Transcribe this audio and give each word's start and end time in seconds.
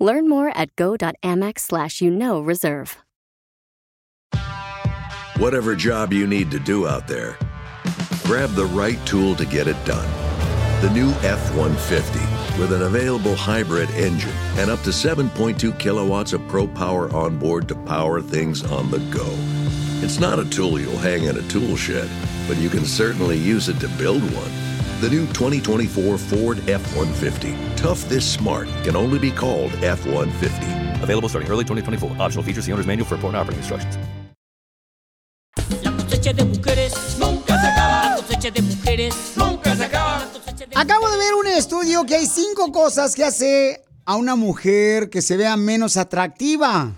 Learn 0.00 0.28
more 0.28 0.48
at 0.56 0.74
go.amex 0.76 1.60
slash 1.60 2.00
you 2.00 2.10
know 2.10 2.40
reserve. 2.40 2.96
Whatever 5.36 5.74
job 5.76 6.12
you 6.12 6.26
need 6.26 6.50
to 6.50 6.58
do 6.58 6.86
out 6.86 7.06
there, 7.06 7.38
grab 8.24 8.50
the 8.50 8.66
right 8.66 8.98
tool 9.06 9.34
to 9.36 9.46
get 9.46 9.66
it 9.68 9.82
done. 9.84 10.08
The 10.80 10.90
new 10.90 11.10
F 11.22 11.54
150 11.54 12.18
with 12.60 12.72
an 12.72 12.82
available 12.82 13.34
hybrid 13.34 13.90
engine 13.90 14.32
and 14.56 14.70
up 14.70 14.80
to 14.82 14.90
7.2 14.90 15.78
kilowatts 15.78 16.32
of 16.32 16.46
pro 16.48 16.66
power 16.66 17.14
on 17.14 17.38
board 17.38 17.68
to 17.68 17.74
power 17.74 18.20
things 18.20 18.64
on 18.64 18.90
the 18.90 18.98
go. 19.10 19.26
It's 20.02 20.18
not 20.18 20.38
a 20.38 20.48
tool 20.48 20.80
you'll 20.80 20.96
hang 20.96 21.24
in 21.24 21.36
a 21.36 21.48
tool 21.48 21.76
shed, 21.76 22.10
but 22.48 22.56
you 22.58 22.68
can 22.68 22.84
certainly 22.84 23.36
use 23.36 23.68
it 23.68 23.78
to 23.80 23.88
build 23.88 24.22
one. 24.22 24.69
The 25.00 25.08
new 25.08 25.24
2024 25.28 26.18
Ford 26.18 26.58
F 26.68 26.82
150. 26.94 27.56
Tough 27.76 28.06
this 28.10 28.22
smart 28.30 28.68
can 28.84 28.96
only 28.96 29.18
be 29.18 29.30
called 29.30 29.72
F 29.82 30.04
150. 30.04 31.02
Available 31.02 31.26
starting 31.26 31.50
early 31.50 31.64
2024. 31.64 32.20
Optional 32.20 32.44
features. 32.44 32.66
The 32.66 32.72
owner's 32.72 32.86
manual 32.86 33.08
for 33.08 33.14
important 33.14 33.40
operating 33.40 33.60
instructions. 33.60 33.96
La 35.82 35.92
cosecha 35.92 36.34
de 36.34 36.44
mujeres 36.44 37.16
nunca 37.18 37.58
se 37.58 37.66
acaba. 37.66 38.10
La 38.10 38.16
cosecha 38.16 38.50
de 38.50 38.60
mujeres 38.60 39.14
nunca 39.36 39.74
se 39.74 39.84
acaba. 39.84 40.28
Acabo 40.74 41.10
de 41.10 41.16
ver 41.16 41.34
un 41.34 41.46
estudio 41.46 42.04
que 42.04 42.16
hay 42.16 42.26
cinco 42.26 42.70
cosas 42.70 43.14
que 43.14 43.24
hace 43.24 43.82
a 44.04 44.16
una 44.16 44.36
mujer 44.36 45.08
que 45.08 45.22
se 45.22 45.38
vea 45.38 45.56
menos 45.56 45.96
atractiva. 45.96 46.92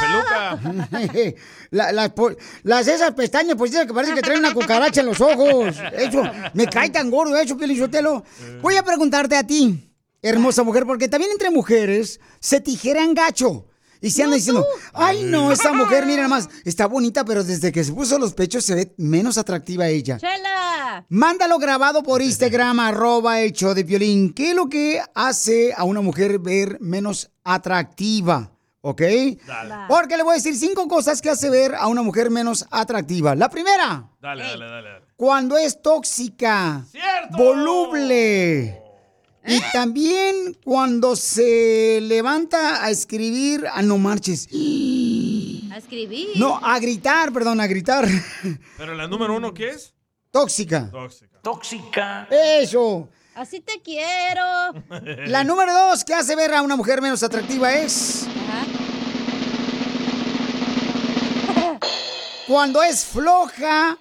La 0.90 1.00
peluca. 1.00 1.34
La- 1.70 1.92
la- 1.92 2.14
po- 2.14 2.34
las 2.62 2.86
esas 2.88 3.12
pestañas, 3.12 3.56
pues 3.56 3.70
que 3.70 3.92
parece 3.92 4.14
que 4.14 4.22
traen 4.22 4.40
una 4.40 4.54
cucaracha 4.54 5.00
en 5.00 5.06
los 5.06 5.20
ojos. 5.20 5.76
Eso, 5.92 6.22
me 6.54 6.66
cae 6.66 6.90
tan 6.90 7.10
gordo 7.10 7.36
eso, 7.36 7.56
Pielichotelo. 7.56 8.24
Voy 8.62 8.76
a 8.76 8.82
preguntarte 8.82 9.36
a 9.36 9.42
ti, 9.46 9.92
hermosa 10.22 10.62
mujer, 10.62 10.84
porque 10.86 11.08
también 11.08 11.32
entre 11.32 11.50
mujeres 11.50 12.20
se 12.40 12.60
tijeran 12.60 13.14
gacho. 13.14 13.64
Y 14.00 14.12
se 14.12 14.22
andan 14.22 14.38
diciendo, 14.38 14.64
ay 14.92 15.24
no, 15.24 15.50
esa 15.50 15.72
mujer, 15.72 16.06
mira 16.06 16.18
nada 16.22 16.28
más, 16.28 16.48
está 16.64 16.86
bonita, 16.86 17.24
pero 17.24 17.42
desde 17.42 17.72
que 17.72 17.82
se 17.82 17.92
puso 17.92 18.16
los 18.16 18.32
pechos 18.32 18.64
se 18.64 18.76
ve 18.76 18.94
menos 18.96 19.38
atractiva 19.38 19.88
ella. 19.88 20.18
¡Chela! 20.18 21.04
Mándalo 21.08 21.58
grabado 21.58 22.04
por 22.04 22.22
Instagram, 22.22 22.78
arroba 22.80 23.40
el 23.40 23.52
show 23.52 23.74
de 23.74 23.82
violín. 23.82 24.32
¿Qué 24.32 24.50
es 24.50 24.56
lo 24.56 24.68
que 24.68 25.00
hace 25.16 25.72
a 25.76 25.82
una 25.82 26.00
mujer 26.00 26.38
ver 26.38 26.78
menos 26.80 27.32
atractiva? 27.42 28.52
¿Ok? 28.80 29.02
Dale. 29.46 29.74
Porque 29.88 30.16
le 30.16 30.22
voy 30.22 30.32
a 30.32 30.36
decir 30.36 30.56
cinco 30.56 30.86
cosas 30.86 31.20
que 31.20 31.30
hace 31.30 31.50
ver 31.50 31.74
a 31.74 31.88
una 31.88 32.02
mujer 32.02 32.30
menos 32.30 32.64
atractiva. 32.70 33.34
La 33.34 33.48
primera, 33.48 34.08
Dale, 34.20 34.44
dale, 34.44 34.64
dale. 34.66 34.88
dale. 34.90 35.04
cuando 35.16 35.56
es 35.58 35.82
tóxica, 35.82 36.84
voluble. 37.30 38.82
Y 39.46 39.60
también 39.72 40.58
cuando 40.62 41.16
se 41.16 42.00
levanta 42.02 42.84
a 42.84 42.90
escribir, 42.90 43.64
ah, 43.72 43.80
no 43.82 43.96
marches. 43.98 44.46
A 44.46 45.76
escribir. 45.78 46.28
No, 46.36 46.58
a 46.62 46.78
gritar, 46.78 47.32
perdón, 47.32 47.60
a 47.60 47.66
gritar. 47.66 48.06
Pero 48.76 48.94
la 48.94 49.06
número 49.06 49.34
uno, 49.36 49.54
¿qué 49.54 49.70
es? 49.70 49.94
Tóxica. 50.30 50.90
Tóxica. 50.90 51.40
Tóxica. 51.40 52.28
Eso. 52.30 53.08
Así 53.38 53.60
te 53.60 53.80
quiero. 53.82 54.42
La 55.28 55.44
número 55.44 55.72
dos 55.72 56.02
que 56.02 56.12
hace 56.12 56.34
ver 56.34 56.52
a 56.54 56.60
una 56.62 56.74
mujer 56.74 57.00
menos 57.00 57.22
atractiva 57.22 57.72
es. 57.72 58.26
Cuando 62.48 62.82
es 62.82 63.04
floja 63.04 63.96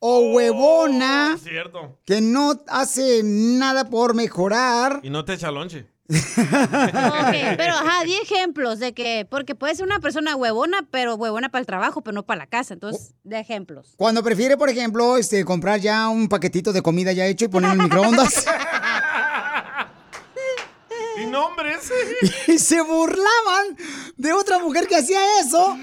o 0.00 0.32
huevona, 0.34 1.38
Cierto. 1.40 2.00
que 2.04 2.20
no 2.20 2.60
hace 2.66 3.20
nada 3.22 3.88
por 3.88 4.14
mejorar. 4.14 4.98
Y 5.04 5.10
no 5.10 5.24
te 5.24 5.34
echa 5.34 5.52
lonche. 5.52 5.86
Ok, 6.10 6.16
pero 7.58 7.74
ajá, 7.74 8.04
di 8.04 8.14
ejemplos 8.14 8.78
de 8.78 8.94
que, 8.94 9.26
porque 9.28 9.54
puede 9.54 9.74
ser 9.74 9.84
una 9.84 10.00
persona 10.00 10.36
huevona, 10.36 10.86
pero 10.90 11.16
huevona 11.16 11.50
para 11.50 11.60
el 11.60 11.66
trabajo, 11.66 12.00
pero 12.00 12.14
no 12.14 12.22
para 12.24 12.38
la 12.38 12.46
casa. 12.46 12.74
Entonces, 12.74 13.14
de 13.24 13.38
ejemplos. 13.38 13.94
Cuando 13.96 14.22
prefiere, 14.22 14.56
por 14.56 14.70
ejemplo, 14.70 15.16
este, 15.18 15.44
comprar 15.44 15.80
ya 15.80 16.08
un 16.08 16.28
paquetito 16.28 16.72
de 16.72 16.82
comida 16.82 17.12
ya 17.12 17.26
hecho 17.26 17.44
y 17.44 17.48
ponerlo 17.48 17.74
en 17.74 17.80
el 17.80 17.86
microondas. 17.86 18.46
Y 21.20 21.26
nombres. 21.26 21.92
y 22.46 22.58
se 22.58 22.80
burlaban 22.80 23.76
de 24.16 24.32
otra 24.32 24.60
mujer 24.60 24.86
que 24.86 24.94
hacía 24.94 25.18
eso. 25.40 25.76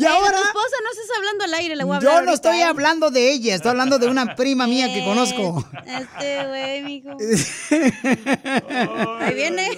Y 0.00 0.06
ahora. 0.06 0.36
Tu 0.36 0.42
esposa 0.44 0.76
no 0.82 0.90
estás 0.90 1.16
hablando 1.16 1.44
al 1.44 1.54
aire, 1.54 1.76
le 1.76 1.84
voy 1.84 1.94
a 1.94 1.96
hablar. 1.98 2.12
Yo 2.12 2.20
no 2.22 2.30
ahorita, 2.30 2.34
estoy 2.50 2.62
hablando 2.62 3.10
de 3.10 3.30
ella, 3.30 3.54
estoy 3.54 3.70
hablando 3.70 3.98
de 3.98 4.06
una 4.08 4.34
prima 4.34 4.66
mía 4.66 4.86
que 4.92 5.04
conozco. 5.04 5.64
Este 5.86 6.46
güey, 6.46 6.82
mijo. 6.82 7.10
Ahí 9.20 9.34
viene. 9.34 9.68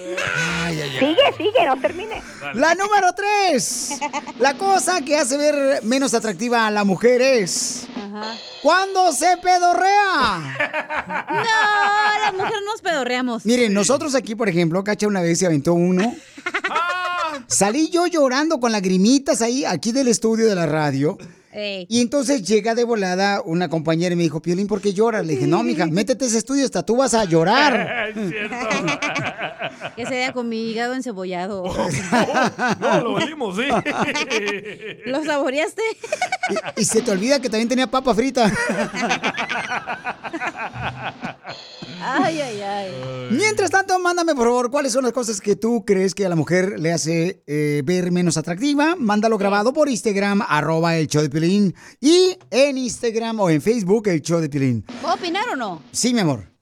Sigue, 0.99 1.33
sigue, 1.37 1.65
no 1.65 1.79
termine. 1.79 2.21
La 2.53 2.75
número 2.75 3.13
tres. 3.13 3.99
La 4.39 4.53
cosa 4.55 5.01
que 5.01 5.17
hace 5.17 5.37
ver 5.37 5.83
menos 5.83 6.13
atractiva 6.13 6.67
a 6.67 6.71
la 6.71 6.83
mujer 6.83 7.21
es. 7.21 7.87
Cuando 8.61 9.11
se 9.11 9.37
pedorrea. 9.37 10.57
No, 11.33 12.19
las 12.19 12.33
mujeres 12.33 12.59
nos 12.65 12.81
pedorreamos. 12.81 13.45
Miren, 13.45 13.73
nosotros 13.73 14.15
aquí, 14.15 14.35
por 14.35 14.47
ejemplo, 14.49 14.83
Cacha 14.83 15.07
una 15.07 15.21
vez 15.21 15.39
se 15.39 15.45
aventó 15.45 15.73
uno. 15.73 16.15
Salí 17.47 17.89
yo 17.89 18.07
llorando 18.07 18.59
con 18.59 18.71
lagrimitas 18.71 19.41
ahí, 19.41 19.65
aquí 19.65 19.91
del 19.91 20.07
estudio 20.07 20.47
de 20.47 20.55
la 20.55 20.65
radio. 20.65 21.17
Ey. 21.51 21.85
Y 21.87 22.01
entonces 22.01 22.41
llega 22.41 22.73
de 22.73 22.83
volada 22.83 23.41
una 23.45 23.69
compañera 23.69 24.13
y 24.13 24.15
me 24.15 24.23
dijo, 24.23 24.41
Piolín, 24.41 24.65
¿por 24.65 24.81
qué 24.81 24.91
lloras? 24.93 25.25
Le 25.25 25.33
dije, 25.33 25.45
no, 25.45 25.61
mija, 25.61 25.85
métete 25.85 26.25
a 26.25 26.27
ese 26.27 26.39
estudio, 26.39 26.65
hasta 26.65 26.83
tú 26.83 26.97
vas 26.97 27.13
a 27.13 27.25
llorar. 27.25 28.11
Es 28.15 28.29
cierto. 28.29 28.55
Que 29.95 30.05
se 30.05 30.11
vea 30.11 30.33
con 30.33 30.49
mi 30.49 30.69
hígado 30.69 30.93
encebollado. 30.93 31.63
No, 32.79 33.01
lo 33.01 33.13
olimos, 33.13 33.55
sí. 33.55 33.63
¿Lo 35.05 35.23
saboreaste? 35.23 35.81
Y, 36.77 36.81
y 36.81 36.85
se 36.85 37.01
te 37.01 37.11
olvida 37.11 37.39
que 37.39 37.49
también 37.49 37.69
tenía 37.69 37.87
papa 37.87 38.13
frita. 38.13 38.51
Ay, 42.05 42.41
ay, 42.41 42.61
ay. 42.61 42.91
Mientras 43.31 43.71
tanto, 43.71 43.97
mándame 43.99 44.35
por 44.35 44.45
favor 44.47 44.69
cuáles 44.69 44.91
son 44.91 45.03
las 45.03 45.13
cosas 45.13 45.39
que 45.39 45.55
tú 45.55 45.85
crees 45.85 46.13
que 46.13 46.25
a 46.25 46.29
la 46.29 46.35
mujer 46.35 46.79
le 46.79 46.91
hace 46.91 47.43
eh, 47.47 47.81
ver 47.85 48.11
menos 48.11 48.37
atractiva. 48.37 48.95
Mándalo 48.97 49.37
grabado 49.37 49.71
por 49.73 49.89
Instagram, 49.89 50.41
arroba 50.47 50.97
el 50.97 51.07
show 51.07 51.21
de 51.21 51.29
Pilín. 51.29 51.73
Y 52.01 52.37
en 52.51 52.77
Instagram 52.77 53.39
o 53.39 53.49
en 53.49 53.61
Facebook, 53.61 54.07
el 54.09 54.21
show 54.21 54.39
de 54.41 54.49
Pilín. 54.49 54.83
¿Puedo 55.01 55.15
opinar 55.15 55.47
o 55.49 55.55
no? 55.55 55.81
Sí, 55.91 56.13
mi 56.13 56.19
amor. 56.19 56.52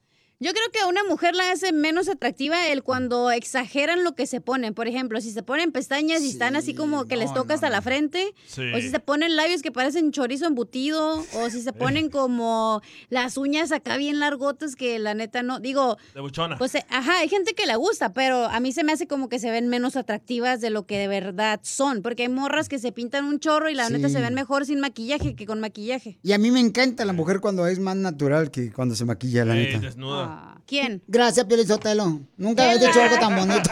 Yo 0.42 0.50
creo 0.52 0.64
que 0.72 0.80
a 0.80 0.86
una 0.88 1.04
mujer 1.04 1.36
la 1.36 1.52
hace 1.52 1.72
menos 1.72 2.08
atractiva 2.08 2.66
el 2.66 2.82
cuando 2.82 3.30
exageran 3.30 4.02
lo 4.02 4.16
que 4.16 4.26
se 4.26 4.40
ponen. 4.40 4.74
Por 4.74 4.88
ejemplo, 4.88 5.20
si 5.20 5.30
se 5.30 5.44
ponen 5.44 5.70
pestañas 5.70 6.22
y 6.22 6.30
están 6.30 6.56
así 6.56 6.74
como 6.74 7.04
que 7.06 7.16
les 7.16 7.32
toca 7.32 7.54
hasta 7.54 7.70
la 7.70 7.80
frente, 7.80 8.34
Sí. 8.48 8.62
o 8.74 8.78
si 8.80 8.90
se 8.90 8.98
ponen 8.98 9.36
labios 9.36 9.62
que 9.62 9.70
parecen 9.70 10.10
chorizo 10.10 10.46
embutido, 10.46 11.24
o 11.34 11.48
si 11.48 11.60
se 11.62 11.72
ponen 11.72 12.10
como 12.10 12.82
las 13.08 13.36
uñas 13.36 13.70
acá 13.70 13.96
bien 13.98 14.18
largotas 14.18 14.74
que 14.74 14.98
la 14.98 15.14
neta 15.14 15.44
no, 15.44 15.60
digo, 15.60 15.96
De 16.12 16.20
buchona. 16.20 16.58
pues 16.58 16.74
eh, 16.74 16.84
ajá, 16.88 17.18
hay 17.20 17.28
gente 17.28 17.54
que 17.54 17.64
le 17.66 17.76
gusta, 17.76 18.12
pero 18.12 18.46
a 18.46 18.58
mí 18.58 18.72
se 18.72 18.82
me 18.82 18.90
hace 18.92 19.06
como 19.06 19.28
que 19.28 19.38
se 19.38 19.50
ven 19.52 19.68
menos 19.68 19.94
atractivas 19.94 20.60
de 20.60 20.70
lo 20.70 20.86
que 20.86 20.98
de 20.98 21.06
verdad 21.06 21.60
son, 21.62 22.02
porque 22.02 22.24
hay 22.24 22.28
morras 22.28 22.68
que 22.68 22.80
se 22.80 22.90
pintan 22.90 23.26
un 23.26 23.38
chorro 23.38 23.70
y 23.70 23.74
la 23.74 23.86
Sí. 23.86 23.92
neta 23.92 24.08
se 24.08 24.20
ven 24.20 24.34
mejor 24.34 24.66
sin 24.66 24.80
maquillaje 24.80 25.36
que 25.36 25.46
con 25.46 25.60
maquillaje. 25.60 26.18
Y 26.24 26.32
a 26.32 26.38
mí 26.38 26.50
me 26.50 26.58
encanta 26.58 27.04
la 27.04 27.12
mujer 27.12 27.38
cuando 27.40 27.66
es 27.68 27.78
más 27.78 27.94
natural 27.94 28.50
que 28.50 28.72
cuando 28.72 28.96
se 28.96 29.04
maquilla, 29.04 29.44
la 29.44 29.54
neta. 29.54 29.78
desnuda. 29.78 30.31
¿Quién? 30.66 31.02
Gracias, 31.06 31.44
Piolín 31.46 31.66
Sotelo. 31.66 32.20
Nunca 32.36 32.64
habías 32.64 32.80
dicho 32.80 33.02
algo 33.02 33.18
tan 33.18 33.36
bonito. 33.36 33.70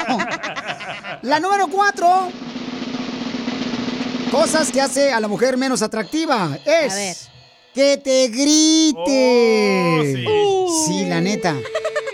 La 1.22 1.40
número 1.40 1.68
cuatro. 1.68 2.30
Cosas 4.30 4.70
que 4.70 4.80
hace 4.80 5.12
a 5.12 5.18
la 5.20 5.26
mujer 5.28 5.56
menos 5.56 5.82
atractiva 5.82 6.56
es 6.64 6.92
A 6.92 6.96
ver. 6.96 7.16
que 7.74 7.96
te 7.98 8.28
grite. 8.28 10.24
Oh, 10.28 10.84
sí. 10.86 11.04
la 11.06 11.20
neta. 11.20 11.56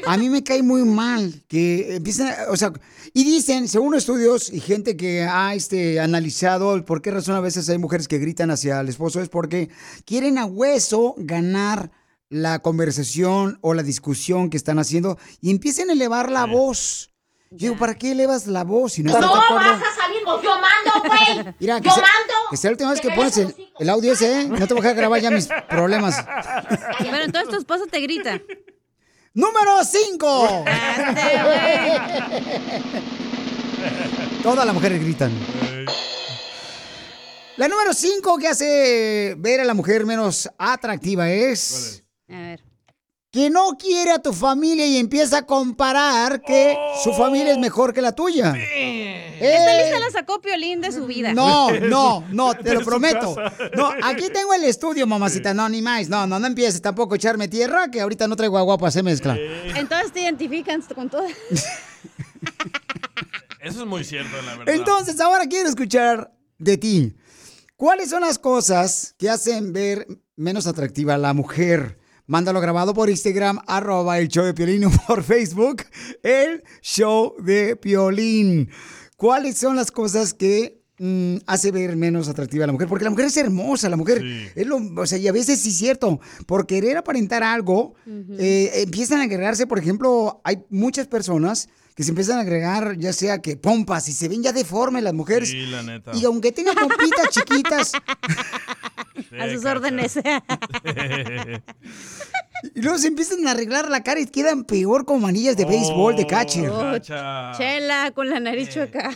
A 0.06 0.16
mí 0.16 0.30
me 0.30 0.42
cae 0.42 0.62
muy 0.62 0.84
mal 0.84 1.42
que 1.48 1.96
empiecen, 1.96 2.28
o 2.48 2.56
sea, 2.56 2.72
y 3.12 3.24
dicen, 3.24 3.66
según 3.68 3.94
estudios 3.96 4.52
y 4.52 4.60
gente 4.60 4.96
que 4.96 5.22
ha 5.24 5.52
este, 5.54 5.98
analizado 6.00 6.74
el 6.74 6.84
por 6.84 7.02
qué 7.02 7.10
razón 7.10 7.34
a 7.34 7.40
veces 7.40 7.68
hay 7.68 7.78
mujeres 7.78 8.06
que 8.08 8.18
gritan 8.18 8.50
hacia 8.52 8.80
el 8.80 8.88
esposo 8.88 9.20
es 9.20 9.28
porque 9.28 9.68
quieren 10.04 10.38
a 10.38 10.46
hueso 10.46 11.14
ganar 11.18 11.90
la 12.28 12.58
conversación 12.60 13.58
o 13.60 13.74
la 13.74 13.82
discusión 13.82 14.50
que 14.50 14.56
están 14.56 14.78
haciendo 14.78 15.18
y 15.40 15.50
empiecen 15.50 15.90
a 15.90 15.92
elevar 15.92 16.30
la 16.30 16.44
voz. 16.46 17.10
Yo 17.50 17.68
digo, 17.68 17.76
¿para 17.78 17.94
qué 17.94 18.10
elevas 18.12 18.48
la 18.48 18.64
voz 18.64 18.94
si 18.94 19.02
no 19.04 19.10
estás 19.12 19.30
de 19.30 19.38
acuerdo? 19.38 19.84
salir, 19.96 20.18
pues 20.24 20.42
yo 20.42 20.50
mando, 20.60 21.54
Mira, 21.60 21.80
que, 21.80 21.88
Yo 21.88 21.94
sea, 21.94 22.02
mando. 22.02 22.34
que 22.50 22.56
sea 22.56 22.70
la 22.70 22.72
última 22.72 22.90
vez 22.90 23.00
que 23.00 23.08
Que 23.08 23.14
pones 23.14 23.36
el, 23.38 23.54
el 23.78 23.88
audio 23.88 24.12
ese, 24.12 24.40
¿eh? 24.40 24.44
No 24.48 24.66
te 24.66 24.74
voy 24.74 24.80
a 24.80 24.82
dejar 24.82 24.96
grabar 24.96 25.20
ya 25.20 25.30
mis 25.30 25.48
problemas. 25.68 26.24
Pero 26.98 27.24
entonces 27.24 27.48
tu 27.50 27.56
esposo 27.56 27.86
te 27.86 28.00
grita. 28.00 28.40
¡Número 29.32 29.84
5! 29.84 30.64
Todas 34.42 34.64
las 34.66 34.74
mujeres 34.74 35.00
gritan. 35.00 35.32
La 37.56 37.68
número 37.68 37.92
5 37.94 38.38
que 38.38 38.48
hace 38.48 39.34
ver 39.38 39.60
a 39.60 39.64
la 39.64 39.74
mujer 39.74 40.04
menos 40.04 40.50
atractiva 40.58 41.30
es... 41.30 42.02
A 42.28 42.40
ver. 42.40 42.62
Que 43.30 43.50
no 43.50 43.76
quiere 43.76 44.12
a 44.12 44.18
tu 44.18 44.32
familia 44.32 44.86
y 44.86 44.96
empieza 44.96 45.38
a 45.38 45.42
comparar 45.46 46.40
que 46.40 46.76
su 47.04 47.12
familia 47.12 47.52
es 47.52 47.58
mejor 47.58 47.92
que 47.92 48.00
la 48.00 48.12
tuya. 48.12 48.54
Esta 48.56 49.82
lista 49.82 50.00
la 50.00 50.10
sacó 50.10 50.40
Piolín 50.40 50.80
de 50.80 50.90
su 50.90 51.06
vida. 51.06 51.34
No, 51.34 51.70
no, 51.80 52.24
no, 52.30 52.54
te 52.54 52.72
lo 52.72 52.80
prometo. 52.80 53.34
casa. 53.34 53.70
No, 53.76 53.92
aquí 54.02 54.30
tengo 54.32 54.54
el 54.54 54.64
estudio, 54.64 55.06
mamacita. 55.06 55.52
No, 55.52 55.68
ni 55.68 55.82
más. 55.82 56.08
No, 56.08 56.26
no, 56.26 56.38
no 56.38 56.46
empieces 56.46 56.80
tampoco 56.80 57.14
a 57.14 57.16
echarme 57.16 57.48
tierra, 57.48 57.90
que 57.90 58.00
ahorita 58.00 58.26
no 58.26 58.36
traigo 58.36 58.56
agua 58.56 58.78
para 58.78 58.88
hacer 58.88 59.02
mezcla. 59.02 59.36
Entonces 59.74 60.12
te 60.12 60.22
identifican 60.22 60.80
con 60.94 61.10
todo. 61.10 61.26
Eso 63.60 63.80
es 63.80 63.86
muy 63.86 64.04
cierto, 64.04 64.40
la 64.42 64.56
verdad. 64.56 64.74
Entonces, 64.74 65.18
ahora 65.20 65.46
quiero 65.46 65.68
escuchar 65.68 66.32
de 66.58 66.78
ti. 66.78 67.16
¿Cuáles 67.74 68.10
son 68.10 68.20
las 68.22 68.38
cosas 68.38 69.14
que 69.18 69.28
hacen 69.28 69.72
ver 69.72 70.06
menos 70.36 70.66
atractiva 70.66 71.14
a 71.14 71.18
la 71.18 71.34
mujer? 71.34 71.98
Mándalo 72.26 72.60
grabado 72.60 72.92
por 72.92 73.08
Instagram, 73.08 73.60
arroba 73.66 74.18
el 74.18 74.28
show 74.28 74.44
de 74.44 74.52
Piolín, 74.52 74.84
o 74.84 74.90
por 75.06 75.22
Facebook, 75.22 75.84
el 76.22 76.64
show 76.82 77.34
de 77.38 77.76
Piolín. 77.76 78.68
¿Cuáles 79.16 79.56
son 79.56 79.76
las 79.76 79.92
cosas 79.92 80.34
que 80.34 80.82
mm, 80.98 81.36
hace 81.46 81.70
ver 81.70 81.94
menos 81.96 82.28
atractiva 82.28 82.64
a 82.64 82.66
la 82.66 82.72
mujer? 82.72 82.88
Porque 82.88 83.04
la 83.04 83.10
mujer 83.10 83.26
es 83.26 83.36
hermosa, 83.36 83.88
la 83.88 83.96
mujer 83.96 84.24
es 84.54 84.66
lo, 84.66 84.78
o 84.96 85.06
sea, 85.06 85.18
y 85.18 85.28
a 85.28 85.32
veces 85.32 85.60
sí 85.60 85.68
es 85.68 85.76
cierto, 85.76 86.20
por 86.46 86.66
querer 86.66 86.96
aparentar 86.96 87.44
algo, 87.44 87.94
eh, 88.38 88.72
empiezan 88.74 89.20
a 89.20 89.24
agregarse, 89.24 89.68
por 89.68 89.78
ejemplo, 89.78 90.40
hay 90.42 90.64
muchas 90.68 91.06
personas 91.06 91.68
que 91.96 92.02
se 92.02 92.10
empiezan 92.10 92.36
a 92.36 92.42
agregar, 92.42 92.98
ya 92.98 93.12
sea 93.14 93.38
que 93.40 93.56
pompas, 93.56 94.06
y 94.08 94.12
se 94.12 94.28
ven 94.28 94.42
ya 94.42 94.52
deformes 94.52 95.02
las 95.02 95.14
mujeres. 95.14 95.48
Sí, 95.48 95.64
la 95.64 95.82
neta. 95.82 96.10
Y 96.14 96.26
aunque 96.26 96.52
tengan 96.52 96.74
pompitas 96.74 97.28
chiquitas, 97.30 97.92
A 99.38 99.50
sus 99.50 99.64
órdenes. 99.64 100.16
y 102.74 102.80
luego 102.80 102.98
se 102.98 103.06
empiezan 103.08 103.46
a 103.46 103.52
arreglar 103.52 103.88
la 103.90 104.02
cara 104.02 104.20
y 104.20 104.26
quedan 104.26 104.64
peor 104.64 105.04
como 105.04 105.20
manillas 105.20 105.56
de 105.56 105.64
béisbol, 105.64 106.16
de 106.16 106.26
catcher. 106.26 106.68
Oh, 106.70 106.98
chela, 106.98 108.10
con 108.14 108.28
la 108.28 108.40
nariz 108.40 108.70
chueca. 108.70 109.10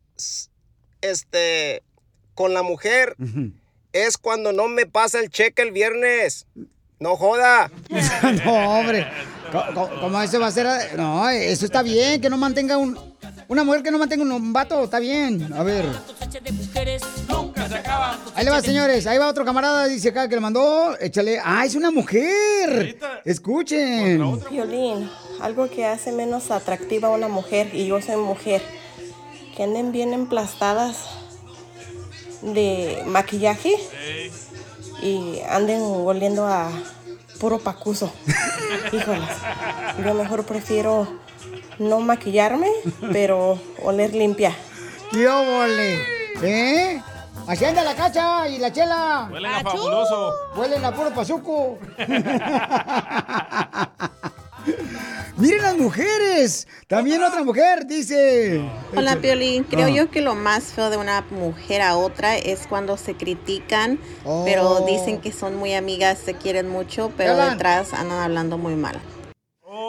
este, 1.01 1.83
con 2.35 2.53
la 2.53 2.63
mujer 2.63 3.17
es 3.95 4.19
cuando 4.19 4.53
no 4.53 4.69
me 4.69 4.85
pasa 4.85 5.19
el 5.19 5.31
cheque 5.31 5.63
el 5.63 5.73
viernes. 5.73 6.47
No 6.99 7.17
joda. 7.17 7.71
no, 8.45 8.81
hombre. 8.81 9.11
¿Cómo 9.51 10.21
eso 10.21 10.39
va 10.39 10.49
a 10.49 10.51
ser? 10.51 10.67
No, 10.99 11.27
eso 11.31 11.65
está 11.65 11.83
bien, 11.83 12.21
que 12.21 12.29
no 12.29 12.37
mantenga 12.37 12.77
un... 12.77 13.10
Una 13.51 13.65
mujer 13.65 13.83
que 13.83 13.91
no 13.91 13.99
mantenga 13.99 14.23
un 14.23 14.53
vato, 14.53 14.85
está 14.85 15.01
bien. 15.01 15.53
A 15.55 15.65
ver. 15.65 15.85
Ahí 18.37 18.45
le 18.45 18.51
va, 18.53 18.63
señores. 18.63 19.09
Ahí 19.09 19.19
va 19.19 19.29
otro 19.29 19.45
camarada, 19.45 19.87
dice 19.89 20.11
acá 20.11 20.29
que 20.29 20.37
le 20.37 20.41
mandó. 20.41 20.97
Échale. 21.01 21.41
Ah, 21.43 21.67
es 21.67 21.75
una 21.75 21.91
mujer. 21.91 22.97
Escuchen. 23.25 24.41
Violín, 24.49 25.11
algo 25.41 25.69
que 25.69 25.85
hace 25.85 26.13
menos 26.13 26.53
atractiva 26.53 27.09
a 27.09 27.11
una 27.11 27.27
mujer, 27.27 27.75
y 27.75 27.89
yo 27.89 28.01
soy 28.01 28.19
mujer, 28.19 28.63
que 29.57 29.65
anden 29.65 29.91
bien 29.91 30.13
emplastadas 30.13 31.09
de 32.43 33.03
maquillaje 33.07 33.75
y 35.03 35.41
anden 35.49 35.83
oliendo 35.83 36.47
a 36.47 36.71
puro 37.41 37.59
pacuso. 37.59 38.13
Híjolas, 38.93 39.39
yo 40.05 40.15
mejor 40.15 40.45
prefiero 40.45 41.19
no 41.81 41.99
maquillarme, 42.01 42.69
pero 43.13 43.59
oler 43.83 44.15
limpia. 44.15 44.55
¡Qué 45.11 45.27
óvole! 45.29 45.99
¿Eh? 46.43 47.03
Así 47.49 47.65
anda 47.65 47.83
la 47.83 47.95
cacha 47.97 48.47
y 48.49 48.59
la 48.59 48.73
chela. 48.73 49.29
Huelen 49.33 49.51
a 49.51 49.61
fabuloso. 49.63 50.33
Huelen 50.55 50.85
a 50.85 50.95
puro 50.95 51.11
pazuco. 51.13 51.79
Miren 55.37 55.63
las 55.63 55.77
mujeres. 55.79 56.69
También 56.87 57.23
otra 57.23 57.43
mujer 57.43 57.87
dice. 57.87 58.61
Hola 58.95 59.17
Piolín, 59.17 59.65
creo 59.65 59.87
Ah. 59.87 59.91
yo 59.91 60.11
que 60.11 60.21
lo 60.21 60.35
más 60.35 60.65
feo 60.65 60.91
de 60.91 60.99
una 60.99 61.23
mujer 61.31 61.81
a 61.81 61.97
otra 61.97 62.37
es 62.37 62.67
cuando 62.69 62.97
se 62.99 63.15
critican, 63.15 63.99
Oh. 64.25 64.43
pero 64.45 64.85
dicen 64.87 65.19
que 65.21 65.33
son 65.33 65.57
muy 65.57 65.73
amigas, 65.75 66.19
se 66.23 66.35
quieren 66.35 66.69
mucho, 66.69 67.11
pero 67.17 67.37
detrás 67.37 67.95
andan 67.95 68.19
hablando 68.21 68.59
muy 68.59 68.75
mal. 68.77 69.01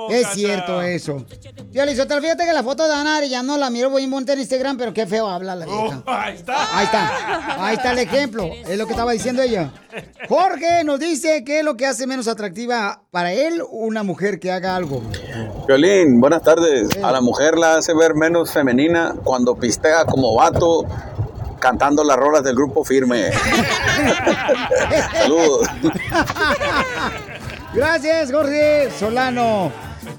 Es 0.09 0.27
cierto 0.33 0.81
eso. 0.81 1.25
Yo 1.71 1.85
le 1.85 1.95
te 1.95 2.21
fíjate 2.21 2.45
que 2.45 2.53
la 2.53 2.63
foto 2.63 2.87
de 2.87 2.93
Ana 2.93 3.23
ya 3.25 3.41
no 3.41 3.57
la 3.57 3.69
miro 3.69 3.89
muy 3.89 4.05
bonita 4.05 4.33
en 4.33 4.39
Instagram, 4.39 4.77
pero 4.77 4.93
qué 4.93 5.07
feo 5.07 5.27
habla 5.27 5.55
la 5.55 5.65
vieja. 5.65 6.03
ahí 6.05 6.35
está. 6.35 6.77
Ahí 6.77 6.85
está. 6.85 7.65
Ahí 7.65 7.75
está 7.75 7.91
el 7.91 7.99
ejemplo. 7.99 8.45
Es 8.45 8.77
lo 8.77 8.85
que 8.85 8.91
estaba 8.93 9.11
diciendo 9.11 9.41
ella. 9.41 9.71
Jorge 10.29 10.83
nos 10.83 10.99
dice 10.99 11.43
qué 11.43 11.59
es 11.59 11.65
lo 11.65 11.77
que 11.77 11.85
hace 11.87 12.05
menos 12.05 12.27
atractiva 12.27 13.03
para 13.09 13.33
él 13.33 13.63
una 13.71 14.03
mujer 14.03 14.39
que 14.39 14.51
haga 14.51 14.75
algo. 14.75 15.01
Violín, 15.67 16.19
buenas 16.19 16.43
tardes. 16.43 16.89
A 17.01 17.11
la 17.11 17.21
mujer 17.21 17.57
la 17.57 17.75
hace 17.75 17.93
ver 17.93 18.13
menos 18.13 18.51
femenina 18.51 19.15
cuando 19.23 19.55
pistea 19.55 20.05
como 20.05 20.35
vato 20.35 20.85
cantando 21.59 22.03
las 22.03 22.17
rolas 22.17 22.43
del 22.43 22.55
grupo 22.55 22.83
firme. 22.83 23.31
Saludos. 25.13 25.67
Gracias, 27.73 28.31
Jorge 28.31 28.89
Solano. 28.91 29.71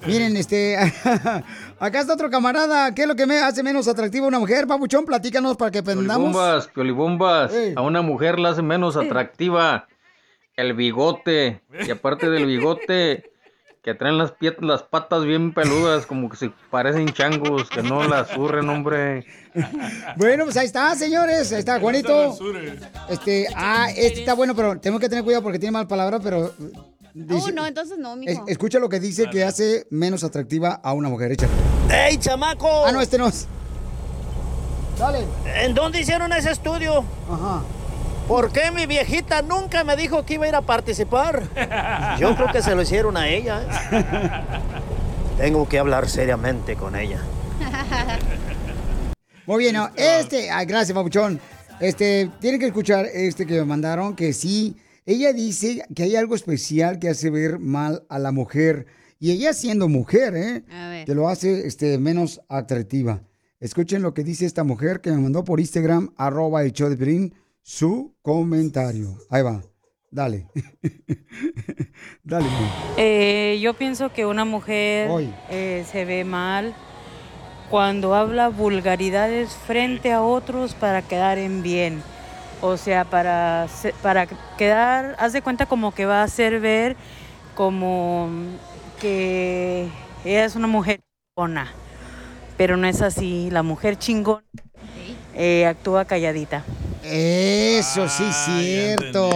Miren, 0.06 0.36
este. 0.36 0.76
Acá 1.78 2.00
está 2.00 2.14
otro 2.14 2.30
camarada. 2.30 2.94
¿Qué 2.94 3.02
es 3.02 3.08
lo 3.08 3.16
que 3.16 3.26
me 3.26 3.38
hace 3.40 3.62
menos 3.62 3.88
atractiva 3.88 4.24
a 4.24 4.28
una 4.28 4.38
mujer? 4.38 4.66
Papuchón, 4.66 5.04
platícanos 5.04 5.56
para 5.56 5.70
que 5.70 5.78
aprendamos. 5.78 6.30
Piolibombas, 6.32 6.68
piolibombas. 6.68 7.52
Ey. 7.52 7.74
A 7.76 7.82
una 7.82 8.00
mujer 8.02 8.38
la 8.38 8.50
hace 8.50 8.62
menos 8.62 8.96
atractiva 8.96 9.86
el 10.56 10.74
bigote. 10.74 11.60
Y 11.86 11.90
aparte 11.90 12.30
del 12.30 12.46
bigote, 12.46 13.30
que 13.82 13.94
traen 13.94 14.16
las, 14.16 14.32
pie- 14.32 14.56
las 14.60 14.84
patas 14.84 15.24
bien 15.24 15.52
peludas, 15.52 16.06
como 16.06 16.30
que 16.30 16.36
se 16.36 16.52
parecen 16.70 17.08
changos, 17.08 17.68
que 17.68 17.82
no 17.82 18.04
las 18.08 18.28
surren, 18.28 18.68
hombre. 18.68 19.26
Bueno, 20.16 20.44
pues 20.44 20.56
ahí 20.56 20.66
está, 20.66 20.94
señores. 20.94 21.52
Ahí 21.52 21.58
está, 21.58 21.80
Juanito. 21.80 22.34
Este, 23.10 23.46
ah, 23.56 23.88
este 23.90 24.20
está 24.20 24.34
bueno, 24.34 24.54
pero 24.54 24.78
tenemos 24.78 25.00
que 25.00 25.08
tener 25.08 25.24
cuidado 25.24 25.42
porque 25.42 25.58
tiene 25.58 25.72
mal 25.72 25.86
palabra, 25.88 26.18
pero. 26.20 26.54
Dice- 27.14 27.44
Oh, 27.48 27.52
no, 27.52 27.66
entonces 27.66 27.98
no, 27.98 28.12
es- 28.12 28.18
mijo. 28.18 28.44
escucha 28.48 28.78
lo 28.78 28.88
que 28.88 29.00
dice 29.00 29.28
que 29.30 29.44
hace 29.44 29.86
menos 29.90 30.24
atractiva 30.24 30.80
a 30.82 30.92
una 30.92 31.08
mujer. 31.08 31.32
Échale. 31.32 31.52
¡Ey, 31.90 32.16
chamaco! 32.18 32.86
Ah, 32.86 32.92
no, 32.92 33.00
este 33.00 33.18
no 33.18 33.28
es. 33.28 33.46
Dale. 34.98 35.24
¿En 35.62 35.74
dónde 35.74 36.00
hicieron 36.00 36.32
ese 36.32 36.50
estudio? 36.50 37.04
Ajá. 37.30 37.62
¿Por 38.28 38.52
qué 38.52 38.70
mi 38.70 38.86
viejita 38.86 39.42
nunca 39.42 39.82
me 39.84 39.96
dijo 39.96 40.24
que 40.24 40.34
iba 40.34 40.44
a 40.44 40.48
ir 40.48 40.54
a 40.54 40.62
participar? 40.62 41.42
Yo 42.20 42.34
creo 42.36 42.52
que 42.52 42.62
se 42.62 42.74
lo 42.74 42.82
hicieron 42.82 43.16
a 43.16 43.28
ella. 43.28 43.62
¿eh? 43.90 44.04
Tengo 45.38 45.68
que 45.68 45.78
hablar 45.78 46.08
seriamente 46.08 46.76
con 46.76 46.94
ella. 46.94 47.20
Muy 49.46 49.58
bien, 49.64 49.74
no, 49.74 49.90
este, 49.96 50.50
ay, 50.50 50.66
gracias, 50.66 50.94
papuchón. 50.94 51.40
Este, 51.80 52.30
tienen 52.40 52.60
que 52.60 52.66
escuchar 52.66 53.06
este 53.06 53.44
que 53.44 53.54
me 53.54 53.64
mandaron, 53.64 54.14
que 54.14 54.32
sí, 54.32 54.76
ella 55.04 55.32
dice 55.32 55.84
que 55.94 56.04
hay 56.04 56.16
algo 56.16 56.34
especial 56.34 56.98
que 56.98 57.08
hace 57.08 57.30
ver 57.30 57.58
mal 57.58 58.04
a 58.08 58.18
la 58.18 58.32
mujer. 58.32 58.86
Y 59.18 59.30
ella 59.30 59.52
siendo 59.52 59.88
mujer, 59.88 60.34
¿eh? 60.34 60.64
A 60.70 60.88
ver. 60.88 61.06
Que 61.06 61.14
lo 61.14 61.28
hace 61.28 61.66
este, 61.66 61.98
menos 61.98 62.40
atractiva. 62.48 63.22
Escuchen 63.60 64.02
lo 64.02 64.14
que 64.14 64.24
dice 64.24 64.44
esta 64.44 64.64
mujer 64.64 65.00
que 65.00 65.10
me 65.10 65.18
mandó 65.18 65.44
por 65.44 65.60
Instagram, 65.60 66.12
arroba 66.16 66.64
el 66.64 66.72
show 66.72 66.88
de 66.88 67.32
su 67.62 68.16
comentario. 68.20 69.16
Ahí 69.30 69.42
va, 69.42 69.62
dale. 70.10 70.48
dale. 72.24 72.46
Eh, 72.96 73.60
yo 73.62 73.74
pienso 73.74 74.12
que 74.12 74.26
una 74.26 74.44
mujer 74.44 75.08
Hoy. 75.08 75.32
eh, 75.48 75.84
se 75.90 76.04
ve 76.04 76.24
mal 76.24 76.74
cuando 77.70 78.14
habla 78.14 78.48
vulgaridades 78.48 79.50
frente 79.50 80.12
a 80.12 80.22
otros 80.22 80.74
para 80.74 81.02
quedar 81.02 81.38
en 81.38 81.62
bien. 81.62 82.02
O 82.62 82.76
sea, 82.76 83.04
para, 83.04 83.66
se- 83.68 83.92
para 84.02 84.26
quedar, 84.56 85.16
haz 85.18 85.32
de 85.34 85.42
cuenta 85.42 85.66
como 85.66 85.92
que 85.92 86.06
va 86.06 86.20
a 86.20 86.24
hacer 86.24 86.60
ver 86.60 86.96
como 87.56 88.30
que 89.00 89.88
ella 90.24 90.44
es 90.44 90.56
una 90.56 90.68
mujer 90.68 91.00
chingona. 91.36 91.72
Pero 92.56 92.76
no 92.76 92.86
es 92.86 93.02
así. 93.02 93.50
La 93.50 93.62
mujer 93.64 93.98
chingón 93.98 94.42
eh, 95.34 95.66
actúa 95.66 96.04
calladita. 96.04 96.62
Eso 97.02 98.08
sí, 98.08 98.24
cierto. 98.32 99.28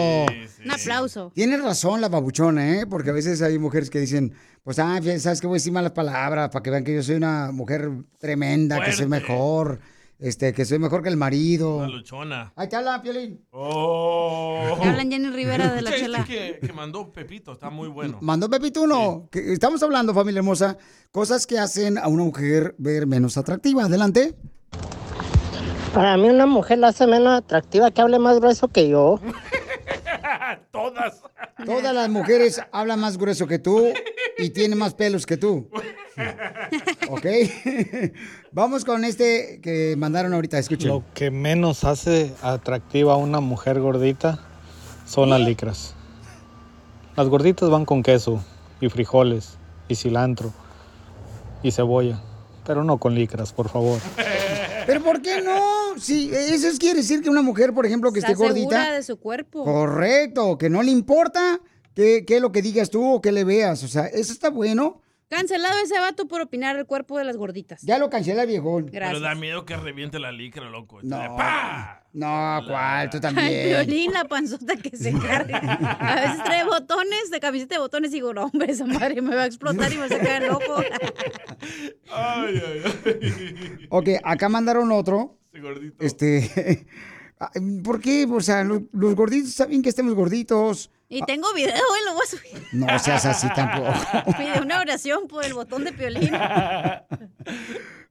Un 0.64 0.70
aplauso. 0.70 1.32
Tienes 1.34 1.62
razón 1.62 2.00
la 2.00 2.08
babuchona, 2.08 2.78
¿eh? 2.80 2.86
Porque 2.86 3.10
a 3.10 3.12
veces 3.12 3.42
hay 3.42 3.58
mujeres 3.58 3.90
que 3.90 3.98
dicen, 3.98 4.32
pues, 4.62 4.78
ah, 4.78 5.00
sabes 5.18 5.40
que 5.40 5.46
voy 5.46 5.56
a 5.56 5.58
decir 5.58 5.72
malas 5.72 5.92
palabras 5.92 6.50
para 6.50 6.62
que 6.62 6.70
vean 6.70 6.84
que 6.84 6.94
yo 6.94 7.02
soy 7.02 7.16
una 7.16 7.50
mujer 7.52 7.90
tremenda, 8.18 8.80
que 8.84 8.92
soy 8.92 9.06
mejor, 9.06 9.80
este, 10.18 10.52
que 10.52 10.64
soy 10.64 10.78
mejor 10.78 11.02
que 11.02 11.08
el 11.08 11.16
marido. 11.16 11.76
Una 11.76 11.88
luchona. 11.88 12.52
Ahí 12.56 12.68
te 12.68 12.76
habla, 12.76 13.02
Piolín. 13.02 13.44
Oh. 13.50 14.76
Te 14.80 14.88
hablan 14.88 15.10
Jenny 15.10 15.30
Rivera 15.30 15.72
de 15.72 15.82
la 15.82 15.90
chela. 15.96 16.24
que, 16.24 16.58
que 16.60 16.72
mandó 16.72 17.12
Pepito, 17.12 17.52
está 17.52 17.70
muy 17.70 17.88
bueno. 17.88 18.18
Mandó 18.20 18.48
Pepito 18.48 18.82
uno. 18.82 19.28
Estamos 19.32 19.82
hablando, 19.82 20.14
familia 20.14 20.38
hermosa, 20.38 20.78
cosas 21.12 21.46
que 21.46 21.58
hacen 21.58 21.98
a 21.98 22.08
una 22.08 22.24
mujer 22.24 22.74
ver 22.78 23.06
menos 23.06 23.36
atractiva. 23.36 23.84
Adelante. 23.84 24.34
Para 25.94 26.16
mí 26.16 26.28
una 26.28 26.46
mujer 26.46 26.78
la 26.78 26.88
hace 26.88 27.06
menos 27.06 27.38
atractiva 27.38 27.90
que 27.90 28.00
hable 28.02 28.18
más 28.18 28.38
grueso 28.38 28.68
que 28.68 28.88
yo. 28.88 29.18
Todas. 30.70 31.22
Todas 31.64 31.94
las 31.94 32.08
mujeres 32.10 32.60
hablan 32.70 33.00
más 33.00 33.16
grueso 33.16 33.46
que 33.46 33.58
tú 33.58 33.86
y 34.36 34.50
tienen 34.50 34.78
más 34.78 34.94
pelos 34.94 35.24
que 35.24 35.36
tú. 35.36 35.68
¿Ok? 37.08 37.26
Vamos 38.52 38.84
con 38.84 39.04
este 39.04 39.60
que 39.62 39.94
mandaron 39.96 40.34
ahorita. 40.34 40.58
Escuchen. 40.58 40.88
Lo 40.88 41.02
que 41.14 41.30
menos 41.30 41.84
hace 41.84 42.32
atractiva 42.42 43.14
a 43.14 43.16
una 43.16 43.40
mujer 43.40 43.80
gordita 43.80 44.38
son 45.06 45.30
las 45.30 45.40
licras. 45.40 45.94
Las 47.16 47.28
gorditas 47.28 47.70
van 47.70 47.86
con 47.86 48.02
queso 48.02 48.44
y 48.80 48.90
frijoles 48.90 49.56
y 49.88 49.94
cilantro 49.94 50.52
y 51.62 51.70
cebolla, 51.70 52.20
pero 52.66 52.84
no 52.84 52.98
con 52.98 53.14
licras, 53.14 53.52
por 53.52 53.70
favor. 53.70 53.98
¿Pero 54.86 55.02
por 55.02 55.20
qué 55.22 55.40
no? 55.42 55.60
Sí, 55.98 56.30
eso 56.32 56.68
es- 56.68 56.78
quiere 56.78 57.00
decir 57.00 57.20
que 57.22 57.30
una 57.30 57.42
mujer, 57.42 57.72
por 57.74 57.86
ejemplo, 57.86 58.12
que 58.12 58.20
Está 58.20 58.32
esté 58.32 58.44
gordita. 58.44 58.92
de 58.92 59.02
su 59.02 59.18
cuerpo. 59.18 59.64
Correcto, 59.64 60.56
que 60.58 60.70
no 60.70 60.82
le 60.82 60.90
importa 60.90 61.60
qué 61.94 62.24
qué 62.26 62.36
es 62.36 62.40
lo 62.42 62.52
que 62.52 62.62
digas 62.62 62.90
tú 62.90 63.04
o 63.14 63.20
qué 63.20 63.32
le 63.32 63.44
veas. 63.44 63.82
O 63.82 63.88
sea, 63.88 64.06
eso 64.06 64.32
está 64.32 64.50
bueno. 64.50 65.00
Cancelado 65.28 65.76
ese 65.82 65.98
vato 65.98 66.28
por 66.28 66.40
opinar 66.40 66.76
el 66.76 66.86
cuerpo 66.86 67.18
de 67.18 67.24
las 67.24 67.36
gorditas. 67.36 67.82
Ya 67.82 67.98
lo 67.98 68.08
cancela 68.10 68.42
el 68.42 68.48
viejón. 68.48 68.84
Pero 68.86 68.96
Gracias. 69.06 69.22
da 69.22 69.34
miedo 69.34 69.64
que 69.66 69.76
reviente 69.76 70.20
la 70.20 70.30
licra, 70.30 70.70
loco. 70.70 71.00
No. 71.02 71.16
¡Pah! 71.36 72.04
No, 72.12 72.60
¿cuál? 72.66 73.10
Tú 73.10 73.16
Ay, 73.16 73.20
también. 73.20 73.68
Piolín, 73.68 74.12
la 74.12 74.24
panzota 74.24 74.76
que 74.76 74.96
se 74.96 75.12
carga. 75.12 75.58
A 75.58 76.14
veces 76.14 76.44
trae 76.44 76.64
botones, 76.64 77.30
de 77.30 77.40
camiseta 77.40 77.74
de 77.74 77.80
botones, 77.80 78.10
y 78.12 78.14
digo, 78.14 78.32
no, 78.32 78.44
hombre, 78.44 78.70
esa 78.70 78.86
madre 78.86 79.20
me 79.20 79.34
va 79.34 79.42
a 79.42 79.46
explotar 79.46 79.92
y 79.92 79.96
me 79.96 80.00
va 80.02 80.06
a 80.06 80.18
sacar 80.18 80.42
loco. 80.44 80.76
Ay, 82.12 82.62
ay, 82.64 82.82
ay. 83.04 83.86
Ok, 83.90 84.08
acá 84.22 84.48
mandaron 84.48 84.92
otro. 84.92 85.38
Ese 85.52 85.60
gordito. 85.60 85.96
Este. 86.04 86.86
¿Por 87.84 88.00
qué? 88.00 88.26
O 88.30 88.40
sea, 88.40 88.64
los, 88.64 88.82
los 88.92 89.14
gorditos 89.14 89.52
saben 89.52 89.82
que 89.82 89.88
estemos 89.88 90.14
gorditos. 90.14 90.90
Y 91.08 91.22
tengo 91.24 91.52
video, 91.54 91.74
y 91.74 92.04
lo 92.04 92.14
voy 92.14 92.22
a 92.24 92.30
subir. 92.30 92.66
No 92.72 92.98
seas 92.98 93.24
así 93.26 93.48
tampoco. 93.54 93.92
Pide 94.36 94.60
una 94.60 94.80
oración 94.80 95.28
por 95.28 95.44
el 95.44 95.54
botón 95.54 95.84
de 95.84 95.92
Piolín. 95.92 96.30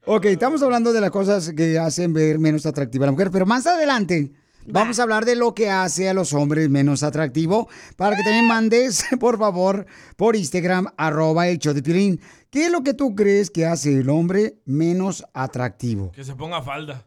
Ok, 0.08 0.26
estamos 0.26 0.62
hablando 0.62 0.94
de 0.94 1.02
las 1.02 1.10
cosas 1.10 1.52
que 1.58 1.80
hacen 1.80 2.14
ver 2.14 2.38
menos 2.38 2.68
atractiva 2.68 3.06
a 3.06 3.08
la 3.08 3.12
mujer, 3.14 3.32
pero 3.32 3.48
más 3.48 3.66
adelante 3.66 4.34
vamos 4.68 5.00
a 5.00 5.04
hablar 5.04 5.26
de 5.26 5.36
lo 5.36 5.56
que 5.56 5.72
hace 5.72 6.08
a 6.08 6.14
los 6.14 6.32
hombres 6.34 6.70
menos 6.70 7.02
atractivo 7.02 7.68
para 7.96 8.16
que 8.16 8.22
también 8.22 8.48
mandes, 8.48 9.04
por 9.20 9.40
favor, 9.40 9.88
por 10.16 10.36
Instagram, 10.36 10.94
arroba 10.96 11.48
el 11.48 11.58
show 11.58 11.74
de 11.74 11.82
Piolín. 11.82 12.22
¿Qué 12.52 12.68
es 12.68 12.72
lo 12.72 12.84
que 12.84 12.94
tú 12.94 13.16
crees 13.16 13.50
que 13.50 13.66
hace 13.66 13.98
el 13.98 14.10
hombre 14.12 14.60
menos 14.66 15.26
atractivo? 15.34 16.12
Que 16.12 16.24
se 16.24 16.36
ponga 16.36 16.62
falda. 16.62 17.04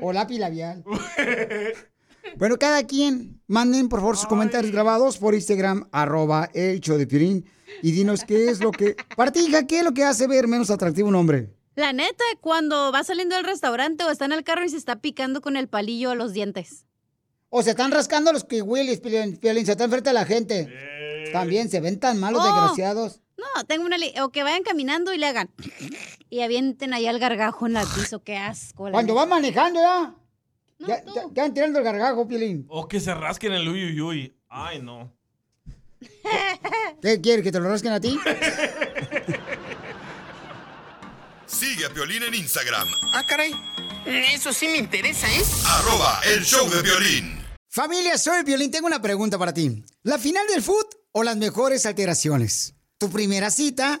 O 0.00 0.12
lápiz 0.12 0.38
labial. 0.38 0.84
Bueno, 2.36 2.58
cada 2.58 2.82
quien, 2.84 3.40
manden 3.46 3.88
por 3.88 4.00
favor 4.00 4.16
sus 4.16 4.26
comentarios 4.26 4.72
grabados 4.72 5.18
por 5.18 5.34
Instagram, 5.34 5.88
arroba 5.92 6.50
el 6.54 6.80
show 6.80 6.98
de 6.98 7.06
Piolín, 7.06 7.46
y 7.82 7.92
dinos 7.92 8.24
qué 8.24 8.50
es 8.50 8.60
lo 8.60 8.70
que... 8.72 8.96
Para 9.16 9.32
ti, 9.32 9.40
hija, 9.40 9.66
¿qué 9.66 9.78
es 9.78 9.84
lo 9.84 9.92
que 9.94 10.04
hace 10.04 10.26
ver 10.26 10.46
menos 10.48 10.70
atractivo 10.70 11.06
a 11.08 11.10
un 11.10 11.14
hombre? 11.16 11.50
La 11.74 11.92
neta, 11.92 12.24
cuando 12.40 12.90
va 12.92 13.04
saliendo 13.04 13.36
del 13.36 13.44
restaurante 13.44 14.04
o 14.04 14.10
está 14.10 14.24
en 14.24 14.32
el 14.32 14.44
carro 14.44 14.64
y 14.64 14.68
se 14.70 14.76
está 14.76 14.96
picando 15.00 15.40
con 15.40 15.56
el 15.56 15.68
palillo 15.68 16.10
a 16.10 16.14
los 16.14 16.32
dientes. 16.32 16.86
O 17.48 17.62
se 17.62 17.70
están 17.70 17.90
rascando 17.92 18.32
los 18.32 18.44
kiwilis, 18.44 19.00
Piolín, 19.00 19.38
se 19.66 19.72
están 19.72 19.90
frente 19.90 20.10
a 20.10 20.12
la 20.12 20.24
gente. 20.24 20.68
También 21.32 21.68
se 21.70 21.80
ven 21.80 21.98
tan 22.00 22.18
malos, 22.18 22.42
Oh. 22.42 22.46
desgraciados. 22.46 23.20
No, 23.36 23.64
tengo 23.66 23.84
una... 23.84 23.98
li- 23.98 24.14
O 24.22 24.30
que 24.30 24.42
vayan 24.42 24.62
caminando 24.62 25.12
y 25.12 25.18
le 25.18 25.26
hagan... 25.26 25.50
Y 26.30 26.40
avienten 26.40 26.92
ahí 26.94 27.06
al 27.06 27.18
gargajo 27.18 27.66
en 27.66 27.76
el 27.76 27.86
piso. 27.94 28.22
Qué 28.22 28.36
asco. 28.36 28.86
la 28.86 28.92
Cuando 28.92 29.12
neta. 29.12 29.20
van 29.20 29.28
manejando 29.28 29.80
ya. 29.80 30.14
Ya, 30.78 31.02
ya- 31.32 31.52
tirando 31.52 31.78
el 31.78 31.84
gargajo, 31.84 32.26
Piolín. 32.28 32.66
O 32.68 32.86
que 32.88 33.00
se 33.00 33.14
rasquen 33.14 33.52
el 33.52 33.68
uyuyuy. 33.68 34.34
Ay, 34.48 34.80
no. 34.82 35.12
¿Qué 37.02 37.20
quieres, 37.20 37.42
que 37.42 37.52
te 37.52 37.58
lo 37.60 37.68
rasquen 37.68 37.92
a 37.92 38.00
ti? 38.00 38.18
Sigue 41.46 41.86
a 41.86 41.90
Piolín 41.90 42.22
en 42.24 42.34
Instagram, 42.34 42.88
Ah, 43.14 43.22
caray. 43.28 43.52
Eso 44.04 44.52
sí 44.52 44.66
me 44.68 44.76
interesa, 44.78 45.26
¿eh? 45.28 45.42
arroba 45.66 46.20
el 46.32 46.44
show 46.44 46.68
de 46.68 46.82
violín. 46.82 47.44
Familia, 47.68 48.16
soy 48.18 48.42
Violín. 48.44 48.70
Tengo 48.70 48.86
una 48.86 49.02
pregunta 49.02 49.36
para 49.38 49.52
ti. 49.52 49.84
¿La 50.02 50.18
final 50.18 50.46
del 50.46 50.62
foot 50.62 50.86
o 51.12 51.22
las 51.22 51.36
mejores 51.36 51.84
alteraciones? 51.86 52.74
¿Tu 52.98 53.10
primera 53.10 53.50
cita 53.50 54.00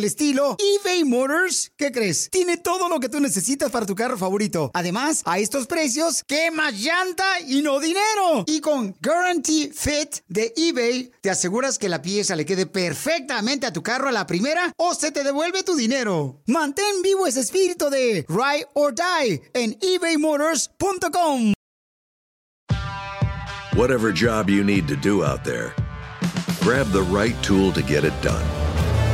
el 0.00 0.04
estilo, 0.06 0.56
eBay 0.58 1.04
Motors, 1.04 1.72
¿qué 1.76 1.92
crees? 1.92 2.30
Tiene 2.30 2.56
todo 2.56 2.88
lo 2.88 3.00
que 3.00 3.10
tú 3.10 3.20
necesitas 3.20 3.70
para 3.70 3.84
tu 3.84 3.94
carro 3.94 4.16
favorito. 4.16 4.70
Además, 4.72 5.20
a 5.26 5.38
estos 5.38 5.66
precios, 5.66 6.24
¿qué 6.26 6.50
más 6.50 6.72
llanta 6.72 7.38
y 7.46 7.60
no 7.60 7.78
dinero? 7.80 8.44
Y 8.46 8.62
con 8.62 8.96
Guarantee 9.02 9.70
Fit 9.74 10.20
de 10.26 10.54
eBay, 10.56 11.12
te 11.20 11.28
aseguras 11.28 11.78
que 11.78 11.90
la 11.90 12.00
pieza 12.00 12.34
le 12.34 12.46
quede 12.46 12.64
perfectamente 12.64 13.66
a 13.66 13.74
tu 13.74 13.82
carro 13.82 14.08
a 14.08 14.12
la 14.12 14.26
primera 14.26 14.72
o 14.78 14.94
se 14.94 15.12
te 15.12 15.22
devuelve 15.22 15.62
tu 15.64 15.76
dinero. 15.76 16.40
Mantén 16.46 17.02
vivo 17.02 17.26
ese 17.26 17.40
espíritu 17.40 17.90
de 17.90 18.24
Ride 18.26 18.68
or 18.72 18.94
Die 18.94 19.42
en 19.52 19.76
ebaymotors.com. 19.82 21.52
Whatever 23.76 24.12
job 24.12 24.48
you 24.48 24.64
need 24.64 24.88
to 24.88 24.96
do 24.96 25.22
out 25.24 25.44
there, 25.44 25.74
grab 26.62 26.90
the 26.90 27.02
right 27.02 27.36
tool 27.42 27.70
to 27.72 27.82
get 27.82 28.04
it 28.04 28.14
done. 28.22 28.59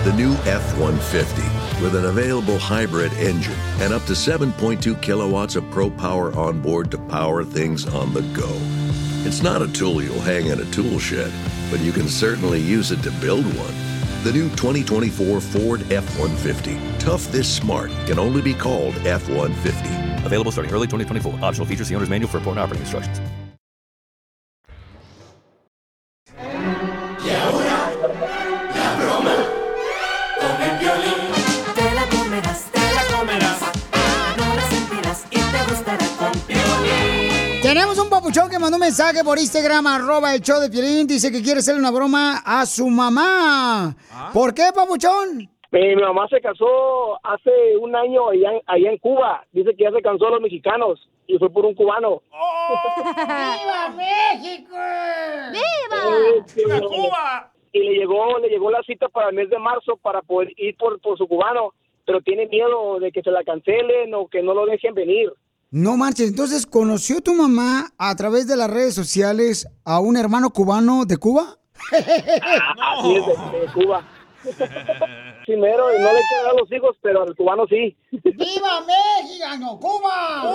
The 0.06 0.12
new 0.12 0.34
F 0.44 0.78
150 0.78 1.82
with 1.82 1.96
an 1.96 2.04
available 2.04 2.60
hybrid 2.60 3.12
engine 3.14 3.56
and 3.80 3.92
up 3.92 4.04
to 4.04 4.12
7.2 4.12 5.02
kilowatts 5.02 5.56
of 5.56 5.68
pro 5.72 5.90
power 5.90 6.32
on 6.36 6.62
board 6.62 6.92
to 6.92 6.98
power 7.08 7.42
things 7.42 7.92
on 7.92 8.14
the 8.14 8.22
go. 8.32 8.48
It's 9.26 9.42
not 9.42 9.62
a 9.62 9.72
tool 9.72 10.00
you'll 10.00 10.20
hang 10.20 10.46
in 10.46 10.60
a 10.60 10.64
tool 10.66 11.00
shed, 11.00 11.32
but 11.72 11.80
you 11.80 11.90
can 11.90 12.06
certainly 12.06 12.60
use 12.60 12.92
it 12.92 13.02
to 13.02 13.10
build 13.20 13.46
one. 13.46 13.74
The 14.22 14.32
new 14.32 14.48
2024 14.50 15.40
Ford 15.40 15.80
F 15.90 16.08
150. 16.20 16.78
Tough 17.00 17.24
this 17.32 17.52
smart 17.52 17.90
can 18.06 18.20
only 18.20 18.42
be 18.42 18.54
called 18.54 18.94
F 18.98 19.28
150. 19.28 20.24
Available 20.24 20.52
starting 20.52 20.72
early 20.72 20.86
2024. 20.86 21.44
Optional 21.44 21.66
features. 21.66 21.88
See 21.88 21.96
owner's 21.96 22.08
manual 22.08 22.30
for 22.30 22.38
important 22.38 22.60
operating 22.60 22.82
instructions. 22.82 23.20
Mandó 38.66 38.78
un 38.78 38.80
mensaje 38.80 39.22
por 39.22 39.38
Instagram, 39.38 39.86
arroba 39.86 40.34
el 40.34 40.40
show 40.40 40.60
de 40.60 40.68
Piolín. 40.68 41.06
Dice 41.06 41.30
que 41.30 41.40
quiere 41.40 41.60
hacerle 41.60 41.78
una 41.80 41.92
broma 41.92 42.42
a 42.44 42.66
su 42.66 42.88
mamá. 42.88 43.94
¿Por 44.34 44.52
qué, 44.54 44.70
papuchón? 44.74 45.48
Mi 45.70 45.94
mamá 45.94 46.26
se 46.28 46.40
casó 46.40 47.14
hace 47.24 47.76
un 47.80 47.94
año 47.94 48.28
allá, 48.30 48.50
en- 48.54 48.62
allá 48.66 48.90
en 48.90 48.98
Cuba. 48.98 49.44
Dice 49.52 49.70
que 49.76 49.84
ya 49.84 49.92
se 49.92 50.02
cansó 50.02 50.24
de 50.26 50.30
los 50.32 50.40
mexicanos 50.40 51.08
y 51.28 51.38
fue 51.38 51.48
por 51.50 51.64
un 51.64 51.74
cubano. 51.74 52.22
¡Viva 52.32 53.94
México! 53.96 54.74
¡Viva! 55.52 56.80
Cuba! 56.88 57.52
Y 57.72 57.78
le 57.78 57.94
llegó, 58.00 58.36
le 58.40 58.48
llegó 58.48 58.70
la 58.72 58.82
cita 58.82 59.08
para 59.08 59.28
el 59.28 59.36
mes 59.36 59.48
de 59.48 59.58
marzo 59.60 59.96
para 59.96 60.22
poder 60.22 60.52
ir 60.56 60.76
por, 60.76 61.00
por 61.00 61.16
su 61.18 61.28
cubano, 61.28 61.72
pero 62.04 62.20
tiene 62.20 62.46
miedo 62.46 62.98
de 62.98 63.12
que 63.12 63.22
se 63.22 63.30
la 63.30 63.44
cancelen 63.44 64.12
o 64.14 64.26
que 64.26 64.42
no 64.42 64.54
lo 64.54 64.66
dejen 64.66 64.92
venir. 64.94 65.32
No 65.76 65.98
marches, 65.98 66.30
entonces, 66.30 66.64
¿conoció 66.64 67.20
tu 67.20 67.34
mamá 67.34 67.92
a 67.98 68.16
través 68.16 68.46
de 68.46 68.56
las 68.56 68.70
redes 68.70 68.94
sociales 68.94 69.68
a 69.84 70.00
un 70.00 70.16
hermano 70.16 70.48
cubano 70.48 71.04
de 71.04 71.18
Cuba? 71.18 71.58
Así 71.92 73.14
es, 73.14 73.26
de, 73.26 73.34
de 73.60 73.66
Cuba. 73.74 74.02
Primero, 75.44 75.84
no 76.00 76.12
le 76.14 76.20
quiero 76.28 76.44
dar 76.44 76.52
a 76.52 76.58
los 76.58 76.72
hijos, 76.72 76.96
pero 77.02 77.24
al 77.24 77.36
cubano 77.36 77.66
sí. 77.68 77.94
¡Viva 78.10 78.86
México, 78.86 79.78
Cuba! 79.78 80.50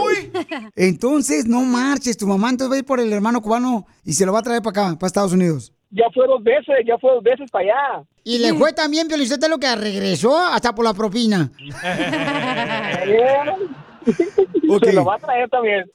Entonces, 0.75 1.45
no 1.45 1.61
marches, 1.61 2.17
tu 2.17 2.25
mamá 2.25 2.49
entonces 2.49 2.71
va 2.71 2.77
a 2.77 2.79
ir 2.79 2.85
por 2.85 2.99
el 2.99 3.13
hermano 3.13 3.43
cubano 3.43 3.85
y 4.03 4.13
se 4.13 4.25
lo 4.25 4.33
va 4.33 4.39
a 4.39 4.41
traer 4.41 4.63
para 4.63 4.87
acá, 4.87 4.97
para 4.97 5.05
Estados 5.05 5.33
Unidos. 5.33 5.71
Ya 5.91 6.05
fue 6.15 6.25
dos 6.25 6.41
veces, 6.41 6.77
ya 6.87 6.97
fue 6.97 7.11
dos 7.11 7.21
veces 7.21 7.51
para 7.51 7.65
allá. 7.65 8.03
Y 8.23 8.39
le 8.39 8.55
fue 8.55 8.73
también, 8.73 9.07
Piolicete, 9.07 9.47
lo 9.47 9.59
que 9.59 9.75
regresó 9.75 10.35
hasta 10.39 10.73
por 10.73 10.83
la 10.83 10.95
propina. 10.95 11.51
Se 14.83 14.93
lo 14.93 15.05
va 15.05 15.15
a 15.15 15.19
traer 15.19 15.49
también. 15.49 15.91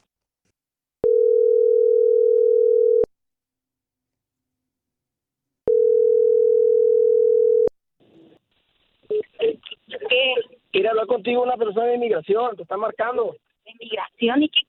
Quiere 10.73 10.89
hablar 10.89 11.07
contigo 11.07 11.43
una 11.43 11.57
persona 11.57 11.87
de 11.87 11.95
inmigración, 11.95 12.57
te 12.57 12.63
está 12.63 12.77
marcando. 12.77 13.37
¿Inmigración? 13.65 14.43
¿Y 14.43 14.49
qué 14.49 14.61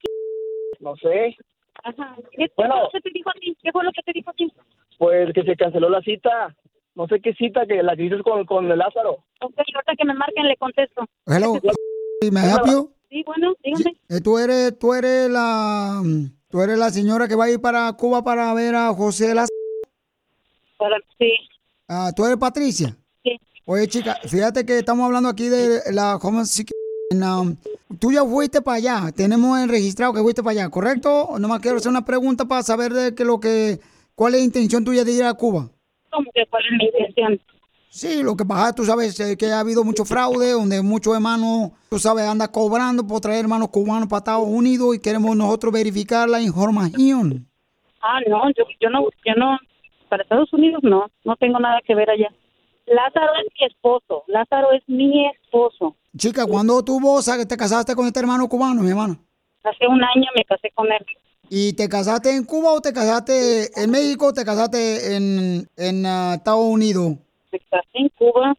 No 0.79 0.96
sé, 0.96 1.36
Ajá. 1.84 2.15
¿Qué, 2.32 2.48
Bueno. 2.56 2.75
fue 2.75 2.84
lo 2.84 2.89
que 2.91 3.01
te 3.01 3.10
dijo 3.12 3.29
a 3.29 3.34
ti? 3.34 3.58
¿Qué 3.62 3.72
fue 3.72 3.84
lo 3.84 3.91
que 3.91 4.01
te 4.03 4.12
dijo 4.13 4.29
a 4.29 4.34
ti? 4.34 4.51
pues 4.98 5.32
que 5.34 5.44
se 5.44 5.56
canceló 5.56 5.89
la 5.89 6.01
cita. 6.01 6.56
No 6.96 7.08
sé 7.08 7.20
qué 7.22 7.34
cita, 7.34 7.67
que 7.67 7.84
la 7.84 7.96
que 7.96 8.03
dices 8.03 8.24
con, 8.24 8.44
con 8.46 8.72
el 8.72 8.77
Lázaro. 8.77 9.24
Ok, 9.41 9.53
ahorita 9.58 9.96
que 9.96 10.06
me 10.06 10.15
marquen 10.15 10.48
le 10.48 10.58
contesto. 10.58 11.06
Hello, 11.27 11.53
¿me 12.32 12.41
help 12.41 12.65
you? 12.65 12.97
Sí, 13.10 13.24
bueno, 13.26 13.54
dígame. 13.64 13.98
Eh, 14.10 14.22
Tú 14.22 14.38
eres, 14.38 14.78
tú 14.78 14.94
eres 14.94 15.30
la, 15.30 16.02
tú 16.50 16.62
eres 16.62 16.78
la 16.78 16.90
señora 16.90 17.28
que 17.28 17.36
va 17.36 17.46
a 17.46 17.50
ir 17.50 17.62
para 17.62 17.92
Cuba 17.94 18.24
para 18.24 18.54
ver 18.54 18.76
a 18.76 18.94
José 18.94 19.34
Laz. 19.34 19.50
Para, 20.78 20.98
sí. 21.18 21.32
Ah, 21.88 22.12
tú 22.16 22.25
eres 22.25 22.38
Patricia. 22.38 22.96
Sí. 23.24 23.40
Oye, 23.66 23.88
chica, 23.88 24.18
fíjate 24.27 24.66
que 24.66 24.79
estamos 24.79 25.05
hablando 25.05 25.29
aquí 25.29 25.48
de 25.48 25.81
la 25.94 26.20
tú 28.00 28.12
ya 28.12 28.24
fuiste 28.25 28.62
para 28.62 28.77
allá. 28.77 29.12
Tenemos 29.16 29.60
el 29.60 29.70
registrado 29.70 30.14
que 30.14 30.22
fuiste 30.22 30.44
para 30.44 30.51
allá, 30.62 30.70
¿correcto? 30.70 31.38
Nomás 31.40 31.62
quiero 31.62 31.77
hacer 31.77 31.90
una 31.90 32.05
pregunta 32.05 32.46
para 32.46 32.64
saber 32.64 32.94
de 32.94 33.16
que 33.16 33.24
lo 33.24 33.40
que, 33.40 33.79
cuál 34.16 34.36
es 34.36 34.42
la 34.42 34.46
intención 34.46 34.84
tuya 34.84 35.03
de 35.03 35.12
ir 35.14 35.24
a 35.24 35.34
Cuba. 35.34 35.70
¿Cómo 36.12 36.29
que 36.34 36.46
cuál 36.48 36.64
es 36.66 36.72
mi 36.72 36.86
intención? 36.86 37.40
Sí, 37.98 38.22
lo 38.22 38.38
que 38.38 38.46
pasa, 38.46 38.75
tú 38.75 38.86
sabes 38.86 39.20
eh, 39.20 39.36
que 39.36 39.48
ha 39.48 39.60
habido 39.60 39.83
mucho 39.83 40.05
fraude, 40.05 40.51
donde 40.51 40.83
muchos 40.83 41.16
hermanos, 41.16 41.72
tú 41.90 41.98
sabes, 41.98 42.25
anda 42.25 42.48
cobrando 42.51 43.07
por 43.07 43.22
traer 43.22 43.40
hermanos 43.40 43.70
cubanos 43.70 44.07
para 44.07 44.20
Estados 44.20 44.48
Unidos 44.48 44.96
y 44.96 45.01
queremos 45.01 45.36
nosotros 45.36 45.74
verificar 45.74 46.29
la 46.29 46.40
información. 46.40 47.48
Ah, 48.00 48.20
no, 48.29 48.48
yo, 48.55 48.66
yo 48.79 48.92
no, 48.92 49.01
yo 49.25 49.33
no, 49.36 49.57
para 50.10 50.22
Estados 50.22 50.53
Unidos 50.53 50.81
no, 50.83 51.07
no 51.25 51.36
tengo 51.38 51.57
nada 51.57 51.79
que 51.88 51.96
ver 51.96 52.07
allá. 52.12 52.29
Lázaro 52.86 53.31
es 53.44 53.51
mi 53.60 53.66
esposo, 53.66 54.24
Lázaro 54.27 54.72
es 54.74 54.83
mi 54.86 55.25
esposo. 55.31 55.96
Chica, 56.16 56.46
¿cuándo 56.46 56.86
tú 56.86 57.00
vos 57.00 57.25
te 57.25 57.57
casaste 57.57 57.96
con 57.96 58.05
este 58.05 58.20
hermano 58.20 58.48
cubano, 58.48 58.83
mi 58.83 58.92
hermana? 58.92 59.18
Hace 59.64 59.88
un 59.88 60.03
año 60.03 60.29
me 60.36 60.46
casé 60.46 60.70
con 60.75 60.86
él. 60.86 61.03
¿Y 61.50 61.74
te 61.74 61.90
casaste 61.90 62.29
en 62.36 62.44
Cuba 62.44 62.74
o 62.74 62.79
te 62.79 62.94
casaste 62.94 63.72
en 63.75 63.90
México 63.90 64.27
o 64.27 64.33
te 64.33 64.46
casaste 64.46 65.16
en, 65.16 65.68
en 65.75 66.05
ah, 66.05 66.36
Estados 66.36 66.64
Unidos? 66.64 67.14
Me 67.51 67.60
casé 67.60 67.88
en 67.94 68.10
Cuba. 68.10 68.55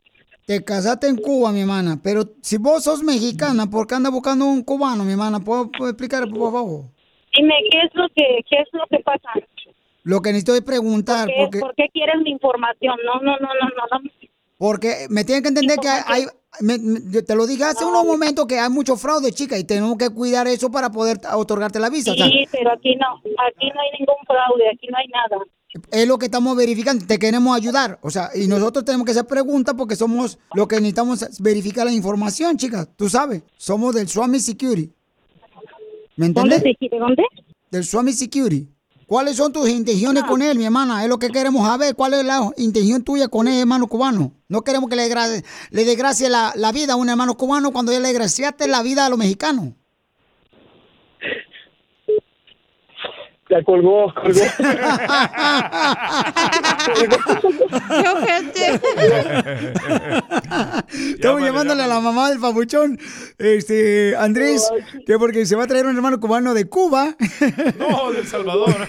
Te 0.47 0.65
casaste 0.65 1.09
en 1.09 1.17
Cuba, 1.17 1.53
mi 1.53 1.61
hermana. 1.61 1.99
Pero 2.03 2.23
si 2.43 2.57
vos 2.57 2.83
sos 2.85 3.03
mexicana, 3.03 3.69
¿por 3.69 3.87
qué 3.87 3.95
andas 3.97 4.13
buscando 4.13 4.47
un 4.47 4.63
cubano, 4.63 5.05
mi 5.05 5.13
hermana? 5.13 5.41
¿Puedo, 5.41 5.71
puedo 5.71 5.91
explicar, 5.91 6.27
por 6.29 6.53
favor? 6.53 6.85
Dime, 7.37 7.55
¿qué 7.71 7.79
es 7.81 7.91
lo 7.95 8.09
que, 8.09 8.41
qué 8.49 8.57
es 8.61 8.69
lo 8.73 8.85
que 8.91 8.99
pasa? 9.05 9.29
Lo 10.05 10.23
que 10.23 10.31
necesito 10.31 10.55
es 10.55 10.63
preguntar, 10.63 11.27
¿Qué- 11.29 11.35
porque, 11.39 11.61
¿Por 11.61 11.75
qué 11.75 11.89
quieres 11.93 12.17
mi 12.23 12.31
información? 12.31 12.97
No, 13.05 13.21
no, 13.21 13.33
no, 13.39 13.49
no, 13.49 13.69
no, 13.77 13.99
no. 14.03 14.11
porque 14.57 15.07
me 15.11 15.25
tienen 15.25 15.43
que 15.43 15.49
entender 15.51 15.77
que 15.79 15.89
hay... 15.89 16.25
me- 16.61 16.79
me- 16.79 17.23
te 17.23 17.35
lo 17.37 17.47
dije 17.47 17.65
hace 17.65 17.85
unos 17.85 18.07
momentos 18.07 18.47
que 18.47 18.59
hay 18.59 18.71
mucho 18.71 18.97
fraude, 18.97 19.33
chica, 19.33 19.59
y 19.59 19.65
tenemos 19.65 19.99
que 19.99 20.09
cuidar 20.09 20.47
eso 20.49 20.71
para 20.71 20.89
poder 20.91 21.19
otorgarte 21.35 21.79
la 21.79 21.91
visa. 21.91 22.13
o 22.13 22.15
sea, 22.15 22.27
Sí, 22.27 22.47
pero 22.51 22.73
aquí 22.73 22.97
no, 22.97 23.17
aquí 23.19 23.69
no 23.75 23.81
hay 23.83 23.91
ningún 23.99 24.17
fraude, 24.27 24.65
aquí 24.73 24.87
no 24.91 24.97
hay 24.97 25.09
nada. 25.09 25.45
Es 25.91 26.07
lo 26.07 26.19
que 26.19 26.27
estamos 26.27 26.57
verificando, 26.57 27.07
te 27.07 27.19
queremos 27.19 27.57
ayudar. 27.57 27.99
O 28.03 28.11
sea, 28.11 28.31
y 28.35 28.47
nosotros 28.47 28.85
tenemos 28.85 29.05
que 29.05 29.13
hacer 29.13 29.27
preguntas 29.27 29.75
porque 29.77 29.97
somos 29.97 30.39
lo 30.55 30.69
que 30.69 30.77
necesitamos 30.77 31.23
es 31.23 31.41
verificar 31.41 31.87
la 31.87 31.93
información, 31.93 32.57
chicas. 32.57 32.89
Tú 32.97 33.09
sabes, 33.09 33.43
somos 33.57 33.95
del 33.95 34.09
Swami 34.09 34.41
Security. 34.41 34.93
¿Me 36.17 36.27
entiendes? 36.27 36.63
¿De 36.63 36.99
dónde? 36.99 37.23
Del 37.71 37.85
Swami 37.85 38.13
Security. 38.13 38.69
¿Cuáles 39.09 39.37
son 39.37 39.53
tus 39.55 39.67
intenciones 39.71 40.25
con 40.25 40.43
él, 40.43 40.59
mi 40.59 40.67
hermana? 40.67 41.03
Es 41.03 41.09
lo 41.09 41.19
que 41.19 41.31
queremos 41.31 41.67
saber. 41.67 41.95
¿Cuál 41.95 42.13
es 42.13 42.27
la 42.27 42.51
intención 42.59 43.03
tuya 43.03 43.29
con 43.29 43.49
él, 43.49 43.61
hermano 43.61 43.87
cubano? 43.87 44.35
No 44.49 44.61
queremos 44.63 44.91
que 44.91 44.97
le, 44.97 45.09
le 45.71 45.85
desgracie 45.87 46.29
la, 46.29 46.53
la 46.57 46.73
vida 46.73 46.93
a 46.93 46.97
un 46.97 47.09
hermano 47.09 47.35
cubano 47.35 47.73
cuando 47.73 47.91
ya 47.91 48.01
le 48.01 48.09
desgraciaste 48.09 48.69
la 48.69 48.83
vida 48.83 49.07
a 49.07 49.09
los 49.09 49.19
mexicanos. 49.19 49.73
Ya 53.51 53.63
colgó, 53.63 54.13
colgó. 54.15 54.41
Estamos 60.91 61.43
llamándole 61.43 61.83
a 61.83 61.87
la 61.87 62.01
mamá 62.01 62.29
del 62.29 62.41
papuchón, 62.41 62.99
este, 63.39 64.15
Andrés, 64.17 64.71
que 65.07 65.17
porque 65.19 65.47
se 65.47 65.57
va 65.57 65.65
a 65.65 65.67
traer 65.67 65.87
un 65.87 65.97
hermano 65.97 66.21
cubano 66.21 66.53
de 66.53 66.69
Cuba. 66.69 67.17
No, 67.79 68.13
de 68.13 68.21
El 68.21 68.27
Salvador. 68.27 68.75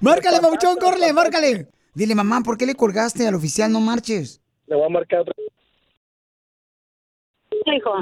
márcale, 0.00 0.40
papuchón, 0.40 0.76
córrele, 0.78 1.12
márcale. 1.12 1.68
Dile, 1.94 2.16
mamá, 2.16 2.40
¿por 2.44 2.58
qué 2.58 2.66
le 2.66 2.74
colgaste 2.74 3.28
al 3.28 3.34
oficial? 3.36 3.70
No 3.70 3.80
marches. 3.80 4.42
Le 4.66 4.74
voy 4.74 4.86
a 4.86 4.88
marcar 4.88 5.20
otra 5.20 5.34
Hijo. 7.66 7.92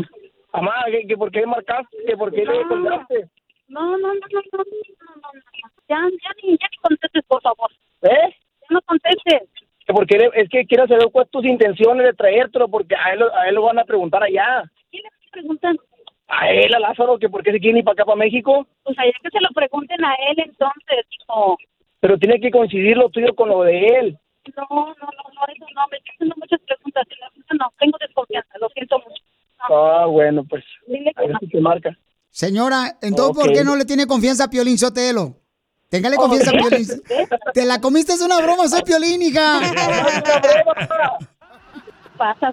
Mamá, 0.53 0.73
¿que, 0.91 1.07
que 1.07 1.17
por 1.17 1.31
qué 1.31 1.45
marcaste? 1.45 1.97
¿Que 2.07 2.17
por 2.17 2.31
qué 2.31 2.45
le 2.45 2.67
colgaste? 2.69 3.29
No, 3.69 3.99
no, 3.99 4.15
no, 4.15 4.15
no, 4.15 4.41
no, 4.53 4.59
no, 4.59 5.41
Ya, 5.89 5.97
ya 5.97 6.31
ni, 6.43 6.57
ya 6.59 6.67
ni 6.71 6.77
contestes, 6.83 7.25
por 7.27 7.43
favor. 7.43 7.71
¿Eh? 8.03 8.35
Ya 8.63 8.67
no 8.71 8.81
contestes. 8.83 9.49
Porque 9.87 10.31
es 10.35 10.49
que 10.51 10.67
quiero 10.67 10.87
saber 10.87 11.09
cuáles 11.11 11.31
tus 11.31 11.45
intenciones 11.45 12.05
de 12.05 12.13
traértelo, 12.13 12.69
porque 12.69 12.95
a 12.95 13.13
él, 13.13 13.23
a 13.23 13.49
él 13.49 13.55
lo 13.55 13.63
van 13.63 13.79
a 13.79 13.85
preguntar 13.85 14.23
allá. 14.23 14.65
Quién 14.91 15.03
le 15.03 15.31
preguntan? 15.31 15.79
A 16.29 16.51
él, 16.51 16.75
a 16.75 16.79
Lázaro, 16.79 17.19
que 17.19 17.29
por 17.29 17.43
qué 17.43 17.53
se 17.53 17.61
quiere 17.61 17.79
ir 17.79 17.85
para 17.85 17.95
acá, 17.95 18.05
para 18.05 18.17
México. 18.17 18.67
Pues 18.83 18.99
allá 18.99 19.13
que 19.23 19.31
se 19.31 19.41
lo 19.41 19.49
pregunten 19.55 20.05
a 20.05 20.15
él, 20.29 20.37
entonces, 20.39 21.07
hijo. 21.21 21.57
Pero 22.01 22.19
tiene 22.19 22.39
que 22.39 22.51
coincidir 22.51 22.97
lo 22.97 23.09
tuyo 23.09 23.35
con 23.35 23.49
lo 23.49 23.63
de 23.63 23.87
él. 23.87 24.19
No, 24.57 24.67
no, 24.71 24.95
no, 24.95 25.09
no, 25.35 25.53
eso 25.55 25.67
no, 25.75 25.87
me 25.91 25.97
están 25.97 26.15
haciendo 26.15 26.35
muchas 26.37 26.61
preguntas. 26.61 27.07
No, 27.51 27.59
no, 27.59 27.73
tengo 27.79 27.99
desconfianza, 27.99 28.59
lo 28.61 28.69
siento 28.71 28.99
mucho. 28.99 29.23
No. 29.69 29.77
Ah, 29.77 30.07
bueno, 30.07 30.45
pues. 30.45 30.65
Dile 30.87 31.13
que 31.15 31.25
a 31.25 31.27
ver 31.27 31.37
si 31.41 31.49
te 31.49 31.61
marca. 31.61 31.97
Señora, 32.39 32.97
entonces, 33.01 33.35
¿por 33.35 33.49
Ok. 33.49 33.53
qué 33.57 33.65
no 33.65 33.75
le 33.75 33.85
tiene 33.85 34.07
confianza 34.07 34.45
a 34.45 34.49
Piolín 34.49 34.79
Sotelo? 34.79 35.41
Téngale 35.89 36.15
confianza 36.15 36.53
a. 36.53 36.53
Piolín. 36.53 36.87
Te 37.53 37.65
la 37.65 37.81
comiste, 37.81 38.13
es 38.13 38.21
una 38.21 38.41
broma, 38.41 38.69
soy 38.69 38.83
Piolín, 38.83 39.21
hija. 39.23 39.59
Pasa, 42.17 42.53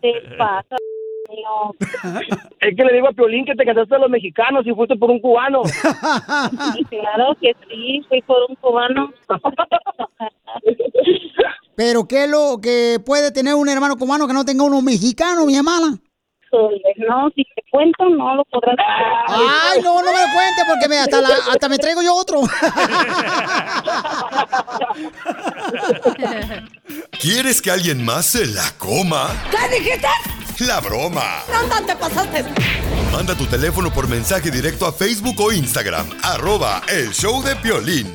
Te 0.00 0.12
pasa, 0.38 0.76
mío. 1.34 1.74
Es 2.60 2.76
que 2.76 2.84
le 2.84 2.92
digo 2.92 3.08
a 3.08 3.12
Piolín 3.12 3.44
que 3.44 3.54
te 3.54 3.64
casaste 3.64 3.94
a 3.94 3.98
los 3.98 4.10
mexicanos 4.10 4.66
y 4.66 4.72
fuiste 4.72 4.96
por 4.96 5.10
un 5.10 5.20
cubano. 5.20 5.62
Sí, 6.74 6.84
claro 6.84 7.36
que 7.40 7.54
sí, 7.68 8.02
fui 8.08 8.22
por 8.22 8.38
un 8.48 8.54
cubano. 8.56 9.12
Pero 11.74 12.06
¿qué 12.06 12.24
es 12.24 12.30
lo 12.30 12.58
que 12.60 12.98
puede 13.04 13.32
tener 13.32 13.54
un 13.54 13.68
hermano 13.68 13.96
cubano 13.96 14.26
que 14.26 14.34
no 14.34 14.44
tenga 14.44 14.64
uno 14.64 14.80
mexicano, 14.82 15.46
mi 15.46 15.56
hermana? 15.56 15.98
No, 16.52 17.30
si 17.34 17.44
te 17.56 17.62
cuento, 17.70 18.04
no 18.10 18.34
lo 18.36 18.44
podrás. 18.44 18.76
Ay, 19.28 19.80
no, 19.82 20.02
no 20.02 20.12
me 20.12 20.18
lo 20.20 20.32
cuente 20.34 20.62
porque 20.68 20.88
me, 20.88 20.98
hasta, 20.98 21.20
la- 21.22 21.28
hasta 21.50 21.68
me 21.68 21.78
traigo 21.78 22.02
yo 22.02 22.14
otro. 22.14 22.40
¿Quieres 27.20 27.62
que 27.62 27.70
alguien 27.70 28.04
más 28.04 28.26
se 28.26 28.46
la 28.46 28.70
coma? 28.78 29.30
¿Qué 29.50 29.78
dijiste? 29.78 30.08
La 30.66 30.80
broma. 30.80 31.42
¿Dónde 31.50 31.80
te 31.86 31.96
pasaste? 31.96 32.44
Manda 33.10 33.34
tu 33.34 33.46
teléfono 33.46 33.90
por 33.92 34.06
mensaje 34.08 34.50
directo 34.50 34.86
a 34.86 34.92
Facebook 34.92 35.40
o 35.40 35.50
Instagram. 35.52 36.06
Arroba 36.22 36.82
el 36.88 37.10
show 37.12 37.42
de 37.42 37.56
Piolín. 37.56 38.12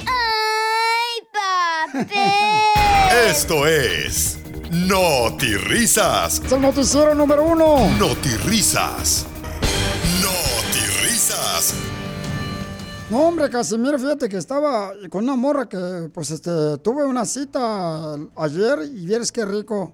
Esto 3.27 3.65
es... 3.67 4.39
No 4.71 5.37
risas. 5.39 6.41
Es 6.45 6.51
el 6.51 6.61
noticiero 6.61 7.15
número 7.15 7.43
uno. 7.43 7.89
No 7.97 8.15
risas. 8.45 9.25
No 10.21 10.29
risas. 11.03 11.73
No, 13.09 13.27
hombre, 13.27 13.49
Casimiro, 13.49 13.97
fíjate 13.97 14.27
que 14.27 14.35
estaba 14.35 14.91
con 15.09 15.23
una 15.23 15.37
morra 15.37 15.69
que, 15.69 16.09
pues, 16.13 16.31
este, 16.31 16.77
tuve 16.79 17.05
una 17.05 17.25
cita 17.25 18.15
ayer 18.35 18.79
y 18.93 19.05
vieres 19.05 19.31
qué 19.31 19.45
rico. 19.45 19.93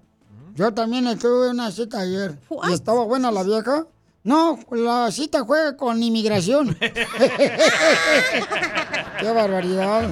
Yo 0.56 0.74
también 0.74 1.06
tuve 1.20 1.52
una 1.52 1.72
cita 1.72 2.00
ayer. 2.00 2.40
¿Y 2.70 2.74
estaba 2.74 3.04
buena 3.06 3.32
la 3.32 3.44
vieja? 3.44 3.86
No, 4.24 4.58
la 4.72 5.12
cita 5.12 5.46
fue 5.46 5.78
con 5.78 6.02
inmigración. 6.02 6.76
¡Qué 9.20 9.32
barbaridad! 9.32 10.10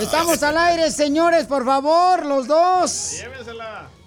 Estamos 0.00 0.42
al 0.42 0.58
aire, 0.58 0.90
señores, 0.90 1.44
por 1.46 1.64
favor, 1.64 2.26
los 2.26 2.46
dos. 2.46 3.14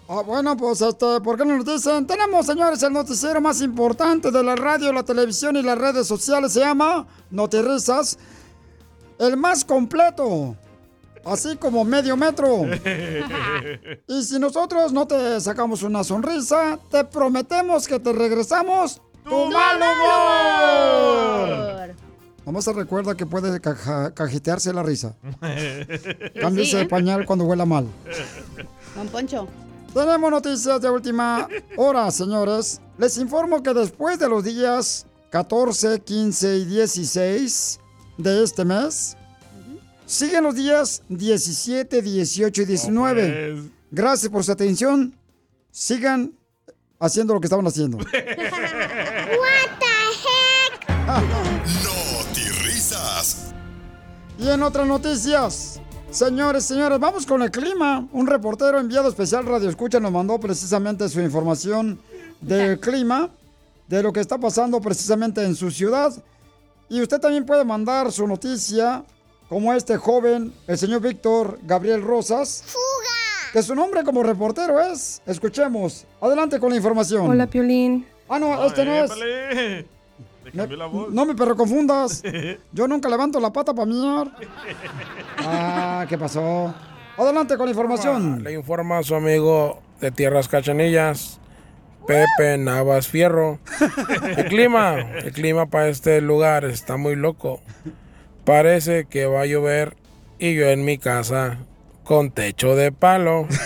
Ah, 0.08 0.22
bueno, 0.26 0.56
pues, 0.58 0.82
este, 0.82 1.22
¿por 1.22 1.38
qué 1.38 1.46
no 1.46 1.58
nos 1.58 1.66
dicen? 1.66 2.06
Tenemos, 2.08 2.46
señores, 2.46 2.82
el 2.84 2.94
noticiero 2.94 3.42
más 3.42 3.62
importante 3.62 4.32
de 4.32 4.44
la 4.44 4.56
radio, 4.56 4.92
la 4.92 5.04
televisión 5.04 5.56
y 5.56 5.62
las 5.62 5.78
redes 5.78 6.08
sociales. 6.08 6.54
Se 6.54 6.62
llama 6.62 7.06
Notirrisas. 7.30 8.18
El 9.20 9.38
más 9.38 9.64
completo. 9.66 10.56
Así 11.26 11.58
como 11.58 11.84
medio 11.84 12.16
metro. 12.18 12.66
Y 14.08 14.24
si 14.24 14.40
nosotros 14.40 14.92
no 14.92 15.06
te 15.06 15.40
sacamos 15.40 15.84
una 15.84 16.04
sonrisa, 16.04 16.80
te 16.90 17.04
prometemos 17.04 17.88
que 17.88 18.00
te 18.00 18.12
regresamos 18.14 19.00
tu 19.24 19.46
mal 19.52 19.78
humor. 19.78 21.30
Nomás 22.50 22.64
se 22.66 22.74
recuerda 22.74 23.14
que 23.14 23.28
puede 23.28 23.60
caja- 23.62 24.12
cajetearse 24.12 24.74
la 24.74 24.82
risa. 24.82 25.16
Cámbiese 26.42 26.72
Sí, 26.72 26.78
de 26.78 26.82
¿eh? 26.82 26.86
pañal 26.88 27.24
cuando 27.28 27.46
huela 27.46 27.64
mal. 27.64 27.86
Don 28.96 29.08
Poncho. 29.10 29.48
Tenemos 29.94 30.32
noticias 30.32 30.82
de 30.82 30.90
última 30.90 31.48
hora, 31.78 32.10
señores. 32.10 32.82
Les 32.98 33.16
informo 33.20 33.62
que 33.62 33.72
después 33.76 34.18
de 34.18 34.28
los 34.28 34.44
días 34.44 35.06
14, 35.30 36.00
15 36.00 36.58
y 36.58 36.66
16 36.66 37.80
de 38.18 38.44
este 38.44 38.66
mes, 38.66 39.16
siguen 40.08 40.44
los 40.46 40.56
días 40.56 41.04
17, 41.08 42.02
18 42.02 42.62
y 42.64 42.66
19. 42.66 43.64
Gracias 43.92 44.32
por 44.32 44.44
su 44.44 44.52
atención. 44.52 45.14
Sigan 45.70 46.34
haciendo 47.00 47.36
lo 47.36 47.40
que 47.42 47.46
estaban 47.46 47.68
haciendo. 47.68 48.00
No 51.10 51.26
risas. 51.26 51.46
Y 54.40 54.48
en 54.48 54.64
otras 54.64 54.88
noticias, 54.88 55.82
señores, 56.12 56.64
señores, 56.64 56.98
vamos 56.98 57.26
con 57.26 57.42
el 57.42 57.52
clima. 57.52 58.08
Un 58.14 58.26
reportero 58.26 58.80
enviado 58.80 59.10
especial 59.10 59.46
Radio 59.46 59.68
Escucha 59.68 60.00
nos 60.00 60.14
mandó 60.14 60.40
precisamente 60.40 61.10
su 61.10 61.20
información 61.20 62.00
del 62.40 62.80
clima, 62.80 63.30
de 63.90 64.02
lo 64.02 64.14
que 64.14 64.22
está 64.22 64.38
pasando 64.38 64.80
precisamente 64.80 65.44
en 65.44 65.56
su 65.56 65.70
ciudad. 65.70 66.14
Y 66.88 67.02
usted 67.02 67.20
también 67.20 67.46
puede 67.46 67.66
mandar 67.66 68.14
su 68.14 68.26
noticia, 68.26 69.04
como 69.50 69.74
este 69.74 69.98
joven, 69.98 70.54
el 70.68 70.78
señor 70.78 71.02
Víctor 71.02 71.60
Gabriel 71.64 72.02
Rosas. 72.02 72.64
¡Fuga! 72.66 73.52
Que 73.52 73.62
su 73.62 73.76
nombre 73.76 74.06
como 74.06 74.24
reportero 74.24 74.80
es. 74.80 75.22
Escuchemos. 75.26 76.06
Adelante 76.22 76.62
con 76.62 76.70
la 76.70 76.78
información. 76.78 77.30
Hola, 77.30 77.46
Piolín. 77.46 78.08
Ah, 78.30 78.40
no, 78.40 78.66
este 78.66 78.86
no 78.86 78.94
es. 78.94 79.86
¡Épale! 80.50 80.54
Le 80.54 80.58
cambió 80.58 80.78
la 80.78 80.86
voz. 80.86 81.14
No 81.14 81.26
me 81.26 81.36
perro 81.36 81.56
confundas. 81.56 82.24
Yo 82.74 82.88
nunca 82.88 83.10
levanto 83.10 83.40
la 83.40 83.52
pata 83.52 83.74
para 83.74 83.86
miar. 83.86 84.32
Ah, 85.38 86.06
¿qué 86.08 86.18
pasó? 86.18 86.74
Adelante 87.18 87.58
con 87.58 87.66
la 87.66 87.72
información. 87.72 88.44
Le 88.44 88.54
informa 88.54 89.00
a 89.00 89.04
su 89.04 89.16
amigo 89.16 89.82
de 90.00 90.12
Tierras 90.12 90.48
Cachanillas, 90.48 91.40
Pepe 92.08 92.58
Navas 92.58 93.08
Fierro. 93.08 93.60
El 94.38 94.46
clima, 94.46 95.00
el 95.00 95.32
clima 95.34 95.66
para 95.66 95.90
este 95.90 96.22
lugar 96.22 96.66
está 96.66 96.98
muy 96.98 97.16
loco. 97.16 97.62
Parece 98.46 99.06
que 99.06 99.26
va 99.26 99.42
a 99.42 99.46
llover 99.46 99.98
y 100.40 100.56
yo 100.56 100.70
en 100.70 100.86
mi 100.86 100.98
casa 100.98 101.58
con 102.04 102.32
techo 102.32 102.76
de 102.76 102.92
palo. 102.92 103.48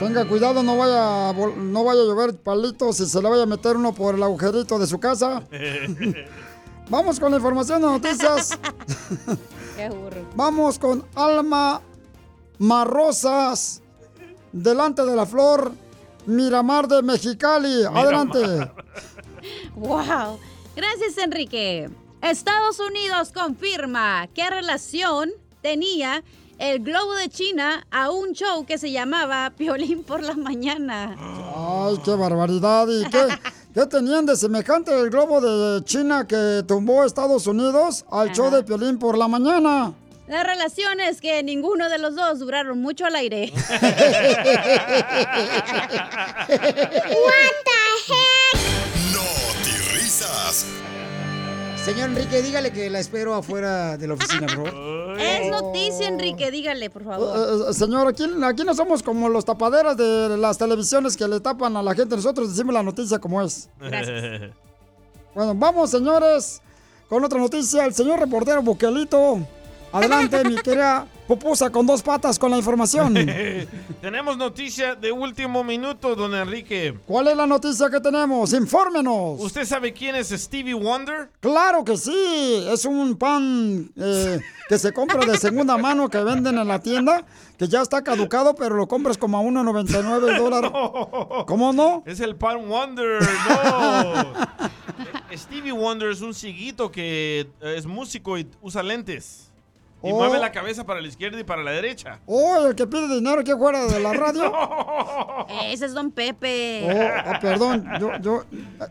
tenga 0.00 0.24
cuidado, 0.26 0.62
no 0.62 0.76
vaya, 0.76 1.32
no 1.56 1.84
vaya 1.84 2.00
a 2.00 2.04
llover 2.04 2.34
palitos 2.36 3.00
y 3.00 3.06
se 3.06 3.20
le 3.22 3.28
vaya 3.28 3.42
a 3.42 3.46
meter 3.46 3.76
uno 3.76 3.94
por 3.94 4.14
el 4.14 4.22
agujerito 4.22 4.78
de 4.78 4.86
su 4.86 4.98
casa. 4.98 5.42
Vamos 6.88 7.20
con 7.20 7.30
la 7.30 7.36
información 7.36 7.82
de 7.82 7.86
noticias. 7.86 8.58
Qué 9.76 9.88
burro. 9.90 10.26
Vamos 10.34 10.78
con 10.78 11.04
Alma 11.14 11.82
Marrosas. 12.58 13.82
Delante 14.52 15.04
de 15.04 15.14
la 15.14 15.24
flor, 15.26 15.72
Miramar 16.26 16.88
de 16.88 17.02
Mexicali. 17.02 17.84
Adelante. 17.84 18.72
Wow. 19.74 20.38
Gracias, 20.76 21.16
Enrique. 21.16 21.88
Estados 22.20 22.78
Unidos 22.78 23.32
confirma 23.32 24.28
qué 24.34 24.50
relación 24.50 25.30
tenía 25.62 26.22
el 26.60 26.80
globo 26.80 27.14
de 27.14 27.30
China 27.30 27.86
a 27.90 28.10
un 28.10 28.32
show 28.32 28.66
que 28.66 28.76
se 28.76 28.90
llamaba 28.92 29.50
Piolín 29.56 30.04
por 30.04 30.22
la 30.22 30.34
mañana. 30.34 31.16
Ay, 31.18 31.96
qué 32.04 32.10
barbaridad. 32.10 32.86
¿Y 32.86 33.04
qué, 33.08 33.28
qué 33.74 33.86
tenían 33.86 34.26
de 34.26 34.36
semejante 34.36 34.94
el 34.94 35.08
globo 35.08 35.40
de 35.40 35.82
China 35.84 36.26
que 36.28 36.62
tumbó 36.68 37.02
Estados 37.04 37.46
Unidos 37.46 38.04
al 38.10 38.30
show 38.32 38.50
de 38.50 38.62
Piolín 38.62 38.98
por 38.98 39.16
la 39.16 39.26
mañana? 39.26 39.94
La 40.28 40.44
relación 40.44 41.00
es 41.00 41.20
que 41.20 41.42
ninguno 41.42 41.88
de 41.88 41.98
los 41.98 42.14
dos 42.14 42.38
duraron 42.38 42.78
mucho 42.80 43.06
al 43.06 43.16
aire. 43.16 43.52
No 48.52 48.59
Señor 51.84 52.10
Enrique, 52.10 52.42
dígale 52.42 52.72
que 52.72 52.90
la 52.90 52.98
espero 53.00 53.34
afuera 53.34 53.96
de 53.96 54.06
la 54.06 54.14
oficina, 54.14 54.46
por 54.46 54.70
favor. 54.70 55.20
Es 55.20 55.50
noticia, 55.50 56.08
Enrique, 56.08 56.50
dígale, 56.50 56.90
por 56.90 57.04
favor. 57.04 57.36
Eh, 57.36 57.70
eh, 57.70 57.74
señor, 57.74 58.08
aquí, 58.08 58.24
aquí 58.44 58.64
no 58.64 58.74
somos 58.74 59.02
como 59.02 59.28
los 59.28 59.44
tapaderas 59.44 59.96
de 59.96 60.36
las 60.36 60.58
televisiones 60.58 61.16
que 61.16 61.26
le 61.26 61.40
tapan 61.40 61.76
a 61.76 61.82
la 61.82 61.94
gente. 61.94 62.16
Nosotros 62.16 62.50
decimos 62.50 62.74
la 62.74 62.82
noticia 62.82 63.18
como 63.18 63.42
es. 63.42 63.68
Bueno, 65.32 65.54
vamos, 65.54 65.90
señores, 65.90 66.60
con 67.08 67.22
otra 67.22 67.38
noticia. 67.38 67.84
El 67.84 67.94
señor 67.94 68.18
reportero 68.18 68.62
Buquelito. 68.62 69.38
Adelante, 69.92 70.42
mi 70.42 70.56
querida 70.56 71.06
pupusa 71.30 71.70
con 71.70 71.86
dos 71.86 72.02
patas 72.02 72.40
con 72.40 72.50
la 72.50 72.56
información. 72.56 73.14
Tenemos 74.00 74.36
noticia 74.36 74.96
de 74.96 75.12
último 75.12 75.62
minuto, 75.62 76.16
don 76.16 76.34
Enrique. 76.34 76.92
¿Cuál 77.06 77.28
es 77.28 77.36
la 77.36 77.46
noticia 77.46 77.88
que 77.88 78.00
tenemos? 78.00 78.52
Infórmenos. 78.52 79.38
¿Usted 79.38 79.64
sabe 79.64 79.92
quién 79.92 80.16
es 80.16 80.30
Stevie 80.30 80.74
Wonder? 80.74 81.30
Claro 81.38 81.84
que 81.84 81.96
sí, 81.96 82.66
es 82.68 82.84
un 82.84 83.14
pan 83.14 83.92
eh, 83.94 84.40
que 84.68 84.76
se 84.76 84.92
compra 84.92 85.24
de 85.24 85.38
segunda 85.38 85.78
mano 85.78 86.08
que 86.08 86.18
venden 86.18 86.58
en 86.58 86.66
la 86.66 86.80
tienda, 86.80 87.24
que 87.56 87.68
ya 87.68 87.80
está 87.80 88.02
caducado, 88.02 88.56
pero 88.56 88.74
lo 88.74 88.88
compras 88.88 89.16
como 89.16 89.38
a 89.38 89.42
1.99 89.42 90.30
el 90.30 90.36
dólar. 90.36 90.72
¿Cómo 91.46 91.72
no? 91.72 92.02
Es 92.06 92.18
el 92.18 92.34
Pan 92.34 92.68
Wonder, 92.68 93.22
no. 93.48 94.32
Stevie 95.36 95.70
Wonder 95.70 96.10
es 96.10 96.22
un 96.22 96.34
ciguito 96.34 96.90
que 96.90 97.46
eh, 97.60 97.74
es 97.76 97.86
músico 97.86 98.36
y 98.36 98.48
usa 98.62 98.82
lentes. 98.82 99.49
Y 100.02 100.10
Oh. 100.12 100.16
mueve 100.16 100.38
la 100.38 100.50
cabeza 100.50 100.84
para 100.84 101.00
la 101.00 101.08
izquierda 101.08 101.38
y 101.38 101.44
para 101.44 101.62
la 101.62 101.72
derecha. 101.72 102.20
Oh, 102.26 102.66
el 102.68 102.74
que 102.74 102.86
pide 102.86 103.06
dinero 103.08 103.44
que 103.44 103.54
fuera 103.56 103.84
de 103.84 104.00
la 104.00 104.12
radio. 104.14 104.50
Ese 105.64 105.86
es 105.86 105.92
Don 105.94 106.10
Pepe. 106.10 106.84
Oh, 106.86 107.30
ah, 107.30 107.38
perdón, 107.40 107.84
yo, 108.00 108.10
yo, 108.20 108.44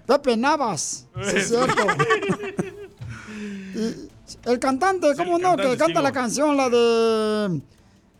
Pepe 0.06 0.38
Navas, 0.38 1.08
sí 1.24 1.38
es 1.38 1.50
cierto. 1.50 1.76
Y, 3.76 4.10
El 4.46 4.60
cantante, 4.60 5.16
¿cómo 5.16 5.38
no? 5.38 5.50
cantante 5.50 5.72
que 5.72 5.78
canta 5.78 6.02
la 6.02 6.12
canción, 6.12 6.58
la 6.58 6.70
de... 6.70 7.62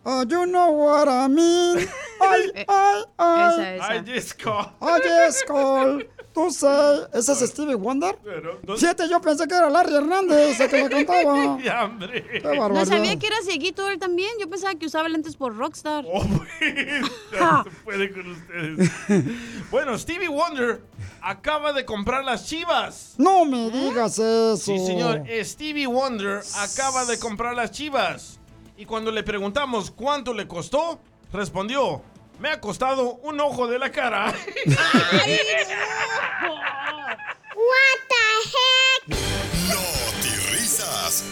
Oh, 0.06 0.24
you 0.24 0.46
know 0.46 0.72
what 0.72 1.08
I 1.08 1.28
mean. 1.28 1.88
Ay, 2.22 2.52
ay, 2.68 3.04
ay. 3.18 3.52
Esa, 3.52 3.76
esa. 3.76 3.96
I 3.96 4.04
just 4.16 4.42
call. 4.42 4.72
I 4.82 5.00
just 5.04 5.46
call. 5.46 6.02
¿Ese 6.48 7.32
es 7.34 7.40
Stevie 7.52 7.76
Wonder? 7.76 8.18
Fíjate, 8.78 9.10
yo 9.10 9.20
pensé 9.22 9.48
que 9.48 9.56
era 9.56 9.70
Larry 9.70 9.96
Hernández 9.96 10.60
el 10.60 10.90
que. 10.90 11.06
Ya, 11.64 11.86
hombre. 11.86 12.24
Qué 12.24 12.56
No 12.56 12.86
sabía 12.86 13.18
que 13.18 13.28
era 13.28 13.42
cieguito 13.44 13.90
él 13.90 14.00
también. 14.00 14.30
Yo 14.40 14.50
pensaba 14.50 14.76
que 14.76 14.86
usaba 14.86 15.10
lentes 15.10 15.36
por 15.36 15.56
Rockstar. 15.56 16.06
Oh, 16.08 16.24
Ya 17.32 17.52
no 17.52 17.64
se 17.64 17.70
puede 17.84 18.12
con 18.12 18.32
ustedes. 18.32 18.92
Bueno, 19.72 19.98
Stevie 19.98 20.30
Wonder 20.30 20.82
acaba 21.22 21.74
de 21.74 21.86
comprar 21.86 22.24
las 22.24 22.46
chivas. 22.46 23.16
No 23.18 23.46
me 23.46 23.70
digas 23.70 24.14
eso. 24.14 24.58
Sí, 24.58 24.78
señor. 24.86 25.24
Stevie 25.44 25.88
Wonder 25.88 26.42
acaba 26.58 27.06
de 27.06 27.20
comprar 27.20 27.56
las 27.56 27.72
chivas. 27.72 28.40
Y 28.78 28.86
cuando 28.86 29.12
le 29.12 29.24
preguntamos 29.24 29.92
cuánto 29.92 30.34
le 30.34 30.48
costó, 30.48 31.00
respondió, 31.34 32.02
me 32.40 32.50
ha 32.50 32.60
costado 32.60 33.20
un 33.24 33.40
ojo 33.40 33.68
de 33.68 33.78
la 33.78 33.92
cara. 33.92 34.34
What 37.56 38.00
the 38.08 38.16
heck? 38.50 39.20
No 39.68 39.80
risas. 40.52 41.24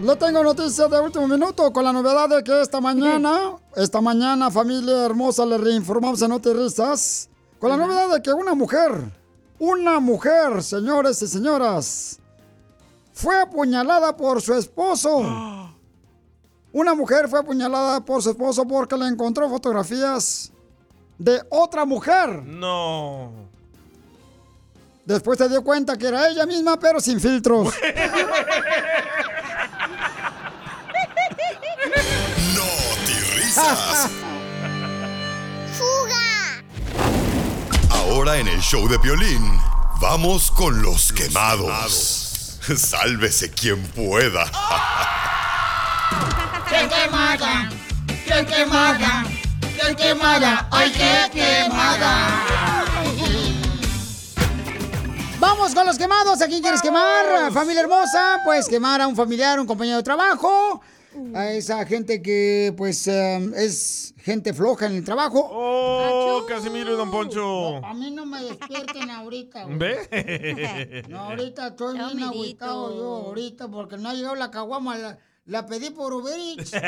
Le 0.00 0.16
tengo 0.16 0.42
noticias 0.44 0.90
de 0.90 1.00
último 1.00 1.26
minuto 1.26 1.72
con 1.72 1.84
la 1.84 1.92
novedad 1.92 2.28
de 2.28 2.44
que 2.44 2.60
esta 2.60 2.80
mañana, 2.80 3.56
esta 3.74 4.00
mañana, 4.00 4.50
familia 4.50 5.04
hermosa, 5.04 5.46
le 5.46 5.56
reinformamos 5.58 6.20
en 6.22 6.42
Risas, 6.42 7.28
con 7.58 7.70
la 7.70 7.76
novedad 7.76 8.10
de 8.10 8.22
que 8.22 8.32
una 8.32 8.54
mujer, 8.54 8.92
una 9.58 10.00
mujer, 10.00 10.62
señores 10.62 11.22
y 11.22 11.26
señoras, 11.26 12.20
fue 13.12 13.40
apuñalada 13.40 14.16
por 14.16 14.42
su 14.42 14.54
esposo. 14.54 15.63
Una 16.74 16.92
mujer 16.92 17.28
fue 17.28 17.38
apuñalada 17.38 18.04
por 18.04 18.20
su 18.20 18.30
esposo 18.30 18.66
porque 18.66 18.96
le 18.96 19.06
encontró 19.06 19.48
fotografías 19.48 20.50
de 21.16 21.40
otra 21.48 21.84
mujer. 21.84 22.42
No. 22.42 23.30
Después 25.04 25.38
se 25.38 25.48
dio 25.48 25.62
cuenta 25.62 25.96
que 25.96 26.08
era 26.08 26.28
ella 26.28 26.44
misma, 26.46 26.76
pero 26.76 26.98
sin 27.00 27.20
filtros. 27.20 27.72
No 32.54 32.64
risas. 33.36 34.08
¡Fuga! 35.78 36.64
Ahora 37.90 38.38
en 38.38 38.48
el 38.48 38.60
show 38.60 38.88
de 38.88 38.98
Piolín, 38.98 39.60
vamos 40.00 40.50
con 40.50 40.82
los 40.82 41.12
quemados. 41.12 42.58
Sálvese 42.76 43.50
quien 43.50 43.80
pueda. 43.88 44.50
¡Qué 46.68 46.88
quemada! 46.88 47.70
¡Qué 48.26 48.46
quemada! 48.46 49.24
¡Qué 49.60 49.94
quemada! 49.96 50.68
¡Ay, 50.70 50.92
qué 50.92 51.30
quemada! 51.32 52.84
Vamos 55.38 55.74
con 55.74 55.86
los 55.86 55.98
quemados. 55.98 56.40
¿A 56.40 56.46
quién 56.48 56.62
quieres 56.62 56.80
quemar? 56.80 57.52
Familia 57.52 57.82
hermosa, 57.82 58.40
pues 58.44 58.66
quemar 58.68 59.00
a 59.00 59.06
un 59.06 59.14
familiar, 59.16 59.60
un 59.60 59.66
compañero 59.66 59.98
de 59.98 60.02
trabajo. 60.02 60.80
A 61.34 61.50
esa 61.52 61.84
gente 61.86 62.20
que, 62.22 62.74
pues, 62.76 63.06
eh, 63.06 63.36
es 63.56 64.14
gente 64.18 64.52
floja 64.52 64.86
en 64.86 64.96
el 64.96 65.04
trabajo. 65.04 65.48
Oh, 65.48 66.44
Casimiro 66.48 66.94
y 66.94 66.96
Don 66.96 67.10
Poncho. 67.10 67.76
A 67.84 67.94
mí 67.94 68.10
no 68.10 68.26
me 68.26 68.42
despierten 68.42 69.10
ahorita. 69.10 69.64
güey. 69.64 69.78
¿Ve? 69.78 71.04
No, 71.08 71.20
ahorita 71.20 71.68
estoy 71.68 71.98
bien 71.98 72.22
agüitado 72.22 72.96
yo, 72.96 73.26
ahorita, 73.28 73.68
porque 73.68 73.96
no 73.96 74.08
ha 74.08 74.14
llegado 74.14 74.34
la 74.34 74.50
caguama. 74.50 74.96
La, 74.98 75.18
la 75.46 75.66
pedí 75.66 75.90
por 75.90 76.12
Uber 76.12 76.34
Eats. 76.38 76.72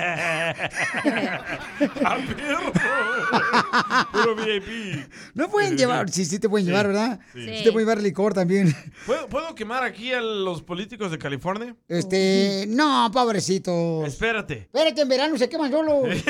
¡Ah, 2.05 2.19
perro! 2.37 2.73
Puro 4.13 4.35
VIP. 4.37 5.09
No 5.35 5.49
pueden 5.51 5.77
llevar, 5.77 6.09
sí, 6.11 6.25
sí 6.25 6.39
te 6.39 6.49
pueden 6.49 6.65
Sí, 6.67 6.71
llevar, 6.71 6.87
¿verdad? 6.89 7.21
sí. 7.33 7.41
Sí. 7.41 7.65
te 7.65 7.73
pueden 7.73 7.87
llevar 7.89 8.03
licor 8.03 8.35
también. 8.35 8.75
¿Puedo, 9.05 9.29
puedo 9.29 9.55
quemar 9.55 9.85
aquí 9.85 10.13
a 10.13 10.21
los 10.21 10.63
políticos 10.63 11.11
de 11.11 11.19
California? 11.19 11.77
Este, 11.89 12.65
no, 12.69 13.11
pobrecito. 13.13 14.05
Espérate. 14.07 14.61
Espérate, 14.73 15.03
en 15.03 15.09
verano 15.09 15.37
se 15.39 15.49
queman 15.49 15.71
solo. 15.71 16.03
Es 16.07 16.23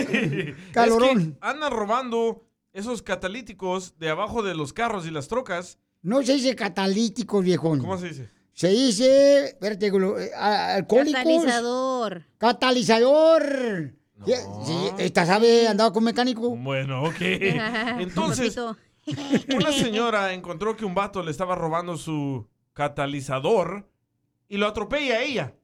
Calorón. 0.72 1.32
que 1.32 1.38
andan 1.40 1.70
robando 1.72 2.42
esos 2.72 3.02
catalíticos 3.02 3.98
de 3.98 4.10
abajo 4.10 4.42
de 4.42 4.54
los 4.54 4.72
carros 4.72 5.06
y 5.06 5.10
las 5.10 5.28
trocas. 5.28 5.78
No 6.02 6.22
se 6.22 6.34
dice 6.34 6.54
catalítico, 6.54 7.40
viejón. 7.40 7.78
¿Cómo 7.80 7.98
se 7.98 8.08
dice? 8.08 8.30
Se 8.56 8.68
dice, 8.68 9.48
espérate, 9.48 9.88
eh, 9.88 10.30
alcohólicos. 10.34 11.22
Catalizador. 11.22 12.24
Catalizador. 12.38 13.42
Sí, 14.24 14.32
sí, 14.64 14.88
esta 14.96 15.26
sabe, 15.26 15.68
andaba 15.68 15.92
con 15.92 16.02
mecánico. 16.02 16.56
Bueno, 16.56 17.02
ok. 17.02 17.16
Entonces, 17.20 18.56
una 18.56 19.72
señora 19.72 20.32
encontró 20.32 20.74
que 20.74 20.86
un 20.86 20.94
vato 20.94 21.22
le 21.22 21.32
estaba 21.32 21.54
robando 21.54 21.98
su 21.98 22.48
catalizador 22.72 23.90
y 24.48 24.56
lo 24.56 24.66
atropella 24.66 25.16
a 25.16 25.22
ella. 25.22 25.54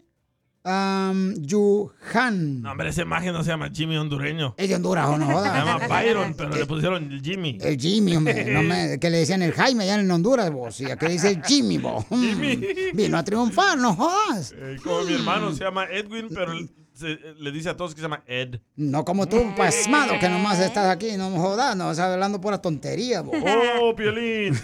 um, 0.64 1.35
Yuhan. 1.37 2.62
No, 2.62 2.70
hombre, 2.72 2.88
esa 2.88 3.03
imagen 3.03 3.33
no 3.33 3.42
se 3.44 3.50
llama 3.50 3.70
Jimmy 3.72 3.96
hondureño. 3.96 4.55
Es 4.57 4.68
de 4.68 4.74
Honduras, 4.77 5.09
¿o 5.09 5.18
no? 5.18 5.27
Se 5.42 5.48
llama 5.48 5.87
Byron, 5.88 6.35
pero 6.37 6.50
le 6.50 6.66
pusieron 6.66 7.12
el 7.12 7.20
Jimmy. 7.22 7.59
El 7.61 7.79
Jimmy, 7.79 8.16
hombre, 8.16 8.44
no 8.53 8.62
me- 8.62 8.98
que 9.00 9.11
le 9.11 9.18
decían 9.18 9.42
el 9.42 9.53
Jaime 9.53 9.85
allá 9.85 10.00
en 10.00 10.11
Honduras, 10.11 10.50
vos, 10.50 10.81
y 10.81 10.90
aquí 10.90 11.07
dice 11.07 11.40
Jimmy, 11.46 11.79
vos. 11.79 12.05
Jimmy. 12.11 12.57
Vino 12.94 13.16
a 13.18 13.22
triunfar, 13.24 13.79
no 13.79 13.94
jodas. 13.94 14.53
Eh, 14.57 14.77
como 14.83 15.03
mi 15.03 15.14
hermano 15.14 15.53
se 15.53 15.64
llama 15.64 15.85
Edwin, 15.90 16.29
pero 16.35 16.53
se- 16.94 17.18
le 17.38 17.50
dice 17.50 17.68
a 17.70 17.77
todos 17.77 17.92
que 17.94 18.00
se 18.00 18.05
llama 18.07 18.22
Ed. 18.27 18.61
No 18.77 19.05
como 19.05 19.27
tú, 19.27 19.42
pasmado, 19.57 20.14
que 20.20 20.29
nomás 20.29 20.59
estás 20.61 20.88
aquí, 20.88 21.16
no 21.16 21.29
me 21.31 21.38
jodas, 21.38 21.77
no, 21.77 21.90
estás 21.90 22.12
hablando 22.12 22.40
pura 22.40 22.61
tontería, 22.62 23.20
vos. 23.22 23.37
¡Oh, 23.81 23.94
Piolín! 23.96 24.55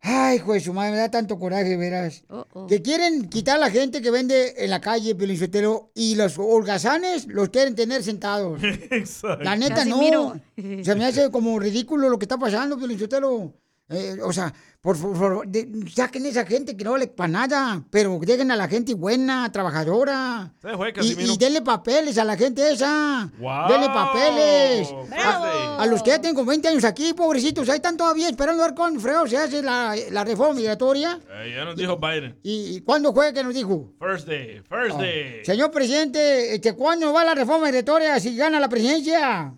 Ay, 0.00 0.38
juez, 0.38 0.62
su 0.62 0.72
madre, 0.72 0.92
me 0.92 0.98
da 0.98 1.10
tanto 1.10 1.38
coraje, 1.40 1.76
verás. 1.76 2.22
Que 2.68 2.82
quieren 2.82 3.28
quitar 3.28 3.56
a 3.56 3.58
la 3.58 3.68
gente 3.70 4.00
que 4.00 4.12
vende 4.12 4.54
en 4.56 4.70
la 4.70 4.80
calle, 4.80 5.16
Piolín 5.16 5.36
Sotelo, 5.36 5.90
y 5.94 6.14
los 6.14 6.38
holgazanes 6.38 7.26
los 7.26 7.48
quieren 7.48 7.74
tener 7.74 8.04
sentados. 8.04 8.62
Exacto. 8.62 9.42
La 9.42 9.56
neta, 9.56 9.74
Casimiro. 9.76 10.36
no. 10.56 10.84
Se 10.84 10.94
me 10.94 11.04
hace 11.04 11.30
como 11.32 11.58
ridículo 11.58 12.08
lo 12.08 12.16
que 12.18 12.26
está 12.26 12.38
pasando, 12.38 12.78
Piolín 12.78 12.96
Sotelo. 12.98 13.52
Eh, 13.90 14.18
o 14.22 14.30
sea, 14.34 14.52
por 14.82 14.98
favor, 14.98 15.48
saquen 15.94 16.26
esa 16.26 16.44
gente 16.44 16.76
que 16.76 16.84
no 16.84 16.92
vale 16.92 17.06
para 17.06 17.28
nada, 17.28 17.82
pero 17.90 18.18
dejen 18.20 18.50
a 18.50 18.56
la 18.56 18.68
gente 18.68 18.92
buena, 18.94 19.50
trabajadora. 19.50 20.52
Se 20.60 20.76
fue, 20.76 20.92
Y, 21.00 21.32
y 21.32 21.36
denle 21.38 21.62
papeles 21.62 22.18
a 22.18 22.24
la 22.24 22.36
gente 22.36 22.70
esa. 22.70 23.30
¡Wow! 23.38 23.66
Denle 23.68 23.86
papeles. 23.88 24.88
¡Bravo! 25.08 25.44
A, 25.44 25.82
a 25.82 25.86
los 25.86 26.02
que 26.02 26.10
ya 26.10 26.20
tienen 26.20 26.34
como 26.36 26.50
20 26.50 26.68
años 26.68 26.84
aquí, 26.84 27.14
pobrecitos, 27.14 27.66
ahí 27.70 27.76
están 27.76 27.96
todavía 27.96 28.28
esperando 28.28 28.62
a 28.62 28.66
ver 28.66 28.74
cuándo 28.76 29.00
freo 29.00 29.26
se 29.26 29.38
hace 29.38 29.62
la, 29.62 29.96
la 30.10 30.22
reforma 30.22 30.52
migratoria. 30.54 31.18
Eh, 31.42 31.54
ya 31.56 31.64
nos 31.64 31.74
dijo 31.74 31.96
Biden. 31.96 32.38
¿Y, 32.42 32.76
y 32.76 32.80
cuándo 32.82 33.14
fue 33.14 33.32
que 33.32 33.42
nos 33.42 33.54
dijo? 33.54 33.94
First 33.98 34.28
day, 34.28 34.60
first 34.68 34.96
Oh. 34.96 35.00
day. 35.00 35.42
Señor 35.46 35.70
presidente, 35.70 36.54
este, 36.54 36.74
¿cuándo 36.74 37.10
va 37.10 37.24
la 37.24 37.34
reforma 37.34 37.64
migratoria 37.66 38.20
si 38.20 38.36
gana 38.36 38.60
la 38.60 38.68
presidencia? 38.68 39.54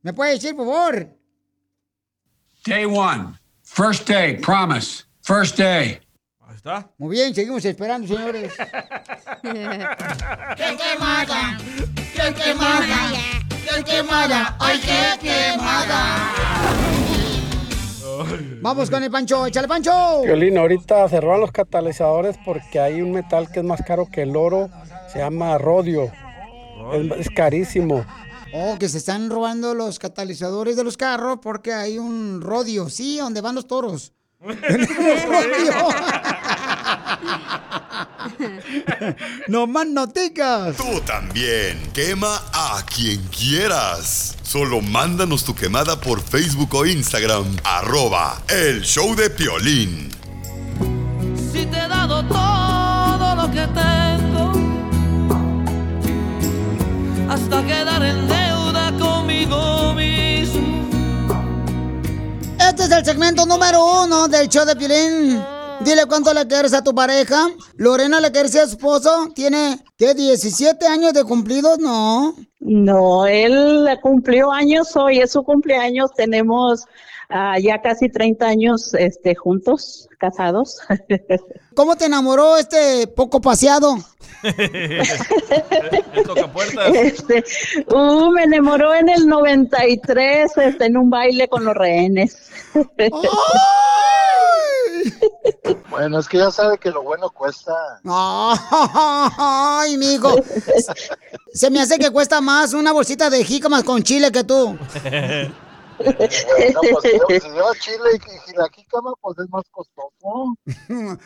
¿Me 0.00 0.14
puede 0.14 0.32
decir, 0.32 0.56
por 0.56 0.66
favor? 0.66 1.06
Day 2.64 2.84
one. 2.86 3.38
First 3.74 4.06
day, 4.06 4.36
promise. 4.36 5.04
First 5.22 5.56
day. 5.56 5.98
Ahí 6.46 6.56
está. 6.56 6.90
Muy 6.98 7.16
bien, 7.16 7.34
seguimos 7.34 7.64
esperando, 7.64 8.06
señores. 8.06 8.52
¡Qué 9.42 10.76
quemada! 10.76 11.56
¡Qué 12.14 12.34
quemada! 12.34 13.10
¡Qué 13.48 13.82
quemada! 13.82 14.56
¡Ay, 14.60 14.78
qué 14.78 15.26
quemada! 15.26 16.32
Vamos 18.60 18.90
con 18.90 19.02
el 19.02 19.10
Pancho, 19.10 19.46
échale 19.46 19.66
Pancho. 19.66 20.20
Violín, 20.22 20.58
ahorita 20.58 21.08
cerraron 21.08 21.40
los 21.40 21.50
catalizadores 21.50 22.36
porque 22.44 22.78
hay 22.78 23.00
un 23.00 23.12
metal 23.12 23.50
que 23.50 23.60
es 23.60 23.64
más 23.64 23.80
caro 23.80 24.06
que 24.12 24.20
el 24.20 24.36
oro, 24.36 24.68
se 25.10 25.20
llama 25.20 25.56
rodio. 25.56 26.12
Es, 26.92 27.20
es 27.20 27.30
carísimo. 27.30 28.04
Oh, 28.54 28.76
que 28.78 28.88
se 28.88 28.98
están 28.98 29.30
robando 29.30 29.74
los 29.74 29.98
catalizadores 29.98 30.76
de 30.76 30.84
los 30.84 30.96
carros 30.96 31.38
porque 31.42 31.72
hay 31.72 31.98
un 31.98 32.40
rodio, 32.42 32.90
sí, 32.90 33.18
donde 33.18 33.40
van 33.40 33.54
los 33.54 33.66
toros. 33.66 34.12
Tenemos 34.40 35.22
rodio. 35.26 35.72
no 39.48 39.66
más 39.66 39.86
noticas. 39.86 40.76
Tú 40.76 41.00
también. 41.06 41.80
Quema 41.92 42.42
a 42.52 42.84
quien 42.94 43.22
quieras. 43.28 44.36
Solo 44.42 44.80
mándanos 44.80 45.44
tu 45.44 45.54
quemada 45.54 46.00
por 46.00 46.20
Facebook 46.20 46.74
o 46.74 46.84
Instagram. 46.84 47.56
Arroba 47.64 48.42
el 48.48 48.82
show 48.82 49.14
de 49.14 49.30
Piolín. 49.30 50.10
Si 51.52 51.64
te 51.66 51.78
he 51.78 51.88
dado 51.88 52.22
todo 52.26 53.34
lo 53.36 53.50
que 53.50 53.66
tengo, 53.68 54.11
hasta 57.32 57.64
quedar 57.66 58.02
en 58.02 58.28
deuda 58.28 58.92
conmigo 58.98 59.94
mismo. 59.94 60.84
Este 62.58 62.82
es 62.84 62.92
el 62.92 63.04
segmento 63.06 63.46
número 63.46 64.04
uno 64.04 64.28
del 64.28 64.48
show 64.48 64.66
de 64.66 64.76
Piolín. 64.76 65.42
Dile 65.80 66.04
cuánto 66.06 66.34
le 66.34 66.46
quieres 66.46 66.74
a 66.74 66.84
tu 66.84 66.94
pareja. 66.94 67.48
Lorena 67.76 68.20
le 68.20 68.30
quieres 68.30 68.54
a 68.56 68.66
su 68.66 68.76
esposo. 68.76 69.30
Tiene, 69.34 69.82
¿qué? 69.96 70.14
¿17 70.14 70.84
años 70.84 71.14
de 71.14 71.24
cumplidos? 71.24 71.78
No. 71.78 72.34
No, 72.60 73.26
él 73.26 73.88
cumplió 74.02 74.52
años 74.52 74.94
hoy, 74.94 75.20
es 75.20 75.32
su 75.32 75.42
cumpleaños. 75.42 76.10
Tenemos 76.14 76.84
ah, 77.32 77.58
ya 77.58 77.80
casi 77.80 78.08
30 78.08 78.46
años 78.46 78.94
este, 78.94 79.34
juntos, 79.34 80.08
casados. 80.18 80.78
¿Cómo 81.74 81.96
te 81.96 82.06
enamoró 82.06 82.56
este 82.56 83.06
poco 83.08 83.40
paseado? 83.40 83.96
Este, 86.94 87.44
uh, 87.94 88.30
me 88.32 88.42
enamoró 88.44 88.94
en 88.94 89.08
el 89.08 89.26
93 89.26 90.50
este, 90.56 90.86
en 90.86 90.96
un 90.96 91.10
baile 91.10 91.48
con 91.48 91.64
los 91.64 91.74
rehenes. 91.74 92.50
Bueno, 95.90 96.18
es 96.18 96.28
que 96.28 96.38
ya 96.38 96.50
sabe 96.50 96.78
que 96.78 96.90
lo 96.90 97.02
bueno 97.02 97.30
cuesta. 97.30 97.72
Ay, 98.04 99.96
mijo. 99.96 100.34
Se 101.52 101.70
me 101.70 101.80
hace 101.80 101.98
que 101.98 102.10
cuesta 102.10 102.40
más 102.40 102.72
una 102.74 102.92
bolsita 102.92 103.30
de 103.30 103.44
jícamas 103.44 103.84
con 103.84 104.02
chile 104.02 104.32
que 104.32 104.44
tú. 104.44 104.76
Bueno, 105.98 106.80
pues 106.92 107.02
si 107.02 107.10
si 107.40 107.48
lleva 107.50 107.72
chile 107.80 108.10
y, 108.14 108.16
y 108.50 108.52
la 108.56 108.68
jícama, 108.74 109.12
pues 109.20 109.38
es 109.38 109.48
más 109.50 109.64
costoso. 109.70 110.56
Por 110.88 110.88
el 110.88 111.18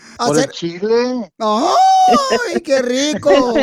Hacer- 0.44 0.50
chile. 0.50 1.32
¡Ay, 1.38 2.60
qué 2.62 2.82
rico! 2.82 3.54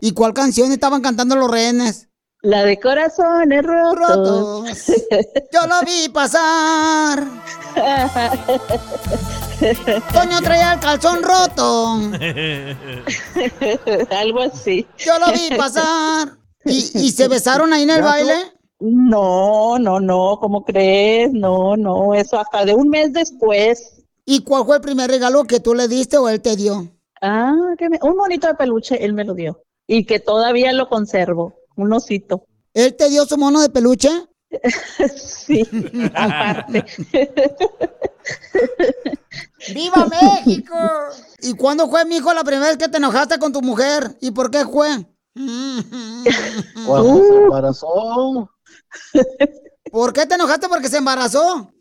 ¿Y 0.00 0.12
cuál 0.12 0.32
canción 0.34 0.72
estaban 0.72 1.00
cantando 1.02 1.36
los 1.36 1.50
rehenes? 1.50 2.08
La 2.40 2.62
de 2.62 2.78
corazones 2.78 3.64
rotos. 3.64 4.86
Yo 5.52 5.66
lo 5.66 5.80
vi 5.84 6.08
pasar. 6.08 7.24
Toño 10.12 10.40
traía 10.40 10.74
el 10.74 10.80
calzón 10.80 11.20
roto. 11.22 11.94
Algo 14.16 14.40
así. 14.42 14.86
Yo 14.98 15.18
lo 15.18 15.32
vi 15.32 15.50
pasar. 15.56 16.36
¿Y, 16.68 16.90
y 16.94 17.10
se 17.10 17.28
besaron 17.28 17.72
ahí 17.72 17.82
en 17.82 17.90
el 17.90 18.02
baile? 18.02 18.34
No, 18.80 19.78
no, 19.78 19.98
no, 20.00 20.38
¿cómo 20.40 20.64
crees? 20.64 21.32
No, 21.32 21.76
no, 21.76 22.14
eso 22.14 22.38
hasta 22.38 22.64
de 22.64 22.74
un 22.74 22.88
mes 22.88 23.12
después. 23.12 24.02
¿Y 24.24 24.42
cuál 24.44 24.64
fue 24.64 24.76
el 24.76 24.82
primer 24.82 25.10
regalo 25.10 25.44
que 25.44 25.58
tú 25.60 25.74
le 25.74 25.88
diste 25.88 26.16
o 26.18 26.28
él 26.28 26.40
te 26.40 26.54
dio? 26.54 26.86
Ah, 27.20 27.54
que 27.78 27.88
me- 27.88 27.98
un 28.02 28.16
monito 28.16 28.46
de 28.46 28.54
peluche, 28.54 29.04
él 29.04 29.12
me 29.14 29.24
lo 29.24 29.34
dio. 29.34 29.62
Y 29.86 30.04
que 30.04 30.20
todavía 30.20 30.72
lo 30.72 30.88
conservo, 30.88 31.54
un 31.76 31.92
osito. 31.92 32.44
¿Él 32.74 32.94
te 32.94 33.08
dio 33.08 33.24
su 33.24 33.36
mono 33.36 33.60
de 33.60 33.70
peluche? 33.70 34.10
sí, 35.16 35.66
aparte. 36.14 36.84
¡Viva 39.74 40.06
México! 40.06 40.74
¿Y 41.40 41.54
cuándo 41.54 41.88
fue, 41.88 42.04
mijo, 42.04 42.32
la 42.32 42.44
primera 42.44 42.68
vez 42.68 42.76
que 42.76 42.88
te 42.88 42.98
enojaste 42.98 43.38
con 43.38 43.52
tu 43.52 43.60
mujer? 43.62 44.16
¿Y 44.20 44.30
por 44.30 44.50
qué 44.50 44.64
fue? 44.64 44.88
Cuando 46.86 47.16
se 47.16 47.36
embarazó, 47.36 48.50
¿Por 49.90 50.12
qué 50.12 50.26
te 50.26 50.34
enojaste 50.34 50.68
porque 50.68 50.88
se 50.88 50.98
embarazó? 50.98 51.72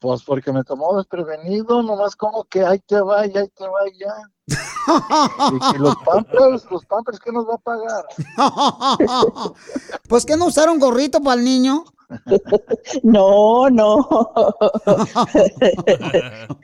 pues 0.00 0.22
porque 0.22 0.52
me 0.52 0.62
tomó 0.62 0.96
desprevenido, 0.96 1.82
nomás 1.82 2.14
como 2.14 2.44
que 2.44 2.64
ahí 2.64 2.78
te 2.78 3.00
va 3.00 3.26
y 3.26 3.36
ahí 3.36 3.48
te 3.48 3.64
va 3.64 3.88
y 3.92 3.98
ya. 3.98 4.14
Y, 5.50 5.76
y 5.76 5.78
los 5.78 5.96
pampers, 6.04 6.70
los 6.70 6.84
pampers, 6.86 7.18
¿qué 7.18 7.32
nos 7.32 7.46
va 7.48 7.54
a 7.54 7.58
pagar? 7.58 8.04
pues 10.08 10.24
que 10.24 10.36
no 10.36 10.46
usaron 10.46 10.78
gorrito 10.78 11.20
para 11.20 11.38
el 11.38 11.44
niño. 11.44 11.84
No, 13.02 13.70
no. 13.70 14.08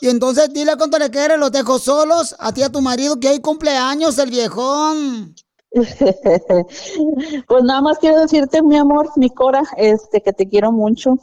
Y 0.00 0.08
entonces 0.08 0.52
dile 0.52 0.76
cuánto 0.76 0.98
le 0.98 1.10
quieres, 1.10 1.38
los 1.38 1.50
dejo 1.50 1.78
solos, 1.78 2.36
a 2.38 2.52
ti 2.52 2.60
y 2.60 2.64
a 2.64 2.70
tu 2.70 2.82
marido, 2.82 3.18
que 3.18 3.28
hoy 3.28 3.40
cumpleaños 3.40 4.18
el 4.18 4.30
viejón. 4.30 5.34
Pues 5.70 7.64
nada 7.64 7.82
más 7.82 7.98
quiero 7.98 8.20
decirte, 8.20 8.62
mi 8.62 8.76
amor, 8.76 9.10
mi 9.16 9.30
Cora, 9.30 9.62
este, 9.76 10.22
que 10.22 10.32
te 10.32 10.48
quiero 10.48 10.72
mucho, 10.72 11.14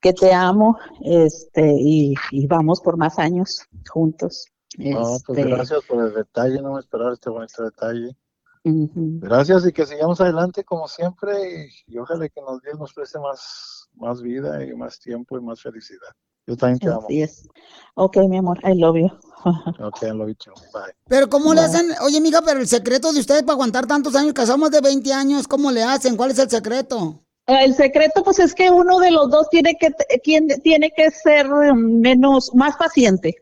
que 0.00 0.12
te 0.12 0.32
amo, 0.32 0.78
este, 1.02 1.74
y, 1.78 2.14
y 2.30 2.46
vamos 2.46 2.80
por 2.80 2.96
más 2.96 3.18
años 3.18 3.62
juntos. 3.88 4.46
No, 4.76 5.18
pues 5.26 5.38
Este, 5.38 5.44
gracias 5.44 5.80
por 5.86 6.04
el 6.04 6.14
detalle, 6.14 6.60
no 6.60 6.74
me 6.74 6.80
esperaba 6.80 7.12
este 7.12 7.30
bonito 7.30 7.62
detalle. 7.62 8.16
Gracias 8.64 9.66
y 9.66 9.72
que 9.72 9.84
sigamos 9.84 10.20
adelante 10.22 10.64
como 10.64 10.88
siempre 10.88 11.68
y, 11.86 11.94
y 11.94 11.98
ojalá 11.98 12.28
que 12.28 12.40
nos 12.40 12.62
Dios 12.62 12.78
nos 12.78 12.94
preste 12.94 13.18
más, 13.18 13.88
más 13.94 14.22
vida 14.22 14.64
y 14.64 14.74
más 14.74 14.98
tiempo 14.98 15.36
y 15.36 15.42
más 15.42 15.60
felicidad. 15.60 16.08
Yo 16.46 16.56
también 16.56 16.78
te 16.78 16.88
amo. 16.88 17.04
Así 17.04 17.22
es. 17.22 17.48
Ok, 17.94 18.16
mi 18.28 18.38
amor, 18.38 18.58
I 18.64 18.74
love 18.78 18.96
you. 18.96 19.10
Ok, 19.84 20.02
lo 20.14 20.24
dicho. 20.24 20.52
Bye. 20.72 20.94
Pero 21.06 21.28
¿cómo 21.28 21.52
le 21.52 21.60
hacen? 21.60 21.86
Oye, 22.02 22.18
mija, 22.20 22.40
pero 22.40 22.60
el 22.60 22.66
secreto 22.66 23.12
de 23.12 23.20
ustedes 23.20 23.42
para 23.42 23.52
aguantar 23.52 23.86
tantos 23.86 24.16
años, 24.16 24.32
casamos 24.32 24.70
de 24.70 24.80
20 24.80 25.12
años, 25.12 25.46
¿cómo 25.46 25.70
le 25.70 25.82
hacen? 25.82 26.16
¿Cuál 26.16 26.30
es 26.30 26.38
el 26.38 26.48
secreto? 26.48 27.20
El 27.46 27.74
secreto, 27.74 28.24
pues, 28.24 28.38
es 28.38 28.54
que 28.54 28.70
uno 28.70 28.98
de 29.00 29.10
los 29.10 29.30
dos 29.30 29.50
tiene 29.50 29.76
que, 29.78 29.90
tiene, 30.22 30.56
tiene 30.60 30.90
que 30.96 31.10
ser 31.10 31.46
menos, 31.74 32.50
más 32.54 32.74
paciente, 32.76 33.34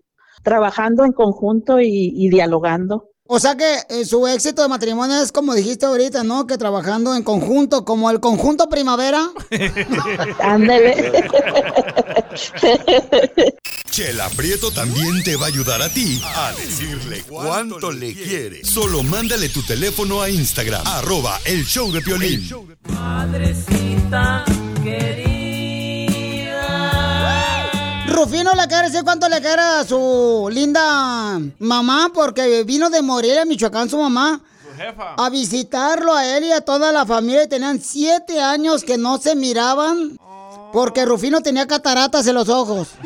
trabajando 0.43 1.05
en 1.05 1.13
conjunto 1.13 1.81
y, 1.81 2.13
y 2.17 2.29
dialogando. 2.29 3.12
O 3.27 3.39
sea 3.39 3.57
que 3.57 3.79
eh, 3.89 4.05
su 4.05 4.27
éxito 4.27 4.63
de 4.63 4.69
matrimonio 4.69 5.23
es 5.23 5.31
como 5.33 5.55
dijiste 5.55 5.87
ahorita, 5.87 6.25
¿no? 6.25 6.47
Que 6.47 6.59
trabajando 6.59 7.15
en 7.15 7.23
conjunto, 7.23 7.85
como 7.85 8.11
el 8.11 8.21
conjunto 8.21 8.69
primavera. 8.69 9.31
Ándele. 10.41 11.31
Chela 13.91 14.29
Prieto 14.31 14.71
también 14.71 15.23
te 15.23 15.37
va 15.37 15.47
a 15.47 15.49
ayudar 15.49 15.83
a 15.83 15.89
ti 15.89 16.21
a 16.35 16.53
decirle 16.53 17.23
cuánto 17.29 17.93
le 17.93 18.15
quiere. 18.15 18.65
Solo 18.65 19.03
mándale 19.03 19.49
tu 19.51 19.63
teléfono 19.63 20.21
a 20.21 20.29
Instagram, 20.29 20.83
arroba 20.87 21.39
el 21.45 21.65
show 21.65 21.93
de 21.93 22.01
Piolín. 22.03 22.49
Madrecita 22.89 24.45
querida. 24.83 25.32
Rufino 28.09 28.53
le 28.55 28.67
quiere 28.69 28.89
decir 28.89 29.03
cuánto 29.05 29.29
le 29.29 29.41
quiere 29.41 29.63
a 29.63 29.85
su 29.85 30.49
linda 30.53 31.39
mamá, 31.59 32.11
porque 32.13 32.65
vino 32.65 32.91
de 32.91 33.01
Morelia, 33.03 33.45
Michoacán, 33.45 33.89
su 33.89 33.97
mamá. 33.99 34.41
jefa. 34.77 35.15
a 35.17 35.31
visitarlo 35.31 36.15
a 36.15 36.27
él 36.37 36.45
y 36.45 36.53
a 36.53 36.61
toda 36.61 36.93
la 36.93 37.07
familia. 37.07 37.45
y 37.45 37.49
Tenían 37.49 37.81
siete 37.81 38.41
años 38.41 38.85
que 38.85 38.99
no 38.99 39.19
se 39.19 39.35
miraban 39.35 40.19
porque 40.73 41.05
Rufino 41.05 41.41
tenía 41.43 41.67
cataratas 41.67 42.27
en 42.27 42.35
los 42.35 42.49
ojos. 42.49 42.89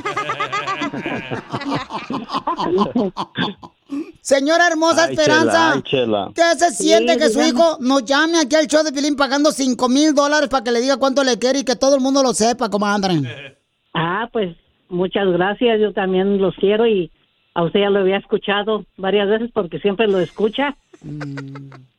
Señora 4.21 4.67
hermosa 4.67 5.05
Ay, 5.05 5.13
Esperanza, 5.15 5.53
chela, 5.53 5.73
ay, 5.75 5.83
chela. 5.85 6.31
¿qué 6.35 6.43
se 6.59 6.71
siente 6.75 7.13
Sí, 7.13 7.19
que 7.21 7.31
su 7.31 7.41
hijo 7.43 7.77
nos 7.81 8.05
llame 8.05 8.41
aquí 8.41 8.57
al 8.57 8.67
show 8.67 8.83
de 8.83 8.91
Pilín 8.93 9.15
pagando 9.15 9.53
cinco 9.53 9.89
mil 9.89 10.13
dólares 10.15 10.49
para 10.49 10.65
que 10.65 10.73
le 10.73 10.81
diga 10.81 10.97
cuánto 10.97 11.23
le 11.23 11.39
quiere 11.39 11.61
y 11.61 11.65
que 11.65 11.77
todo 11.77 11.95
el 11.95 12.01
mundo 12.01 12.21
lo 12.25 12.35
sepa, 12.35 12.69
comadre? 12.69 13.57
Ah, 13.95 14.29
pues 14.33 14.57
muchas 14.89 15.29
gracias. 15.29 15.81
Yo 15.81 15.93
también 15.93 16.39
los 16.39 16.55
quiero 16.57 16.87
y 16.87 17.11
a 17.55 17.63
usted 17.65 17.81
ya 17.81 17.91
lo 17.91 18.01
había 18.01 18.19
escuchado 18.19 18.85
varias 18.97 19.29
veces 19.29 19.51
porque 19.53 19.79
siempre 19.81 20.07
lo 20.07 20.19
escucha. 20.19 20.77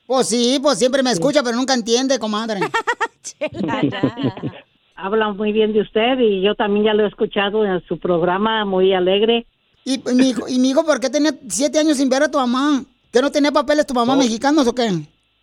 Pues 0.06 0.30
sí, 0.30 0.60
pues 0.62 0.80
siempre 0.80 1.04
me 1.04 1.12
escucha, 1.12 1.44
pero 1.44 1.56
nunca 1.58 1.74
entiende, 1.74 2.20
comadre. 2.20 2.60
Habla 4.96 5.34
muy 5.34 5.52
bien 5.52 5.74
de 5.74 5.82
usted 5.82 6.20
y 6.20 6.42
yo 6.42 6.56
también 6.56 6.86
ya 6.86 6.94
lo 6.94 7.04
he 7.04 7.08
escuchado 7.08 7.66
en 7.66 7.86
su 7.88 8.00
programa 8.00 8.66
muy 8.66 8.94
alegre. 8.94 9.46
Y 9.84 10.02
mi 10.14 10.30
hijo, 10.30 10.48
y 10.48 10.60
mi 10.60 10.72
hijo, 10.72 10.84
¿por 10.86 11.00
qué 11.00 11.10
tenía 11.10 11.32
siete 11.48 11.80
años 11.80 11.98
sin 11.98 12.10
ver 12.10 12.24
a 12.24 12.32
tu 12.32 12.38
mamá? 12.38 12.84
¿Que 13.12 13.22
no 13.22 13.32
tenía 13.32 13.52
papeles 13.52 13.86
tu 13.86 13.94
mamá 13.94 14.16
mexicanos 14.16 14.68
o 14.68 14.76
qué? 14.76 14.92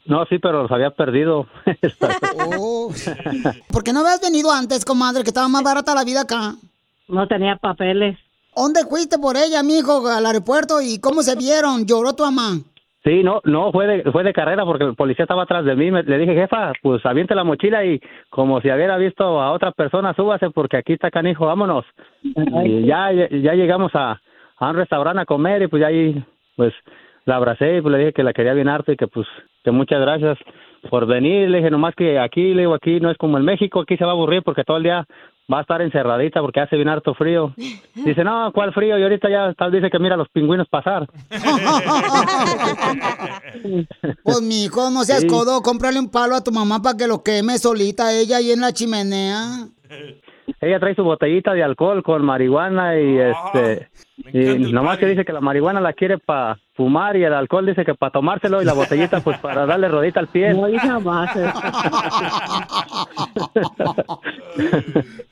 No, 0.06 0.24
sí, 0.26 0.38
pero 0.38 0.62
los 0.62 0.70
había 0.70 0.90
perdido. 0.90 1.46
Oh. 2.56 2.92
¿Por 3.70 3.82
qué 3.84 3.92
no 3.92 4.00
habías 4.00 4.20
venido 4.20 4.50
antes, 4.50 4.84
comadre, 4.84 5.22
que 5.22 5.30
estaba 5.30 5.48
más 5.48 5.62
barata 5.62 5.94
la 5.94 6.04
vida 6.04 6.22
acá? 6.22 6.56
No 7.08 7.26
tenía 7.28 7.56
papeles. 7.56 8.18
¿Dónde 8.56 8.80
fuiste 8.88 9.18
por 9.18 9.36
ella, 9.36 9.62
mijo, 9.62 10.06
al 10.08 10.24
aeropuerto? 10.26 10.80
¿Y 10.80 11.00
cómo 11.00 11.22
se 11.22 11.36
vieron? 11.36 11.86
¿Lloró 11.86 12.14
tu 12.14 12.22
mamá? 12.24 12.60
Sí, 13.04 13.22
no, 13.22 13.40
no, 13.44 13.70
fue 13.70 13.86
de, 13.86 14.10
fue 14.12 14.22
de 14.24 14.32
carrera 14.32 14.64
porque 14.64 14.84
el 14.84 14.94
policía 14.94 15.24
estaba 15.24 15.42
atrás 15.42 15.64
de 15.66 15.74
mí. 15.76 15.90
Me- 15.90 16.04
le 16.04 16.16
dije, 16.18 16.34
jefa, 16.34 16.72
pues 16.82 17.04
aviente 17.04 17.34
la 17.34 17.44
mochila 17.44 17.84
y 17.84 18.00
como 18.30 18.60
si 18.62 18.70
hubiera 18.70 18.96
visto 18.96 19.24
a 19.42 19.52
otra 19.52 19.72
persona, 19.72 20.14
súbase 20.14 20.48
porque 20.50 20.78
aquí 20.78 20.94
está 20.94 21.10
canijo, 21.10 21.44
vámonos. 21.44 21.84
Y 22.22 22.86
ya, 22.86 23.12
ya, 23.12 23.28
ya 23.28 23.52
llegamos 23.54 23.90
a, 23.94 24.18
a 24.58 24.70
un 24.70 24.76
restaurante 24.76 25.20
a 25.20 25.26
comer 25.26 25.62
y 25.62 25.66
pues 25.66 25.80
ya 25.82 25.88
ahí, 25.88 26.24
pues 26.56 26.72
la 27.26 27.36
abracé 27.36 27.76
y 27.76 27.80
pues 27.82 27.92
le 27.92 27.98
dije 27.98 28.12
que 28.14 28.22
la 28.22 28.32
quería 28.32 28.54
bien 28.54 28.68
harto 28.68 28.92
y 28.92 28.96
que 28.96 29.06
pues, 29.08 29.26
que 29.64 29.70
muchas 29.70 30.00
gracias 30.00 30.38
por 30.88 31.04
venir. 31.06 31.50
Le 31.50 31.58
dije, 31.58 31.70
nomás 31.70 31.94
que 31.94 32.18
aquí, 32.18 32.54
le 32.54 32.62
digo, 32.62 32.74
aquí 32.74 33.00
no 33.00 33.10
es 33.10 33.18
como 33.18 33.36
en 33.36 33.44
México, 33.44 33.80
aquí 33.80 33.98
se 33.98 34.04
va 34.04 34.12
a 34.12 34.14
aburrir 34.14 34.42
porque 34.42 34.64
todo 34.64 34.78
el 34.78 34.82
día 34.84 35.04
va 35.52 35.58
a 35.58 35.60
estar 35.62 35.82
encerradita 35.82 36.40
porque 36.40 36.60
hace 36.60 36.76
bien 36.76 36.88
harto 36.88 37.14
frío. 37.14 37.54
Dice, 37.94 38.24
no, 38.24 38.50
¿cuál 38.52 38.72
frío? 38.72 38.98
Y 38.98 39.02
ahorita 39.02 39.28
ya 39.28 39.52
tal 39.54 39.70
dice 39.72 39.90
que 39.90 39.98
mira 39.98 40.14
a 40.14 40.18
los 40.18 40.28
pingüinos 40.30 40.68
pasar. 40.68 41.06
Pues, 44.22 44.42
mi 44.42 44.64
hijo, 44.64 44.90
no 44.90 45.04
seas 45.04 45.20
Sí. 45.22 45.26
codo, 45.26 45.62
cómprale 45.62 45.98
un 45.98 46.10
palo 46.10 46.34
a 46.34 46.42
tu 46.42 46.50
mamá 46.50 46.80
para 46.82 46.96
que 46.96 47.06
lo 47.06 47.22
queme 47.22 47.58
solita 47.58 48.12
ella 48.12 48.38
ahí 48.38 48.50
en 48.50 48.60
la 48.60 48.72
chimenea. 48.72 49.66
Ella 50.60 50.80
trae 50.80 50.94
su 50.94 51.02
botellita 51.04 51.52
de 51.52 51.62
alcohol 51.62 52.02
con 52.02 52.24
marihuana 52.24 52.98
y 52.98 53.18
este 53.18 53.88
y 54.32 54.72
nomás 54.72 54.98
que 54.98 55.06
dice 55.06 55.24
que 55.24 55.32
la 55.32 55.40
marihuana 55.40 55.80
la 55.80 55.92
quiere 55.92 56.18
para 56.18 56.58
fumar 56.74 57.16
y 57.16 57.24
el 57.24 57.32
alcohol 57.32 57.66
dice 57.66 57.84
que 57.84 57.94
para 57.94 58.12
tomárselo 58.12 58.60
y 58.60 58.64
la 58.64 58.72
botellita 58.72 59.20
pues 59.20 59.38
para 59.38 59.66
darle 59.66 59.88
rodita 59.88 60.20
al 60.20 60.28
pie. 60.28 60.54
No, 60.54 60.68
hija 60.68 60.98
más. 60.98 61.30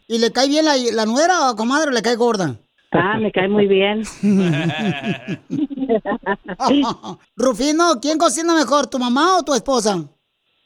¿Y 0.09 0.19
le 0.19 0.33
cae 0.33 0.49
bien 0.49 0.65
la, 0.65 0.73
la 0.93 1.07
nuera 1.07 1.51
o 1.51 1.57
comadre 1.57 1.89
o 1.89 1.93
le 1.93 2.03
cae 2.03 2.17
gorda? 2.17 2.57
Ah, 2.93 3.19
me 3.19 3.33
cae 3.33 3.49
muy 3.49 3.67
bien. 3.67 4.03
Rufino, 7.37 8.01
¿quién 8.03 8.19
cocina 8.19 8.55
mejor, 8.55 8.87
tu 8.87 8.99
mamá 8.99 9.39
o 9.39 9.43
tu 9.43 9.55
esposa? 9.55 10.05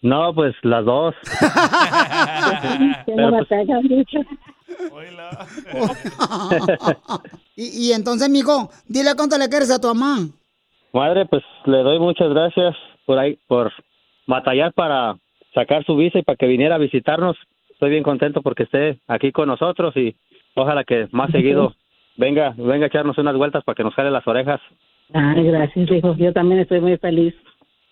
No, 0.02 0.34
pues 0.34 0.54
las 0.62 0.84
dos. 0.84 1.14
Pero, 3.06 3.30
no 3.30 3.38
pues, 3.46 3.48
y, 7.56 7.86
y 7.86 7.92
entonces, 7.92 8.28
mijo, 8.28 8.70
dile 8.86 9.14
cuánto 9.16 9.38
le 9.38 9.48
quieres 9.48 9.70
a 9.70 9.80
tu 9.80 9.88
mamá. 9.94 10.28
Madre, 10.92 11.26
pues 11.26 11.42
le 11.64 11.78
doy 11.78 11.98
muchas 11.98 12.30
gracias 12.30 12.76
por 13.04 13.18
ahí 13.18 13.38
por 13.46 13.72
batallar 14.26 14.72
para 14.72 15.16
sacar 15.54 15.84
su 15.84 15.96
visa 15.96 16.18
y 16.18 16.22
para 16.22 16.36
que 16.36 16.46
viniera 16.46 16.74
a 16.74 16.78
visitarnos. 16.78 17.36
Estoy 17.70 17.90
bien 17.90 18.02
contento 18.02 18.42
porque 18.42 18.64
esté 18.64 18.98
aquí 19.06 19.32
con 19.32 19.48
nosotros 19.48 19.96
y 19.96 20.16
ojalá 20.54 20.84
que 20.84 21.08
más 21.12 21.30
seguido 21.30 21.74
venga, 22.16 22.54
venga 22.56 22.84
a 22.84 22.88
echarnos 22.88 23.18
unas 23.18 23.36
vueltas 23.36 23.64
para 23.64 23.74
que 23.74 23.84
nos 23.84 23.94
jale 23.94 24.10
las 24.10 24.26
orejas. 24.26 24.60
Ay, 25.12 25.44
gracias, 25.44 25.90
hijo. 25.90 26.16
Yo 26.16 26.32
también 26.32 26.60
estoy 26.60 26.80
muy 26.80 26.96
feliz. 26.96 27.34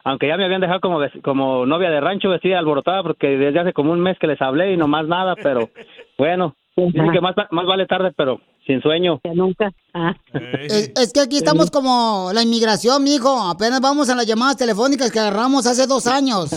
Aunque 0.05 0.29
ya 0.29 0.37
me 0.37 0.45
habían 0.45 0.61
dejado 0.61 0.81
como, 0.81 1.01
como 1.23 1.65
novia 1.65 1.91
de 1.91 2.01
rancho 2.01 2.29
vestida 2.29 2.59
alborotada 2.59 3.03
porque 3.03 3.39
desde 3.39 3.61
hace 3.61 3.73
como 3.73 3.93
un 3.93 4.01
mes 4.01 4.19
que 4.19 4.27
les 4.27 4.41
hablé 4.43 4.73
y 4.73 4.77
no 4.77 4.87
más 4.87 5.07
nada, 5.07 5.35
pero 5.37 5.69
bueno, 6.19 6.57
dicen 6.77 7.13
que 7.13 7.21
más, 7.21 7.35
más 7.51 7.67
vale 7.67 7.87
tarde, 7.87 8.13
pero 8.17 8.41
sin 8.67 8.81
sueño. 8.81 9.21
Que 9.23 9.31
nunca. 9.35 9.71
Ah. 9.93 10.15
Es, 10.61 10.91
es 10.97 11.13
que 11.13 11.21
aquí 11.21 11.37
estamos 11.37 11.71
como 11.71 12.31
la 12.33 12.43
inmigración, 12.43 13.05
mijo. 13.05 13.41
Apenas 13.49 13.81
vamos 13.81 14.09
a 14.09 14.15
las 14.15 14.27
llamadas 14.27 14.57
telefónicas 14.57 15.11
que 15.13 15.21
agarramos 15.21 15.67
hace 15.67 15.87
dos 15.87 16.07
años. 16.07 16.51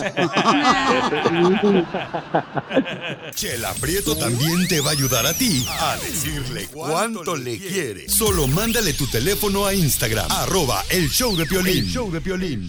Chela 3.34 3.74
Prieto 3.80 4.16
también 4.16 4.66
te 4.68 4.80
va 4.80 4.88
a 4.90 4.92
ayudar 4.92 5.26
a 5.26 5.34
ti 5.34 5.64
a 5.80 5.96
decirle 5.96 6.66
cuánto 6.72 7.36
le 7.36 7.58
quiere. 7.58 8.08
Solo 8.08 8.46
mándale 8.48 8.94
tu 8.94 9.06
teléfono 9.06 9.66
a 9.66 9.74
Instagram, 9.74 10.30
arroba 10.30 10.82
el 10.90 11.08
show 11.08 11.36
de 11.36 11.44
Piolín. 11.46 11.84
El 11.84 11.90
show 11.90 12.10
de 12.10 12.20
Piolín. 12.20 12.68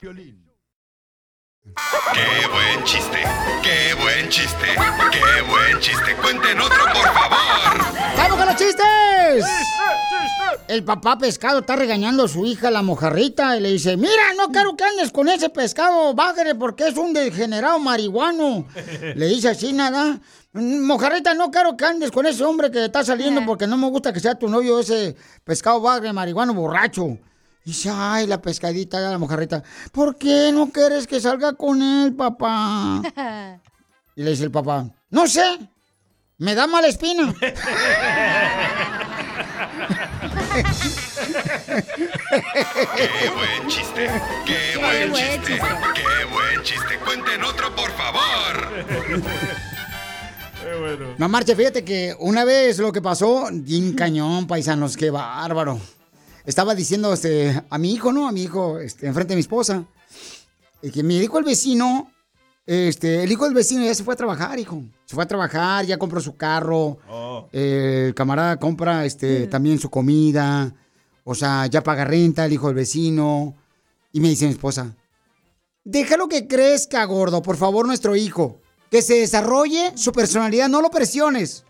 ¡Qué 0.00 0.08
buen 2.52 2.84
chiste! 2.84 3.18
¡Qué 3.62 3.94
buen 3.94 4.28
chiste! 4.28 4.66
¡Qué 5.10 5.42
buen 5.48 5.80
chiste! 5.80 6.14
¡Cuenten 6.20 6.60
otro, 6.60 6.84
por 6.92 7.12
favor! 7.12 7.84
¡Vamos 8.16 8.36
con 8.36 8.46
los 8.46 8.56
chistes! 8.56 9.44
El 10.68 10.84
papá 10.84 11.16
pescado 11.16 11.60
está 11.60 11.76
regañando 11.76 12.24
a 12.24 12.28
su 12.28 12.44
hija, 12.44 12.70
la 12.70 12.82
mojarrita, 12.82 13.56
y 13.56 13.60
le 13.60 13.70
dice, 13.72 13.96
mira, 13.96 14.34
no 14.36 14.48
quiero 14.48 14.76
que 14.76 14.84
andes 14.84 15.10
con 15.10 15.28
ese 15.28 15.48
pescado 15.48 16.12
bagre 16.14 16.54
porque 16.54 16.88
es 16.88 16.96
un 16.96 17.12
degenerado 17.14 17.78
marihuano. 17.78 18.66
Le 19.14 19.26
dice 19.26 19.48
así, 19.50 19.72
nada. 19.72 20.20
Mojarrita, 20.52 21.34
no 21.34 21.50
quiero 21.50 21.76
que 21.76 21.84
andes 21.84 22.10
con 22.10 22.26
ese 22.26 22.44
hombre 22.44 22.70
que 22.70 22.84
está 22.84 23.04
saliendo 23.04 23.44
porque 23.46 23.66
no 23.66 23.76
me 23.76 23.88
gusta 23.88 24.12
que 24.12 24.20
sea 24.20 24.34
tu 24.34 24.48
novio 24.48 24.80
ese 24.80 25.16
pescado 25.44 25.80
bagre, 25.80 26.12
marihuano, 26.12 26.52
borracho. 26.52 27.18
Y 27.64 27.70
dice, 27.70 27.90
ay, 27.92 28.26
la 28.26 28.42
pescadita, 28.42 29.00
la 29.00 29.16
mojarrita, 29.18 29.62
¿por 29.90 30.16
qué 30.16 30.50
no 30.52 30.70
quieres 30.70 31.06
que 31.06 31.20
salga 31.20 31.54
con 31.54 31.80
él, 31.82 32.14
papá? 32.14 33.00
Y 34.16 34.22
le 34.22 34.30
dice 34.30 34.44
el 34.44 34.52
papá, 34.52 34.86
no 35.10 35.26
sé, 35.26 35.58
me 36.38 36.54
da 36.54 36.68
mala 36.68 36.86
espina. 36.86 37.34
¡Qué 42.96 43.30
buen 43.30 43.68
chiste! 43.68 44.10
¡Qué 44.46 44.78
buen 44.78 45.12
chiste! 45.12 45.60
¡Qué 45.94 46.24
buen 46.32 46.62
chiste! 46.62 46.98
¡Cuenten 47.04 47.42
otro, 47.42 47.74
por 47.74 47.90
favor! 47.92 49.22
No 51.18 51.28
marche, 51.28 51.56
fíjate 51.56 51.84
que 51.84 52.14
una 52.20 52.44
vez 52.44 52.78
lo 52.78 52.92
que 52.92 53.02
pasó, 53.02 53.48
bien 53.52 53.94
cañón, 53.94 54.46
paisanos, 54.46 54.96
qué 54.96 55.10
bárbaro. 55.10 55.80
Estaba 56.44 56.74
diciendo 56.74 57.12
este, 57.12 57.62
a 57.68 57.78
mi 57.78 57.92
hijo, 57.92 58.12
¿no? 58.12 58.28
A 58.28 58.32
mi 58.32 58.42
hijo, 58.42 58.78
este, 58.78 59.06
enfrente 59.06 59.32
de 59.32 59.36
mi 59.36 59.40
esposa. 59.40 59.84
Y 60.82 60.90
que 60.90 61.02
me 61.02 61.18
dijo 61.18 61.38
el 61.38 61.44
vecino, 61.44 62.10
este, 62.66 63.22
el 63.22 63.32
hijo 63.32 63.44
del 63.44 63.54
vecino 63.54 63.84
ya 63.84 63.94
se 63.94 64.04
fue 64.04 64.14
a 64.14 64.16
trabajar, 64.16 64.58
hijo. 64.58 64.82
Se 65.06 65.14
fue 65.14 65.24
a 65.24 65.28
trabajar, 65.28 65.84
ya 65.86 65.98
compró 65.98 66.20
su 66.20 66.36
carro. 66.36 66.98
Oh. 67.08 67.48
Eh, 67.52 68.06
el 68.08 68.14
camarada 68.14 68.58
compra 68.58 69.04
este, 69.04 69.46
también 69.46 69.78
su 69.78 69.90
comida. 69.90 70.74
O 71.24 71.34
sea, 71.34 71.66
ya 71.66 71.82
paga 71.82 72.04
renta 72.04 72.44
el 72.44 72.52
hijo 72.52 72.66
del 72.66 72.76
vecino. 72.76 73.54
Y 74.12 74.20
me 74.20 74.28
dice 74.28 74.44
mi 74.46 74.52
esposa, 74.52 74.94
déjalo 75.82 76.28
que 76.28 76.46
crezca, 76.46 77.04
gordo, 77.04 77.42
por 77.42 77.56
favor, 77.56 77.86
nuestro 77.86 78.14
hijo. 78.14 78.60
Que 78.90 79.02
se 79.02 79.14
desarrolle 79.14 79.92
su 79.96 80.12
personalidad, 80.12 80.68
no 80.68 80.80
lo 80.80 80.90
presiones. 80.90 81.64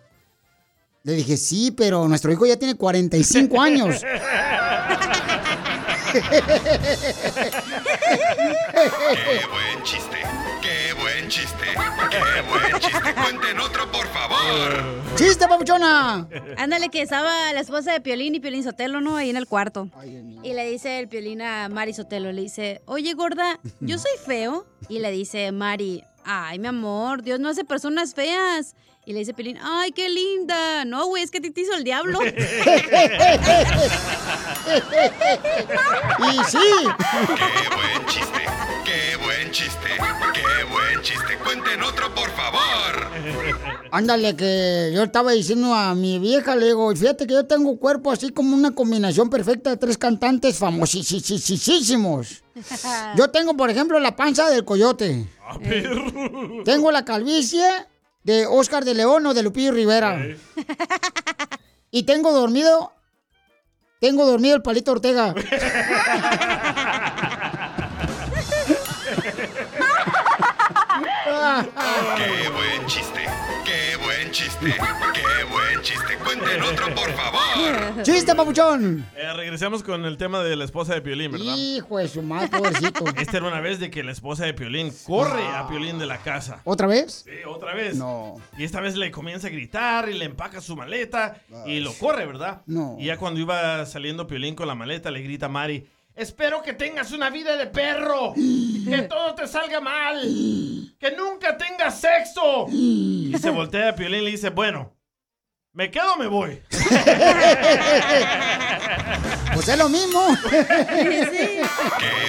Le 1.04 1.14
dije, 1.14 1.36
sí, 1.36 1.70
pero 1.70 2.08
nuestro 2.08 2.32
hijo 2.32 2.46
ya 2.46 2.58
tiene 2.58 2.76
45 2.76 3.60
años. 3.60 4.02
¡Qué 6.14 6.20
buen 9.50 9.82
chiste! 9.82 10.22
¡Qué 10.62 10.92
buen 11.00 11.28
chiste! 11.28 11.64
¡Qué 12.10 12.42
buen 12.42 12.80
chiste! 12.80 13.14
¡Cuenten 13.14 13.58
otro, 13.58 13.90
por 13.90 14.06
favor! 14.08 15.02
¡Chiste, 15.16 15.48
papuchona! 15.48 16.28
Ándale, 16.56 16.88
que 16.90 17.02
estaba 17.02 17.52
la 17.52 17.58
esposa 17.58 17.92
de 17.92 18.00
Piolín 18.00 18.36
y 18.36 18.40
Piolín 18.40 18.62
Sotelo, 18.62 19.00
¿no? 19.00 19.16
Ahí 19.16 19.30
en 19.30 19.36
el 19.36 19.48
cuarto. 19.48 19.88
Y 20.44 20.52
le 20.52 20.70
dice 20.70 21.00
el 21.00 21.08
Piolín 21.08 21.42
a 21.42 21.68
Mari 21.68 21.92
Sotelo, 21.92 22.30
le 22.30 22.42
dice, 22.42 22.80
oye, 22.86 23.14
gorda, 23.14 23.58
¿yo 23.80 23.98
soy 23.98 24.12
feo? 24.24 24.66
Y 24.88 25.00
le 25.00 25.10
dice 25.10 25.50
Mari, 25.50 26.04
ay, 26.24 26.60
mi 26.60 26.68
amor, 26.68 27.22
Dios 27.22 27.40
no 27.40 27.48
hace 27.48 27.64
personas 27.64 28.14
feas. 28.14 28.76
Y 29.07 29.12
le 29.12 29.18
dice 29.18 29.34
Piolín, 29.34 29.59
ay, 29.61 29.92
qué 29.92 30.09
linda. 30.09 30.86
No, 30.86 31.07
güey, 31.07 31.22
es 31.22 31.30
que 31.30 31.38
te 31.40 31.61
hizo 31.61 31.74
el 31.74 31.84
diablo. 31.84 32.20
y 32.24 32.30
sí. 36.48 36.59
¡Qué 37.36 37.68
buen 37.74 38.07
chiste! 38.07 38.40
¡Qué 38.84 39.16
buen 39.22 39.50
chiste! 39.50 39.88
¡Qué 40.32 40.64
buen 40.72 41.02
chiste! 41.02 41.36
¡Cuenten 41.44 41.82
otro, 41.82 42.14
por 42.14 42.30
favor! 42.30 43.11
Ándale, 43.90 44.34
que 44.36 44.90
yo 44.94 45.02
estaba 45.02 45.32
diciendo 45.32 45.74
a 45.74 45.94
mi 45.94 46.18
vieja, 46.18 46.57
le 46.57 46.66
digo, 46.66 46.90
fíjate 46.96 47.26
que 47.26 47.34
yo 47.34 47.44
tengo 47.44 47.78
cuerpo 47.78 48.11
así 48.11 48.30
como 48.30 48.57
una 48.57 48.70
combinación 48.70 49.28
perfecta 49.28 49.68
de 49.70 49.76
tres 49.76 49.98
cantantes 49.98 50.57
famosísimos. 50.59 52.42
Yo 53.16 53.30
tengo, 53.30 53.57
por 53.57 53.68
ejemplo, 53.68 53.98
la 53.98 54.14
panza 54.14 54.48
del 54.48 54.64
coyote. 54.64 55.26
Tengo 56.64 56.92
la 56.92 57.05
calvicie 57.05 57.64
de 58.24 58.46
Oscar 58.46 58.84
de 58.84 58.94
León 58.94 59.24
o 59.26 59.34
de 59.34 59.42
Lupillo 59.42 59.72
Rivera. 59.72 60.18
Y 61.90 62.02
tengo 62.02 62.32
dormido. 62.32 62.92
Tengo 64.00 64.26
dormido 64.26 64.56
el 64.56 64.62
palito 64.62 64.90
Ortega. 64.90 65.32
¡Qué 74.64 75.44
buen 75.50 75.82
chiste! 75.82 76.16
¡Cuenten 76.24 76.62
otro, 76.62 76.86
por 76.94 77.12
favor! 77.12 78.02
¡Chiste, 78.02 78.34
papuchón! 78.34 79.06
Eh, 79.14 79.30
regresamos 79.34 79.82
con 79.82 80.06
el 80.06 80.16
tema 80.16 80.42
de 80.42 80.56
la 80.56 80.64
esposa 80.64 80.94
de 80.94 81.02
Piolín, 81.02 81.32
¿verdad? 81.32 81.54
Hijo 81.54 81.98
de 81.98 82.08
su 82.08 82.22
madre, 82.22 82.48
pobrecito. 82.48 83.04
Esta 83.18 83.36
era 83.36 83.46
una 83.46 83.60
vez 83.60 83.78
de 83.78 83.90
que 83.90 84.02
la 84.02 84.12
esposa 84.12 84.46
de 84.46 84.54
Piolín 84.54 84.90
corre 85.06 85.46
a 85.46 85.68
Piolín 85.68 85.98
de 85.98 86.06
la 86.06 86.16
casa. 86.16 86.62
¿Otra 86.64 86.86
vez? 86.86 87.24
Sí, 87.26 87.44
otra 87.46 87.74
vez. 87.74 87.96
No. 87.96 88.36
Y 88.56 88.64
esta 88.64 88.80
vez 88.80 88.96
le 88.96 89.10
comienza 89.10 89.48
a 89.48 89.50
gritar 89.50 90.08
y 90.08 90.14
le 90.14 90.24
empaca 90.24 90.62
su 90.62 90.76
maleta 90.76 91.42
y 91.66 91.80
lo 91.80 91.92
corre, 91.92 92.26
¿verdad? 92.26 92.62
No. 92.64 92.96
Y 92.98 93.06
ya 93.06 93.18
cuando 93.18 93.40
iba 93.40 93.84
saliendo 93.84 94.26
Piolín 94.26 94.54
con 94.54 94.66
la 94.66 94.74
maleta, 94.74 95.10
le 95.10 95.20
grita 95.20 95.46
a 95.46 95.50
Mari, 95.50 95.86
espero 96.14 96.62
que 96.62 96.72
tengas 96.72 97.12
una 97.12 97.30
vida 97.30 97.56
de 97.56 97.66
perro, 97.66 98.34
que 98.34 99.02
todo 99.08 99.34
te 99.34 99.46
salga 99.46 99.80
mal, 99.80 100.20
que 100.98 101.10
nunca 101.16 101.56
tengas 101.56 102.00
sexo. 102.00 102.66
Y 102.70 103.34
se 103.40 103.50
voltea 103.50 103.90
a 103.90 103.94
Piolín 103.94 104.20
y 104.20 104.24
le 104.24 104.30
dice, 104.32 104.50
bueno, 104.50 104.96
¿me 105.72 105.90
quedo 105.90 106.14
o 106.14 106.16
me 106.16 106.26
voy? 106.26 106.60
Pues 109.54 109.68
es 109.68 109.78
lo 109.78 109.88
mismo. 109.88 110.36
¡Qué 110.50 110.66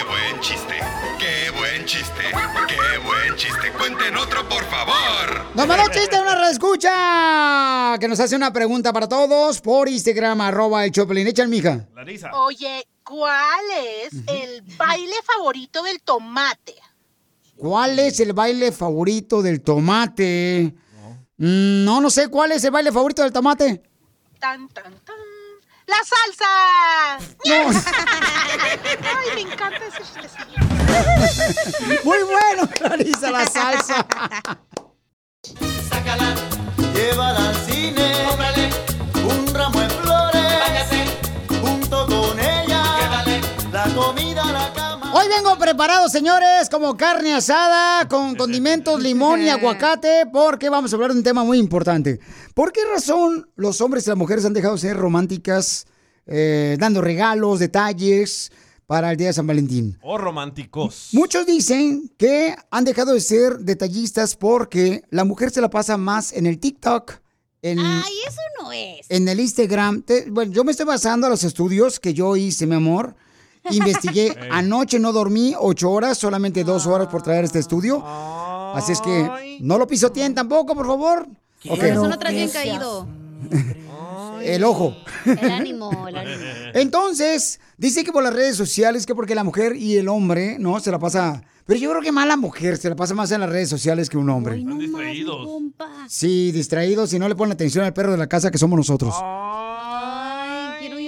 buen 0.07 0.39
chiste! 0.41 0.75
¡Qué 1.17 1.49
buen 1.57 1.86
chiste! 1.86 2.21
¡Qué 2.67 2.97
buen 2.99 3.36
chiste! 3.36 3.71
¡Cuenten 3.71 4.15
otro, 4.15 4.47
por 4.47 4.63
favor! 4.65 5.45
Nos 5.55 5.67
mandó 5.67 5.89
chiste 5.91 6.19
una 6.19 6.36
red 6.36 6.51
escucha 6.51 7.97
que 7.99 8.07
nos 8.07 8.19
hace 8.19 8.36
una 8.36 8.53
pregunta 8.53 8.93
para 8.93 9.09
todos 9.09 9.59
por 9.59 9.89
Instagram, 9.89 10.41
arroba 10.41 10.86
el 10.86 10.91
Choplin. 10.91 11.25
Echa 11.25 11.47
mija. 11.47 11.88
Larisa. 11.95 12.29
Oye, 12.36 12.86
¿cuál 13.06 13.66
es 13.78 14.14
el 14.28 14.62
baile 14.78 15.16
favorito 15.24 15.82
del 15.84 16.01
tomate? 16.01 16.76
¿Cuál 17.56 17.99
es 17.99 18.20
el 18.20 18.34
baile 18.34 18.72
favorito 18.74 19.41
del 19.41 19.62
tomate? 19.62 20.74
Mm, 21.38 21.86
No, 21.86 22.01
no 22.01 22.10
sé 22.10 22.28
cuál 22.28 22.51
es 22.51 22.64
el 22.66 22.72
baile 22.72 22.91
favorito 22.91 23.22
del 23.22 23.32
tomate. 23.32 23.82
Tan, 24.39 24.68
tan, 24.70 24.93
tan. 25.06 25.16
¡La 25.88 25.97
salsa! 25.97 27.20
Ay, 27.45 29.28
me 29.36 29.41
encanta 29.41 29.86
ese 29.86 29.99
chistecillo. 29.99 30.58
Muy 32.03 32.18
bueno, 32.24 32.68
Clarisa, 32.74 33.30
la 33.32 33.45
salsa. 33.45 34.06
Llévala 36.93 37.49
al 37.49 37.56
cine, 37.66 38.12
cómprale 38.28 38.70
un 39.28 39.53
ramo 39.53 39.80
de 39.82 39.89
flores, 39.89 40.43
váyase 40.60 41.06
junto 41.62 42.06
con 42.08 42.39
ella, 42.39 42.55
Hoy 45.18 45.30
vengo 45.30 45.57
preparado, 45.57 46.09
señores, 46.09 46.70
como 46.70 46.97
carne 46.97 47.34
asada 47.34 48.05
con 48.09 48.36
condimentos, 48.41 49.01
limón 49.01 49.41
y 49.41 49.47
aguacate, 49.47 50.26
porque 50.26 50.68
vamos 50.68 50.91
a 50.91 50.97
hablar 50.97 51.13
de 51.13 51.20
un 51.20 51.24
tema 51.24 51.45
muy 51.45 51.57
importante. 51.57 52.20
¿Por 52.53 52.74
qué 52.74 52.82
razón 52.93 53.49
los 53.55 53.80
hombres 53.80 54.05
y 54.05 54.09
las 54.09 54.18
mujeres 54.18 54.43
han 54.43 54.51
dejado 54.51 54.74
de 54.76 54.82
ser 54.82 54.97
románticas, 54.97 55.86
eh, 56.26 56.76
dando 56.82 56.99
regalos, 56.99 57.59
detalles 57.59 58.51
para 58.88 59.09
el 59.11 59.16
día 59.16 59.28
de 59.28 59.34
San 59.34 59.47
Valentín? 59.47 59.97
O 60.01 60.18
románticos. 60.18 61.07
Muchos 61.13 61.45
dicen 61.45 62.11
que 62.18 62.53
han 62.70 62.84
dejado 62.84 63.13
de 63.13 63.22
ser 63.22 63.59
detallistas 63.59 64.36
porque 64.36 65.03
la 65.11 65.24
mujer 65.24 65.49
se 65.49 65.61
la 65.61 65.70
pasa 65.70 65.95
más 65.95 66.34
en 66.34 66.45
el 66.45 66.59
TikTok, 66.59 67.13
en, 67.61 67.80
Ay, 67.80 68.13
eso 68.28 68.41
no 68.61 68.74
es. 68.74 69.05
en 69.07 69.30
el 69.30 69.39
Instagram. 69.39 70.01
Te- 70.01 70.30
bueno, 70.30 70.51
yo 70.51 70.66
me 70.66 70.72
estoy 70.72 70.86
basando 70.86 71.26
a 71.28 71.30
los 71.30 71.45
estudios 71.45 72.01
que 72.01 72.13
yo 72.13 72.36
hice, 72.36 72.68
mi 72.68 72.76
amor. 72.76 73.16
Investigué. 73.72 74.36
Anoche 74.51 74.99
no 74.99 75.11
dormí 75.11 75.53
ocho 75.57 75.91
horas, 75.91 76.18
solamente 76.18 76.63
dos 76.63 76.86
horas 76.88 77.07
por 77.07 77.22
traer 77.22 77.45
este 77.45 77.59
estudio. 77.59 78.03
Así 78.05 78.91
es 78.91 79.01
que 79.01 79.57
no 79.61 79.78
lo 79.78 79.88
pisoteen 79.88 80.34
tampoco, 80.36 80.76
por 80.76 80.86
favor. 80.86 81.28
Ok. 81.70 81.78
Pero 81.80 82.05
eso 82.05 82.07
no 82.07 82.18
bien 82.30 82.49
caído. 82.49 83.07
El 84.45 84.63
ojo. 84.63 84.95
El 85.26 85.51
ánimo, 85.51 86.07
el 86.07 86.16
ánimo. 86.16 86.38
Entonces, 86.76 87.59
dice 87.78 88.03
que 88.03 88.11
por 88.11 88.24
las 88.24 88.34
redes 88.34 88.55
sociales, 88.55 89.05
que 89.07 89.16
porque 89.16 89.34
la 89.34 89.43
mujer 89.43 89.76
y 89.76 89.97
el 89.97 90.07
hombre, 90.07 90.57
¿no? 90.59 90.80
Se 90.80 90.91
la 90.91 90.99
pasa. 90.99 91.41
Pero 91.66 91.80
yo 91.80 91.89
creo 91.89 92.01
que 92.03 92.11
más 92.11 92.28
la 92.28 92.38
mujer 92.38 92.78
se 92.78 92.89
la 92.89 92.95
pasa 92.95 93.16
más 93.16 93.32
en 93.32 93.41
las 93.41 93.49
redes 93.49 93.70
sociales 93.70 94.07
que 94.07 94.18
un 94.18 94.30
hombre. 94.30 94.59
Están 94.59 94.78
distraídos. 94.78 95.47
Sí, 96.07 96.51
distraídos 96.51 97.11
y 97.13 97.20
no 97.20 97.28
le 97.28 97.36
ponen 97.36 97.53
atención 97.53 97.86
al 97.86 97.93
perro 97.93 98.11
de 98.11 98.20
la 98.20 98.28
casa 98.28 98.51
que 98.51 98.59
somos 98.59 98.78
nosotros. 98.78 99.16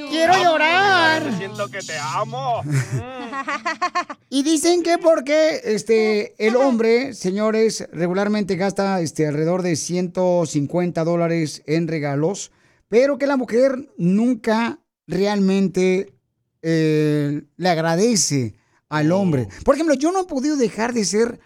Quiero 0.10 0.34
llorar. 0.44 1.38
Siento 1.38 1.70
que 1.70 1.80
te 1.80 1.98
amo. 1.98 2.62
Y 4.30 4.44
dicen 4.44 4.84
que 4.84 4.98
porque 4.98 5.62
este 5.64 6.34
el 6.46 6.56
hombre, 6.56 7.14
señores, 7.14 7.88
regularmente 7.92 8.56
gasta 8.56 9.00
este 9.02 9.28
alrededor 9.28 9.62
de 9.62 9.76
150 9.76 11.04
dólares 11.04 11.64
en 11.66 11.88
regalos, 11.88 12.52
pero 12.88 13.18
que 13.18 13.28
la 13.28 13.38
mujer 13.38 13.90
nunca 13.98 14.80
realmente 15.08 16.14
eh, 16.62 17.44
le 17.56 17.70
agradece 17.70 18.56
al 18.90 19.12
hombre. 19.12 19.48
Por 19.64 19.76
ejemplo, 19.76 19.96
yo 19.96 20.12
no 20.12 20.22
he 20.22 20.26
podido 20.26 20.56
dejar 20.58 20.94
de 20.94 21.06
ser 21.06 21.40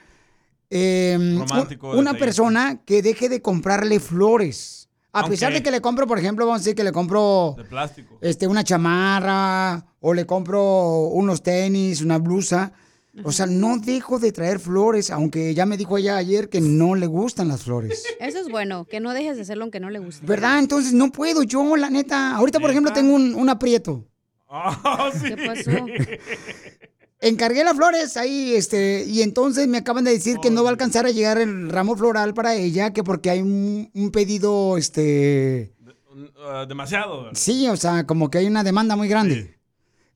eh, 0.70 1.18
Romántico, 1.38 1.88
un- 1.92 2.00
una 2.00 2.14
detallista. 2.14 2.26
persona 2.26 2.82
que 2.86 3.02
deje 3.02 3.30
de 3.30 3.42
comprarle 3.42 4.00
flores. 4.00 4.90
A 5.14 5.28
pesar 5.28 5.52
de 5.52 5.62
que 5.62 5.72
le 5.72 5.82
compro, 5.82 6.08
por 6.08 6.18
ejemplo, 6.20 6.46
vamos 6.46 6.62
a 6.62 6.64
decir 6.64 6.76
que 6.76 6.84
le 6.84 6.92
compro 6.92 7.56
De 7.58 7.64
plástico. 7.66 8.18
este, 8.22 8.48
una 8.48 8.64
chamarra 8.64 9.86
o 10.00 10.14
le 10.14 10.26
compro 10.26 11.00
unos 11.10 11.44
tenis, 11.44 12.02
una 12.02 12.18
blusa. 12.18 12.72
O 13.26 13.34
sea, 13.34 13.46
no 13.46 13.78
dejo 13.78 14.20
de 14.20 14.32
traer 14.32 14.60
flores, 14.60 15.12
aunque 15.12 15.54
ya 15.54 15.66
me 15.66 15.76
dijo 15.76 15.98
ella 15.98 16.16
ayer 16.16 16.48
que 16.48 16.62
no 16.62 16.96
le 16.96 17.08
gustan 17.08 17.50
las 17.50 17.64
flores. 17.64 18.06
Eso 18.22 18.40
es 18.40 18.48
bueno, 18.48 18.86
que 18.86 19.02
no 19.02 19.14
dejes 19.14 19.36
de 19.36 19.42
hacerlo 19.42 19.66
aunque 19.66 19.82
no 19.82 19.90
le 19.90 20.00
guste. 20.00 20.26
¿Verdad? 20.26 20.60
Entonces 20.60 20.94
no 20.94 21.12
puedo 21.12 21.44
yo, 21.44 21.76
la 21.76 21.90
neta. 21.90 22.34
Ahorita, 22.38 22.62
por 22.62 22.70
ejemplo, 22.70 22.94
tengo 22.94 23.14
un, 23.14 23.36
un 23.36 23.50
aprieto. 23.50 24.08
¿Qué 25.28 25.38
pasó? 25.46 25.72
Encargué 27.24 27.64
las 27.64 27.76
flores 27.76 28.18
ahí, 28.18 28.56
este, 28.56 29.06
y 29.08 29.22
entonces 29.22 29.68
me 29.68 29.78
acaban 29.78 30.04
de 30.04 30.12
decir 30.12 30.38
que 30.42 30.50
no 30.50 30.64
va 30.64 30.70
a 30.70 30.72
alcanzar 30.72 31.06
a 31.06 31.12
llegar 31.12 31.38
el 31.38 31.70
ramo 31.70 31.96
floral 31.96 32.34
para 32.34 32.56
ella, 32.56 32.92
que 32.94 33.04
porque 33.04 33.30
hay 33.30 33.42
un, 33.42 33.92
un 33.94 34.12
pedido, 34.12 34.76
este, 34.78 35.72
Ah, 36.44 36.66
demasiado. 36.68 37.30
sí, 37.34 37.68
o 37.70 37.78
sea, 37.78 38.06
como 38.08 38.30
que 38.32 38.40
hay 38.40 38.48
una 38.48 38.64
demanda 38.64 38.96
muy 38.96 39.08
grande. 39.08 39.56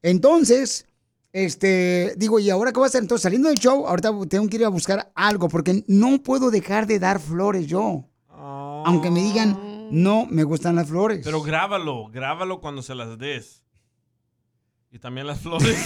Entonces, 0.02 0.88
este, 1.32 2.14
digo, 2.18 2.40
¿y 2.40 2.50
ahora 2.50 2.72
qué 2.72 2.80
voy 2.80 2.86
a 2.86 2.88
hacer? 2.88 3.02
Entonces, 3.04 3.24
saliendo 3.24 3.50
del 3.50 3.60
show, 3.60 3.88
ahorita 3.88 4.12
tengo 4.28 4.48
que 4.48 4.56
ir 4.58 4.66
a 4.66 4.70
buscar 4.70 5.12
algo, 5.16 5.48
porque 5.50 5.84
no 5.88 6.22
puedo 6.24 6.50
dejar 6.50 6.88
de 6.88 6.98
dar 7.00 7.20
flores 7.20 7.68
yo. 7.68 8.06
Aunque 8.30 9.10
me 9.12 9.22
digan, 9.24 9.88
no 9.92 10.26
me 10.30 10.44
gustan 10.44 10.76
las 10.76 10.88
flores. 10.88 11.22
Pero 11.24 11.42
grábalo, 11.42 12.08
grábalo 12.10 12.62
cuando 12.62 12.82
se 12.84 12.94
las 12.96 13.18
des. 13.18 13.62
Y 14.96 15.00
también 15.00 15.28
las 15.28 15.42
flores. 15.42 15.76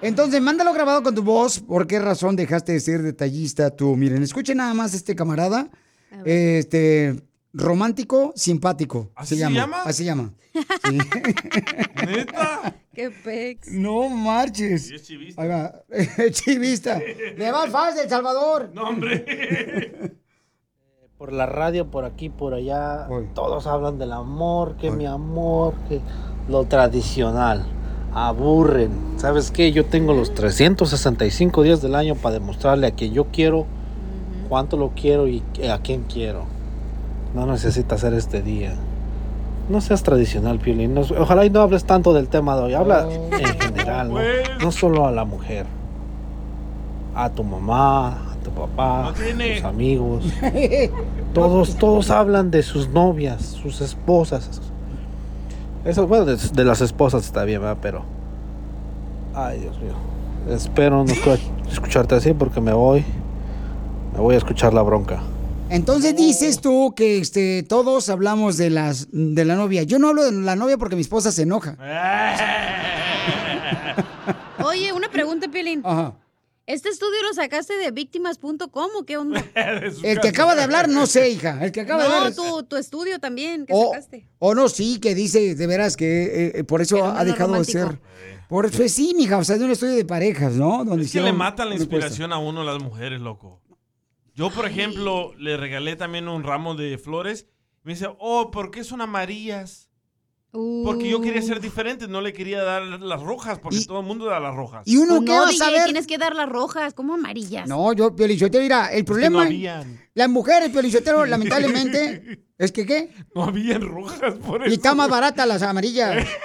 Entonces, 0.00 0.40
mándalo 0.40 0.72
grabado 0.72 1.02
con 1.02 1.12
tu 1.12 1.24
voz. 1.24 1.58
¿Por 1.58 1.88
qué 1.88 1.98
razón 1.98 2.36
dejaste 2.36 2.70
de 2.70 2.78
ser 2.78 3.02
detallista 3.02 3.74
tú? 3.74 3.96
Miren, 3.96 4.22
escuchen 4.22 4.58
nada 4.58 4.72
más 4.72 4.94
este 4.94 5.16
camarada. 5.16 5.68
Este, 6.24 7.20
romántico, 7.52 8.32
simpático. 8.36 9.10
¿Así 9.16 9.30
se 9.30 9.34
se 9.34 9.40
llama. 9.40 9.56
llama? 9.56 9.82
Así 9.82 9.98
se 9.98 10.04
llama. 10.04 10.32
¿Neta? 12.06 12.76
Qué 12.94 13.10
pex. 13.10 13.66
No 13.72 14.08
marches. 14.08 14.88
Ahí 15.36 15.48
va. 15.48 15.82
chivista. 16.30 17.00
Le 17.36 17.50
va 17.50 17.64
al 17.64 17.72
FAS 17.72 17.96
de 17.96 18.02
El 18.02 18.08
Salvador. 18.08 18.70
No, 18.72 18.84
hombre. 18.84 20.14
Por 21.20 21.34
la 21.34 21.44
radio, 21.44 21.86
por 21.86 22.06
aquí, 22.06 22.30
por 22.30 22.54
allá, 22.54 23.06
todos 23.34 23.66
hablan 23.66 23.98
del 23.98 24.10
amor, 24.14 24.76
que 24.76 24.90
mi 24.90 25.04
amor, 25.04 25.74
que 25.86 26.00
lo 26.48 26.64
tradicional. 26.64 27.62
Aburren. 28.14 28.90
¿Sabes 29.18 29.50
qué? 29.50 29.70
Yo 29.70 29.84
tengo 29.84 30.14
los 30.14 30.32
365 30.32 31.62
días 31.62 31.82
del 31.82 31.94
año 31.94 32.14
para 32.14 32.36
demostrarle 32.36 32.86
a 32.86 32.92
quien 32.92 33.12
yo 33.12 33.26
quiero, 33.26 33.66
cuánto 34.48 34.78
lo 34.78 34.92
quiero 34.96 35.28
y 35.28 35.42
a 35.70 35.76
quién 35.82 36.04
quiero. 36.04 36.44
No 37.34 37.44
necesita 37.44 37.96
hacer 37.96 38.14
este 38.14 38.40
día. 38.40 38.72
No 39.68 39.82
seas 39.82 40.02
tradicional, 40.02 40.58
Piolín. 40.58 40.94
No- 40.94 41.02
ojalá 41.18 41.44
y 41.44 41.50
no 41.50 41.60
hables 41.60 41.84
tanto 41.84 42.14
del 42.14 42.28
tema 42.28 42.56
de 42.56 42.62
hoy. 42.62 42.72
Habla 42.72 43.06
en 43.12 43.60
general, 43.60 44.08
¿no? 44.08 44.20
No 44.64 44.72
solo 44.72 45.06
a 45.06 45.12
la 45.12 45.26
mujer. 45.26 45.66
A 47.14 47.28
tu 47.28 47.44
mamá, 47.44 48.29
tu 48.54 48.60
papá, 48.60 49.12
tus 49.14 49.64
amigos. 49.64 50.24
Todos, 51.34 51.76
todos 51.76 52.10
hablan 52.10 52.50
de 52.50 52.62
sus 52.64 52.88
novias, 52.88 53.42
sus 53.42 53.80
esposas. 53.80 54.60
Eso, 55.84 56.06
bueno, 56.08 56.24
de, 56.24 56.36
de 56.36 56.64
las 56.64 56.80
esposas 56.80 57.24
está 57.24 57.44
bien, 57.44 57.60
¿verdad? 57.60 57.78
Pero. 57.80 58.02
Ay, 59.34 59.60
Dios 59.60 59.78
mío. 59.80 59.92
Espero 60.52 61.04
no 61.04 61.12
escu- 61.12 61.38
escucharte 61.70 62.16
así 62.16 62.32
porque 62.34 62.60
me 62.60 62.72
voy. 62.72 63.04
Me 64.12 64.18
voy 64.20 64.34
a 64.34 64.38
escuchar 64.38 64.74
la 64.74 64.82
bronca. 64.82 65.20
Entonces 65.68 66.16
dices 66.16 66.60
tú 66.60 66.94
que 66.96 67.18
este, 67.18 67.62
todos 67.62 68.08
hablamos 68.08 68.56
de, 68.56 68.70
las, 68.70 69.06
de 69.12 69.44
la 69.44 69.54
novia. 69.54 69.84
Yo 69.84 70.00
no 70.00 70.08
hablo 70.08 70.24
de 70.24 70.32
la 70.32 70.56
novia 70.56 70.76
porque 70.78 70.96
mi 70.96 71.02
esposa 71.02 71.30
se 71.30 71.42
enoja. 71.42 71.76
Oye, 74.64 74.92
una 74.92 75.08
pregunta, 75.08 75.46
Piolín. 75.48 75.80
Ajá. 75.84 76.12
¿Este 76.70 76.88
estudio 76.88 77.20
lo 77.28 77.34
sacaste 77.34 77.76
de 77.76 77.90
víctimas.com 77.90 78.90
o 78.96 79.04
qué 79.04 79.16
onda? 79.16 79.44
El 80.04 80.20
que 80.20 80.28
acaba 80.28 80.54
de 80.54 80.62
hablar, 80.62 80.88
no 80.88 81.04
sé, 81.06 81.28
hija. 81.28 81.58
El 81.64 81.72
que 81.72 81.80
acaba 81.80 82.04
de 82.04 82.08
no, 82.08 82.14
hablar. 82.14 82.34
tu, 82.34 82.62
tu 82.62 82.76
estudio 82.76 83.18
también, 83.18 83.66
que 83.66 83.72
O, 83.74 83.90
sacaste. 83.90 84.28
o 84.38 84.54
no, 84.54 84.68
sí, 84.68 85.00
que 85.00 85.16
dice 85.16 85.56
de 85.56 85.66
veras 85.66 85.96
que 85.96 86.22
eh, 86.26 86.52
eh, 86.54 86.64
por 86.64 86.80
eso 86.80 87.04
ha 87.04 87.22
es 87.22 87.26
dejado 87.26 87.54
de 87.54 87.64
ser. 87.64 87.98
Por 88.48 88.66
eso 88.66 88.88
sí, 88.88 89.14
mija, 89.16 89.38
o 89.38 89.44
sea, 89.44 89.58
de 89.58 89.64
un 89.64 89.72
estudio 89.72 89.96
de 89.96 90.04
parejas, 90.04 90.52
¿no? 90.52 90.84
Donde 90.84 91.06
Es 91.06 91.12
que 91.12 91.20
le 91.20 91.32
matan 91.32 91.70
la 91.70 91.74
inspiración 91.74 92.32
a 92.32 92.38
uno 92.38 92.62
las 92.62 92.80
mujeres, 92.80 93.20
loco. 93.20 93.60
Yo, 94.36 94.50
por 94.50 94.64
ejemplo, 94.66 95.34
le 95.38 95.56
regalé 95.56 95.96
también 95.96 96.28
un 96.28 96.44
ramo 96.44 96.76
de 96.76 96.98
flores. 96.98 97.48
Me 97.82 97.94
dice, 97.94 98.06
oh, 98.20 98.52
¿por 98.52 98.70
qué 98.70 98.84
son 98.84 99.00
amarillas? 99.00 99.89
Porque 100.52 101.08
yo 101.08 101.20
quería 101.20 101.40
ser 101.42 101.60
diferente, 101.60 102.08
no 102.08 102.20
le 102.20 102.32
quería 102.32 102.62
dar 102.64 102.82
las 102.82 103.22
rojas, 103.22 103.60
porque 103.60 103.84
todo 103.86 104.00
el 104.00 104.06
mundo 104.06 104.24
da 104.26 104.40
las 104.40 104.54
rojas. 104.54 104.82
¿Y 104.84 104.96
uno 104.96 105.18
Pues 105.18 105.26
qué 105.26 105.32
no, 105.32 105.38
va 105.42 105.44
a 105.46 105.50
DJ, 105.50 105.58
saber? 105.58 105.84
tienes 105.84 106.06
que 106.08 106.18
dar 106.18 106.34
las 106.34 106.48
rojas, 106.48 106.92
como 106.92 107.14
amarillas. 107.14 107.68
No, 107.68 107.92
yo, 107.92 108.16
Piolichotero, 108.16 108.62
mira, 108.62 108.92
el 108.92 109.04
problema. 109.04 109.42
habían. 109.44 110.00
las 110.14 110.28
mujeres, 110.28 110.70
Piolichotero, 110.70 111.24
lamentablemente, 111.26 112.44
es 112.58 112.72
que 112.72 112.84
qué. 112.84 113.10
No 113.34 113.44
habían 113.44 113.82
rojas 113.82 114.34
por 114.44 114.62
eso. 114.62 114.70
Y 114.70 114.74
está 114.74 114.94
más 114.94 115.08
barata 115.08 115.46
las 115.46 115.62
amarillas. 115.62 116.26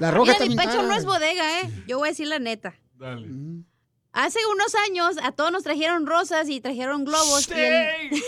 Las 0.00 0.14
rojas 0.14 0.36
Mira, 0.40 0.48
mi 0.48 0.56
también 0.56 0.70
pecho 0.78 0.86
no 0.88 0.94
es 0.96 1.04
bodega, 1.04 1.60
¿eh? 1.60 1.70
Yo 1.86 1.98
voy 1.98 2.08
a 2.08 2.12
decir 2.12 2.26
la 2.26 2.38
neta. 2.38 2.74
Dale. 2.94 3.28
Hace 4.12 4.38
unos 4.54 4.74
años 4.88 5.16
a 5.22 5.32
todos 5.32 5.52
nos 5.52 5.62
trajeron 5.62 6.06
rosas 6.06 6.48
y 6.48 6.60
trajeron 6.62 7.04
globos. 7.04 7.46
Y, 7.50 7.52
el- 7.60 8.22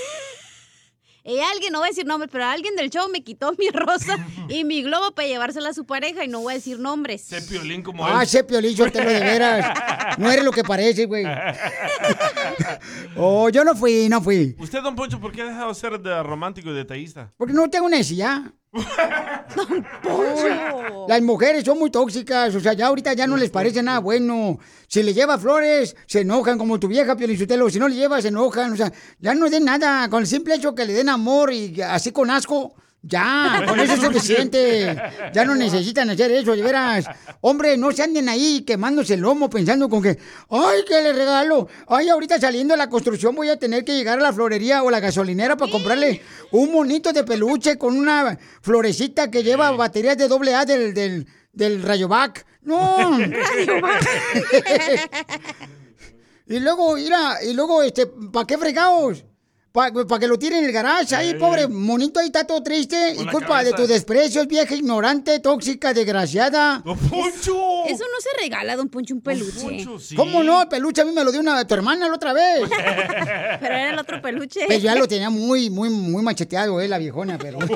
y 1.25 1.39
alguien, 1.39 1.73
no 1.73 1.79
voy 1.79 1.87
a 1.87 1.91
decir 1.91 2.05
nombres, 2.07 2.31
pero 2.33 2.45
alguien 2.45 2.75
del 2.77 2.91
show 2.91 3.09
me 3.11 3.23
quitó 3.23 3.53
mi 3.59 3.69
rosa 3.71 4.19
y 4.49 4.65
mi 4.65 4.83
globo 4.83 5.13
para 5.13 5.29
llevársela 5.29 5.69
a 5.71 5.75
su 5.75 5.85
pareja 5.85 6.25
y 6.25 6.29
no 6.29 6.41
voy 6.41 6.55
a 6.55 6.57
decir 6.57 6.79
nombres. 6.79 7.23
Sé 7.23 7.43
piolín 7.43 7.83
como 7.83 8.05
Ah, 8.07 8.19
él. 8.19 8.23
ese 8.23 8.43
Piolichotero, 8.45 9.09
de 9.09 9.21
veras. 9.21 10.19
No 10.19 10.31
eres 10.31 10.45
lo 10.45 10.51
que 10.53 10.63
parece, 10.65 11.07
güey. 11.07 11.25
Oh, 13.17 13.49
yo 13.49 13.65
no 13.65 13.75
fui, 13.75 14.09
no 14.09 14.21
fui. 14.21 14.55
Usted, 14.59 14.83
don 14.83 14.95
Poncho, 14.97 15.21
¿por 15.21 15.33
qué 15.33 15.43
ha 15.43 15.47
dejado 15.47 15.69
de 15.69 15.75
ser 15.75 16.01
de 16.01 16.23
romántico 16.23 16.71
y 16.71 16.75
detallista? 16.75 17.33
Porque 17.37 17.53
no 17.53 17.69
tengo 17.71 17.89
necesidad. 17.89 18.43
Las 21.09 21.21
mujeres 21.21 21.65
son 21.65 21.79
muy 21.79 21.91
tóxicas, 21.91 22.55
o 22.55 22.61
sea, 22.61 22.73
ya 22.73 22.87
ahorita 22.87 23.13
ya 23.13 23.27
no 23.27 23.37
les 23.37 23.51
parece 23.51 23.83
nada 23.83 23.99
bueno. 23.99 24.59
Si 24.89 25.03
le 25.03 25.13
lleva 25.13 25.39
flores, 25.39 25.95
se 26.07 26.21
enojan 26.21 26.57
como 26.59 26.81
tu 26.81 26.89
vieja 26.89 27.17
Piolichotelo. 27.17 27.69
Si 27.69 27.79
no 27.79 27.89
le 27.89 27.97
lleva, 27.97 28.23
se 28.23 28.29
enojan. 28.29 28.73
O 28.73 28.77
sea, 28.77 28.93
ya 29.19 29.35
no 29.35 29.51
den 29.51 29.65
nada. 29.65 30.09
Con 30.09 30.21
el 30.21 30.27
simple 30.27 30.55
hecho 30.55 30.75
que 30.75 30.85
le 30.85 30.95
den 30.95 31.09
amor 31.09 31.53
y 31.53 31.81
así 31.83 32.13
con 32.13 32.31
asco, 32.31 32.75
ya, 33.03 33.65
con 33.67 33.81
eso 33.81 33.95
es 33.95 34.01
suficiente. 34.05 34.97
Ya 35.35 35.45
no 35.45 35.57
necesitan 35.57 36.09
hacer 36.11 36.31
eso, 36.31 36.55
de 36.55 36.63
veras. 36.63 37.07
Hombre, 37.41 37.77
no 37.77 37.91
se 37.91 38.05
anden 38.05 38.29
ahí 38.29 38.63
quemándose 38.63 39.15
el 39.15 39.21
lomo 39.21 39.51
pensando 39.51 39.89
con 39.89 40.01
que, 40.03 40.17
ay, 40.51 40.85
¿qué 40.87 41.03
le 41.03 41.13
regalo? 41.13 41.67
Ay, 41.89 42.09
ahorita 42.09 42.39
saliendo 42.39 42.75
de 42.75 42.79
la 42.79 42.89
construcción 42.89 43.35
voy 43.35 43.49
a 43.49 43.59
tener 43.59 43.85
que 43.85 43.97
llegar 43.97 44.21
a 44.21 44.23
la 44.23 44.33
florería 44.33 44.85
o 44.85 44.91
la 44.91 45.01
gasolinera 45.01 45.57
para 45.57 45.73
comprarle 45.73 46.23
un 46.53 46.71
monito 46.71 47.13
de 47.13 47.25
peluche 47.25 47.77
con 47.77 47.97
una 47.97 48.39
florecita 48.61 49.31
que 49.31 49.43
lleva 49.43 49.73
baterías 49.73 50.17
de 50.17 50.29
doble 50.29 50.55
A 50.55 50.65
del, 50.65 50.95
del, 50.95 51.27
del 51.53 51.83
Rayovac. 51.83 52.47
No. 52.63 53.19
y 56.47 56.61
luego, 56.61 56.95
mira, 56.95 57.43
y 57.43 57.53
luego, 57.55 57.83
este, 57.83 58.07
¿para 58.07 58.47
qué 58.47 58.57
fregados? 58.57 59.25
Para 59.73 59.91
que 60.21 60.29
lo 60.29 60.39
tiren 60.39 60.59
en 60.59 60.65
el 60.67 60.73
garage, 60.73 61.15
ahí, 61.17 61.33
pobre 61.35 61.67
monito, 61.67 62.21
ahí 62.21 62.27
está 62.27 62.47
todo 62.47 62.63
triste. 62.63 63.15
Con 63.17 63.27
Y 63.27 63.31
culpa 63.31 63.65
de 63.65 63.73
tus 63.73 63.89
desprecios, 63.89 64.47
vieja 64.47 64.75
ignorante, 64.75 65.41
tóxica, 65.41 65.95
desgraciada. 65.95 66.83
¡Poncho! 66.83 67.87
Eso 67.87 68.05
no 68.05 68.21
se 68.21 68.43
regala, 68.43 68.77
don 68.77 68.91
Poncho, 68.91 69.15
un 69.15 69.23
peluche. 69.23 69.87
¿Cómo 70.15 70.43
no? 70.43 70.61
El 70.61 70.69
peluche 70.69 71.01
a 71.01 71.07
mí 71.07 71.13
me 71.13 71.25
lo 71.25 71.33
dio 71.33 71.41
una, 71.41 71.67
tu 71.67 71.73
hermana 71.73 72.07
la 72.07 72.15
otra 72.15 72.35
vez. 72.35 72.69
Pero 72.69 73.75
era 73.75 73.91
el 73.93 73.99
otro 73.99 74.21
peluche. 74.21 74.61
Pues 74.67 74.83
ya 74.83 74.95
lo 74.95 75.09
tenía 75.09 75.31
muy, 75.31 75.71
muy, 75.71 75.89
muy 75.89 76.23
macheteado, 76.23 76.79
eh, 76.79 76.89
la 76.89 76.99
viejona, 76.99 77.39
pero. 77.39 77.59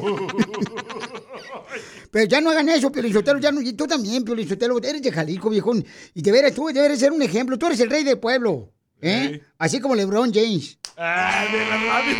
Pero 2.10 2.24
ya 2.26 2.40
no 2.40 2.50
hagan 2.50 2.68
eso, 2.68 2.92
Piolichotelo, 2.92 3.38
ya 3.38 3.52
no, 3.52 3.60
y 3.60 3.72
tú 3.72 3.86
también, 3.86 4.24
Piolichotelo, 4.24 4.78
eres 4.78 5.02
de 5.02 5.12
Jalisco, 5.12 5.50
viejón. 5.50 5.84
Y 6.14 6.22
deberes, 6.22 6.54
tú 6.54 6.66
deberes 6.66 6.98
ser 6.98 7.12
un 7.12 7.22
ejemplo, 7.22 7.58
tú 7.58 7.66
eres 7.66 7.80
el 7.80 7.90
rey 7.90 8.04
del 8.04 8.18
pueblo, 8.18 8.72
¿eh? 9.00 9.40
Así 9.58 9.80
como 9.80 9.94
LeBron 9.94 10.32
James. 10.32 10.78
Ah, 10.98 11.44
de 11.52 11.66
la 11.66 11.76
radio. 11.76 12.16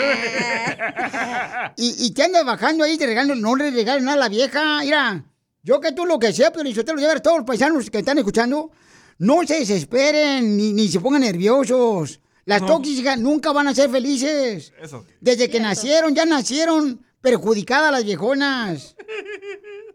Y, 1.77 2.07
y 2.07 2.11
te 2.13 2.25
andas 2.25 2.45
bajando 2.45 2.85
ahí, 2.85 2.99
te 2.99 3.07
regalando, 3.07 3.35
no 3.35 3.57
le 3.57 3.71
nada 3.71 4.13
a 4.13 4.17
la 4.17 4.29
vieja, 4.29 4.81
mira. 4.81 5.25
Yo 5.63 5.81
que 5.81 5.93
tú 5.93 6.05
lo 6.07 6.19
que 6.19 6.33
sea, 6.33 6.53
Piolichotelo, 6.53 7.01
ya 7.01 7.13
ves, 7.13 7.23
todos 7.23 7.39
los 7.39 7.47
paisanos 7.47 7.91
que 7.91 7.99
están 7.99 8.19
escuchando, 8.19 8.71
no 9.19 9.45
se 9.47 9.59
desesperen, 9.61 10.57
ni, 10.57 10.73
ni 10.73 10.89
se 10.89 11.01
pongan 11.01 11.23
nerviosos. 11.23 12.21
Las 12.45 12.61
No. 12.61 12.69
tóxicas 12.69 13.19
nunca 13.19 13.51
van 13.53 13.67
a 13.69 13.75
ser 13.75 13.91
felices. 13.91 14.73
Eso. 14.81 15.05
Desde 15.21 15.51
que 15.51 15.59
nacieron, 15.59 16.15
ya 16.15 16.25
nacieron 16.25 17.05
perjudicadas 17.21 17.91
las 17.91 18.05
viejonas. 18.05 18.95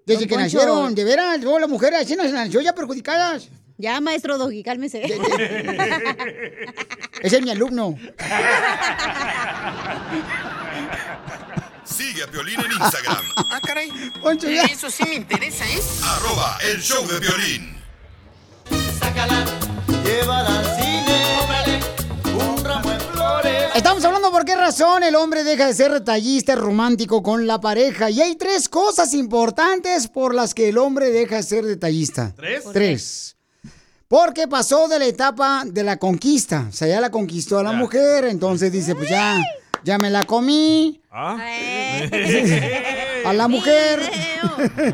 Desde 0.05 0.21
Don 0.21 0.27
que 0.27 0.35
Poncho. 0.35 0.43
nacieron, 0.57 0.95
de 0.95 1.03
veras, 1.05 1.39
luego 1.41 1.59
las 1.59 1.69
mujeres 1.69 2.01
así 2.01 2.15
nacieron 2.15 2.63
ya 2.65 2.75
perjudicadas. 2.75 3.47
Ya, 3.77 3.99
maestro 4.01 4.37
Doggy, 4.37 4.63
cálmese. 4.63 5.03
Ese 7.21 7.37
es 7.37 7.41
mi 7.43 7.51
alumno. 7.51 7.97
Sigue 11.83 12.23
a 12.23 12.27
Piolín 12.27 12.59
en 12.59 12.71
Instagram. 12.71 13.25
Ah, 13.35 13.59
caray. 13.61 13.91
Poncho, 14.21 14.49
ya. 14.49 14.63
Eso 14.63 14.89
sí 14.89 15.03
me 15.07 15.15
interesa, 15.15 15.65
¿eh? 15.65 15.79
Arroba 16.03 16.57
el 16.71 16.81
show 16.81 17.05
de 17.07 17.19
Piolín. 17.19 17.75
Sácala, 18.99 19.43
llévala 20.03 20.59
al 20.59 20.65
cine. 20.77 21.79
un 22.33 22.63
ramo 22.63 22.89
de 22.89 22.99
flores. 22.99 23.71
Estamos 23.75 24.05
hablando 24.05 24.31
por 24.31 24.45
qué 24.45 24.55
razón 24.55 25.03
el 25.03 25.15
hombre 25.15 25.43
deja 25.43 25.67
de 25.67 25.73
ser 25.73 25.91
detallista, 25.91 26.55
romántico 26.55 27.21
con 27.21 27.45
la 27.45 27.59
pareja. 27.59 28.09
Y 28.09 28.21
hay 28.21 28.35
tres 28.35 28.69
cosas 28.69 29.13
importantes 29.13 30.07
por 30.07 30.33
las 30.33 30.53
que 30.53 30.69
el 30.69 30.77
hombre 30.77 31.09
deja 31.11 31.37
de 31.37 31.43
ser 31.43 31.65
detallista. 31.65 32.33
¿Tres? 32.35 32.63
Tres. 32.71 33.35
Porque 34.11 34.45
pasó 34.45 34.89
de 34.89 34.99
la 34.99 35.05
etapa 35.05 35.63
de 35.65 35.83
la 35.83 35.95
conquista. 35.95 36.67
O 36.67 36.73
sea, 36.73 36.85
ya 36.85 36.99
la 36.99 37.09
conquistó 37.09 37.59
a 37.59 37.63
la 37.63 37.71
mujer. 37.71 38.25
Entonces 38.25 38.69
dice, 38.69 38.93
pues 38.93 39.09
ya, 39.09 39.39
ya 39.85 39.97
me 39.97 40.09
la 40.09 40.25
comí. 40.25 40.99
¿Ah? 41.09 41.37
a 43.25 43.31
la 43.31 43.47
mujer. 43.47 44.01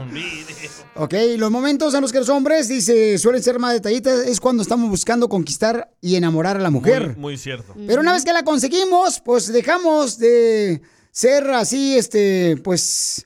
ok, 0.96 1.16
los 1.36 1.50
momentos 1.50 1.96
en 1.96 2.02
los 2.02 2.12
que 2.12 2.20
los 2.20 2.30
hombres, 2.30 2.68
dice, 2.68 3.18
suelen 3.18 3.42
ser 3.42 3.58
más 3.58 3.74
detallistas 3.74 4.20
es 4.28 4.40
cuando 4.40 4.62
estamos 4.62 4.88
buscando 4.88 5.28
conquistar 5.28 5.90
y 6.00 6.16
enamorar 6.16 6.58
a 6.58 6.60
la 6.60 6.70
mujer. 6.70 7.08
Muy, 7.08 7.16
muy 7.16 7.38
cierto. 7.38 7.74
Pero 7.88 8.02
una 8.02 8.14
vez 8.14 8.24
que 8.24 8.34
la 8.34 8.44
conseguimos, 8.44 9.20
pues 9.20 9.52
dejamos 9.52 10.20
de 10.20 10.80
ser 11.10 11.50
así, 11.50 11.98
este, 11.98 12.58
pues, 12.58 13.26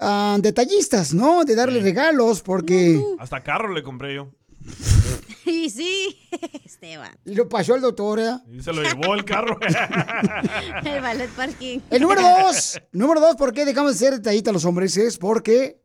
ah, 0.00 0.38
detallistas, 0.40 1.14
¿no? 1.14 1.44
De 1.44 1.54
darle 1.54 1.78
regalos, 1.78 2.42
porque... 2.42 3.00
Hasta 3.20 3.44
carro 3.44 3.72
le 3.72 3.84
compré 3.84 4.16
yo. 4.16 4.32
Y 5.46 5.68
sí, 5.68 6.16
Esteban. 6.64 7.14
Y 7.26 7.34
lo 7.34 7.46
pasó 7.48 7.74
el 7.74 7.82
doctor, 7.82 8.18
¿eh? 8.18 8.32
Y 8.50 8.62
se 8.62 8.72
lo 8.72 8.82
llevó 8.82 9.14
el 9.14 9.24
carro. 9.26 9.58
El 10.84 11.00
ballet 11.02 11.28
parking. 11.30 11.80
El 11.90 12.00
número 12.02 12.22
dos, 12.22 12.80
número 12.92 13.20
dos, 13.20 13.36
¿por 13.36 13.52
qué 13.52 13.64
dejamos 13.66 13.92
de 13.92 13.98
ser 13.98 14.14
detallistas 14.14 14.54
los 14.54 14.64
hombres? 14.64 14.96
Es 14.96 15.18
porque 15.18 15.80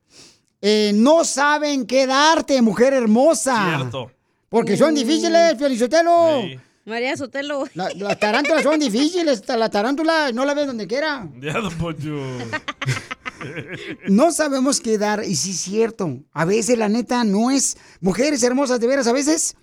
eh, 0.62 0.92
no 0.96 1.26
saben 1.26 1.86
qué 1.86 2.08
darte, 2.08 2.62
mujer 2.62 2.94
hermosa. 2.94 3.76
Cierto. 3.78 4.12
Porque 4.48 4.78
son 4.78 4.94
Uh. 4.94 4.96
difíciles, 4.98 5.58
Felicitelo. 5.60 6.42
María 6.86 7.16
Sotelo. 7.18 7.66
La- 7.76 7.90
las 7.96 8.18
tarántulas 8.18 8.64
son 8.64 8.80
difíciles. 8.80 9.44
La 9.48 9.70
tarántula 9.70 10.32
no 10.32 10.46
la 10.46 10.54
ves 10.54 10.68
donde 10.68 10.88
quiera. 10.88 11.28
Ya, 11.40 11.54
don 11.60 11.74
Poncho. 11.78 12.16
No 14.08 14.32
sabemos 14.32 14.82
qué 14.82 14.98
dar. 14.98 15.24
Y 15.24 15.36
sí 15.36 15.52
es 15.52 15.58
cierto. 15.58 16.24
A 16.32 16.46
veces, 16.46 16.78
la 16.78 16.90
neta, 16.90 17.24
no 17.24 17.52
es... 17.52 17.78
Mujeres 18.02 18.44
hermosas, 18.44 18.80
de 18.80 18.88
veras, 18.88 19.08
a 19.08 19.14
veces, 19.14 19.56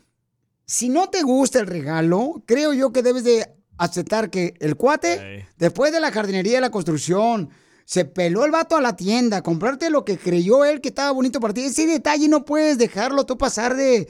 si 0.64 0.88
no 0.88 1.08
te 1.10 1.22
gusta 1.22 1.60
el 1.60 1.66
regalo, 1.66 2.42
creo 2.46 2.72
yo 2.72 2.92
que 2.92 3.02
debes 3.02 3.24
de 3.24 3.46
aceptar 3.78 4.30
que 4.30 4.54
el 4.60 4.76
cuate, 4.76 5.46
después 5.58 5.92
de 5.92 6.00
la 6.00 6.10
jardinería 6.10 6.54
de 6.54 6.60
la 6.60 6.70
construcción, 6.70 7.50
se 7.84 8.04
peló 8.04 8.44
el 8.44 8.50
vato 8.50 8.76
a 8.76 8.80
la 8.80 8.96
tienda, 8.96 9.42
comprarte 9.42 9.90
lo 9.90 10.04
que 10.04 10.18
creyó 10.18 10.64
él 10.64 10.80
que 10.80 10.88
estaba 10.88 11.12
bonito 11.12 11.38
para 11.38 11.54
ti. 11.54 11.62
Ese 11.62 11.86
detalle 11.86 12.28
no 12.28 12.44
puedes 12.44 12.78
dejarlo 12.78 13.24
tú 13.26 13.38
pasar 13.38 13.76
de... 13.76 14.08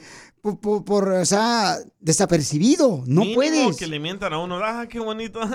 Por, 0.55 0.59
por- 0.59 0.85
por, 0.85 1.09
o 1.09 1.25
sea, 1.25 1.77
desapercibido. 1.99 3.03
No 3.05 3.21
Mínimo 3.21 3.35
puedes. 3.35 3.75
que 3.77 3.85
le 3.87 3.99
mientan 3.99 4.31
a 4.31 4.39
uno. 4.39 4.59
Ah, 4.63 4.85
qué 4.89 4.99
bonito. 4.99 5.39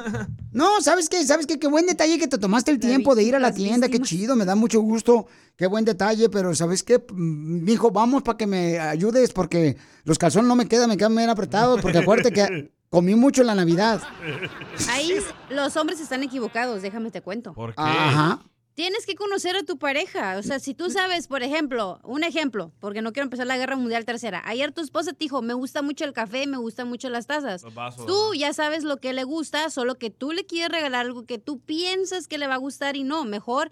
No, 0.55 0.83
¿sabes 0.83 1.09
qué? 1.09 1.25
¿Sabes 1.25 1.47
qué? 1.47 1.59
Qué 1.59 1.67
buen 1.67 1.87
detalle 1.87 2.19
que 2.19 2.29
te 2.29 2.37
tomaste 2.37 2.71
el 2.73 2.79
tiempo 2.79 3.15
de 3.15 3.23
ir 3.23 3.35
a 3.35 3.39
la 3.39 3.55
tienda. 3.55 3.89
Qué 3.89 3.99
chido, 4.01 4.37
me 4.37 4.45
da 4.45 4.55
mucho 4.55 4.83
gusto. 4.83 5.27
Qué 5.57 5.67
buen 5.67 5.87
detalle, 5.87 6.29
pero 6.29 6.55
¿sabes 6.55 6.83
qué? 6.83 6.99
Mm, 6.99 7.65
Mijo, 7.65 7.91
vamos 7.91 8.23
para 8.23 8.37
que 8.37 8.47
me 8.47 8.79
ayudes 8.79 9.33
porque 9.33 9.79
los 10.05 10.19
calzones 10.19 10.47
no 10.49 10.55
me 10.55 10.69
quedan, 10.69 10.91
me 10.91 10.99
quedan 10.99 11.17
bien 11.17 11.31
apretados. 11.31 11.81
Porque 11.81 11.97
acuérdate 11.99 12.33
que 12.33 12.71
comí 12.91 13.15
mucho 13.15 13.41
en 13.41 13.47
la 13.47 13.55
Navidad. 13.55 14.03
Ahí 14.91 15.15
los 15.49 15.75
hombres 15.79 16.01
están 16.01 16.23
equivocados, 16.23 16.83
déjame 16.83 17.11
te 17.11 17.23
cuento. 17.23 17.55
¿Por 17.55 17.71
qué? 17.71 17.81
Ajá. 17.81 18.41
Tienes 18.75 19.05
que 19.05 19.15
conocer 19.15 19.55
a 19.57 19.65
tu 19.65 19.79
pareja. 19.79 20.39
O 20.39 20.43
sea, 20.43 20.59
si 20.59 20.73
tú 20.73 20.91
sabes, 20.91 21.29
por 21.29 21.43
ejemplo, 21.43 22.01
un 22.05 22.25
ejemplo, 22.25 22.73
porque 22.81 23.03
no 23.03 23.13
quiero 23.13 23.25
empezar 23.25 23.47
la 23.47 23.59
guerra 23.59 23.77
mundial 23.77 24.07
tercera. 24.07 24.43
Ayer 24.47 24.73
tu 24.73 24.81
esposa 24.81 25.13
te 25.13 25.19
dijo, 25.19 25.43
me 25.43 25.53
gusta 25.53 25.83
mucho 25.83 26.05
el 26.05 26.15
café, 26.15 26.47
me 26.47 26.57
gustan 26.57 26.89
mucho 26.89 27.11
las 27.11 27.27
tazas. 27.27 27.63
Vasos, 27.75 28.07
Tú 28.07 28.35
ya 28.35 28.55
sabes 28.55 28.85
lo 28.85 28.97
que 28.97 29.13
le 29.13 29.25
gusta, 29.25 29.69
solo 29.69 29.97
que 29.97 30.11
tú 30.11 30.33
le 30.33 30.47
quieres 30.47 30.71
regalar 30.71 31.05
algo 31.05 31.27
que 31.27 31.39
tú 31.39 31.61
piensas 31.61 32.29
que 32.29 32.39
le 32.39 32.47
va 32.47 32.55
a 32.55 32.59
gustar 32.59 32.97
y 32.97 33.05
no. 33.05 33.25
Mejor 33.25 33.71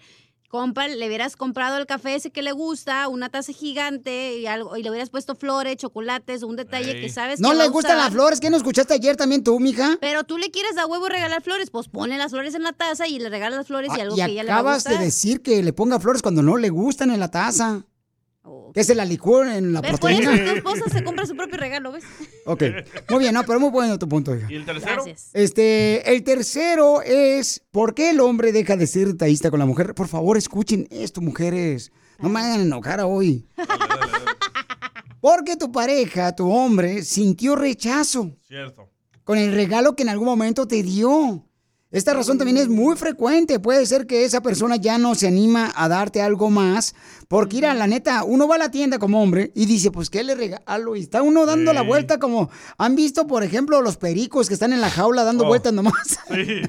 compra, 0.51 0.89
le 0.89 1.07
hubieras 1.07 1.37
comprado 1.37 1.79
el 1.79 1.87
café 1.87 2.17
ese 2.17 2.31
que 2.31 2.43
le 2.43 2.51
gusta, 2.51 3.07
una 3.09 3.29
taza 3.31 3.53
gigante 3.53 4.37
y 4.37 4.47
algo, 4.47 4.77
y 4.77 4.83
le 4.83 4.91
hubieras 4.91 5.09
puesto 5.09 5.37
flores, 5.37 5.77
chocolates, 5.77 6.43
un 6.43 6.57
detalle 6.57 7.01
que 7.01 7.09
sabes 7.09 7.41
No 7.41 7.51
que 7.51 7.57
va 7.57 7.63
le 7.65 7.71
gustan 7.71 7.97
las 7.97 8.11
flores. 8.11 8.41
¿Qué 8.41 8.51
no 8.51 8.57
escuchaste 8.57 8.93
ayer 8.95 9.17
también 9.17 9.45
tú, 9.45 9.59
mija? 9.61 9.97
Pero 10.01 10.25
tú 10.25 10.39
le 10.39 10.51
quieres 10.51 10.77
a 10.77 10.87
huevo 10.87 11.09
regalar 11.09 11.41
flores, 11.43 11.71
pues 11.71 11.89
ponle 11.89 12.19
las 12.19 12.33
flores 12.33 12.55
en 12.55 12.65
la 12.65 12.73
taza 12.73 13.07
y 13.07 13.19
le 13.21 13.31
regalas 13.31 13.59
las 13.59 13.67
flores 13.69 13.91
y 13.97 14.01
Ah, 14.01 14.03
algo 14.03 14.17
y 14.17 14.19
que 14.19 14.25
ella 14.33 14.43
le 14.43 14.51
va 14.51 14.57
a 14.57 14.59
acabas 14.59 14.85
de 14.85 14.99
decir 14.99 15.41
que 15.41 15.63
le 15.63 15.73
ponga 15.73 16.01
flores 16.01 16.21
cuando 16.21 16.43
no 16.43 16.57
le 16.57 16.69
gustan 16.69 17.11
en 17.13 17.21
la 17.21 17.31
taza. 17.31 17.85
Que 18.73 18.85
se 18.85 18.95
la 18.95 19.05
licúe 19.05 19.43
en 19.43 19.73
la 19.73 19.81
¿Ves? 19.81 19.99
Por 19.99 20.11
eso 20.11 20.23
proteína. 20.23 20.53
tu 20.53 20.57
esposa 20.59 20.89
se 20.91 21.05
compra 21.05 21.27
su 21.27 21.37
propio 21.37 21.59
regalo, 21.59 21.93
¿ves? 21.93 22.05
Ok, 22.47 22.63
muy 23.11 23.19
bien, 23.21 23.35
no, 23.35 23.43
pero 23.45 23.61
muy 23.61 23.71
bueno 23.71 23.99
tu 23.99 24.09
punto, 24.09 24.35
hija. 24.35 24.47
¿Y 24.51 24.55
el 24.57 24.65
tercero? 24.65 24.95
Gracias. 25.05 25.31
Este, 25.35 26.11
el 26.13 26.23
tercero 26.23 27.03
es 27.03 27.63
¿por 27.71 27.95
qué 27.95 28.11
el 28.11 28.21
hombre 28.21 28.53
deja 28.53 28.77
de 28.77 28.87
ser 28.87 29.09
detallista 29.09 29.51
con 29.51 29.59
la 29.59 29.67
mujer? 29.67 29.95
Por 29.95 30.09
favor, 30.09 30.37
escuchen 30.39 30.87
esto, 30.91 31.21
mujeres. 31.21 31.93
No 32.19 32.29
me 32.29 32.41
hagan 32.41 32.61
enojar 32.61 33.01
hoy. 33.01 33.47
Porque 35.21 35.57
tu 35.57 35.71
pareja, 35.71 36.35
tu 36.35 36.51
hombre, 36.51 37.03
sintió 37.03 37.57
rechazo 37.57 38.37
Cierto. 38.49 38.89
con 39.25 39.37
el 39.37 39.53
regalo 39.53 39.95
que 39.95 40.03
en 40.03 40.09
algún 40.09 40.27
momento 40.27 40.67
te 40.67 40.83
dio. 40.83 41.45
Esta 41.93 42.15
razón 42.15 42.39
también 42.39 42.57
es 42.57 42.69
muy 42.69 42.97
frecuente. 42.97 43.59
Puede 43.59 43.85
ser 43.85 44.07
que 44.07 44.25
esa 44.25 44.41
persona 44.41 44.77
ya 44.77 44.97
no 44.97 45.17
se 45.17 45.27
anima 45.27 45.73
a 45.75 45.89
darte 45.89 46.23
algo 46.23 46.49
más. 46.49 46.95
Porque, 47.27 47.57
mira, 47.57 47.75
la 47.75 47.89
neta, 47.89 48.23
uno 48.23 48.47
va 48.47 48.55
a 48.55 48.59
la 48.59 48.71
tienda 48.71 49.01
como 49.01 49.21
hombre 49.21 49.51
y 49.57 49.67
dice, 49.67 49.91
pues, 49.91 50.09
¿qué 50.09 50.23
le 50.23 50.37
regalo? 50.37 50.95
Y 50.95 51.01
está 51.01 51.23
uno 51.23 51.47
dando 51.47 51.73
la 51.73 51.83
vuelta 51.83 52.19
como... 52.19 52.49
¿Han 52.79 52.95
visto, 52.95 53.27
por 53.27 53.43
ejemplo, 53.43 53.83
los 53.83 53.97
pericos 53.97 54.47
que 54.47 54.55
están 54.55 54.73
en 54.73 54.81
la 54.81 54.91
jaula 54.91 55.25
dando 55.25 55.45
vueltas 55.47 55.73
nomás? 55.73 56.19
Sí. 56.31 56.63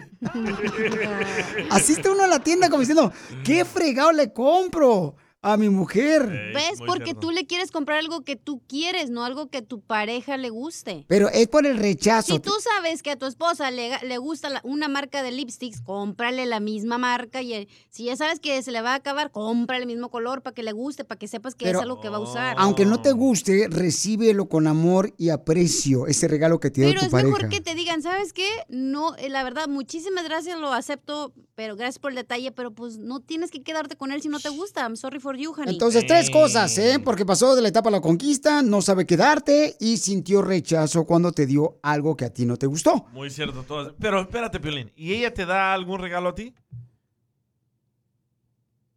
Así 1.69 1.93
está 1.93 2.11
uno 2.11 2.23
a 2.23 2.27
la 2.27 2.39
tienda 2.39 2.69
como 2.69 2.79
diciendo, 2.79 3.11
¿qué 3.43 3.63
fregado 3.63 4.11
le 4.11 4.33
compro 4.33 5.15
a 5.43 5.57
mi 5.57 5.69
mujer? 5.69 6.51
¿Ves? 6.53 6.79
Porque 6.85 7.15
tú 7.15 7.31
le 7.31 7.47
quieres 7.47 7.71
comprar 7.71 7.97
algo 7.97 8.21
que 8.21 8.35
tú 8.35 8.61
quieres, 8.67 9.09
no 9.09 9.23
algo 9.25 9.49
que 9.49 9.61
tu 9.63 9.81
pareja 9.81 10.37
le 10.37 10.49
guste. 10.49 11.05
Pero 11.07 11.29
es 11.29 11.47
por 11.47 11.65
el 11.65 11.77
rechazo. 11.77 12.33
Si 12.33 12.39
tú 12.39 12.51
sabes 12.61 13.01
que 13.01 13.11
a 13.11 13.15
tu 13.17 13.25
esposa 13.25 13.71
le, 13.71 13.97
le 14.03 14.17
gusta 14.19 14.49
la- 14.49 14.61
una 14.63 14.87
marca 14.87 15.23
de 15.23 15.31
lipsticks, 15.31 15.81
cómprale 15.81 16.45
la 16.45 16.59
misma 16.59 16.99
marca. 16.99 17.41
Y 17.41 17.67
si 17.89 18.05
ya 18.05 18.15
sabes 18.15 18.39
que 18.39 18.61
se 18.61 18.71
le 18.71 18.81
va 18.81 18.91
a 18.91 18.95
acabar, 18.95 19.31
cómprale 19.31 19.83
el 19.83 19.87
mismo 19.87 20.09
color 20.11 20.43
para 20.43 20.53
que 20.53 20.61
le 20.61 20.73
guste, 20.73 21.05
para 21.05 21.17
que 21.17 21.27
sepas 21.27 21.55
que 21.55 21.65
Pero- 21.65 21.79
es 21.79 21.83
algo 21.83 22.01
que 22.01 22.09
va 22.09 22.17
a 22.17 22.21
usar. 22.21 22.55
Aunque 22.59 22.85
no 22.85 23.01
te 23.01 23.11
guste, 23.11 23.67
recíbelo 23.69 24.47
con 24.47 24.67
amor 24.67 25.13
y 25.17 25.29
aprecio, 25.29 26.05
ese 26.05 26.27
regalo 26.27 26.59
que 26.59 26.69
te 26.69 26.81
dio 26.81 26.89
Pero 26.91 26.99
tu 27.01 27.05
es 27.07 27.11
pareja. 27.11 27.33
mejor 27.35 27.49
que 27.49 27.61
te 27.61 27.73
digan, 27.73 28.03
¿sabes 28.03 28.31
qué? 28.33 28.47
No, 28.69 29.15
eh, 29.17 29.29
la 29.29 29.43
verdad, 29.43 29.67
muchísimas 29.67 30.23
gracias, 30.23 30.59
lo 30.59 30.71
acepto, 30.71 31.33
pero 31.55 31.75
gracias 31.75 31.97
por 31.99 32.11
el 32.11 32.15
detalle, 32.15 32.51
pero 32.51 32.71
pues 32.71 32.97
no 32.99 33.19
tienes 33.21 33.49
que 33.49 33.63
quedarte 33.63 33.95
con 33.95 34.11
él 34.11 34.21
si 34.21 34.29
no 34.29 34.39
te 34.39 34.49
gusta. 34.49 34.81
I'm 34.81 34.95
sorry 34.95 35.19
for 35.19 35.30
you, 35.37 35.53
honey. 35.53 35.73
Entonces, 35.73 36.05
tres 36.05 36.29
cosas, 36.29 36.77
¿eh? 36.77 36.99
Porque 37.03 37.25
pasó 37.25 37.55
de 37.55 37.61
la 37.61 37.67
etapa 37.69 37.89
a 37.89 37.91
la 37.91 38.01
conquista, 38.01 38.61
no 38.61 38.81
sabe 38.81 39.05
quedarte 39.05 39.75
y 39.79 39.97
sintió 39.97 40.41
rechazo 40.41 41.05
cuando 41.05 41.31
te 41.31 41.45
dio 41.45 41.79
algo 41.83 42.15
que 42.15 42.25
a 42.25 42.33
ti 42.33 42.45
no 42.45 42.57
te 42.57 42.67
gustó. 42.67 43.05
Muy 43.13 43.29
cierto. 43.29 43.63
Todas. 43.63 43.93
Pero 43.99 44.21
espérate, 44.21 44.59
Piolín. 44.59 44.91
¿Y 44.95 45.13
ella 45.13 45.33
te 45.33 45.45
da 45.45 45.73
algún 45.73 45.99
regalo 45.99 46.29
a 46.29 46.35
ti? 46.35 46.53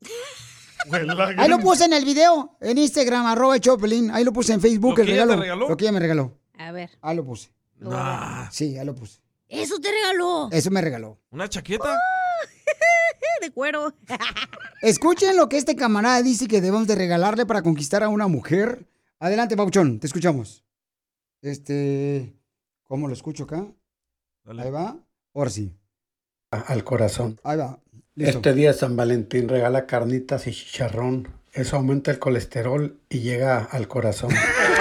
Ahí 1.39 1.49
lo 1.49 1.59
puse 1.61 1.85
en 1.87 1.95
el 1.95 2.05
video, 2.05 2.57
en 2.61 2.77
Instagram, 2.79 3.27
arroba 3.27 3.59
Choplin. 3.59 4.11
Ahí 4.11 4.25
lo 4.25 4.33
puse 4.33 4.53
en 4.53 4.61
Facebook, 4.61 4.97
¿Lo 4.97 5.01
el 5.03 5.07
que 5.07 5.13
ella 5.15 5.23
regalo. 5.23 5.35
te 5.35 5.41
regaló? 5.43 5.69
Lo 5.69 5.77
que 5.77 5.85
ella 5.85 5.93
me 5.93 6.01
regaló. 6.01 6.39
A 6.59 6.73
ver. 6.73 6.91
Ahí 7.01 7.17
lo 7.17 7.25
puse. 7.25 7.51
Nah. 7.79 8.51
Sí, 8.51 8.77
ahí 8.77 8.85
lo 8.85 8.95
puse. 8.95 9.21
Eso 9.55 9.79
te 9.81 9.91
regaló. 9.91 10.49
Eso 10.51 10.71
me 10.71 10.81
regaló. 10.81 11.19
¿Una 11.31 11.49
chaqueta? 11.49 11.97
de 13.41 13.51
cuero. 13.51 13.95
Escuchen 14.83 15.37
lo 15.37 15.49
que 15.49 15.57
este 15.57 15.77
camarada 15.77 16.23
dice 16.23 16.47
que 16.47 16.61
debemos 16.61 16.87
de 16.87 16.95
regalarle 16.95 17.47
para 17.47 17.63
conquistar 17.63 18.03
a 18.03 18.09
una 18.09 18.27
mujer. 18.27 18.87
Adelante, 19.19 19.57
Pauchón, 19.57 20.01
te 20.01 20.07
escuchamos. 20.07 20.65
Este, 21.41 22.35
¿cómo 22.85 23.09
lo 23.09 23.15
escucho 23.15 23.45
acá? 23.45 23.67
Ahí 24.47 24.71
va. 24.71 24.97
Ahora 25.35 25.51
sí. 25.51 25.75
Al 26.51 26.85
corazón. 26.85 27.41
Ahí 27.43 27.59
va. 27.59 27.81
Listo. 28.15 28.39
Este 28.39 28.55
día 28.55 28.73
San 28.73 28.97
Valentín 28.97 29.49
regala 29.49 29.87
carnitas 29.87 30.47
y 30.47 30.53
chicharrón. 30.53 31.29
Eso 31.53 31.77
aumenta 31.77 32.11
el 32.11 32.19
colesterol 32.19 33.01
y 33.09 33.21
llega 33.21 33.59
al 33.59 33.89
corazón. 33.89 34.31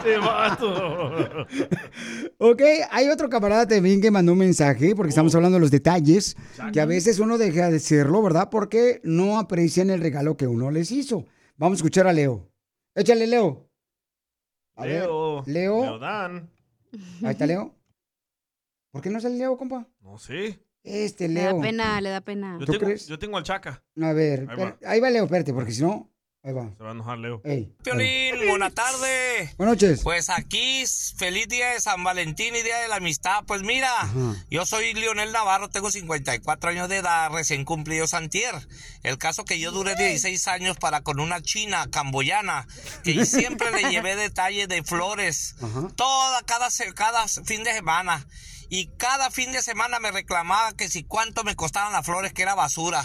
Este 0.00 0.18
vato. 0.18 1.46
Ok, 2.42 2.62
hay 2.90 3.08
otro 3.08 3.28
camarada 3.28 3.66
también 3.68 4.00
que 4.00 4.10
mandó 4.10 4.32
un 4.32 4.38
mensaje, 4.38 4.94
porque 4.96 5.10
estamos 5.10 5.34
hablando 5.34 5.56
de 5.56 5.60
los 5.60 5.70
detalles, 5.70 6.36
que 6.72 6.80
a 6.80 6.86
veces 6.86 7.18
uno 7.18 7.36
deja 7.36 7.70
de 7.70 7.78
serlo, 7.80 8.22
¿verdad? 8.22 8.48
Porque 8.50 9.00
no 9.04 9.38
aprecian 9.38 9.90
el 9.90 10.00
regalo 10.00 10.38
que 10.38 10.46
uno 10.46 10.70
les 10.70 10.90
hizo. 10.90 11.26
Vamos 11.58 11.76
a 11.76 11.80
escuchar 11.80 12.06
a 12.06 12.14
Leo. 12.14 12.50
Échale, 12.94 13.26
Leo. 13.26 13.68
A 14.74 14.84
ver, 14.86 15.02
Leo. 15.02 15.42
Leo. 15.46 15.82
Leodán. 15.84 16.50
Ahí 17.22 17.32
está 17.32 17.44
Leo. 17.44 17.74
¿Por 18.90 19.02
qué 19.02 19.10
no 19.10 19.20
sale 19.20 19.36
Leo, 19.36 19.58
compa? 19.58 19.86
No 20.00 20.16
sé. 20.16 20.58
Este 20.82 21.28
Le 21.28 21.42
da 21.42 21.52
Leo. 21.52 21.60
pena, 21.60 22.00
le 22.00 22.08
da 22.08 22.20
pena. 22.22 22.56
Yo 22.58 22.64
¿Tú 22.64 22.72
tengo, 22.72 22.86
crees? 22.86 23.06
yo 23.06 23.18
tengo 23.18 23.36
al 23.36 23.42
Chaca. 23.44 23.84
A 24.00 24.12
ver, 24.14 24.46
Ahí 24.48 24.56
va. 24.56 24.78
ahí 24.86 25.00
va 25.00 25.10
Leo, 25.10 25.24
espérate, 25.24 25.52
porque 25.52 25.72
si 25.72 25.82
no, 25.82 26.10
ahí 26.42 26.52
va. 26.52 26.70
Se 26.76 26.82
va 26.82 26.90
a 26.90 26.92
enojar 26.92 27.18
Leo. 27.18 27.40
Ey. 27.44 27.74
Piolín, 27.82 28.48
buena 28.48 28.70
tarde. 28.70 29.52
Buenas 29.58 29.76
noches. 29.76 30.00
Pues 30.02 30.30
aquí, 30.30 30.84
feliz 31.16 31.48
día 31.48 31.70
de 31.70 31.80
San 31.80 32.02
Valentín 32.02 32.54
y 32.56 32.62
día 32.62 32.78
de 32.78 32.88
la 32.88 32.96
amistad. 32.96 33.44
Pues 33.46 33.62
mira, 33.62 33.90
yo 34.50 34.64
soy 34.64 34.94
Lionel 34.94 35.32
Navarro, 35.32 35.68
tengo 35.68 35.90
54 35.90 36.70
años 36.70 36.88
de 36.88 36.96
edad, 36.98 37.30
recién 37.30 37.64
cumplido 37.64 38.06
Santier. 38.06 38.54
El 39.02 39.18
caso 39.18 39.44
que 39.44 39.58
yo 39.58 39.72
duré 39.72 39.94
16 39.96 40.48
años 40.48 40.76
para 40.76 41.02
con 41.02 41.20
una 41.20 41.42
china 41.42 41.88
camboyana, 41.90 42.66
que 43.04 43.24
siempre 43.26 43.70
le 43.72 43.90
llevé 43.90 44.16
detalles 44.16 44.68
de 44.68 44.82
flores, 44.82 45.56
toda, 45.96 46.42
cada, 46.42 46.68
cada 46.94 47.28
fin 47.28 47.64
de 47.64 47.74
semana. 47.74 48.26
Y 48.70 48.86
cada 48.96 49.30
fin 49.30 49.52
de 49.52 49.60
semana 49.62 49.98
me 50.00 50.10
reclamaba 50.12 50.72
que 50.72 50.88
si 50.88 51.02
cuánto 51.04 51.44
me 51.44 51.56
costaban 51.56 51.92
las 51.92 52.06
flores, 52.06 52.32
que 52.32 52.42
era 52.42 52.54
basura. 52.54 53.04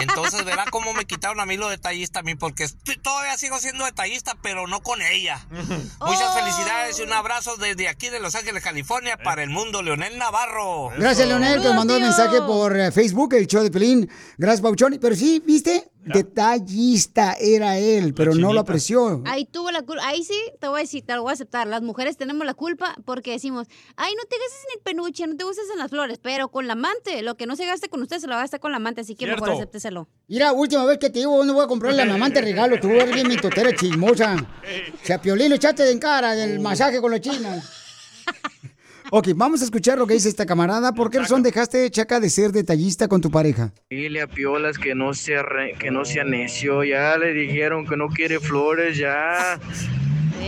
Entonces 0.00 0.44
verá 0.44 0.64
cómo 0.70 0.92
me 0.94 1.04
quitaron 1.04 1.38
a 1.38 1.46
mí 1.46 1.56
lo 1.56 1.68
detallista 1.68 2.20
a 2.20 2.22
mí, 2.22 2.34
porque 2.34 2.64
estoy- 2.64 2.96
todavía 2.96 3.36
sigo 3.36 3.58
siendo 3.60 3.84
detallista, 3.84 4.36
pero 4.42 4.66
no 4.66 4.80
con 4.82 5.00
ella. 5.02 5.46
Muchas 6.00 6.34
felicidades 6.34 6.98
y 6.98 7.02
un 7.02 7.12
abrazo 7.12 7.56
desde 7.58 7.88
aquí 7.88 8.08
de 8.08 8.18
Los 8.20 8.34
Ángeles, 8.34 8.64
California, 8.64 9.16
para 9.18 9.42
el 9.42 9.50
mundo, 9.50 9.82
Leonel 9.82 10.16
Navarro. 10.18 10.88
Gracias, 10.96 11.28
Leonel, 11.28 11.60
que 11.60 11.68
nos 11.68 11.76
mandó 11.76 11.96
un 11.96 12.02
mensaje 12.02 12.40
por 12.40 12.76
eh, 12.76 12.90
Facebook, 12.90 13.34
el 13.34 13.46
show 13.46 13.62
de 13.62 13.70
Pelín. 13.70 14.10
Gracias, 14.38 14.62
Pauchón. 14.62 14.98
Pero 15.00 15.14
sí, 15.14 15.42
¿viste? 15.46 15.91
Detallista 16.04 17.34
era 17.34 17.78
él, 17.78 18.14
pero 18.14 18.34
no 18.34 18.52
lo 18.52 18.60
apreció. 18.60 19.22
Ahí 19.26 19.44
tuvo 19.44 19.70
la 19.70 19.82
culpa. 19.82 20.06
Ahí 20.06 20.24
sí, 20.24 20.34
te 20.60 20.68
voy 20.68 20.80
a 20.80 20.82
decir, 20.82 21.04
te 21.06 21.14
lo 21.14 21.22
voy 21.22 21.30
a 21.30 21.34
aceptar. 21.34 21.66
Las 21.66 21.82
mujeres 21.82 22.16
tenemos 22.16 22.44
la 22.46 22.54
culpa 22.54 22.96
porque 23.04 23.30
decimos, 23.30 23.68
ay, 23.96 24.12
no 24.16 24.22
te 24.24 24.36
gastes 24.36 24.64
en 24.68 24.78
el 24.78 24.82
peluche, 24.82 25.26
no 25.26 25.36
te 25.36 25.44
gustes 25.44 25.64
en 25.72 25.78
las 25.78 25.90
flores, 25.90 26.18
pero 26.20 26.48
con 26.48 26.66
la 26.66 26.72
amante, 26.72 27.22
lo 27.22 27.36
que 27.36 27.46
no 27.46 27.56
se 27.56 27.66
gaste 27.66 27.88
con 27.88 28.02
usted 28.02 28.18
se 28.18 28.26
lo 28.26 28.34
gasta 28.34 28.58
con 28.58 28.70
la 28.72 28.78
amante, 28.78 29.02
así 29.02 29.14
que 29.14 29.26
mejor 29.26 29.40
Cierto. 29.48 29.58
acépteselo. 29.62 30.08
Mira, 30.28 30.52
última 30.52 30.84
vez 30.84 30.98
que 30.98 31.10
te 31.10 31.20
digo 31.20 31.36
dónde 31.36 31.52
voy 31.52 31.64
a 31.64 31.68
comprarle 31.68 32.02
a 32.02 32.06
mi 32.06 32.12
amante 32.12 32.40
regalo. 32.42 32.80
Tú 32.80 32.88
eres 32.90 33.14
bien 33.14 33.28
mi 33.28 33.36
totera 33.36 33.74
chismosa. 33.74 34.36
O 35.02 35.04
sea, 35.04 35.20
Piolín, 35.20 35.48
lo 35.50 35.56
echaste 35.56 35.82
de 35.82 35.92
en 35.92 35.98
cara 35.98 36.34
del 36.34 36.60
masaje 36.60 37.00
con 37.00 37.10
los 37.10 37.20
chinos. 37.20 37.64
Ok, 39.14 39.28
vamos 39.36 39.60
a 39.60 39.64
escuchar 39.66 39.98
lo 39.98 40.06
que 40.06 40.14
dice 40.14 40.30
esta 40.30 40.46
camarada. 40.46 40.94
¿Por 40.94 41.10
qué 41.10 41.18
razón 41.18 41.42
dejaste, 41.42 41.90
Chaca, 41.90 42.18
de 42.18 42.30
ser 42.30 42.50
detallista 42.50 43.08
con 43.08 43.20
tu 43.20 43.30
pareja? 43.30 43.70
Dile 43.90 44.22
a 44.22 44.26
Piolas 44.26 44.78
que 44.78 44.94
no 44.94 45.12
sea 45.12 45.42
re- 45.42 45.74
que 45.78 45.90
no 45.90 46.06
sea 46.06 46.24
necio, 46.24 46.82
ya 46.82 47.18
le 47.18 47.34
dijeron 47.34 47.86
que 47.86 47.94
no 47.98 48.08
quiere 48.08 48.40
flores, 48.40 48.96
ya. 48.96 49.60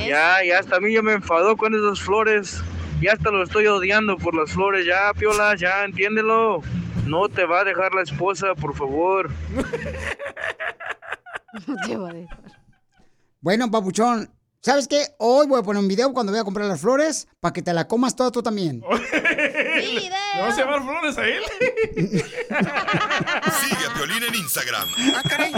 Ya, 0.09 0.43
ya 0.43 0.59
hasta 0.61 0.77
a 0.77 0.81
mí 0.81 0.95
ya 0.95 1.03
me 1.03 1.13
enfadó 1.13 1.59
con 1.59 1.75
esas 1.75 2.01
flores. 2.01 2.63
Ya 3.03 3.13
hasta 3.13 3.31
lo 3.31 3.43
estoy 3.43 3.67
odiando 3.67 4.17
por 4.17 4.35
las 4.35 4.51
flores, 4.51 4.87
ya, 4.87 5.13
Piolas, 5.13 5.61
ya, 5.61 5.85
entiéndelo. 5.85 6.63
No 7.07 7.29
te 7.29 7.45
va 7.45 7.61
a 7.61 7.65
dejar 7.65 7.93
la 7.95 8.01
esposa, 8.01 8.55
por 8.55 8.75
favor. 8.75 9.31
Bueno, 13.41 13.71
papuchón, 13.71 14.31
¿sabes 14.65 14.89
qué? 14.89 15.09
Hoy 15.19 15.47
voy 15.47 15.61
a 15.61 15.63
poner 15.63 15.81
un 15.83 15.89
video 15.89 16.13
cuando 16.15 16.33
voy 16.33 16.41
a 16.41 16.45
comprar 16.45 16.67
las 16.67 16.81
flores 16.81 17.29
para 17.41 17.53
que 17.53 17.61
te 17.61 17.73
la 17.75 17.87
comas 17.87 18.17
toda 18.17 18.31
tú 18.31 18.43
también. 18.43 18.81
¿Le 19.13 20.11
vas 20.41 20.55
a 20.55 20.57
llevar 20.57 20.83
flores 20.83 21.19
a 21.19 21.27
él? 21.27 21.43
Sigue 21.97 23.87
a 23.87 23.95
Piolín 23.95 24.23
en 24.27 24.35
Instagram, 24.35 24.89
Ah, 25.15 25.23
caray. 25.29 25.53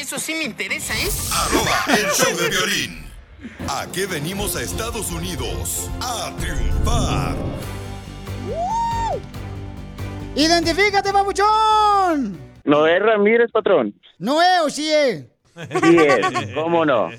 Eso 0.00 0.18
sí 0.18 0.34
me 0.34 0.44
interesa, 0.44 0.94
¿eh? 0.94 1.08
arroba 1.32 1.84
el 1.98 2.06
show 2.12 2.36
de 2.36 2.48
violín. 2.50 3.04
¿A 3.68 3.86
qué 3.92 4.06
venimos 4.06 4.54
a 4.54 4.62
Estados 4.62 5.10
Unidos? 5.10 5.88
A 6.00 6.32
triunfar. 6.38 7.34
¡Identifícate, 10.36 11.12
papuchón! 11.12 12.38
Noé 12.64 12.98
Ramírez, 13.00 13.50
patrón. 13.50 13.92
Noé 14.18 14.60
o 14.64 14.70
sí 14.70 14.92
es. 14.92 15.24
Sí 15.82 15.96
es, 15.98 16.54
¿cómo 16.54 16.84
no? 16.84 17.10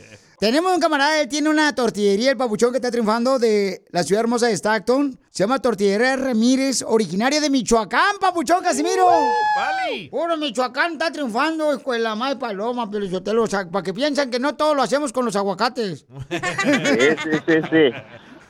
Tenemos 0.41 0.73
un 0.73 0.79
camarada, 0.79 1.21
él 1.21 1.29
tiene 1.29 1.51
una 1.51 1.75
tortillería, 1.75 2.31
el 2.31 2.35
papuchón 2.35 2.71
que 2.71 2.77
está 2.77 2.89
triunfando 2.89 3.37
de 3.37 3.85
la 3.91 4.01
ciudad 4.01 4.21
hermosa 4.21 4.47
de 4.47 4.53
Stockton. 4.57 5.19
Se 5.29 5.43
llama 5.43 5.59
Tortillería 5.59 6.15
Ramírez, 6.15 6.81
originaria 6.81 7.39
de 7.39 7.51
Michoacán, 7.51 8.15
papuchón 8.19 8.63
Casimiro. 8.63 9.05
¡Vale! 9.05 10.09
Puro 10.09 10.35
Michoacán 10.37 10.93
está 10.93 11.11
triunfando, 11.11 11.71
escuela 11.73 12.15
más 12.15 12.37
paloma, 12.37 12.89
pero 12.89 13.05
o 13.43 13.45
sea, 13.45 13.69
para 13.69 13.83
que 13.83 13.93
piensan 13.93 14.31
que 14.31 14.39
no 14.39 14.55
todo 14.55 14.73
lo 14.73 14.81
hacemos 14.81 15.13
con 15.13 15.25
los 15.25 15.35
aguacates. 15.35 16.07
Sí, 16.31 17.09
sí, 17.21 17.37
sí, 17.45 17.61
sí. 17.69 17.91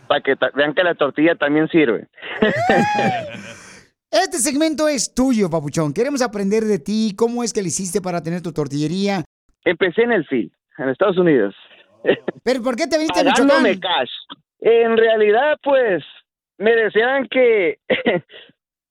Para 0.08 0.22
que 0.22 0.36
vean 0.56 0.74
que 0.74 0.84
la 0.84 0.96
tortilla 0.96 1.36
también 1.36 1.68
sirve. 1.68 2.08
Este 4.10 4.38
segmento 4.38 4.88
es 4.88 5.14
tuyo, 5.14 5.50
papuchón. 5.50 5.94
Queremos 5.94 6.22
aprender 6.22 6.64
de 6.64 6.80
ti, 6.80 7.14
cómo 7.18 7.44
es 7.44 7.52
que 7.52 7.62
le 7.62 7.68
hiciste 7.68 8.00
para 8.02 8.24
tener 8.24 8.42
tu 8.42 8.54
tortillería. 8.54 9.26
Empecé 9.66 10.04
en 10.04 10.14
el 10.14 10.26
FIL, 10.26 10.54
en 10.78 10.90
Estados 10.90 11.18
Unidos. 11.18 11.54
¿Pero 12.44 12.62
por 12.64 12.76
qué 12.76 12.88
te 12.88 12.98
viniste 12.98 13.20
a 13.20 13.24
Michoacán? 13.24 13.80
Cash. 13.80 14.12
En 14.60 14.98
realidad, 14.98 15.58
pues, 15.64 16.04
me 16.58 16.76
decían 16.76 17.28
que, 17.28 17.78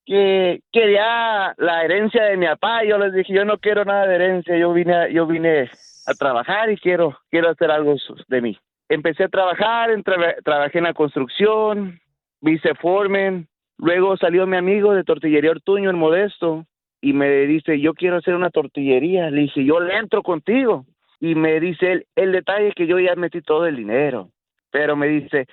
que 0.07 0.61
quería 0.73 1.55
la 1.59 1.85
herencia 1.85 2.25
de 2.25 2.37
mi 2.37 2.47
papá. 2.47 2.85
Yo 2.85 2.99
les 2.99 3.13
dije, 3.13 3.33
yo 3.33 3.45
no 3.45 3.59
quiero 3.59 3.85
nada 3.85 4.07
de 4.07 4.15
herencia. 4.17 4.57
Yo 4.57 4.73
vine, 4.73 4.95
a- 4.95 5.09
yo 5.09 5.27
vine 5.27 5.71
a 6.07 6.15
trabajar 6.15 6.71
y 6.71 6.77
quiero, 6.77 7.19
quiero 7.31 7.51
hacer 7.51 7.71
algo 7.71 7.95
de 8.29 8.41
mí. 8.41 8.59
Empecé 8.89 9.25
a 9.25 9.29
trabajar, 9.29 9.91
en 9.91 10.03
traba- 10.03 10.35
trabajé 10.45 10.79
en 10.79 10.85
la 10.85 10.95
construcción, 10.95 12.01
hice 12.43 12.75
foreman. 12.75 13.47
Luego 13.79 14.17
salió 14.17 14.47
mi 14.47 14.57
amigo 14.57 14.93
de 14.93 15.05
Tortillería 15.05 15.53
Ortuño, 15.53 15.89
el 15.91 15.97
Modesto, 15.97 16.67
y 17.01 17.13
me 17.15 17.31
dice, 17.47 17.81
yo 17.81 17.95
quiero 17.95 18.17
hacer 18.17 18.35
una 18.35 18.51
tortillería. 18.51 19.31
Le 19.31 19.43
dije, 19.43 19.65
yo 19.65 19.81
le 19.81 19.97
entro 19.97 20.23
contigo. 20.23 20.85
Y 21.21 21.35
me 21.35 21.61
dice 21.61 21.93
él, 21.93 22.07
el 22.17 22.33
detalle 22.33 22.69
es 22.69 22.75
que 22.75 22.87
yo 22.87 22.99
ya 22.99 23.15
metí 23.15 23.43
todo 23.43 23.67
el 23.67 23.77
dinero. 23.77 24.31
Pero 24.71 24.97
me 24.97 25.09
dice, 25.09 25.47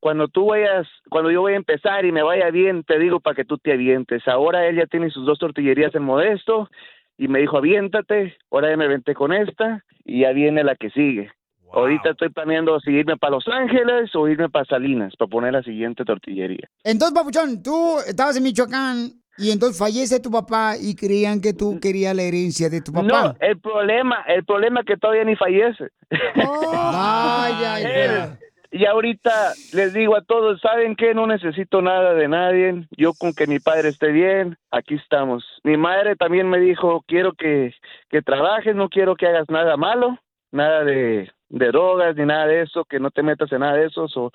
cuando 0.00 0.28
tú 0.28 0.46
vayas, 0.46 0.86
cuando 1.08 1.30
yo 1.30 1.40
voy 1.40 1.52
a 1.52 1.56
empezar 1.56 2.04
y 2.04 2.12
me 2.12 2.22
vaya 2.22 2.50
bien, 2.50 2.82
te 2.84 2.98
digo 2.98 3.20
para 3.20 3.36
que 3.36 3.44
tú 3.44 3.58
te 3.58 3.72
avientes. 3.72 4.26
Ahora 4.26 4.66
él 4.66 4.76
ya 4.76 4.86
tiene 4.86 5.10
sus 5.10 5.24
dos 5.24 5.38
tortillerías 5.38 5.94
en 5.94 6.02
Modesto 6.02 6.68
y 7.16 7.28
me 7.28 7.40
dijo, 7.40 7.58
aviéntate. 7.58 8.36
Ahora 8.50 8.70
ya 8.70 8.76
me 8.76 8.84
aventé 8.86 9.14
con 9.14 9.32
esta 9.32 9.84
y 10.04 10.22
ya 10.22 10.32
viene 10.32 10.64
la 10.64 10.74
que 10.74 10.90
sigue. 10.90 11.30
Ahorita 11.72 12.10
estoy 12.10 12.30
planeando 12.30 12.78
si 12.80 12.90
irme 12.90 13.16
para 13.16 13.32
Los 13.32 13.48
Ángeles 13.48 14.14
o 14.14 14.28
irme 14.28 14.48
para 14.48 14.64
Salinas 14.64 15.14
para 15.16 15.28
poner 15.28 15.52
la 15.52 15.62
siguiente 15.62 16.04
tortillería. 16.04 16.68
Entonces, 16.84 17.12
papuchón, 17.12 17.62
tú 17.62 17.98
estabas 18.06 18.36
en 18.36 18.44
Michoacán 18.44 19.10
y 19.38 19.50
entonces 19.50 19.78
fallece 19.78 20.20
tu 20.20 20.30
papá 20.30 20.74
y 20.80 20.94
creían 20.94 21.40
que 21.40 21.52
tú 21.52 21.78
querías 21.80 22.14
la 22.14 22.22
herencia 22.22 22.68
de 22.68 22.80
tu 22.80 22.92
papá. 22.92 23.06
No, 23.06 23.34
el 23.40 23.58
problema, 23.60 24.24
el 24.28 24.44
problema 24.44 24.80
es 24.80 24.86
que 24.86 24.96
todavía 24.96 25.24
ni 25.24 25.36
fallece. 25.36 25.88
Ay, 26.10 27.54
ay, 27.64 27.84
ay. 27.84 28.38
Y 28.70 28.84
ahorita 28.84 29.54
les 29.72 29.94
digo 29.94 30.16
a 30.16 30.22
todos, 30.22 30.60
¿saben 30.60 30.96
qué? 30.96 31.14
No 31.14 31.26
necesito 31.26 31.80
nada 31.80 32.14
de 32.14 32.28
nadie. 32.28 32.86
Yo 32.96 33.12
con 33.14 33.32
que 33.32 33.46
mi 33.46 33.58
padre 33.58 33.88
esté 33.88 34.12
bien, 34.12 34.58
aquí 34.70 34.96
estamos. 34.96 35.44
Mi 35.64 35.76
madre 35.76 36.16
también 36.16 36.48
me 36.48 36.58
dijo, 36.58 37.02
quiero 37.06 37.32
que, 37.32 37.74
que 38.10 38.22
trabajes, 38.22 38.74
no 38.74 38.88
quiero 38.88 39.16
que 39.16 39.26
hagas 39.26 39.48
nada 39.48 39.76
malo, 39.76 40.18
nada 40.50 40.84
de, 40.84 41.30
de 41.48 41.66
drogas 41.68 42.16
ni 42.16 42.26
nada 42.26 42.46
de 42.46 42.62
eso, 42.62 42.84
que 42.84 42.98
no 42.98 43.10
te 43.10 43.22
metas 43.22 43.50
en 43.52 43.60
nada 43.60 43.74
de 43.74 43.86
eso. 43.86 44.08
so, 44.08 44.32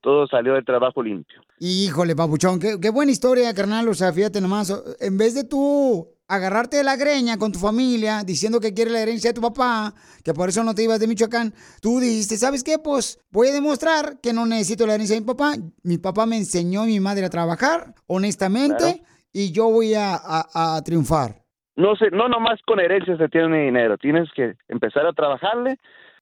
todo 0.00 0.26
salió 0.26 0.54
del 0.54 0.64
trabajo 0.64 1.02
limpio. 1.02 1.40
Híjole, 1.58 2.14
papuchón, 2.14 2.60
qué, 2.60 2.78
qué 2.80 2.90
buena 2.90 3.12
historia, 3.12 3.52
carnal. 3.54 3.88
O 3.88 3.94
sea, 3.94 4.12
fíjate 4.12 4.40
nomás, 4.40 4.72
en 5.00 5.16
vez 5.18 5.34
de 5.34 5.44
tú 5.44 6.08
agarrarte 6.28 6.76
de 6.78 6.84
la 6.84 6.96
greña 6.96 7.38
con 7.38 7.52
tu 7.52 7.58
familia 7.58 8.22
diciendo 8.24 8.58
que 8.60 8.74
quieres 8.74 8.92
la 8.92 9.00
herencia 9.00 9.30
de 9.30 9.34
tu 9.34 9.40
papá, 9.40 9.94
que 10.24 10.34
por 10.34 10.48
eso 10.48 10.62
no 10.64 10.74
te 10.74 10.82
ibas 10.82 10.98
de 11.00 11.06
Michoacán, 11.06 11.54
tú 11.80 12.00
dijiste, 12.00 12.36
¿sabes 12.36 12.64
qué? 12.64 12.78
Pues 12.78 13.20
voy 13.30 13.48
a 13.48 13.52
demostrar 13.52 14.20
que 14.20 14.32
no 14.32 14.44
necesito 14.44 14.86
la 14.86 14.94
herencia 14.94 15.14
de 15.14 15.20
mi 15.20 15.26
papá. 15.26 15.52
Mi 15.84 15.98
papá 15.98 16.26
me 16.26 16.36
enseñó 16.36 16.82
a 16.82 16.86
mi 16.86 16.98
madre 17.00 17.24
a 17.26 17.30
trabajar 17.30 17.94
honestamente 18.08 18.76
Claro. 18.76 18.98
y 19.32 19.52
yo 19.52 19.70
voy 19.70 19.94
a, 19.94 20.14
a- 20.16 20.76
a 20.76 20.82
triunfar. 20.82 21.42
No 21.76 21.94
sé, 21.94 22.10
no 22.10 22.28
nomás 22.28 22.58
con 22.66 22.80
herencia 22.80 23.16
se 23.18 23.28
tiene 23.28 23.64
dinero, 23.66 23.96
tienes 23.98 24.28
que 24.34 24.54
empezar 24.68 25.06
a 25.06 25.12
trabajarle 25.12 25.78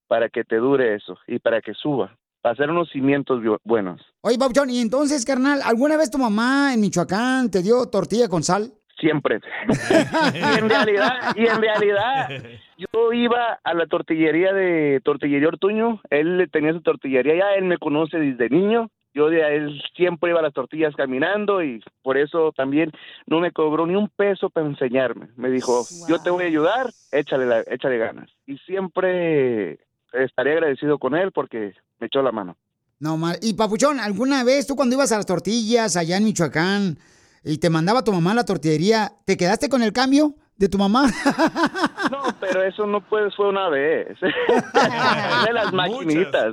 para 0.09 0.29
que 0.29 0.45
te 0.45 0.57
dure 0.57 0.97
eso 0.97 1.17
y 1.27 1.39
para 1.39 1.61
que 1.63 1.73
suba, 1.75 2.17
para 2.45 2.53
hacer 2.53 2.69
unos 2.71 2.91
cimientos 2.91 3.41
bu- 3.43 3.59
buenos. 3.65 4.03
Oye, 4.21 4.37
papuchón, 4.39 4.69
y 4.69 4.79
entonces, 4.83 5.25
carnal, 5.25 5.61
¿alguna 5.65 5.97
vez 5.97 6.11
tu 6.11 6.19
mamá 6.19 6.75
en 6.75 6.81
Michoacán 6.83 7.51
te 7.51 7.63
dio 7.63 7.87
tortilla 7.87 8.29
con 8.29 8.43
sal? 8.43 8.71
Siempre. 9.01 9.41
y 10.35 10.59
en 10.59 10.69
realidad, 10.69 11.13
y 11.37 11.47
en 11.47 11.61
realidad, 11.63 12.29
yo 12.77 13.13
iba 13.15 13.59
a 13.65 13.73
la 13.73 13.87
tortillería 13.87 14.53
de 14.53 15.01
Tortillería 15.03 15.49
Ortuño, 15.49 16.03
él 16.11 16.47
tenía 16.53 16.75
su 16.75 16.83
tortillería 16.83 17.35
ya, 17.35 17.55
él 17.55 17.65
me 17.65 17.79
conoce 17.79 18.19
desde 18.19 18.51
niño, 18.51 18.91
yo 19.15 19.31
de 19.31 19.43
a 19.43 19.49
él 19.49 19.81
siempre 19.97 20.31
iba 20.31 20.41
a 20.41 20.43
las 20.43 20.53
tortillas 20.53 20.95
caminando 20.97 21.63
y 21.63 21.83
por 22.03 22.19
eso 22.19 22.53
también 22.55 22.91
no 23.27 23.41
me 23.41 23.53
cobró 23.53 23.87
ni 23.87 23.95
un 23.97 24.11
peso 24.11 24.51
para 24.51 24.67
enseñarme. 24.67 25.29
Me 25.37 25.49
dijo, 25.49 25.87
yo 26.09 26.21
te 26.21 26.29
voy 26.31 26.45
a 26.45 26.49
ayudar, 26.49 26.93
échale, 27.11 27.47
la- 27.47 27.65
échale 27.67 27.97
ganas. 27.97 28.29
Y 28.47 28.59
siempre 28.59 29.79
estaré 30.23 30.53
agradecido 30.53 30.99
con 30.99 31.15
él 31.15 31.33
porque 31.33 31.73
me 31.99 32.07
echó 32.07 32.23
la 32.23 32.33
mano. 32.33 32.57
No 33.01 33.17
mal. 33.17 33.37
Y 33.43 33.55
papuchón, 33.55 34.01
¿alguna 34.01 34.45
vez 34.45 34.67
tú 34.67 34.77
cuando 34.77 34.95
ibas 34.95 35.13
a 35.13 35.17
las 35.17 35.27
tortillas 35.27 35.97
allá 35.97 36.17
en 36.17 36.25
Michoacán 36.25 36.99
y 37.43 37.59
te 37.59 37.69
mandaba 37.71 38.05
tu 38.05 38.13
mamá 38.13 38.33
a 38.33 38.35
la 38.35 38.45
tortillería, 38.45 39.13
¿te 39.27 39.37
quedaste 39.37 39.69
con 39.69 39.83
el 39.83 39.93
cambio 39.93 40.35
de 40.57 40.69
tu 40.69 40.79
mamá? 40.79 41.11
No, 42.11 42.23
pero 42.39 42.63
eso 42.63 42.87
no 42.87 43.01
puede, 43.01 43.31
fue 43.31 43.49
una 43.49 43.71
vez. 43.71 44.09
de 44.21 45.53
las 45.53 45.73
maquinitas. 45.73 46.53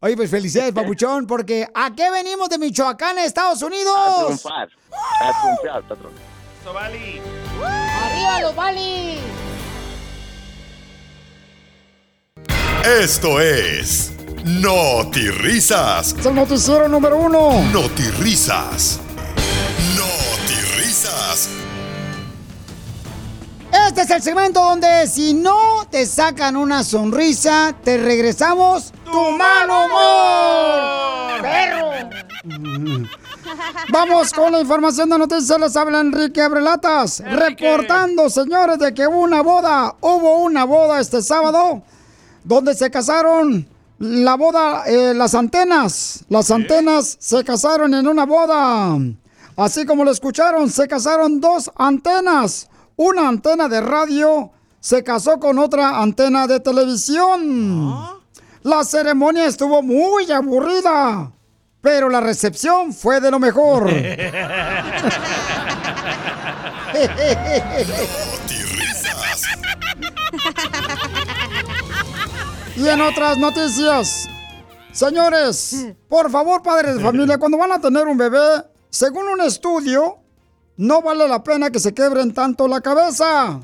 Oye, 0.00 0.16
pues 0.16 0.30
felicidades, 0.30 0.72
papuchón, 0.72 1.26
porque 1.26 1.66
¿a 1.74 1.94
qué 1.94 2.10
venimos 2.10 2.48
de 2.48 2.58
Michoacán, 2.58 3.18
Estados 3.18 3.62
A 3.62 3.66
Unidos? 3.66 3.94
triunfar. 4.26 4.68
A 5.20 5.42
triunfar, 5.42 5.82
patrón. 5.88 6.12
¡Arriba 7.64 8.40
los 8.42 8.56
Bali! 8.56 9.16
Esto 12.84 13.40
es 13.40 14.10
Risas. 15.38 16.16
Es 16.18 16.26
el 16.26 16.34
noticiero 16.34 16.88
número 16.88 17.16
uno. 17.16 17.62
Risas. 18.18 18.98
Risas. 20.76 21.48
Este 23.86 24.02
es 24.02 24.10
el 24.10 24.20
segmento 24.20 24.60
donde 24.60 25.06
si 25.06 25.32
no 25.32 25.86
te 25.90 26.04
sacan 26.06 26.56
una 26.56 26.82
sonrisa, 26.82 27.72
te 27.84 27.98
regresamos 27.98 28.92
tu 29.04 29.30
mal 29.30 29.70
humor. 29.70 31.40
¡Perro! 31.40 31.92
Vamos 33.90 34.32
con 34.32 34.50
la 34.50 34.60
información 34.60 35.08
de 35.08 35.18
noticias. 35.18 35.60
Les 35.60 35.76
habla 35.76 36.00
Enrique 36.00 36.42
Abrelatas. 36.42 37.22
Reportando, 37.24 38.28
señores, 38.28 38.80
de 38.80 38.92
que 38.92 39.06
hubo 39.06 39.20
una 39.20 39.40
boda. 39.40 39.94
Hubo 40.00 40.38
una 40.38 40.64
boda 40.64 41.00
este 41.00 41.22
sábado 41.22 41.84
donde 42.44 42.74
se 42.74 42.90
casaron 42.90 43.66
la 43.98 44.34
boda, 44.34 44.84
eh, 44.86 45.14
las 45.14 45.34
antenas. 45.34 46.24
Las 46.28 46.50
antenas 46.50 47.16
se 47.20 47.44
casaron 47.44 47.94
en 47.94 48.08
una 48.08 48.26
boda. 48.26 48.98
Así 49.56 49.86
como 49.86 50.04
lo 50.04 50.10
escucharon, 50.10 50.68
se 50.70 50.88
casaron 50.88 51.40
dos 51.40 51.70
antenas. 51.76 52.68
Una 52.96 53.28
antena 53.28 53.68
de 53.68 53.80
radio 53.80 54.50
se 54.80 55.04
casó 55.04 55.38
con 55.38 55.58
otra 55.58 56.02
antena 56.02 56.46
de 56.46 56.60
televisión. 56.60 57.94
La 58.62 58.84
ceremonia 58.84 59.46
estuvo 59.46 59.82
muy 59.82 60.30
aburrida, 60.30 61.32
pero 61.80 62.08
la 62.08 62.20
recepción 62.20 62.92
fue 62.92 63.20
de 63.20 63.30
lo 63.30 63.38
mejor. 63.38 63.88
Y 72.76 72.88
en 72.88 73.00
otras 73.00 73.38
noticias, 73.38 74.28
señores, 74.92 75.86
por 76.08 76.30
favor, 76.30 76.62
padres 76.62 76.96
de 76.96 77.02
familia, 77.02 77.38
cuando 77.38 77.58
van 77.58 77.72
a 77.72 77.80
tener 77.80 78.06
un 78.06 78.16
bebé, 78.16 78.64
según 78.88 79.28
un 79.28 79.40
estudio, 79.42 80.18
no 80.76 81.02
vale 81.02 81.28
la 81.28 81.42
pena 81.42 81.70
que 81.70 81.78
se 81.78 81.92
quebren 81.92 82.32
tanto 82.32 82.66
la 82.66 82.80
cabeza 82.80 83.60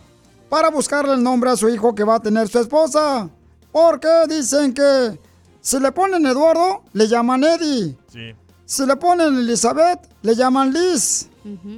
para 0.48 0.70
buscarle 0.70 1.14
el 1.14 1.22
nombre 1.22 1.50
a 1.50 1.56
su 1.56 1.68
hijo 1.68 1.94
que 1.94 2.04
va 2.04 2.16
a 2.16 2.20
tener 2.20 2.48
su 2.48 2.58
esposa. 2.58 3.28
Porque 3.72 4.08
dicen 4.28 4.72
que 4.74 5.18
si 5.60 5.80
le 5.80 5.90
ponen 5.92 6.26
Eduardo, 6.26 6.82
le 6.92 7.08
llaman 7.08 7.44
Eddie. 7.44 7.96
Sí. 8.12 8.34
Si 8.64 8.84
le 8.84 8.96
ponen 8.96 9.38
Elizabeth, 9.38 10.00
le 10.22 10.34
llaman 10.34 10.72
Liz. 10.72 11.28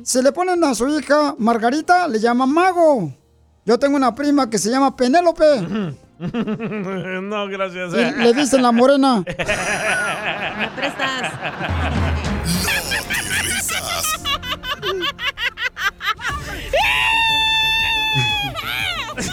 Si 0.02 0.20
le 0.20 0.32
ponen 0.32 0.62
a 0.64 0.74
su 0.74 0.88
hija 0.88 1.36
Margarita, 1.38 2.08
le 2.08 2.18
llaman 2.18 2.52
Mago. 2.52 3.12
Yo 3.64 3.78
tengo 3.78 3.96
una 3.96 4.14
prima 4.14 4.50
que 4.50 4.58
se 4.58 4.68
llama 4.68 4.96
Penélope. 4.96 5.94
no, 7.22 7.48
gracias. 7.48 7.92
Y 7.94 8.22
le 8.22 8.34
dicen 8.34 8.62
la 8.62 8.72
morena. 8.72 9.24
¿Me 9.26 10.68
prestas? 10.76 11.32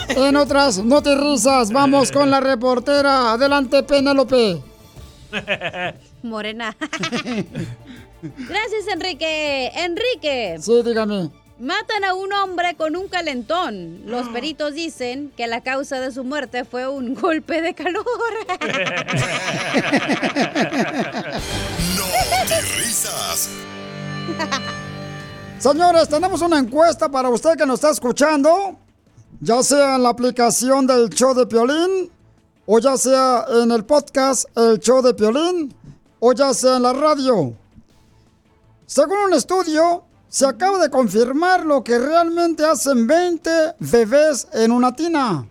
En 0.09 0.35
otras, 0.35 0.83
no 0.83 1.01
te 1.01 1.15
risas. 1.15 1.71
Vamos 1.71 2.11
con 2.11 2.31
la 2.31 2.39
reportera. 2.39 3.33
Adelante, 3.33 3.83
Penélope. 3.83 4.61
Morena. 6.23 6.75
Gracias, 8.21 8.87
Enrique. 8.91 9.71
Enrique. 9.75 10.57
Sí, 10.59 10.81
dígame. 10.83 11.29
Matan 11.59 12.03
a 12.03 12.13
un 12.13 12.31
hombre 12.33 12.75
con 12.75 12.95
un 12.95 13.07
calentón. 13.07 14.01
Los 14.05 14.27
peritos 14.29 14.75
dicen 14.75 15.31
que 15.35 15.47
la 15.47 15.61
causa 15.61 15.99
de 15.99 16.11
su 16.11 16.23
muerte 16.23 16.65
fue 16.65 16.87
un 16.87 17.15
golpe 17.21 17.61
de 17.63 17.73
calor. 17.73 18.05
Risas. 22.77 23.49
Señores, 25.57 26.07
tenemos 26.07 26.41
una 26.41 26.59
encuesta 26.59 27.09
para 27.09 27.29
usted 27.29 27.57
que 27.57 27.65
nos 27.65 27.75
está 27.75 27.89
escuchando, 27.89 28.77
ya 29.39 29.63
sea 29.63 29.95
en 29.95 30.03
la 30.03 30.09
aplicación 30.09 30.85
del 30.85 31.09
show 31.09 31.33
de 31.33 31.47
Piolín, 31.47 32.11
o 32.67 32.77
ya 32.77 32.97
sea 32.97 33.45
en 33.63 33.71
el 33.71 33.83
podcast 33.83 34.45
El 34.55 34.77
show 34.79 35.01
de 35.01 35.15
Piolín, 35.15 35.73
o 36.19 36.33
ya 36.33 36.53
sea 36.53 36.77
en 36.77 36.83
la 36.83 36.93
radio. 36.93 37.55
Según 38.85 39.17
un 39.17 39.33
estudio, 39.33 40.03
se 40.29 40.45
acaba 40.45 40.79
de 40.79 40.89
confirmar 40.89 41.65
lo 41.65 41.83
que 41.83 41.97
realmente 41.97 42.65
hacen 42.65 43.07
20 43.07 43.75
bebés 43.79 44.47
en 44.53 44.71
una 44.71 44.95
tina. 44.95 45.47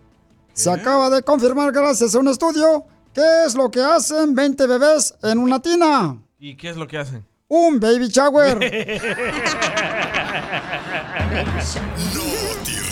Se 0.53 0.71
acaba 0.71 1.11
de 1.11 1.23
confirmar 1.23 1.73
gracias 1.73 2.15
a 2.15 2.19
un 2.19 2.29
estudio 2.29 2.85
qué 3.13 3.45
es 3.47 3.55
lo 3.55 3.71
que 3.71 3.81
hacen 3.81 4.35
20 4.35 4.67
bebés 4.67 5.15
en 5.23 5.39
una 5.39 5.61
tina. 5.61 6.17
¿Y 6.39 6.57
qué 6.57 6.71
es 6.71 6.77
lo 6.77 6.87
que 6.87 6.99
hacen? 6.99 7.27
Un 7.49 7.79
baby 7.81 8.09
shower. 8.09 8.59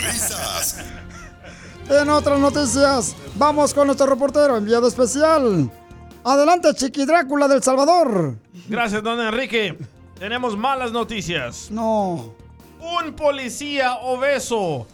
Risas. 0.02 0.76
En 1.86 2.08
otras 2.08 2.38
noticias, 2.40 3.14
vamos 3.34 3.74
con 3.74 3.86
nuestro 3.88 4.06
reportero 4.06 4.56
enviado 4.56 4.88
especial. 4.88 5.70
Adelante, 6.24 6.72
Chiqui 6.72 7.04
Drácula 7.04 7.46
del 7.46 7.62
Salvador. 7.62 8.38
Gracias, 8.70 9.02
don 9.02 9.20
Enrique. 9.20 9.76
Tenemos 10.18 10.56
malas 10.56 10.92
noticias. 10.92 11.70
No. 11.70 12.32
Un 12.80 13.14
policía 13.14 13.94
obeso 13.96 14.86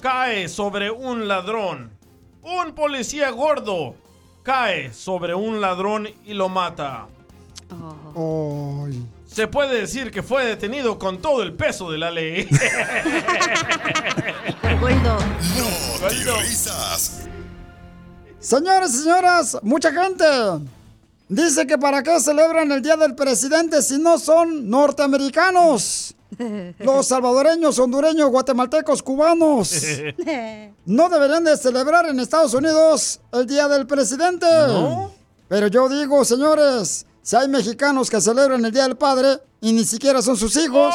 cae 0.00 0.48
sobre 0.48 0.90
un 0.90 1.26
ladrón. 1.26 1.90
Un 2.42 2.72
policía 2.74 3.30
gordo 3.30 3.94
cae 4.42 4.92
sobre 4.92 5.34
un 5.34 5.60
ladrón 5.60 6.08
y 6.24 6.34
lo 6.34 6.48
mata. 6.48 7.06
Ay. 8.16 9.06
Se 9.26 9.46
puede 9.46 9.80
decir 9.80 10.10
que 10.10 10.22
fue 10.22 10.44
detenido 10.44 10.98
con 10.98 11.18
todo 11.18 11.42
el 11.42 11.52
peso 11.52 11.90
de 11.90 11.98
la 11.98 12.10
ley. 12.10 12.48
Risas. 16.40 17.28
Señores 18.38 18.94
y 18.94 18.98
señoras, 18.98 19.58
mucha 19.62 19.92
gente 19.92 20.24
dice 21.30 21.66
que 21.66 21.78
para 21.78 22.02
qué 22.02 22.20
celebran 22.20 22.70
el 22.72 22.82
Día 22.82 22.96
del 22.96 23.14
Presidente 23.14 23.80
si 23.80 23.98
no 23.98 24.18
son 24.18 24.68
norteamericanos. 24.68 26.14
Los 26.78 27.06
salvadoreños, 27.06 27.78
hondureños, 27.78 28.28
guatemaltecos, 28.30 29.02
cubanos. 29.02 29.72
No 30.86 31.08
deberían 31.08 31.44
de 31.44 31.56
celebrar 31.56 32.06
en 32.06 32.18
Estados 32.18 32.52
Unidos 32.52 33.20
el 33.32 33.46
Día 33.46 33.68
del 33.68 33.86
Presidente. 33.86 34.46
Pero 35.48 35.68
yo 35.68 35.88
digo, 35.88 36.24
señores, 36.24 37.06
si 37.22 37.36
hay 37.36 37.46
mexicanos 37.48 38.10
que 38.10 38.20
celebran 38.20 38.64
el 38.64 38.72
Día 38.72 38.82
del 38.84 38.96
Padre 38.96 39.38
y 39.60 39.72
ni 39.72 39.84
siquiera 39.84 40.20
son 40.22 40.36
sus 40.36 40.56
hijos. 40.56 40.92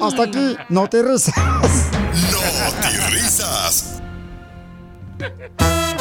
Hasta 0.00 0.22
aquí, 0.24 0.56
no 0.68 0.88
te 0.88 1.02
risas. 1.02 1.34
Risas. 3.10 4.02
Vamos, 5.58 5.58
familia 5.58 5.91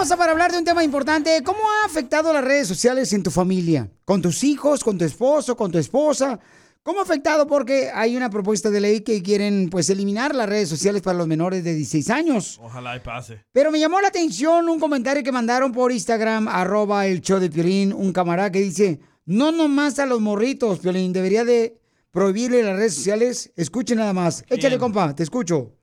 hermosa, 0.00 0.16
para 0.16 0.32
hablar 0.32 0.50
de 0.50 0.56
un 0.56 0.64
tema 0.64 0.82
importante. 0.82 1.42
¿Cómo 1.42 1.58
ha 1.58 1.84
afectado 1.84 2.32
las 2.32 2.42
redes 2.42 2.66
sociales 2.66 3.12
en 3.12 3.22
tu 3.22 3.30
familia? 3.30 3.90
¿Con 4.06 4.22
tus 4.22 4.44
hijos, 4.44 4.82
con 4.82 4.96
tu 4.96 5.04
esposo, 5.04 5.58
con 5.58 5.70
tu 5.70 5.76
esposa? 5.76 6.40
¿Cómo 6.82 7.00
ha 7.00 7.02
afectado? 7.02 7.46
Porque 7.46 7.90
hay 7.92 8.16
una 8.16 8.30
propuesta 8.30 8.70
de 8.70 8.80
ley 8.80 9.00
que 9.02 9.22
quieren 9.22 9.68
pues 9.68 9.90
eliminar 9.90 10.34
las 10.34 10.48
redes 10.48 10.70
sociales 10.70 11.02
para 11.02 11.18
los 11.18 11.26
menores 11.26 11.62
de 11.64 11.74
16 11.74 12.08
años. 12.08 12.58
Ojalá 12.62 12.96
y 12.96 13.00
pase. 13.00 13.44
Pero 13.52 13.70
me 13.70 13.78
llamó 13.78 14.00
la 14.00 14.08
atención 14.08 14.70
un 14.70 14.80
comentario 14.80 15.22
que 15.22 15.32
mandaron 15.32 15.70
por 15.70 15.92
Instagram, 15.92 16.48
arroba 16.48 17.06
el 17.06 17.20
show 17.20 17.38
de 17.38 17.50
Piolín, 17.50 17.92
un 17.92 18.14
camarada 18.14 18.50
que 18.50 18.60
dice, 18.62 19.00
no 19.26 19.52
nomás 19.52 19.98
a 19.98 20.06
los 20.06 20.22
morritos, 20.22 20.78
Piolín, 20.78 21.12
debería 21.12 21.44
de 21.44 21.78
prohibirle 22.10 22.62
las 22.62 22.76
redes 22.76 22.94
sociales. 22.94 23.52
Escuchen 23.54 23.98
nada 23.98 24.14
más. 24.14 24.46
Échale, 24.48 24.78
compa, 24.78 25.14
te 25.14 25.24
escucho. 25.24 25.74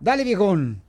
Dale, 0.00 0.24
viejón. 0.24 0.81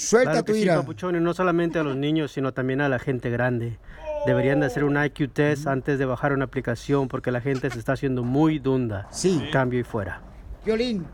Suelta 0.00 0.30
Claro 0.30 0.44
tu 0.44 0.52
que 0.52 0.58
sí, 0.58 0.64
ira. 0.64 0.76
papuchón, 0.76 1.16
y 1.16 1.20
no 1.20 1.34
solamente 1.34 1.78
a 1.78 1.82
los 1.82 1.96
niños, 1.96 2.32
sino 2.32 2.52
también 2.54 2.80
a 2.80 2.88
la 2.88 2.98
gente 2.98 3.28
grande. 3.30 3.78
Deberían 4.26 4.60
de 4.60 4.66
hacer 4.66 4.84
un 4.84 5.02
IQ 5.02 5.30
test 5.32 5.66
antes 5.66 5.98
de 5.98 6.04
bajar 6.04 6.32
una 6.32 6.44
aplicación 6.46 7.08
porque 7.08 7.30
la 7.30 7.40
gente 7.40 7.70
se 7.70 7.78
está 7.78 7.92
haciendo 7.92 8.22
muy 8.22 8.58
dunda. 8.58 9.08
Sí. 9.10 9.48
Cambio 9.52 9.80
y 9.80 9.82
fuera. 9.84 10.22
Violín. 10.64 11.06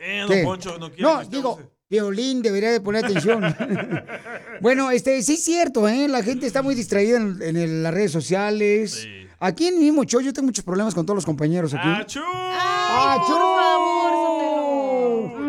Eh, 0.00 0.20
don 0.20 0.28
¿Qué? 0.28 0.42
Poncho, 0.44 0.78
no 0.78 0.90
digo. 1.30 1.60
Violín 1.90 2.42
debería 2.42 2.72
de 2.72 2.80
poner 2.80 3.04
atención. 3.04 3.42
bueno, 4.60 4.90
este, 4.90 5.22
sí 5.22 5.34
es 5.34 5.44
cierto, 5.44 5.88
¿eh? 5.88 6.08
La 6.08 6.22
gente 6.22 6.46
está 6.46 6.62
muy 6.62 6.74
distraída 6.74 7.18
en, 7.18 7.40
en 7.42 7.56
el- 7.56 7.82
las 7.82 7.94
redes 7.94 8.10
sociales. 8.12 9.06
Aquí 9.38 9.66
en 9.68 9.78
mi 9.78 9.84
mismo 9.86 10.04
show 10.04 10.20
yo 10.20 10.32
tengo 10.32 10.46
muchos 10.46 10.64
problemas 10.64 10.94
con 10.94 11.04
todos 11.04 11.16
los 11.16 11.26
compañeros 11.26 11.74
aquí. 11.74 11.86
¡Achú! 11.88 12.20
¡Achú! 12.20 13.34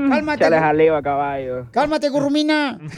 Cálmate. 0.10 0.44
Chale 0.44 0.60
jaleo 0.60 0.96
a 0.96 1.02
caballo. 1.02 1.68
Cálmate, 1.72 2.10
Gurrumina. 2.10 2.80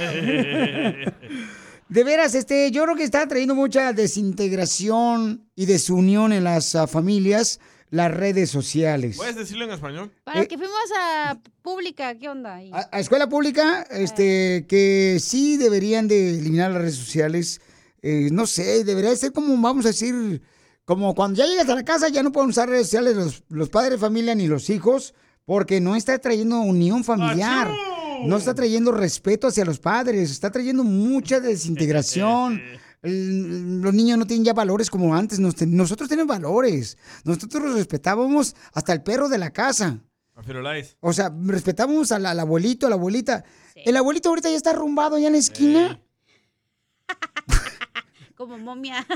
De 1.89 2.03
veras, 2.03 2.36
este, 2.36 2.70
yo 2.72 2.84
creo 2.84 2.95
que 2.97 3.03
está 3.03 3.26
trayendo 3.28 3.55
mucha 3.55 3.93
desintegración 3.93 5.47
y 5.55 5.68
desunión 5.68 6.34
en 6.34 6.43
las 6.43 6.76
ah, 6.76 6.86
familias, 6.86 7.62
las 7.89 8.12
redes 8.14 8.49
sociales. 8.49 9.16
¿Puedes 9.16 9.38
decirlo 9.38 9.64
en 9.64 9.72
español? 9.72 10.12
Para 10.26 10.41
Eh, 10.41 10.47
que 10.49 10.58
fuimos 10.58 10.76
a 10.99 11.38
pública, 11.62 12.16
¿qué 12.16 12.28
onda? 12.28 12.55
ahí? 12.55 12.72
a, 12.74 12.89
a 12.91 12.99
escuela 12.99 13.30
pública, 13.30 13.88
este, 13.89 14.66
que 14.68 15.18
sí 15.22 15.55
deberían 15.55 16.10
de 16.10 16.32
eliminar 16.32 16.72
las 16.72 16.82
redes 16.82 16.95
sociales. 16.95 17.62
Eh, 18.01 18.30
no 18.34 18.47
sé, 18.47 18.84
debería 18.84 19.16
ser 19.16 19.32
como, 19.32 19.55
vamos 19.62 19.86
a 19.86 19.89
decir, 19.89 20.41
como 20.84 21.16
cuando 21.16 21.38
ya 21.38 21.45
llegas 21.47 21.70
a 21.70 21.76
la 21.76 21.86
casa 21.86 22.10
ya 22.10 22.22
no 22.22 22.34
pueden 22.34 22.49
usar 22.49 22.68
redes 22.68 22.88
sociales 22.88 23.16
los, 23.16 23.43
los 23.47 23.70
padres 23.70 23.91
de 23.91 23.97
familia 23.97 24.36
ni 24.36 24.47
los 24.47 24.70
hijos, 24.70 25.14
porque 25.48 25.80
no 25.80 25.95
está 25.95 26.20
trayendo 26.20 26.60
unión 26.60 27.06
familiar. 27.06 27.72
No 28.26 28.36
está 28.36 28.54
trayendo 28.54 28.91
respeto 28.91 29.48
hacia 29.48 29.64
los 29.64 29.80
padres, 29.80 30.30
está 30.30 30.52
trayendo 30.52 30.84
mucha 30.84 31.39
desintegración. 31.39 32.62
Los 33.02 33.93
niños 33.93 34.18
no 34.18 34.26
tienen 34.26 34.43
ya 34.43 34.54
valores 34.54 34.89
como 34.89 35.16
antes. 35.16 35.39
Nos 35.39 35.56
ten- 35.56 35.78
nosotros 35.78 36.10
tenemos 36.10 36.28
valores. 36.28 36.98
Nosotros 37.24 37.74
respetábamos 37.76 38.56
hasta 38.74 38.91
el 38.91 39.04
perro 39.04 39.30
de 39.30 39.38
la 39.38 39.52
casa. 39.52 40.00
O 41.00 41.14
sea, 41.14 41.32
respetábamos 41.45 42.12
al, 42.12 42.26
al 42.26 42.39
abuelito, 42.39 42.88
a 42.88 42.89
la 42.89 42.95
abuelita. 42.95 43.45
El 43.76 43.95
abuelito 43.95 44.30
ahorita 44.30 44.50
ya 44.50 44.58
está 44.58 44.72
arrumbado 44.72 45.18
ya 45.20 45.28
en 45.28 45.34
la 45.34 45.39
esquina. 45.39 46.02
Como 48.36 48.58
momia. 48.58 49.06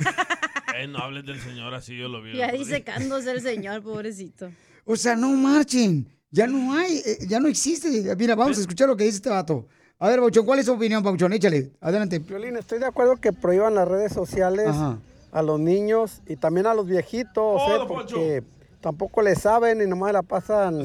Eh, 0.73 0.87
no 0.87 0.99
hables 0.99 1.25
del 1.25 1.37
señor 1.41 1.73
así, 1.73 1.97
yo 1.97 2.07
lo 2.07 2.21
vi. 2.23 2.37
ya 2.37 2.49
disecándose 2.49 3.29
el 3.31 3.41
señor, 3.41 3.83
pobrecito. 3.83 4.49
O 4.85 4.95
sea, 4.95 5.17
no 5.17 5.27
marchen. 5.33 6.07
Ya 6.31 6.47
no 6.47 6.73
hay, 6.73 7.01
eh, 7.05 7.17
ya 7.27 7.39
no 7.39 7.47
existe. 7.49 7.89
Mira, 8.15 8.35
vamos 8.35 8.57
a 8.57 8.61
escuchar 8.61 8.87
lo 8.87 8.95
que 8.95 9.03
dice 9.03 9.17
este 9.17 9.29
vato. 9.29 9.65
A 9.99 10.07
ver, 10.09 10.19
Bauchón, 10.21 10.45
¿cuál 10.45 10.59
es 10.59 10.65
tu 10.65 10.73
opinión, 10.73 11.03
Bauchón? 11.03 11.33
Échale, 11.33 11.71
adelante. 11.81 12.19
Violín, 12.19 12.55
estoy 12.57 12.79
de 12.79 12.85
acuerdo 12.87 13.17
que 13.17 13.33
prohíban 13.33 13.75
las 13.75 13.87
redes 13.87 14.13
sociales 14.13 14.67
Ajá. 14.69 14.97
a 15.31 15.41
los 15.43 15.59
niños 15.59 16.21
y 16.27 16.37
también 16.37 16.65
a 16.67 16.73
los 16.73 16.87
viejitos, 16.87 17.33
Oh, 17.37 17.69
¿eh? 17.69 17.77
don 17.77 17.87
Poncho. 17.87 18.15
porque 18.15 18.43
tampoco 18.79 19.21
le 19.21 19.35
saben 19.35 19.81
y 19.81 19.85
nomás 19.87 20.13
la 20.13 20.23
pasan 20.23 20.81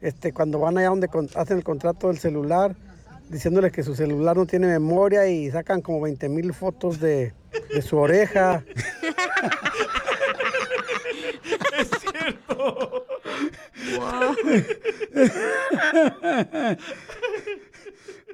este, 0.00 0.32
cuando 0.32 0.60
van 0.60 0.78
allá 0.78 0.90
donde 0.90 1.08
hacen 1.34 1.56
el 1.56 1.64
contrato 1.64 2.08
del 2.08 2.18
celular, 2.18 2.76
diciéndoles 3.30 3.72
que 3.72 3.82
su 3.82 3.94
celular 3.96 4.36
no 4.36 4.46
tiene 4.46 4.66
memoria 4.68 5.26
y 5.28 5.50
sacan 5.50 5.80
como 5.80 6.00
20 6.02 6.28
mil 6.28 6.52
fotos 6.54 7.00
de, 7.00 7.32
de 7.74 7.82
su 7.82 7.96
oreja. 7.96 8.62
es 11.80 11.88
cierto. 12.00 13.04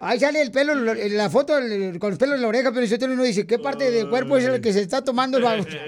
Ahí 0.01 0.19
sale 0.21 0.43
el 0.43 0.51
pelo, 0.51 0.75
la 0.75 0.95
la 0.95 1.31
foto 1.31 1.57
el- 1.57 1.99
con 1.99 2.11
los 2.11 2.19
pelos 2.19 2.35
en 2.37 2.43
la 2.43 2.49
oreja, 2.49 2.73
pero 2.73 2.87
si 2.87 2.95
uno 3.05 3.23
dice, 3.23 3.47
¿qué 3.47 3.59
parte 3.59 3.91
del 3.91 4.09
cuerpo 4.11 4.37
es 4.37 4.45
el 4.45 4.61
que 4.61 4.73
se 4.73 4.83
está 4.83 5.03
tomando 5.03 5.39
el 5.39 5.45
Bauchón? 5.45 5.79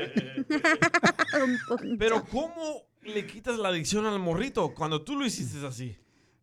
Pero 1.99 2.25
¿cómo 2.31 2.87
le 3.03 3.27
quitas 3.27 3.59
la 3.59 3.69
adicción 3.69 4.07
al 4.07 4.19
morrito 4.19 4.73
cuando 4.75 5.03
tú 5.03 5.17
lo 5.19 5.27
hiciste 5.27 5.65
así? 5.67 5.97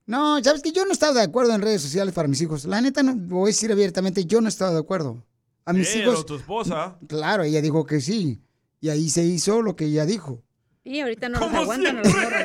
No, 0.05 0.43
sabes 0.43 0.61
que 0.61 0.73
yo 0.73 0.85
no 0.85 0.91
estaba 0.91 1.13
de 1.13 1.21
acuerdo 1.21 1.55
en 1.55 1.61
redes 1.61 1.81
sociales 1.81 2.13
para 2.13 2.27
mis 2.27 2.41
hijos. 2.41 2.65
La 2.65 2.81
neta, 2.81 3.01
no, 3.03 3.15
voy 3.15 3.43
a 3.43 3.47
decir 3.47 3.71
abiertamente, 3.71 4.25
yo 4.25 4.41
no 4.41 4.49
estaba 4.49 4.71
de 4.73 4.79
acuerdo. 4.79 5.25
A 5.65 5.71
mis 5.71 5.87
Pero 5.89 6.11
hijos, 6.11 6.25
tu 6.25 6.35
esposa. 6.35 6.97
claro, 7.07 7.43
ella 7.43 7.61
dijo 7.61 7.85
que 7.85 8.01
sí. 8.01 8.41
Y 8.81 8.89
ahí 8.89 9.09
se 9.09 9.23
hizo 9.23 9.61
lo 9.61 9.77
que 9.77 9.85
ella 9.85 10.05
dijo. 10.05 10.43
Y 10.83 10.99
ahorita 10.99 11.29
no 11.29 11.39
los 11.39 11.53
aguantan 11.53 11.97
a 11.97 12.01
los 12.03 12.13
morros. 12.13 12.43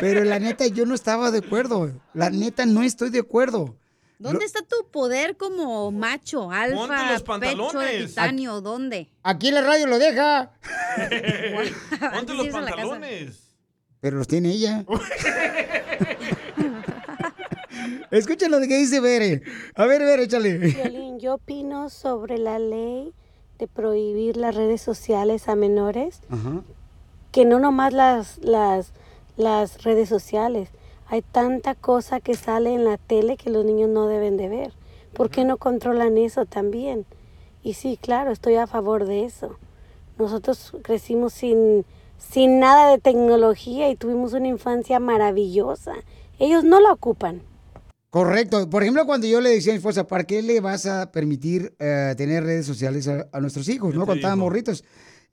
Pero 0.00 0.24
la 0.24 0.38
neta, 0.38 0.66
yo 0.66 0.86
no 0.86 0.94
estaba 0.94 1.30
de 1.30 1.38
acuerdo. 1.38 1.92
La 2.12 2.30
neta, 2.30 2.66
no 2.66 2.82
estoy 2.82 3.10
de 3.10 3.20
acuerdo. 3.20 3.76
¿Dónde 4.18 4.44
está 4.44 4.60
tu 4.62 4.88
poder 4.90 5.36
como 5.36 5.90
macho, 5.90 6.42
Ponte 6.48 6.56
alfa, 6.56 7.12
los 7.12 7.22
pecho 7.22 7.38
de 7.38 7.46
pantalones. 7.50 8.06
titanio? 8.08 8.60
¿Dónde? 8.60 9.10
Aquí 9.22 9.48
en 9.48 9.54
la 9.54 9.62
radio 9.62 9.86
lo 9.86 9.98
deja, 9.98 10.52
Ponte 12.14 12.34
los 12.34 12.48
pantalones. 12.48 13.50
pero 14.00 14.16
los 14.16 14.26
tiene 14.28 14.50
ella. 14.50 14.84
Escuchen 18.10 18.50
lo 18.50 18.60
que 18.60 18.78
dice 18.78 19.00
Bere. 19.00 19.42
A 19.74 19.86
ver, 19.86 20.02
Bere, 20.02 20.24
échale. 20.24 20.58
Violín, 20.58 21.18
yo 21.18 21.34
opino 21.34 21.90
sobre 21.90 22.38
la 22.38 22.58
ley 22.58 23.12
de 23.58 23.66
prohibir 23.68 24.36
las 24.36 24.54
redes 24.54 24.80
sociales 24.80 25.48
a 25.48 25.56
menores, 25.56 26.20
que 27.34 27.44
no 27.44 27.58
nomás 27.58 27.92
las, 27.92 28.38
las, 28.44 28.92
las 29.36 29.82
redes 29.82 30.08
sociales. 30.08 30.68
Hay 31.08 31.22
tanta 31.22 31.74
cosa 31.74 32.20
que 32.20 32.34
sale 32.34 32.72
en 32.72 32.84
la 32.84 32.96
tele 32.96 33.36
que 33.36 33.50
los 33.50 33.64
niños 33.64 33.90
no 33.90 34.06
deben 34.06 34.36
de 34.36 34.48
ver. 34.48 34.72
¿Por 35.12 35.30
qué 35.30 35.44
no 35.44 35.56
controlan 35.56 36.16
eso 36.16 36.46
también? 36.46 37.06
Y 37.64 37.74
sí, 37.74 37.98
claro, 38.00 38.30
estoy 38.30 38.54
a 38.54 38.68
favor 38.68 39.04
de 39.04 39.24
eso. 39.24 39.58
Nosotros 40.16 40.74
crecimos 40.84 41.32
sin, 41.32 41.84
sin 42.18 42.60
nada 42.60 42.88
de 42.88 42.98
tecnología 42.98 43.90
y 43.90 43.96
tuvimos 43.96 44.32
una 44.32 44.46
infancia 44.46 45.00
maravillosa. 45.00 45.94
Ellos 46.38 46.62
no 46.62 46.78
la 46.78 46.92
ocupan. 46.92 47.42
Correcto. 48.10 48.70
Por 48.70 48.84
ejemplo, 48.84 49.06
cuando 49.06 49.26
yo 49.26 49.40
le 49.40 49.50
decía 49.50 49.72
a 49.72 49.74
mi 49.74 49.78
esposa, 49.78 50.06
¿para 50.06 50.22
qué 50.22 50.40
le 50.40 50.60
vas 50.60 50.86
a 50.86 51.10
permitir 51.10 51.74
eh, 51.80 52.14
tener 52.16 52.44
redes 52.44 52.64
sociales 52.64 53.08
a, 53.08 53.26
a 53.32 53.40
nuestros 53.40 53.68
hijos, 53.68 53.92
no? 53.92 54.04
Cuando 54.04 54.20
estaban 54.20 54.38
morritos. 54.38 54.84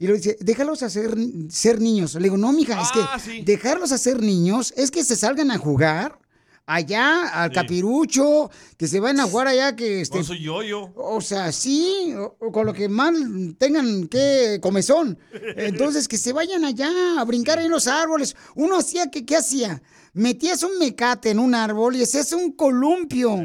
Y 0.02 0.08
lo 0.08 0.16
dice, 0.16 0.36
déjalos 0.40 0.82
hacer, 0.82 1.14
ser 1.50 1.80
niños. 1.80 2.16
Le 2.16 2.24
digo, 2.24 2.36
no, 2.36 2.52
mija, 2.52 2.82
es 2.82 2.88
Ah, 2.92 3.20
que 3.24 3.44
dejarlos 3.44 3.92
hacer 3.92 4.20
niños 4.24 4.74
es 4.76 4.90
que 4.90 5.04
se 5.04 5.16
salgan 5.16 5.52
a 5.52 5.60
jugar 5.60 6.18
allá 6.66 7.28
al 7.44 7.52
capirucho, 7.52 8.50
que 8.78 8.88
se 8.88 9.00
vayan 9.00 9.20
a 9.20 9.28
jugar 9.28 9.48
allá, 9.48 9.76
que 9.76 10.02
este, 10.02 10.18
Con 10.18 10.26
su 10.26 10.34
yoyo. 10.34 10.90
o 10.96 11.22
sea, 11.22 11.52
sí, 11.52 12.14
o- 12.18 12.36
o 12.40 12.52
con 12.52 12.66
lo 12.66 12.74
que 12.74 12.90
más 12.90 13.14
tengan 13.60 14.08
que 14.08 14.58
comezón. 14.60 15.20
Entonces, 15.56 16.08
que 16.08 16.18
se 16.18 16.34
vayan 16.34 16.66
allá 16.66 16.90
a 17.20 17.24
brincar 17.24 17.60
en 17.60 17.70
los 17.70 17.86
árboles. 17.88 18.36
Uno 18.56 18.78
hacía 18.78 19.12
que, 19.12 19.24
¿qué 19.24 19.36
hacía? 19.38 19.84
Metías 20.14 20.64
un 20.64 20.78
mecate 20.80 21.30
en 21.30 21.40
un 21.40 21.56
árbol 21.56 21.96
y 21.96 22.04
hacías 22.04 22.32
un 22.34 22.52
columpio. 22.54 23.38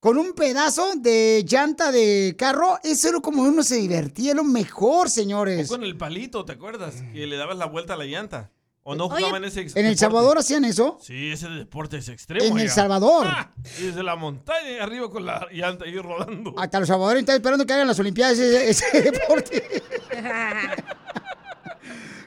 Con 0.00 0.18
un 0.18 0.34
pedazo 0.34 0.86
de 0.96 1.44
llanta 1.48 1.90
de 1.90 2.34
carro, 2.38 2.78
eso 2.82 3.08
era 3.08 3.20
como 3.20 3.42
uno 3.42 3.62
se 3.62 3.76
divertía, 3.76 4.34
lo 4.34 4.44
mejor, 4.44 5.06
O 5.06 5.10
señores. 5.10 5.66
con 5.68 5.82
el 5.82 5.96
palito, 5.96 6.44
¿te 6.44 6.52
acuerdas? 6.52 7.02
Que 7.14 7.26
le 7.26 7.36
dabas 7.36 7.56
la 7.56 7.64
vuelta 7.66 7.94
a 7.94 7.96
la 7.96 8.04
llanta. 8.04 8.50
¿O 8.86 8.94
no 8.94 9.06
Oye, 9.06 9.20
jugaban 9.24 9.46
ese 9.46 9.62
¿En 9.76 9.86
El? 9.86 9.96
Salvador 9.96 10.36
hacían 10.36 10.66
eso? 10.66 10.98
Sí, 11.00 11.30
ese 11.32 11.48
deporte 11.48 11.96
es 11.96 12.08
extremo. 12.10 12.44
En 12.44 12.58
El. 12.58 12.68
Salvador. 12.68 13.26
Ah, 13.26 13.50
y 13.80 13.84
desde 13.84 14.02
la 14.02 14.14
montaña 14.14 14.72
y 14.72 14.78
arriba 14.78 15.08
con 15.10 15.24
la 15.24 15.48
llanta 15.50 15.86
ahí 15.86 15.96
rodando. 15.98 16.54
Hasta 16.58 16.80
los 16.80 16.88
salvadoreños 16.88 17.22
están 17.22 17.36
esperando 17.36 17.64
que 17.64 17.72
hagan 17.72 17.86
las 17.86 17.98
Olimpiadas 17.98 18.38
ese, 18.38 18.68
ese 18.68 19.00
deporte. 19.10 19.82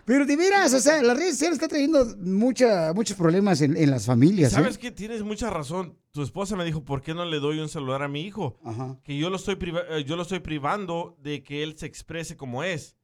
Pero 0.07 0.25
de 0.25 0.37
veras, 0.37 0.73
o 0.73 0.79
sea, 0.79 1.03
las 1.03 1.17
redes 1.17 1.31
sociales 1.31 1.55
están 1.55 1.67
trayendo 1.67 2.05
mucha, 2.19 2.93
muchos 2.93 3.17
problemas 3.17 3.59
en, 3.59 3.75
en 3.75 3.91
las 3.91 4.05
familias. 4.05 4.53
¿eh? 4.53 4.55
¿Sabes 4.55 4.77
qué? 4.77 4.89
Tienes 4.89 5.21
mucha 5.21 5.49
razón. 5.49 5.99
Tu 6.11 6.21
esposa 6.21 6.55
me 6.55 6.63
dijo, 6.63 6.85
¿por 6.85 7.01
qué 7.01 7.13
no 7.13 7.25
le 7.25 7.41
doy 7.41 7.59
un 7.59 7.67
celular 7.67 8.01
a 8.01 8.07
mi 8.07 8.21
hijo? 8.21 8.57
Que 9.03 9.17
yo 9.17 9.29
lo, 9.29 9.35
estoy 9.35 9.57
eh, 9.89 10.05
yo 10.05 10.15
lo 10.15 10.21
estoy 10.21 10.39
privando 10.39 11.17
de 11.21 11.43
que 11.43 11.61
él 11.61 11.77
se 11.77 11.87
exprese 11.87 12.37
como 12.37 12.63
es. 12.63 12.95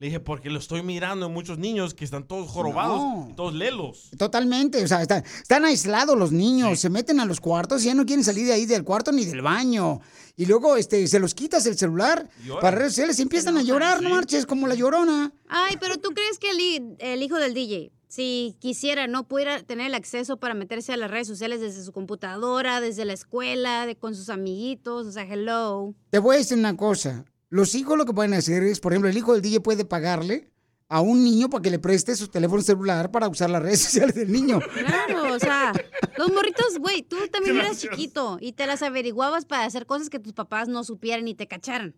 Le 0.00 0.06
dije, 0.06 0.18
porque 0.18 0.48
lo 0.48 0.58
estoy 0.58 0.82
mirando 0.82 1.26
en 1.26 1.32
muchos 1.34 1.58
niños 1.58 1.92
que 1.92 2.06
están 2.06 2.26
todos 2.26 2.48
jorobados, 2.48 2.98
No. 3.00 3.34
todos 3.36 3.52
lelos. 3.52 4.08
Totalmente, 4.16 4.82
o 4.82 4.88
sea, 4.88 5.02
están, 5.02 5.22
están 5.42 5.66
aislados 5.66 6.16
los 6.18 6.32
niños, 6.32 6.80
se 6.80 6.88
meten 6.88 7.20
a 7.20 7.26
los 7.26 7.38
cuartos 7.38 7.82
y 7.82 7.86
ya 7.88 7.94
no 7.94 8.06
quieren 8.06 8.24
salir 8.24 8.46
de 8.46 8.54
ahí 8.54 8.64
del 8.64 8.82
cuarto 8.82 9.12
ni 9.12 9.26
del 9.26 9.42
baño. 9.42 10.00
Y 10.38 10.46
luego 10.46 10.76
este, 10.78 11.06
se 11.06 11.18
los 11.20 11.34
quitas 11.34 11.66
el 11.66 11.76
celular 11.76 12.30
para 12.62 12.78
redes 12.78 12.92
sociales 12.94 13.18
y 13.18 13.22
empiezan 13.22 13.58
a 13.58 13.62
llorar, 13.62 14.00
no 14.00 14.08
marches, 14.08 14.46
como 14.46 14.66
la 14.66 14.74
llorona. 14.74 15.34
Ay, 15.48 15.76
pero 15.78 15.98
¿tú 15.98 16.12
crees 16.14 16.38
que 16.38 16.48
el, 16.50 16.58
hi- 16.60 16.96
el 16.98 17.22
hijo 17.22 17.36
del 17.36 17.52
DJ, 17.52 17.92
si 18.08 18.56
quisiera, 18.58 19.06
no 19.06 19.28
pudiera 19.28 19.62
tener 19.64 19.88
el 19.88 19.94
acceso 19.94 20.38
para 20.38 20.54
meterse 20.54 20.94
a 20.94 20.96
las 20.96 21.10
redes 21.10 21.26
sociales 21.28 21.60
desde 21.60 21.84
su 21.84 21.92
computadora, 21.92 22.80
desde 22.80 23.04
la 23.04 23.12
escuela, 23.12 23.84
de, 23.84 23.96
con 23.96 24.14
sus 24.14 24.30
amiguitos? 24.30 25.06
O 25.08 25.12
sea, 25.12 25.24
hello. 25.24 25.92
Te 26.08 26.18
voy 26.20 26.36
a 26.36 26.38
decir 26.38 26.56
una 26.56 26.74
cosa, 26.74 27.26
los 27.50 27.74
hijos 27.74 27.98
lo 27.98 28.06
que 28.06 28.12
pueden 28.12 28.32
hacer 28.34 28.62
es, 28.62 28.80
por 28.80 28.92
ejemplo, 28.92 29.10
el 29.10 29.16
hijo 29.16 29.32
del 29.32 29.42
DJ 29.42 29.60
puede 29.60 29.84
pagarle 29.84 30.50
a 30.88 31.00
un 31.00 31.22
niño 31.22 31.50
para 31.50 31.62
que 31.62 31.70
le 31.70 31.78
preste 31.78 32.16
su 32.16 32.28
teléfono 32.28 32.62
celular 32.62 33.10
para 33.10 33.28
usar 33.28 33.50
las 33.50 33.62
redes 33.62 33.80
sociales 33.84 34.14
del 34.14 34.32
niño. 34.32 34.60
Claro, 34.60 35.34
o 35.34 35.38
sea, 35.38 35.72
los 36.16 36.32
morritos, 36.32 36.78
güey, 36.78 37.02
tú 37.02 37.16
también 37.30 37.56
eras 37.56 37.78
chiquito 37.78 38.38
y 38.40 38.52
te 38.52 38.66
las 38.66 38.82
averiguabas 38.82 39.44
para 39.44 39.64
hacer 39.64 39.86
cosas 39.86 40.10
que 40.10 40.18
tus 40.18 40.32
papás 40.32 40.68
no 40.68 40.82
supieran 40.84 41.28
y 41.28 41.34
te 41.34 41.46
cacharan. 41.46 41.94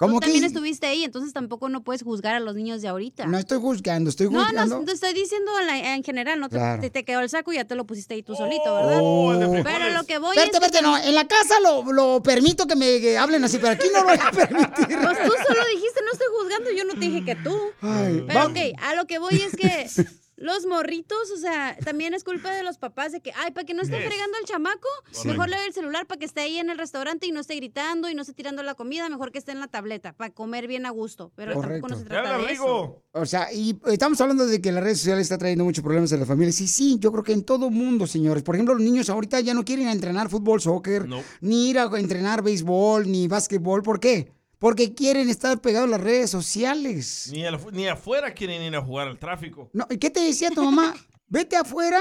¿Cómo 0.00 0.14
tú 0.14 0.20
que? 0.20 0.26
también 0.26 0.44
estuviste 0.44 0.86
ahí, 0.86 1.04
entonces 1.04 1.32
tampoco 1.34 1.68
no 1.68 1.82
puedes 1.84 2.02
juzgar 2.02 2.34
a 2.34 2.40
los 2.40 2.54
niños 2.56 2.80
de 2.82 2.88
ahorita. 2.88 3.26
No 3.26 3.36
estoy 3.38 3.58
juzgando, 3.60 4.08
estoy 4.10 4.30
No, 4.30 4.42
juzgando. 4.44 4.78
no, 4.78 4.84
te 4.86 4.92
estoy 4.92 5.12
diciendo 5.12 5.52
en, 5.70 6.02
general, 6.02 6.40
no 6.40 6.48
te, 6.48 6.56
Claro. 6.56 6.80
te, 6.80 6.88
te 6.88 7.04
quedó 7.04 7.20
el 7.20 7.28
saco 7.28 7.52
y 7.52 7.56
ya 7.56 7.66
te 7.66 7.74
lo 7.74 7.84
pusiste 7.86 8.14
ahí 8.14 8.22
tú 8.22 8.34
solito, 8.34 8.74
¿verdad? 8.74 8.98
Oh. 9.02 9.30
Pero 9.62 9.90
lo 9.90 10.04
que 10.04 10.18
voy 10.18 10.36
Espérate, 10.38 10.56
es... 10.56 10.62
espérate, 10.64 10.82
no. 10.82 10.96
En 10.96 11.14
la 11.14 11.28
casa 11.28 11.60
lo, 11.60 11.92
lo 11.92 12.22
permito 12.22 12.66
que 12.66 12.76
me 12.76 12.98
que 13.00 13.18
hablen 13.18 13.44
así, 13.44 13.58
pero 13.58 13.72
aquí 13.74 13.88
no 13.92 14.00
lo 14.00 14.04
voy 14.08 14.16
a 14.18 14.30
permitir. 14.32 14.98
Pues 15.02 15.18
tú 15.22 15.32
solo 15.46 15.60
dijiste, 15.74 16.00
no 16.02 16.12
estoy 16.12 16.26
juzgando, 16.40 16.70
yo 16.72 16.84
no 16.84 16.94
te 16.94 17.00
dije 17.00 17.24
que 17.24 17.34
tú. 17.36 17.54
Ay, 17.82 18.24
Pero 18.26 18.40
va- 18.40 18.46
ok, 18.46 18.56
a 18.82 18.94
lo 18.94 19.06
que 19.06 19.18
voy 19.18 19.34
es 19.42 19.54
que 19.54 19.86
los 20.40 20.64
morritos, 20.64 21.30
o 21.30 21.36
sea, 21.36 21.76
también 21.84 22.14
es 22.14 22.24
culpa 22.24 22.50
de 22.50 22.62
los 22.62 22.78
papás 22.78 23.12
de 23.12 23.20
que, 23.20 23.30
ay, 23.36 23.50
para 23.52 23.66
que 23.66 23.74
no 23.74 23.82
esté 23.82 23.98
Es. 23.98 24.06
fregando 24.06 24.38
al 24.38 24.44
chamaco, 24.46 24.88
Correcto. 25.04 25.28
mejor 25.28 25.48
le 25.50 25.56
doy 25.58 25.66
el 25.66 25.74
celular 25.74 26.06
para 26.06 26.18
que 26.18 26.24
esté 26.24 26.40
ahí 26.40 26.56
en 26.56 26.70
el 26.70 26.78
restaurante 26.78 27.26
y 27.26 27.30
no 27.30 27.40
esté 27.40 27.56
gritando 27.56 28.08
y 28.08 28.14
no 28.14 28.22
esté 28.22 28.32
tirando 28.32 28.62
la 28.62 28.74
comida, 28.74 29.06
mejor 29.10 29.32
que 29.32 29.38
esté 29.38 29.52
en 29.52 29.60
la 29.60 29.68
tableta, 29.68 30.14
para 30.14 30.30
comer 30.32 30.66
bien 30.66 30.86
a 30.86 30.90
gusto. 30.90 31.30
Pero 31.36 31.60
tampoco 31.60 31.88
no 31.88 31.98
se 31.98 32.04
trata 32.06 32.38
de 32.38 32.52
eso. 32.52 33.02
O 33.12 33.26
sea, 33.26 33.52
y 33.52 33.78
estamos 33.86 34.18
hablando 34.22 34.46
de 34.46 34.62
que 34.62 34.72
las 34.72 34.82
redes 34.82 34.98
sociales 34.98 35.22
está 35.24 35.36
trayendo 35.36 35.64
muchos 35.64 35.84
problemas 35.84 36.10
a 36.12 36.16
las 36.16 36.26
familias. 36.26 36.58
Y 36.62 36.68
sí, 36.68 36.96
yo 37.00 37.12
creo 37.12 37.22
que 37.22 37.32
en 37.32 37.44
todo 37.44 37.68
mundo, 37.68 38.06
señores. 38.06 38.42
Por 38.42 38.54
ejemplo, 38.54 38.74
los 38.74 38.82
niños 38.82 39.10
ahorita 39.10 39.40
ya 39.40 39.52
no 39.52 39.64
quieren 39.64 39.84
ir 39.84 39.88
a 39.90 39.92
entrenar 39.92 40.30
fútbol, 40.30 40.60
soccer, 40.62 41.06
ni 41.42 41.68
ir 41.68 41.78
a 41.78 41.90
entrenar 41.98 42.42
béisbol, 42.42 43.10
ni 43.10 43.28
básquetbol. 43.28 43.82
¿Por 43.82 44.00
qué? 44.00 44.32
Porque 44.60 44.94
quieren 44.94 45.28
estar 45.28 45.58
pegados 45.60 45.88
a 45.88 45.90
las 45.92 46.00
redes 46.00 46.30
sociales. 46.30 47.30
Ni, 47.32 47.44
al- 47.44 47.58
ni 47.72 47.88
afuera 47.88 48.32
quieren 48.34 48.62
ir 48.62 48.76
a 48.76 48.82
jugar 48.82 49.08
al 49.08 49.18
tráfico. 49.18 49.70
No, 49.72 49.86
¿y 49.90 49.96
¿Qué 49.98 50.10
te 50.10 50.20
decía 50.20 50.50
tu 50.50 50.62
mamá? 50.62 50.94
Vete 51.26 51.56
afuera 51.56 51.98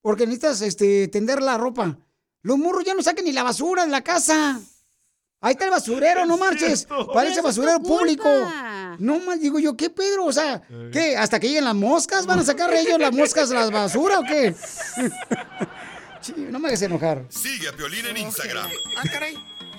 porque 0.00 0.26
necesitas 0.26 0.62
este, 0.62 1.06
tender 1.08 1.40
la 1.42 1.56
ropa. 1.58 1.96
Los 2.42 2.56
morros 2.58 2.82
ya 2.84 2.94
no 2.94 3.02
sacan 3.02 3.24
ni 3.24 3.32
la 3.32 3.42
basura 3.44 3.84
de 3.84 3.90
la 3.90 4.02
casa. 4.02 4.60
Ahí 5.40 5.52
está 5.52 5.66
el 5.66 5.70
basurero, 5.70 6.26
no 6.26 6.36
marches. 6.36 6.88
Parece 7.14 7.40
basurero 7.42 7.80
público. 7.80 8.28
No 8.98 9.20
más, 9.20 9.38
digo 9.40 9.58
yo, 9.60 9.76
¿qué 9.76 9.88
Pedro? 9.90 10.24
O 10.24 10.32
sea, 10.32 10.62
¿qué? 10.92 11.16
¿Hasta 11.16 11.38
que 11.38 11.46
lleguen 11.48 11.64
las 11.64 11.74
moscas? 11.76 12.26
¿Van 12.26 12.40
a 12.40 12.44
sacar 12.44 12.72
ellos 12.74 12.98
las 12.98 13.12
moscas 13.14 13.48
de 13.50 13.54
la 13.54 13.70
basura 13.70 14.18
o 14.18 14.24
qué? 14.24 14.54
Sí, 16.20 16.34
no 16.36 16.58
me 16.58 16.66
hagas 16.68 16.82
enojar. 16.82 17.24
Sigue 17.28 17.68
a 17.68 17.72
Piolín 17.72 18.04
en 18.06 18.16
Instagram. 18.16 18.68
Ah, 18.96 19.02
caray. 19.12 19.36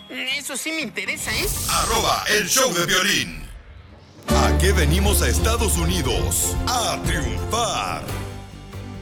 Eso 0.09 0.57
sí 0.57 0.71
me 0.71 0.81
interesa, 0.81 1.31
¿eh? 1.31 1.45
Arroba 1.69 2.23
el 2.29 2.47
show 2.49 2.73
de 2.73 2.85
violín. 2.87 3.47
¿A 4.27 4.57
qué 4.57 4.71
venimos 4.71 5.21
a 5.21 5.29
Estados 5.29 5.77
Unidos? 5.77 6.55
A 6.67 6.99
triunfar. 7.05 8.03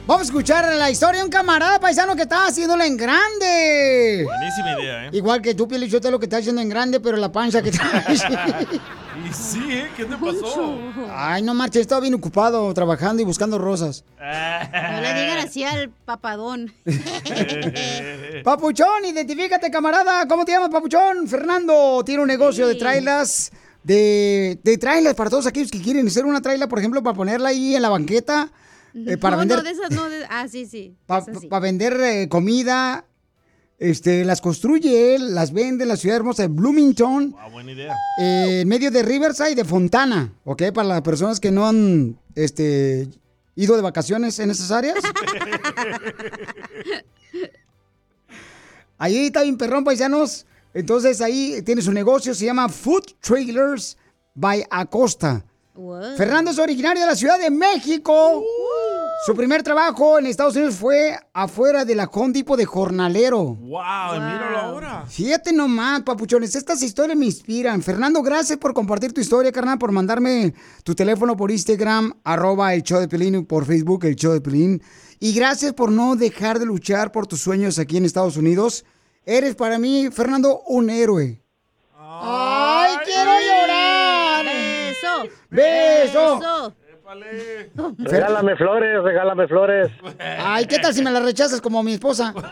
Vamos 0.08 0.22
a 0.22 0.24
escuchar 0.30 0.74
la 0.74 0.90
historia 0.90 1.18
de 1.18 1.26
un 1.26 1.30
camarada 1.30 1.78
paisano 1.78 2.16
que 2.16 2.22
estaba 2.22 2.46
haciéndola 2.46 2.86
en 2.86 2.96
grande. 2.96 4.24
Buenísima 4.24 4.80
idea, 4.80 5.04
¿eh? 5.04 5.10
Igual 5.12 5.42
que 5.42 5.54
tú, 5.54 5.68
Pielichote, 5.68 6.10
lo 6.10 6.18
que 6.18 6.24
estás 6.24 6.40
haciendo 6.40 6.62
en 6.62 6.70
grande, 6.70 6.98
pero 6.98 7.18
la 7.18 7.30
panza 7.30 7.60
que 7.60 7.70
traes. 7.70 8.22
Y 9.18 9.34
sí, 9.34 9.60
¿eh? 9.68 9.90
¿Qué 9.96 10.06
te 10.06 10.16
pasó? 10.16 10.78
Ay, 11.10 11.42
no 11.42 11.52
marches, 11.52 11.82
estaba 11.82 12.00
bien 12.00 12.14
ocupado 12.14 12.72
trabajando 12.72 13.20
y 13.20 13.24
buscando 13.26 13.58
rosas. 13.58 14.04
No 14.18 15.00
le 15.00 15.14
digan 15.14 15.38
así 15.46 15.64
al 15.64 15.90
papadón. 15.90 16.72
Papuchón, 18.44 19.04
identifícate, 19.04 19.70
camarada. 19.70 20.26
¿Cómo 20.26 20.46
te 20.46 20.52
llamas, 20.52 20.70
Papuchón? 20.70 21.28
Fernando 21.28 22.02
tiene 22.06 22.22
un 22.22 22.28
negocio 22.28 22.66
de 22.66 22.76
trailas. 22.76 23.50
De, 23.82 24.58
de 24.62 24.78
trailas 24.78 25.14
para 25.14 25.28
todos 25.28 25.46
aquellos 25.46 25.70
que 25.70 25.82
quieren 25.82 26.06
hacer 26.06 26.24
una 26.24 26.40
traila, 26.40 26.66
por 26.66 26.78
ejemplo, 26.78 27.02
para 27.02 27.16
ponerla 27.16 27.50
ahí 27.50 27.74
en 27.74 27.82
la 27.82 27.90
banqueta. 27.90 28.50
Eh, 28.94 29.16
para 29.16 29.36
no, 29.36 29.40
vender 29.40 29.58
no, 29.58 29.62
de 29.64 29.70
esas 29.70 29.90
no. 29.90 30.08
de- 30.08 30.24
ah, 30.28 30.46
sí, 30.48 30.66
sí. 30.66 30.96
para 31.06 31.60
vender 31.60 31.98
eh, 32.00 32.28
comida. 32.28 33.04
Este, 33.80 34.24
las 34.24 34.40
construye 34.40 35.14
él, 35.14 35.36
las 35.36 35.52
vende 35.52 35.84
en 35.84 35.88
la 35.88 35.96
ciudad 35.96 36.16
hermosa 36.16 36.42
de 36.42 36.48
Bloomington, 36.48 37.36
Ah, 37.38 37.48
buena 37.48 37.70
idea. 37.70 37.94
eh, 38.20 38.62
en 38.62 38.68
medio 38.68 38.90
de 38.90 39.04
Riverside, 39.04 39.54
de 39.54 39.64
Fontana, 39.64 40.32
¿ok? 40.42 40.72
Para 40.74 40.88
las 40.88 41.02
personas 41.02 41.38
que 41.38 41.52
no 41.52 41.64
han 41.68 42.18
este, 42.34 43.06
ido 43.54 43.76
de 43.76 43.82
vacaciones 43.82 44.36
en 44.40 44.50
esas 44.50 44.72
áreas. 44.72 44.96
Ahí 48.98 49.26
está 49.26 49.42
bien 49.42 49.56
perrón, 49.56 49.84
paisanos. 49.84 50.46
Entonces 50.74 51.20
ahí 51.20 51.62
tiene 51.62 51.82
su 51.82 51.92
negocio, 51.92 52.34
se 52.34 52.44
llama 52.46 52.68
Food 52.68 53.04
Trailers 53.20 53.96
by 54.34 54.64
Acosta. 54.70 55.44
Fernando 56.16 56.50
es 56.50 56.58
originario 56.58 57.02
de 57.02 57.06
la 57.06 57.14
Ciudad 57.14 57.38
de 57.38 57.50
México. 57.50 58.42
Su 59.24 59.34
primer 59.34 59.62
trabajo 59.62 60.18
en 60.18 60.26
Estados 60.26 60.56
Unidos 60.56 60.74
fue 60.74 61.16
afuera 61.32 61.84
de 61.84 61.94
la 61.94 62.10
Depot 62.28 62.58
de 62.58 62.64
jornalero. 62.64 63.54
¡Wow! 63.54 64.14
Míralo 64.14 64.58
ahora. 64.58 65.04
Fíjate 65.06 65.52
nomás, 65.52 66.02
papuchones, 66.02 66.56
estas 66.56 66.82
historias 66.82 67.16
me 67.16 67.26
inspiran. 67.26 67.80
Fernando, 67.82 68.22
gracias 68.22 68.58
por 68.58 68.74
compartir 68.74 69.12
tu 69.12 69.20
historia, 69.20 69.52
carnal, 69.52 69.78
por 69.78 69.92
mandarme 69.92 70.52
tu 70.82 70.96
teléfono 70.96 71.36
por 71.36 71.52
Instagram, 71.52 72.12
arroba 72.24 72.74
el 72.74 72.82
show 72.82 72.98
de 72.98 73.06
Pelín, 73.06 73.36
y 73.36 73.42
por 73.44 73.64
Facebook, 73.64 74.04
el 74.04 74.16
show 74.16 74.32
de 74.32 74.40
Pelín. 74.40 74.82
Y 75.20 75.32
gracias 75.32 75.74
por 75.74 75.92
no 75.92 76.16
dejar 76.16 76.58
de 76.58 76.66
luchar 76.66 77.12
por 77.12 77.28
tus 77.28 77.40
sueños 77.40 77.78
aquí 77.78 77.96
en 77.96 78.04
Estados 78.04 78.36
Unidos. 78.36 78.84
Eres 79.24 79.54
para 79.54 79.78
mí, 79.78 80.08
Fernando, 80.10 80.62
un 80.66 80.90
héroe. 80.90 81.40
¡Ay, 81.96 82.96
quiero 83.04 83.30
llorar! 83.30 83.57
¡Beso! 85.50 86.38
¡Beso! 86.38 86.74
Regálame 88.00 88.54
flores, 88.56 89.02
regálame 89.02 89.48
flores. 89.48 89.88
Ay, 90.20 90.66
¿qué 90.66 90.78
tal 90.78 90.92
si 90.92 91.02
me 91.02 91.10
la 91.10 91.20
rechazas 91.20 91.60
como 91.62 91.82
mi 91.82 91.94
esposa? 91.94 92.34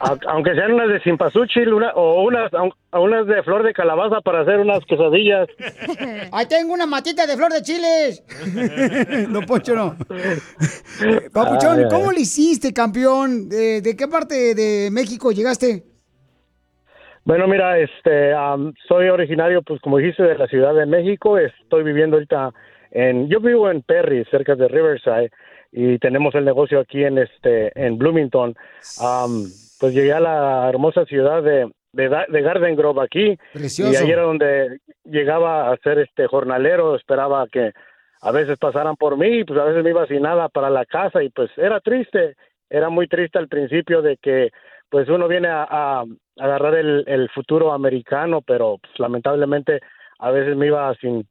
A- 0.00 0.16
aunque 0.28 0.54
sean 0.54 0.72
unas 0.72 0.88
de 0.88 1.00
simpasúchil 1.00 1.72
una, 1.72 1.90
o 1.94 2.22
unas, 2.24 2.52
aun- 2.52 2.72
unas 2.92 3.26
de 3.26 3.42
flor 3.42 3.62
de 3.62 3.72
calabaza 3.72 4.20
para 4.20 4.40
hacer 4.42 4.58
unas 4.58 4.80
quesadillas. 4.84 5.48
Ahí 6.32 6.46
tengo 6.46 6.72
una 6.74 6.86
matita 6.86 7.26
de 7.26 7.36
flor 7.36 7.52
de 7.52 7.62
chiles. 7.62 8.22
no, 9.28 9.40
Poncho, 9.42 9.74
no. 9.74 9.96
Papuchón, 11.32 11.88
¿cómo 11.90 12.12
le 12.12 12.20
hiciste, 12.20 12.72
campeón? 12.72 13.48
¿De, 13.48 13.80
de 13.80 13.96
qué 13.96 14.08
parte 14.08 14.54
de 14.54 14.90
México 14.90 15.32
llegaste? 15.32 15.84
Bueno, 17.26 17.48
mira, 17.48 17.76
este, 17.80 18.32
am, 18.32 18.72
soy 18.86 19.08
originario, 19.08 19.60
pues 19.60 19.80
como 19.80 19.98
dijiste, 19.98 20.22
de 20.22 20.38
la 20.38 20.46
Ciudad 20.46 20.72
de 20.74 20.86
México. 20.86 21.36
Estoy 21.38 21.82
viviendo 21.82 22.18
ahorita 22.18 22.52
en, 22.92 23.28
yo 23.28 23.40
vivo 23.40 23.68
en 23.68 23.82
Perry, 23.82 24.24
cerca 24.30 24.54
de 24.54 24.68
Riverside, 24.68 25.32
y 25.72 25.98
tenemos 25.98 26.36
el 26.36 26.44
negocio 26.44 26.78
aquí 26.78 27.02
en 27.02 27.18
este, 27.18 27.72
en 27.74 27.98
Bloomington. 27.98 28.54
Am, 29.00 29.42
pues 29.80 29.92
llegué 29.92 30.12
a 30.12 30.20
la 30.20 30.68
hermosa 30.68 31.04
ciudad 31.04 31.42
de, 31.42 31.68
de, 31.92 32.08
de 32.28 32.42
Garden 32.42 32.76
Grove 32.76 33.02
aquí. 33.02 33.36
Precioso. 33.52 33.92
Y 33.92 33.96
ahí 33.96 34.08
era 34.08 34.22
donde 34.22 34.78
llegaba 35.02 35.72
a 35.72 35.76
ser 35.78 35.98
este 35.98 36.28
jornalero, 36.28 36.94
esperaba 36.94 37.48
que 37.50 37.72
a 38.20 38.30
veces 38.30 38.56
pasaran 38.56 38.94
por 38.94 39.18
mí, 39.18 39.42
pues 39.42 39.58
a 39.58 39.64
veces 39.64 39.82
me 39.82 39.90
iba 39.90 40.06
sin 40.06 40.22
nada 40.22 40.48
para 40.48 40.70
la 40.70 40.86
casa 40.86 41.24
y 41.24 41.30
pues 41.30 41.50
era 41.56 41.80
triste, 41.80 42.36
era 42.70 42.88
muy 42.88 43.08
triste 43.08 43.36
al 43.36 43.48
principio 43.48 44.00
de 44.00 44.16
que 44.16 44.50
pues 44.88 45.08
uno 45.08 45.26
viene 45.26 45.48
a, 45.48 45.66
a 45.68 46.04
agarrar 46.38 46.74
el, 46.74 47.04
el 47.06 47.28
futuro 47.30 47.72
americano, 47.72 48.40
pero 48.42 48.78
pues, 48.80 48.92
lamentablemente 48.98 49.80
a 50.18 50.30
veces 50.30 50.56
me 50.56 50.66
iba 50.66 50.94
sin 51.00 51.26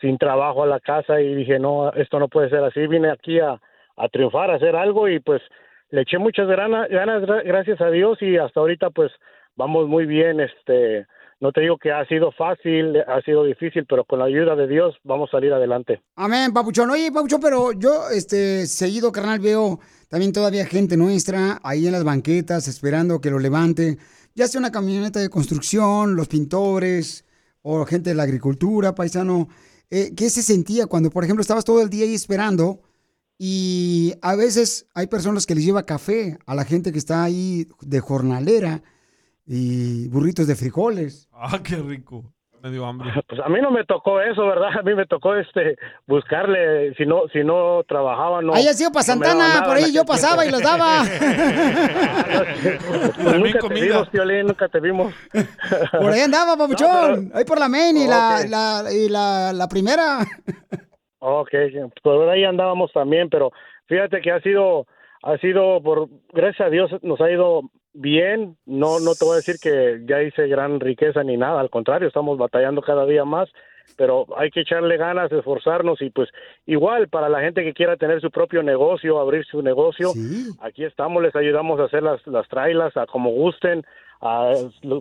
sin 0.00 0.16
trabajo 0.16 0.62
a 0.62 0.66
la 0.66 0.78
casa 0.78 1.20
y 1.20 1.34
dije 1.34 1.58
no 1.58 1.92
esto 1.92 2.20
no 2.20 2.28
puede 2.28 2.50
ser 2.50 2.62
así 2.62 2.86
vine 2.86 3.10
aquí 3.10 3.40
a, 3.40 3.60
a 3.96 4.08
triunfar 4.08 4.48
a 4.48 4.54
hacer 4.54 4.76
algo 4.76 5.08
y 5.08 5.18
pues 5.18 5.42
le 5.90 6.02
eché 6.02 6.18
muchas 6.18 6.46
ganas 6.46 6.88
gra- 6.88 7.42
gracias 7.44 7.80
a 7.80 7.90
Dios 7.90 8.16
y 8.22 8.36
hasta 8.36 8.60
ahorita 8.60 8.90
pues 8.90 9.10
vamos 9.56 9.88
muy 9.88 10.06
bien 10.06 10.38
este 10.38 11.04
no 11.40 11.50
te 11.50 11.62
digo 11.62 11.78
que 11.78 11.90
ha 11.90 12.04
sido 12.06 12.30
fácil 12.30 12.96
ha 13.08 13.20
sido 13.22 13.42
difícil 13.42 13.86
pero 13.88 14.04
con 14.04 14.20
la 14.20 14.26
ayuda 14.26 14.54
de 14.54 14.68
Dios 14.68 14.94
vamos 15.02 15.30
a 15.30 15.32
salir 15.38 15.52
adelante 15.52 16.00
Amén, 16.14 16.52
Papuchón. 16.52 16.90
Oye, 16.90 17.10
Papuchón, 17.10 17.40
pero 17.40 17.72
yo, 17.72 18.08
este, 18.14 18.66
seguido, 18.66 19.10
carnal, 19.10 19.40
veo 19.40 19.80
también 20.08 20.32
todavía 20.32 20.64
gente 20.64 20.96
nuestra 20.96 21.58
ahí 21.64 21.86
en 21.86 21.92
las 21.92 22.04
banquetas 22.04 22.68
esperando 22.68 23.20
que 23.20 23.30
lo 23.30 23.40
levante. 23.40 23.96
Ya 24.38 24.46
sea 24.46 24.60
una 24.60 24.70
camioneta 24.70 25.18
de 25.18 25.30
construcción, 25.30 26.14
los 26.14 26.28
pintores 26.28 27.24
o 27.60 27.84
gente 27.84 28.10
de 28.10 28.14
la 28.14 28.22
agricultura, 28.22 28.94
paisano. 28.94 29.48
Eh, 29.90 30.14
¿Qué 30.14 30.30
se 30.30 30.44
sentía 30.44 30.86
cuando, 30.86 31.10
por 31.10 31.24
ejemplo, 31.24 31.40
estabas 31.40 31.64
todo 31.64 31.82
el 31.82 31.90
día 31.90 32.04
ahí 32.04 32.14
esperando 32.14 32.80
y 33.36 34.14
a 34.22 34.36
veces 34.36 34.86
hay 34.94 35.08
personas 35.08 35.44
que 35.44 35.56
les 35.56 35.64
lleva 35.64 35.86
café 35.86 36.38
a 36.46 36.54
la 36.54 36.64
gente 36.64 36.92
que 36.92 37.00
está 37.00 37.24
ahí 37.24 37.66
de 37.80 37.98
jornalera 37.98 38.84
y 39.44 40.06
burritos 40.06 40.46
de 40.46 40.54
frijoles? 40.54 41.28
Ah, 41.32 41.60
qué 41.60 41.74
rico. 41.74 42.32
Me 42.62 42.70
dio 42.70 42.84
hambre. 42.86 43.10
Pues 43.28 43.40
a 43.40 43.48
mí 43.48 43.60
no 43.60 43.70
me 43.70 43.84
tocó 43.84 44.20
eso, 44.20 44.46
¿verdad? 44.46 44.70
A 44.78 44.82
mí 44.82 44.94
me 44.94 45.06
tocó 45.06 45.34
este 45.34 45.76
buscarle, 46.06 46.94
si 46.94 47.06
no 47.06 47.22
si 47.32 47.44
no 47.44 47.82
trabajaba, 47.86 48.42
no. 48.42 48.54
Ahí 48.54 48.66
ha 48.66 48.72
sido 48.72 48.90
para 48.90 49.02
Santana, 49.04 49.62
por 49.64 49.76
ahí 49.76 49.92
yo 49.92 50.04
pasaba 50.04 50.46
y 50.46 50.50
los 50.50 50.62
daba. 50.62 51.02
Pues 53.22 53.38
nunca 53.38 53.68
te 53.68 53.74
vimos, 53.74 54.08
Piolín, 54.10 54.46
nunca 54.46 54.68
te 54.68 54.80
vimos. 54.80 55.14
Por 55.92 56.12
ahí 56.12 56.20
andaba, 56.20 56.56
papuchón. 56.56 57.30
Ahí 57.34 57.44
por 57.44 57.58
la 57.58 57.68
main 57.68 57.96
y, 57.96 58.06
la, 58.06 58.40
Ok. 58.42 58.48
la, 58.48 58.84
y 58.92 59.08
la, 59.08 59.52
la 59.52 59.68
primera. 59.68 60.20
Ok, 61.20 61.50
por 62.02 62.28
ahí 62.28 62.44
andábamos 62.44 62.92
también, 62.92 63.28
pero 63.28 63.50
fíjate 63.86 64.20
que 64.20 64.30
ha 64.30 64.40
sido, 64.40 64.86
ha 65.22 65.36
sido, 65.38 65.82
por 65.82 66.08
gracias 66.32 66.68
a 66.68 66.70
Dios 66.70 66.90
nos 67.02 67.20
ha 67.20 67.30
ido 67.30 67.62
bien. 67.92 68.56
No, 68.66 69.00
no 69.00 69.14
te 69.14 69.24
voy 69.24 69.34
a 69.34 69.36
decir 69.36 69.56
que 69.60 70.00
ya 70.06 70.22
hice 70.22 70.46
gran 70.48 70.80
riqueza 70.80 71.22
ni 71.22 71.36
nada, 71.36 71.60
al 71.60 71.70
contrario, 71.70 72.08
estamos 72.08 72.38
batallando 72.38 72.82
cada 72.82 73.06
día 73.06 73.24
más, 73.24 73.48
pero 73.96 74.26
hay 74.36 74.50
que 74.50 74.60
echarle 74.60 74.96
ganas, 74.96 75.32
esforzarnos 75.32 76.00
y 76.02 76.10
pues 76.10 76.28
igual 76.66 77.08
para 77.08 77.28
la 77.28 77.40
gente 77.40 77.64
que 77.64 77.74
quiera 77.74 77.96
tener 77.96 78.20
su 78.20 78.30
propio 78.30 78.62
negocio, 78.62 79.18
abrir 79.18 79.44
su 79.46 79.62
negocio, 79.62 80.12
aquí 80.60 80.84
estamos, 80.84 81.22
les 81.22 81.34
ayudamos 81.34 81.80
a 81.80 81.84
hacer 81.84 82.02
las, 82.02 82.24
las 82.26 82.46
trailas 82.48 82.96
a 82.96 83.06
como 83.06 83.30
gusten, 83.30 83.84
a, 84.20 84.52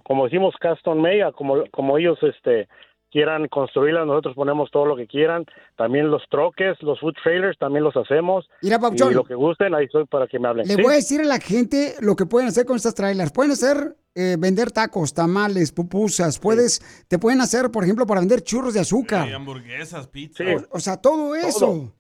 como 0.04 0.26
decimos 0.26 0.56
custom 0.62 1.00
made, 1.00 1.24
a 1.24 1.32
como, 1.32 1.64
como 1.72 1.98
ellos 1.98 2.18
este 2.24 2.68
quieran 3.12 3.48
construirlas, 3.48 4.06
nosotros 4.06 4.36
ponemos 4.36 4.70
todo 4.72 4.86
lo 4.86 4.96
que 4.96 5.08
quieran, 5.08 5.46
también 5.76 6.12
los 6.12 6.24
troques, 6.30 6.78
los 6.82 7.00
food 7.00 7.14
trailers 7.24 7.58
también 7.58 7.84
los 7.84 7.96
hacemos. 7.96 8.48
Mira, 8.62 8.80
Papuchón. 8.80 9.12
y 9.12 9.16
lo 9.16 9.24
que 9.24 9.36
gusten, 9.36 9.74
ahí 9.74 9.86
estoy 9.86 10.06
para 10.06 10.28
que 10.28 10.40
me 10.40 10.48
hablen. 10.48 10.68
Le 10.68 10.76
¿Sí? 10.76 10.82
voy 10.82 10.94
a 10.94 10.96
decir 10.96 11.22
a 11.22 11.26
la 11.26 11.40
gente 11.40 11.96
lo 12.00 12.16
que 12.16 12.26
pueden 12.26 12.50
hacer 12.50 12.66
con 12.66 12.76
estas 12.76 12.96
trailers. 12.96 13.32
Pueden 13.32 13.52
hacer, 13.52 13.96
eh, 14.16 14.36
vender 14.38 14.72
tacos, 14.72 15.14
tamales, 15.14 15.72
pupusas. 15.72 16.40
Puedes, 16.40 16.82
te 17.08 17.20
pueden 17.20 17.42
hacer, 17.42 17.72
por 17.72 17.84
ejemplo, 17.84 18.06
para 18.06 18.20
vender 18.22 18.42
churros 18.42 18.74
de 18.74 18.82
azúcar. 18.82 19.28
Y 19.28 19.34
hamburguesas, 19.34 20.08
pizza. 20.08 20.44
O, 20.44 20.78
o 20.78 20.80
sea, 20.80 20.98
todo 20.98 21.36
eso. 21.36 21.60
Todo. 21.60 21.94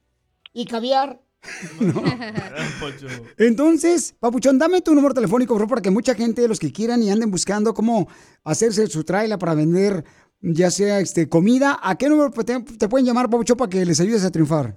Y 0.54 0.66
caviar. 0.66 1.20
Entonces, 3.38 4.16
Papuchón, 4.20 4.58
dame 4.58 4.82
tu 4.82 4.94
número 4.94 5.14
telefónico, 5.14 5.54
por 5.54 5.62
favor, 5.62 5.70
para 5.70 5.82
que 5.82 5.92
mucha 5.92 6.16
gente, 6.16 6.48
los 6.48 6.60
que 6.60 6.72
quieran 6.72 7.02
y 7.04 7.12
anden 7.12 7.32
buscando 7.32 7.74
cómo 7.74 8.08
hacerse 8.44 8.88
su 8.88 9.04
trailer 9.04 9.38
para 9.38 9.54
vender, 9.54 10.04
ya 10.54 10.72
sea 10.72 11.00
este 11.00 11.30
comida, 11.30 11.80
¿a 11.82 11.98
qué 11.98 12.10
número 12.10 12.32
te, 12.32 12.60
te 12.62 12.88
pueden 12.88 13.06
llamar, 13.06 13.30
Papuchón, 13.30 13.58
para 13.58 13.70
que 13.70 13.86
les 13.86 14.00
ayudes 14.00 14.26
a 14.26 14.32
triunfar? 14.32 14.76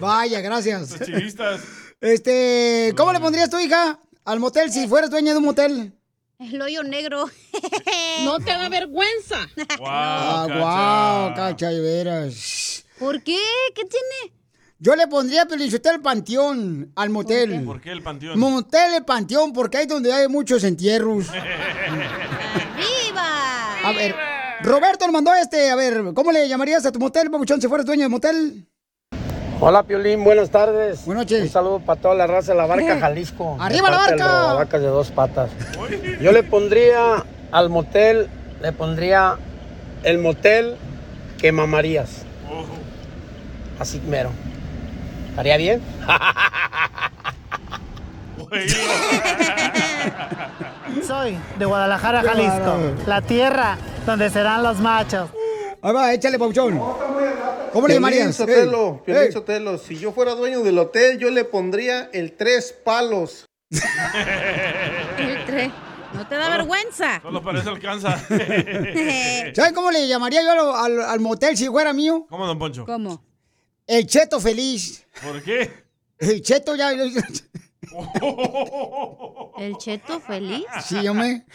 Vaya, 0.02 0.42
gracias. 0.42 0.92
Los 0.92 1.02
chivistas. 1.02 1.62
Este, 2.02 2.94
¿cómo 2.98 3.14
le 3.14 3.20
pondrías 3.20 3.50
tu 3.50 3.60
hija 3.60 4.00
al 4.26 4.40
motel 4.40 4.72
si 4.72 4.88
fueras 4.88 5.12
dueña 5.12 5.34
de 5.34 5.38
un 5.38 5.46
motel? 5.46 5.94
El 6.40 6.62
hoyo 6.62 6.84
negro. 6.84 7.26
No 8.24 8.38
te 8.40 8.52
da 8.52 8.68
vergüenza. 8.70 9.48
Ah, 9.86 10.46
guau, 10.48 11.36
cacha, 11.36 11.70
de 11.70 11.80
veras. 11.80 12.86
¿Por 12.98 13.22
qué? 13.24 13.38
¿Qué 13.74 13.84
tiene? 13.84 14.34
Yo 14.78 14.96
le 14.96 15.08
pondría 15.08 15.46
Pelichotel 15.46 15.96
el 15.96 16.02
panteón 16.02 16.92
al 16.96 17.10
motel. 17.10 17.64
¿Por 17.64 17.82
qué 17.82 17.92
el 17.92 18.02
panteón? 18.02 18.40
Motel 18.40 18.94
el 18.96 19.06
panteón, 19.06 19.52
porque 19.54 19.78
ahí 19.78 19.84
es 19.84 19.90
donde 19.90 20.12
hay 20.14 20.28
muchos 20.28 20.64
entierros. 20.64 21.28
¡Viva! 22.78 23.80
A 23.84 23.92
ver, 23.92 24.16
Roberto 24.62 25.06
nos 25.06 25.14
mandó 25.14 25.34
este, 25.34 25.70
a 25.70 25.76
ver, 25.76 26.14
¿cómo 26.14 26.32
le 26.32 26.48
llamarías 26.48 26.86
a 26.86 26.92
tu 26.92 27.00
motel, 27.00 27.30
papuchón, 27.32 27.62
si 27.62 27.68
fueras 27.68 27.86
dueño 27.86 28.04
de 28.04 28.10
motel? 28.10 28.69
Hola, 29.62 29.84
Piolín, 29.84 30.24
buenas 30.24 30.52
tardes. 30.52 31.06
Buenas 31.06 31.26
noches. 31.26 31.42
Un 31.42 31.50
saludo 31.50 31.80
para 31.80 32.00
toda 32.00 32.16
la 32.16 32.28
raza 32.28 32.54
de 32.54 32.58
la 32.58 32.66
barca. 32.66 32.98
Jalisco. 32.98 33.58
¡Arriba 33.60 33.90
la 33.90 33.98
barca! 33.98 34.26
Robavacas 34.26 34.82
de 34.82 34.88
dos 34.88 35.12
patas. 35.12 35.52
Yo 36.22 36.32
le 36.32 36.44
pondría 36.44 37.26
al 37.52 37.70
motel, 37.70 38.30
le 38.62 38.72
pondría 38.72 39.36
el 40.04 40.20
motel 40.20 40.78
que 41.38 41.52
mamarías. 41.52 42.24
Así 43.80 44.02
mero. 44.08 44.30
¿Estaría 45.32 45.58
bien? 45.58 45.82
Soy 51.06 51.38
de 51.58 51.66
Guadalajara, 51.66 52.24
Jalisco, 52.24 52.78
la 53.06 53.22
tierra 53.22 53.78
donde 54.06 54.30
serán 54.30 54.64
los 54.64 54.80
machos. 54.80 55.30
Ahí 55.82 55.94
va, 55.94 56.14
échale, 56.14 56.38
papuchón. 56.38 56.78
¿Cómo 57.72 57.88
le 57.88 57.94
llamarías? 57.96 58.36
Sotelo, 58.36 58.96
Ey, 58.96 59.02
Piolín 59.06 59.24
ey. 59.28 59.32
Sotelo, 59.32 59.78
si 59.78 59.96
yo 59.98 60.12
fuera 60.12 60.36
dueño 60.36 60.62
del 60.62 60.78
hotel, 60.80 61.18
yo 61.20 61.30
le 61.30 61.46
pondría 61.46 62.10
el 62.14 62.34
tres 62.34 62.74
palos. 62.84 63.46
El 63.72 65.46
tre- 65.46 65.72
No 66.14 66.28
te 66.28 66.36
da 66.36 66.50
vergüenza. 66.50 67.22
Solo 67.22 67.44
para 67.44 67.60
eso 67.60 67.70
alcanza. 67.70 68.18
¿Saben 69.56 69.74
cómo 69.76 69.92
le 69.92 70.08
llamaría 70.08 70.42
yo 70.42 70.52
al, 70.76 70.94
al- 71.00 71.10
al 71.10 71.20
motel 71.20 71.56
si 71.56 71.68
fuera 71.68 71.94
mío? 71.94 72.26
¿Cómo, 72.30 72.48
don 72.48 72.58
Poncho? 72.58 72.86
¿Cómo? 72.86 73.24
El 73.86 74.08
cheto 74.08 74.40
feliz. 74.40 75.06
¿Por 75.24 75.42
qué? 75.44 75.72
El 76.18 76.42
cheto 76.42 76.76
ya... 76.76 76.92
¿El 79.58 79.78
cheto 79.78 80.20
feliz? 80.20 80.66
Sí, 80.84 81.02
yo 81.04 81.14
me... 81.14 81.46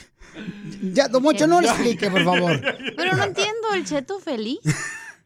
Ya, 0.92 1.08
don 1.08 1.22
Mocho, 1.22 1.46
no 1.46 1.60
le 1.60 1.68
explique, 1.68 2.10
por 2.10 2.24
favor. 2.24 2.60
Pero 2.96 3.14
no 3.16 3.24
entiendo, 3.24 3.72
¿el 3.74 3.84
cheto 3.84 4.18
feliz? 4.20 4.60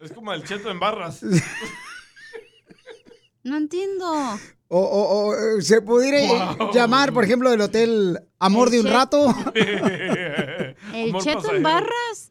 Es 0.00 0.12
como 0.12 0.32
el 0.32 0.44
cheto 0.44 0.70
en 0.70 0.78
barras. 0.78 1.20
No 3.42 3.56
entiendo. 3.56 4.06
O, 4.70 4.78
o- 4.80 5.56
o, 5.56 5.60
se 5.62 5.80
pudiera 5.80 6.56
Wow. 6.56 6.72
llamar, 6.72 7.12
por 7.12 7.24
ejemplo, 7.24 7.52
el 7.52 7.60
hotel 7.60 8.20
Amor 8.38 8.68
de 8.70 8.80
un 8.80 8.86
rato. 8.86 9.34
¿El 9.54 10.76
Amor 11.08 11.22
cheto 11.22 11.36
pasajero. 11.38 11.56
en 11.56 11.62
barras? 11.62 12.30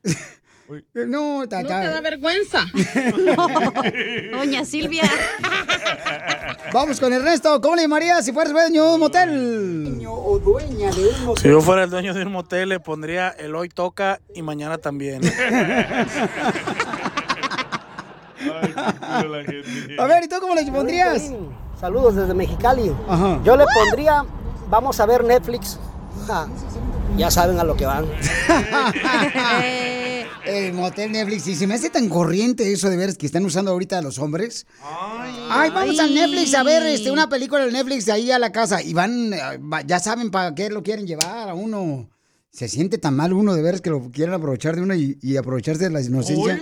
No, 0.94 1.48
ta, 1.50 1.62
No 1.64 1.68
te 1.70 1.74
da 1.74 2.02
vergüenza. 2.02 2.66
Doña 4.34 4.66
Silvia. 4.66 5.04
Vamos 6.74 7.00
con 7.00 7.14
Ernesto. 7.14 7.62
¿Cómo 7.62 7.76
le 7.76 7.84
llamarías 7.84 8.26
si 8.26 8.32
fueras 8.34 8.52
dueño 8.54 8.86
de 8.86 8.94
un 8.94 9.00
motel? 9.00 10.06
O 10.08 10.40
dueña 10.40 10.92
de 10.92 11.08
un 11.08 11.26
motel. 11.26 11.42
Si 11.42 11.50
yo 11.50 11.62
fuera 11.62 11.84
el 11.84 11.90
dueño 11.90 12.14
de 12.14 12.26
un 12.26 12.32
motel, 12.32 12.70
le 12.70 12.80
pondría 12.80 13.30
el 13.30 13.56
hoy 13.56 13.70
toca 13.70 14.20
y 14.34 14.42
mañana 14.42 14.78
también. 14.78 15.22
A 20.00 20.06
ver, 20.06 20.24
¿y 20.24 20.28
tú 20.28 20.36
cómo 20.40 20.54
le 20.56 20.64
pondrías? 20.72 21.32
Saludos 21.80 22.16
desde 22.16 22.34
Mexicali. 22.34 22.94
Ajá. 23.08 23.40
Yo 23.44 23.56
le 23.58 23.66
pondría, 23.74 24.24
vamos 24.70 25.00
a 25.00 25.06
ver 25.06 25.24
Netflix 25.24 25.80
ja, 26.28 26.48
ya 27.18 27.32
saben 27.32 27.60
a 27.60 27.64
lo 27.64 27.76
que 27.76 27.86
van. 27.86 28.06
El 30.46 30.74
motel 30.74 31.12
Netflix. 31.12 31.48
Y 31.48 31.56
se 31.56 31.68
me 31.68 31.74
hace 31.74 31.90
tan 31.90 32.08
corriente 32.08 32.72
eso 32.72 32.90
de 32.90 32.98
ver 32.98 33.18
que 33.18 33.26
están 33.26 33.44
usando 33.46 33.72
ahorita 33.72 33.98
a 33.98 34.02
los 34.02 34.20
hombres. 34.20 34.66
Ay, 35.50 35.72
vamos 35.72 36.00
al 36.00 36.14
Netflix 36.14 36.54
a 36.54 36.64
ver 36.64 36.84
este, 36.84 37.12
una 37.12 37.28
película 37.28 37.66
de 37.66 37.72
Netflix 37.72 38.06
de 38.06 38.14
ahí 38.14 38.32
a 38.32 38.40
la 38.40 38.52
casa. 38.52 38.82
Y 38.82 38.94
van, 38.94 39.34
eh, 39.34 39.40
ya 39.86 40.00
saben 40.00 40.32
para 40.32 40.56
qué 40.56 40.70
lo 40.70 40.84
quieren 40.84 41.06
llevar 41.06 41.50
a 41.50 41.54
uno. 41.54 42.10
Se 42.52 42.70
siente 42.70 42.98
tan 42.98 43.16
mal 43.16 43.34
uno 43.34 43.54
de 43.54 43.62
veras 43.62 43.82
que 43.82 43.90
lo 43.90 44.10
quieren 44.10 44.34
aprovechar 44.34 44.76
de 44.76 44.82
uno 44.84 44.96
y, 44.96 45.18
y 45.22 45.38
aprovecharse 45.38 45.84
de 45.84 45.90
la 45.90 46.02
inocencia. 46.02 46.62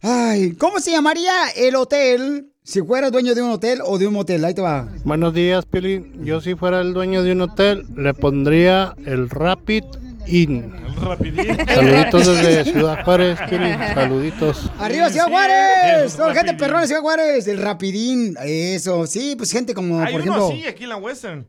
Ay, 0.00 0.52
¿cómo 0.52 0.78
se 0.80 0.92
llamaría 0.92 1.48
el 1.56 1.74
hotel 1.76 2.52
si 2.68 2.82
fuera 2.82 3.10
dueño 3.10 3.34
de 3.34 3.40
un 3.40 3.50
hotel 3.50 3.80
o 3.82 3.96
de 3.96 4.06
un 4.06 4.12
motel? 4.12 4.44
Ahí 4.44 4.52
te 4.52 4.60
va. 4.60 4.86
Buenos 5.02 5.32
días, 5.32 5.64
Pili. 5.64 6.12
Yo 6.22 6.42
si 6.42 6.54
fuera 6.54 6.82
el 6.82 6.92
dueño 6.92 7.22
de 7.22 7.32
un 7.32 7.40
hotel, 7.40 7.86
le 7.96 8.12
pondría 8.12 8.94
el 9.06 9.30
Rapid 9.30 9.84
Inn. 10.26 10.74
Saluditos 11.66 12.26
desde 12.26 12.64
Ciudad 12.64 13.02
Juárez, 13.06 13.38
Pili. 13.48 13.72
Saluditos. 13.94 14.70
¡Arriba 14.78 15.08
Ciudad 15.08 15.28
Juárez! 15.28 16.14
Toda 16.14 16.28
la 16.28 16.34
gente 16.34 16.54
perrona 16.54 16.86
Ciudad 16.86 17.00
Juárez. 17.00 17.48
El 17.48 17.56
rapidín. 17.56 18.36
Eso, 18.44 19.06
sí, 19.06 19.34
pues 19.34 19.50
gente 19.50 19.72
como, 19.72 20.00
Hay 20.00 20.12
por 20.12 20.20
uno 20.20 20.32
ejemplo... 20.32 20.48
así 20.48 20.66
aquí 20.66 20.82
en 20.82 20.90
la 20.90 20.96
Western. 20.96 21.48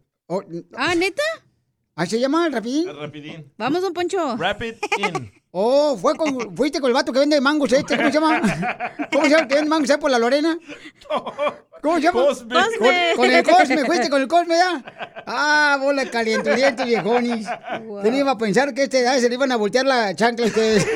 Ah, 0.78 0.96
¿neta? 0.96 1.24
¿Ah, 2.02 2.06
se 2.06 2.18
llama 2.18 2.48
el 2.48 2.54
rapidín? 2.54 2.88
El 2.88 2.98
rapidín. 2.98 3.52
Vamos, 3.58 3.82
don 3.82 3.94
Poncho. 3.94 4.38
Rapid 4.38 4.76
In. 5.00 5.32
Oh, 5.52 5.98
fue 5.98 6.16
con, 6.16 6.56
fuiste 6.56 6.80
con 6.80 6.88
el 6.90 6.94
vato 6.94 7.12
que 7.12 7.20
vende 7.20 7.42
mangos 7.42 7.74
este, 7.74 7.98
¿cómo 7.98 8.08
se 8.08 8.14
llama? 8.14 8.42
¿Cómo 9.12 9.26
se 9.26 9.30
llama 9.32 9.42
el 9.44 9.48
que 9.50 9.56
vende 9.56 9.70
mangos 9.70 9.90
ahí 9.90 9.98
por 9.98 10.10
la 10.10 10.18
Lorena? 10.18 10.58
¿Cómo 11.82 11.96
se 11.98 12.02
llama? 12.04 12.22
Cosme. 12.26 12.54
Con, 12.54 12.64
Cosme. 12.64 13.14
con 13.18 13.32
el 13.32 13.44
Cosme, 13.44 13.86
fuiste 13.86 14.10
con 14.10 14.22
el 14.22 14.28
Cosme 14.30 14.56
ya. 14.56 15.24
Ah, 15.28 15.78
bola 15.82 16.06
de 16.06 16.10
calienturientos 16.10 16.86
viejonis. 16.86 17.48
Tenía 18.02 18.30
a 18.32 18.38
pensar 18.38 18.74
que 18.74 18.82
a 18.82 18.84
esta 18.86 18.98
edad 19.00 19.18
se 19.18 19.28
le 19.28 19.36
iban 19.36 19.52
a 19.52 19.58
voltear 19.58 19.86
la 19.86 20.16
chancla 20.16 20.46
a 20.46 20.48
ustedes. 20.48 20.88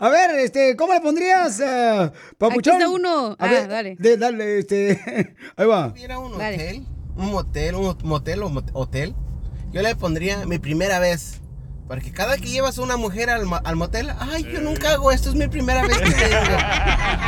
A 0.00 0.08
ver, 0.08 0.30
este, 0.40 0.76
¿cómo 0.76 0.92
le 0.92 1.00
pondrías, 1.00 1.60
uh, 1.60 2.10
papuchón? 2.36 2.74
está 2.74 2.88
uno. 2.88 3.36
A 3.38 3.44
Ah, 3.44 3.48
ver, 3.48 3.68
dale. 3.68 3.96
de- 3.98 4.16
dale, 4.16 4.58
este, 4.58 5.34
ahí 5.56 5.66
va. 5.66 5.94
Un 6.18 6.34
hotel, 6.34 6.84
un 7.16 7.30
motel, 7.30 7.74
un 7.74 7.96
motel 8.04 8.42
o 8.42 8.52
hotel, 8.72 9.14
yo 9.72 9.82
le 9.82 9.94
pondría 9.96 10.44
mi 10.46 10.58
primera 10.58 10.98
vez. 10.98 11.40
Porque 11.86 12.12
cada 12.12 12.38
que 12.38 12.48
llevas 12.48 12.78
una 12.78 12.96
mujer 12.96 13.28
al, 13.28 13.44
al 13.62 13.76
motel, 13.76 14.10
ay, 14.18 14.42
yo 14.50 14.60
nunca 14.62 14.92
hago 14.92 15.12
esto, 15.12 15.28
es 15.28 15.34
mi 15.34 15.48
primera 15.48 15.82
vez 15.82 15.98
que 15.98 16.04
vengo. 16.10 16.56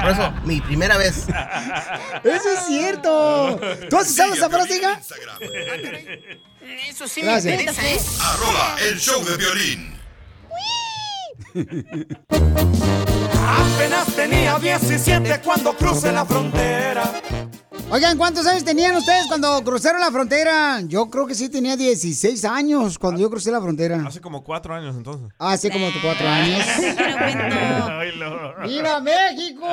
Por 0.00 0.10
eso, 0.10 0.32
mi 0.46 0.60
primera 0.62 0.96
vez. 0.96 1.26
Eso 2.24 2.50
es 2.52 2.66
cierto. 2.66 3.60
¿Tú 3.90 3.98
has 3.98 4.08
usado 4.08 4.32
esa 4.32 4.48
frase, 4.48 4.76
hija? 4.78 4.98
Eso 6.88 7.06
sí 7.06 7.20
Gracias. 7.20 7.44
me 7.44 7.62
interesa, 7.62 7.86
¿eh? 7.86 7.98
Arroba 8.22 8.76
el 8.88 8.98
show 8.98 9.22
de 9.24 9.36
violín. 9.36 9.96
Apenas 13.46 14.06
tenía 14.14 14.58
17 14.58 15.40
cuando 15.42 15.76
crucé 15.76 16.12
la 16.12 16.24
frontera. 16.24 17.12
Oigan, 17.88 18.18
¿cuántos 18.18 18.44
años 18.48 18.64
tenían 18.64 18.96
ustedes 18.96 19.26
cuando 19.28 19.62
cruzaron 19.62 20.00
la 20.00 20.10
frontera? 20.10 20.80
Yo 20.88 21.08
creo 21.08 21.24
que 21.24 21.36
sí 21.36 21.48
tenía 21.48 21.76
16 21.76 22.44
años 22.44 22.98
cuando 22.98 23.20
yo 23.20 23.30
crucé 23.30 23.52
la 23.52 23.60
frontera. 23.60 24.02
Hace 24.04 24.20
como 24.20 24.42
cuatro 24.42 24.74
años 24.74 24.96
entonces. 24.96 25.28
Hace 25.38 25.70
como 25.70 25.86
cuatro 26.02 26.26
años. 26.26 26.66
Ay, 27.88 28.10
no. 28.18 28.66
¡Viva 28.66 29.00
México! 29.00 29.66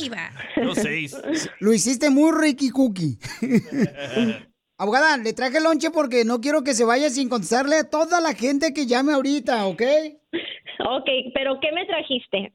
¡Viva! 0.00 0.30
Yo 0.56 0.74
seis. 0.74 1.16
Lo 1.60 1.72
hiciste 1.72 2.10
muy 2.10 2.32
Ricky 2.32 2.70
Cookie. 2.70 3.18
Abogada, 4.76 5.16
le 5.18 5.32
traje 5.32 5.60
lonche 5.60 5.90
porque 5.90 6.24
no 6.24 6.40
quiero 6.40 6.64
que 6.64 6.74
se 6.74 6.84
vaya 6.84 7.10
sin 7.10 7.28
contestarle 7.28 7.76
a 7.76 7.84
toda 7.88 8.20
la 8.20 8.34
gente 8.34 8.74
que 8.74 8.86
llame 8.86 9.12
ahorita, 9.12 9.66
¿ok? 9.66 9.82
Ok, 10.84 11.08
pero 11.32 11.60
¿qué 11.60 11.70
me 11.72 11.86
trajiste? 11.86 12.52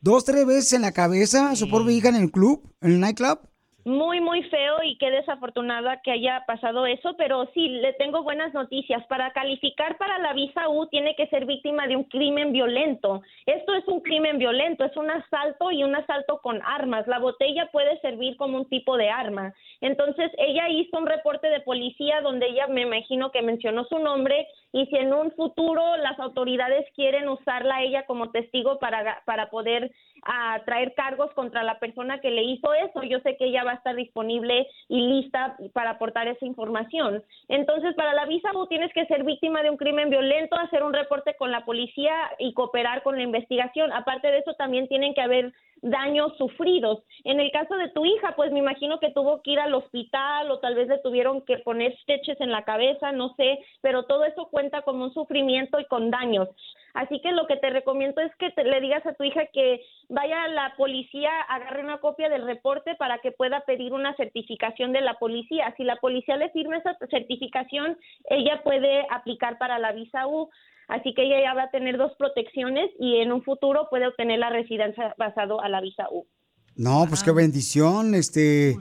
dos, 0.00 0.24
tres 0.24 0.46
veces 0.46 0.72
en 0.72 0.82
la 0.82 0.92
cabeza 0.92 1.50
a 1.50 1.56
su 1.56 1.68
pobre 1.68 1.92
hija 1.92 2.08
en 2.08 2.16
el 2.16 2.30
club, 2.30 2.62
en 2.80 2.92
el 2.92 3.00
nightclub. 3.00 3.38
Muy, 3.84 4.20
muy 4.20 4.42
feo 4.44 4.82
y 4.84 4.96
qué 4.96 5.10
desafortunada 5.10 6.00
que 6.02 6.12
haya 6.12 6.44
pasado 6.46 6.86
eso, 6.86 7.14
pero 7.16 7.48
sí, 7.52 7.68
le 7.68 7.92
tengo 7.94 8.22
buenas 8.22 8.54
noticias. 8.54 9.04
Para 9.06 9.32
calificar 9.32 9.98
para 9.98 10.18
la 10.18 10.32
visa 10.32 10.68
U 10.68 10.86
tiene 10.86 11.16
que 11.16 11.26
ser 11.28 11.46
víctima 11.46 11.86
de 11.86 11.96
un 11.96 12.04
crimen 12.04 12.52
violento. 12.52 13.22
Esto 13.46 13.74
es 13.74 13.86
un 13.88 14.00
crimen 14.00 14.38
violento, 14.38 14.84
es 14.84 14.96
un 14.96 15.10
asalto 15.10 15.70
y 15.72 15.82
un 15.82 15.96
asalto 15.96 16.38
con 16.38 16.60
armas. 16.64 17.06
La 17.08 17.18
botella 17.18 17.68
puede 17.72 17.98
servir 18.00 18.36
como 18.36 18.58
un 18.58 18.68
tipo 18.68 18.96
de 18.96 19.10
arma. 19.10 19.52
Entonces, 19.80 20.30
ella 20.38 20.68
hizo 20.68 20.98
un 20.98 21.06
reporte 21.06 21.48
de 21.48 21.60
policía 21.60 22.20
donde 22.20 22.46
ella 22.46 22.68
me 22.68 22.82
imagino 22.82 23.32
que 23.32 23.42
mencionó 23.42 23.84
su 23.86 23.98
nombre 23.98 24.46
y 24.72 24.86
si 24.86 24.96
en 24.96 25.12
un 25.12 25.30
futuro 25.32 25.96
las 25.98 26.18
autoridades 26.18 26.86
quieren 26.94 27.28
usarla 27.28 27.76
a 27.76 27.82
ella 27.82 28.06
como 28.06 28.30
testigo 28.30 28.78
para, 28.78 29.22
para 29.26 29.50
poder 29.50 29.92
ah, 30.24 30.60
traer 30.64 30.94
cargos 30.94 31.32
contra 31.34 31.62
la 31.62 31.78
persona 31.78 32.20
que 32.20 32.30
le 32.30 32.42
hizo 32.42 32.72
eso, 32.72 33.02
yo 33.02 33.20
sé 33.20 33.36
que 33.36 33.46
ella 33.46 33.64
va 33.64 33.72
a 33.72 33.76
estar 33.76 33.94
disponible 33.94 34.66
y 34.88 35.00
lista 35.08 35.56
para 35.74 35.90
aportar 35.90 36.26
esa 36.28 36.46
información. 36.46 37.22
Entonces, 37.48 37.94
para 37.94 38.14
la 38.14 38.24
visa 38.24 38.50
U 38.54 38.66
tienes 38.66 38.92
que 38.94 39.06
ser 39.06 39.24
víctima 39.24 39.62
de 39.62 39.70
un 39.70 39.76
crimen 39.76 40.08
violento, 40.08 40.56
hacer 40.56 40.82
un 40.82 40.94
reporte 40.94 41.34
con 41.36 41.50
la 41.50 41.64
policía 41.64 42.14
y 42.38 42.54
cooperar 42.54 43.02
con 43.02 43.16
la 43.16 43.22
investigación. 43.22 43.92
Aparte 43.92 44.28
de 44.28 44.38
eso, 44.38 44.54
también 44.54 44.88
tienen 44.88 45.14
que 45.14 45.20
haber 45.20 45.52
daños 45.82 46.36
sufridos. 46.38 47.02
En 47.24 47.40
el 47.40 47.50
caso 47.50 47.74
de 47.76 47.88
tu 47.90 48.04
hija, 48.06 48.34
pues 48.36 48.52
me 48.52 48.60
imagino 48.60 49.00
que 49.00 49.10
tuvo 49.10 49.42
que 49.42 49.50
ir 49.52 49.60
al 49.60 49.74
hospital 49.74 50.50
o 50.50 50.60
tal 50.60 50.74
vez 50.76 50.88
le 50.88 50.98
tuvieron 50.98 51.42
que 51.42 51.58
poner 51.58 51.96
stitches 51.98 52.40
en 52.40 52.50
la 52.52 52.64
cabeza, 52.64 53.12
no 53.12 53.34
sé, 53.34 53.58
pero 53.80 54.04
todo 54.04 54.24
eso 54.24 54.48
cuenta 54.48 54.82
como 54.82 55.04
un 55.04 55.12
sufrimiento 55.12 55.78
y 55.80 55.84
con 55.86 56.10
daños. 56.10 56.48
Así 56.94 57.20
que 57.20 57.32
lo 57.32 57.46
que 57.46 57.56
te 57.56 57.70
recomiendo 57.70 58.20
es 58.20 58.34
que 58.36 58.50
te- 58.50 58.64
le 58.64 58.80
digas 58.80 59.04
a 59.06 59.14
tu 59.14 59.24
hija 59.24 59.46
que 59.46 59.82
vaya 60.08 60.44
a 60.44 60.48
la 60.48 60.74
policía, 60.76 61.30
agarre 61.48 61.82
una 61.82 61.98
copia 61.98 62.28
del 62.28 62.44
reporte 62.46 62.94
para 62.96 63.18
que 63.18 63.32
pueda 63.32 63.60
pedir 63.60 63.92
una 63.92 64.14
certificación 64.14 64.92
de 64.92 65.00
la 65.00 65.14
policía. 65.14 65.74
Si 65.76 65.84
la 65.84 65.96
policía 65.96 66.36
le 66.36 66.50
firma 66.50 66.76
esa 66.76 66.96
certificación, 67.10 67.98
ella 68.28 68.62
puede 68.62 69.06
aplicar 69.10 69.58
para 69.58 69.78
la 69.78 69.92
visa 69.92 70.26
U. 70.26 70.50
Así 70.88 71.14
que 71.14 71.24
ella 71.24 71.40
ya 71.42 71.54
va 71.54 71.64
a 71.64 71.70
tener 71.70 71.96
dos 71.96 72.12
protecciones 72.18 72.90
y 72.98 73.18
en 73.18 73.32
un 73.32 73.42
futuro 73.42 73.88
puede 73.90 74.06
obtener 74.06 74.38
la 74.38 74.50
residencia 74.50 75.14
basado 75.18 75.60
a 75.60 75.68
la 75.68 75.80
visa 75.80 76.06
U. 76.10 76.26
No, 76.74 77.04
pues 77.08 77.22
qué 77.22 77.32
bendición, 77.32 78.14
este, 78.14 78.76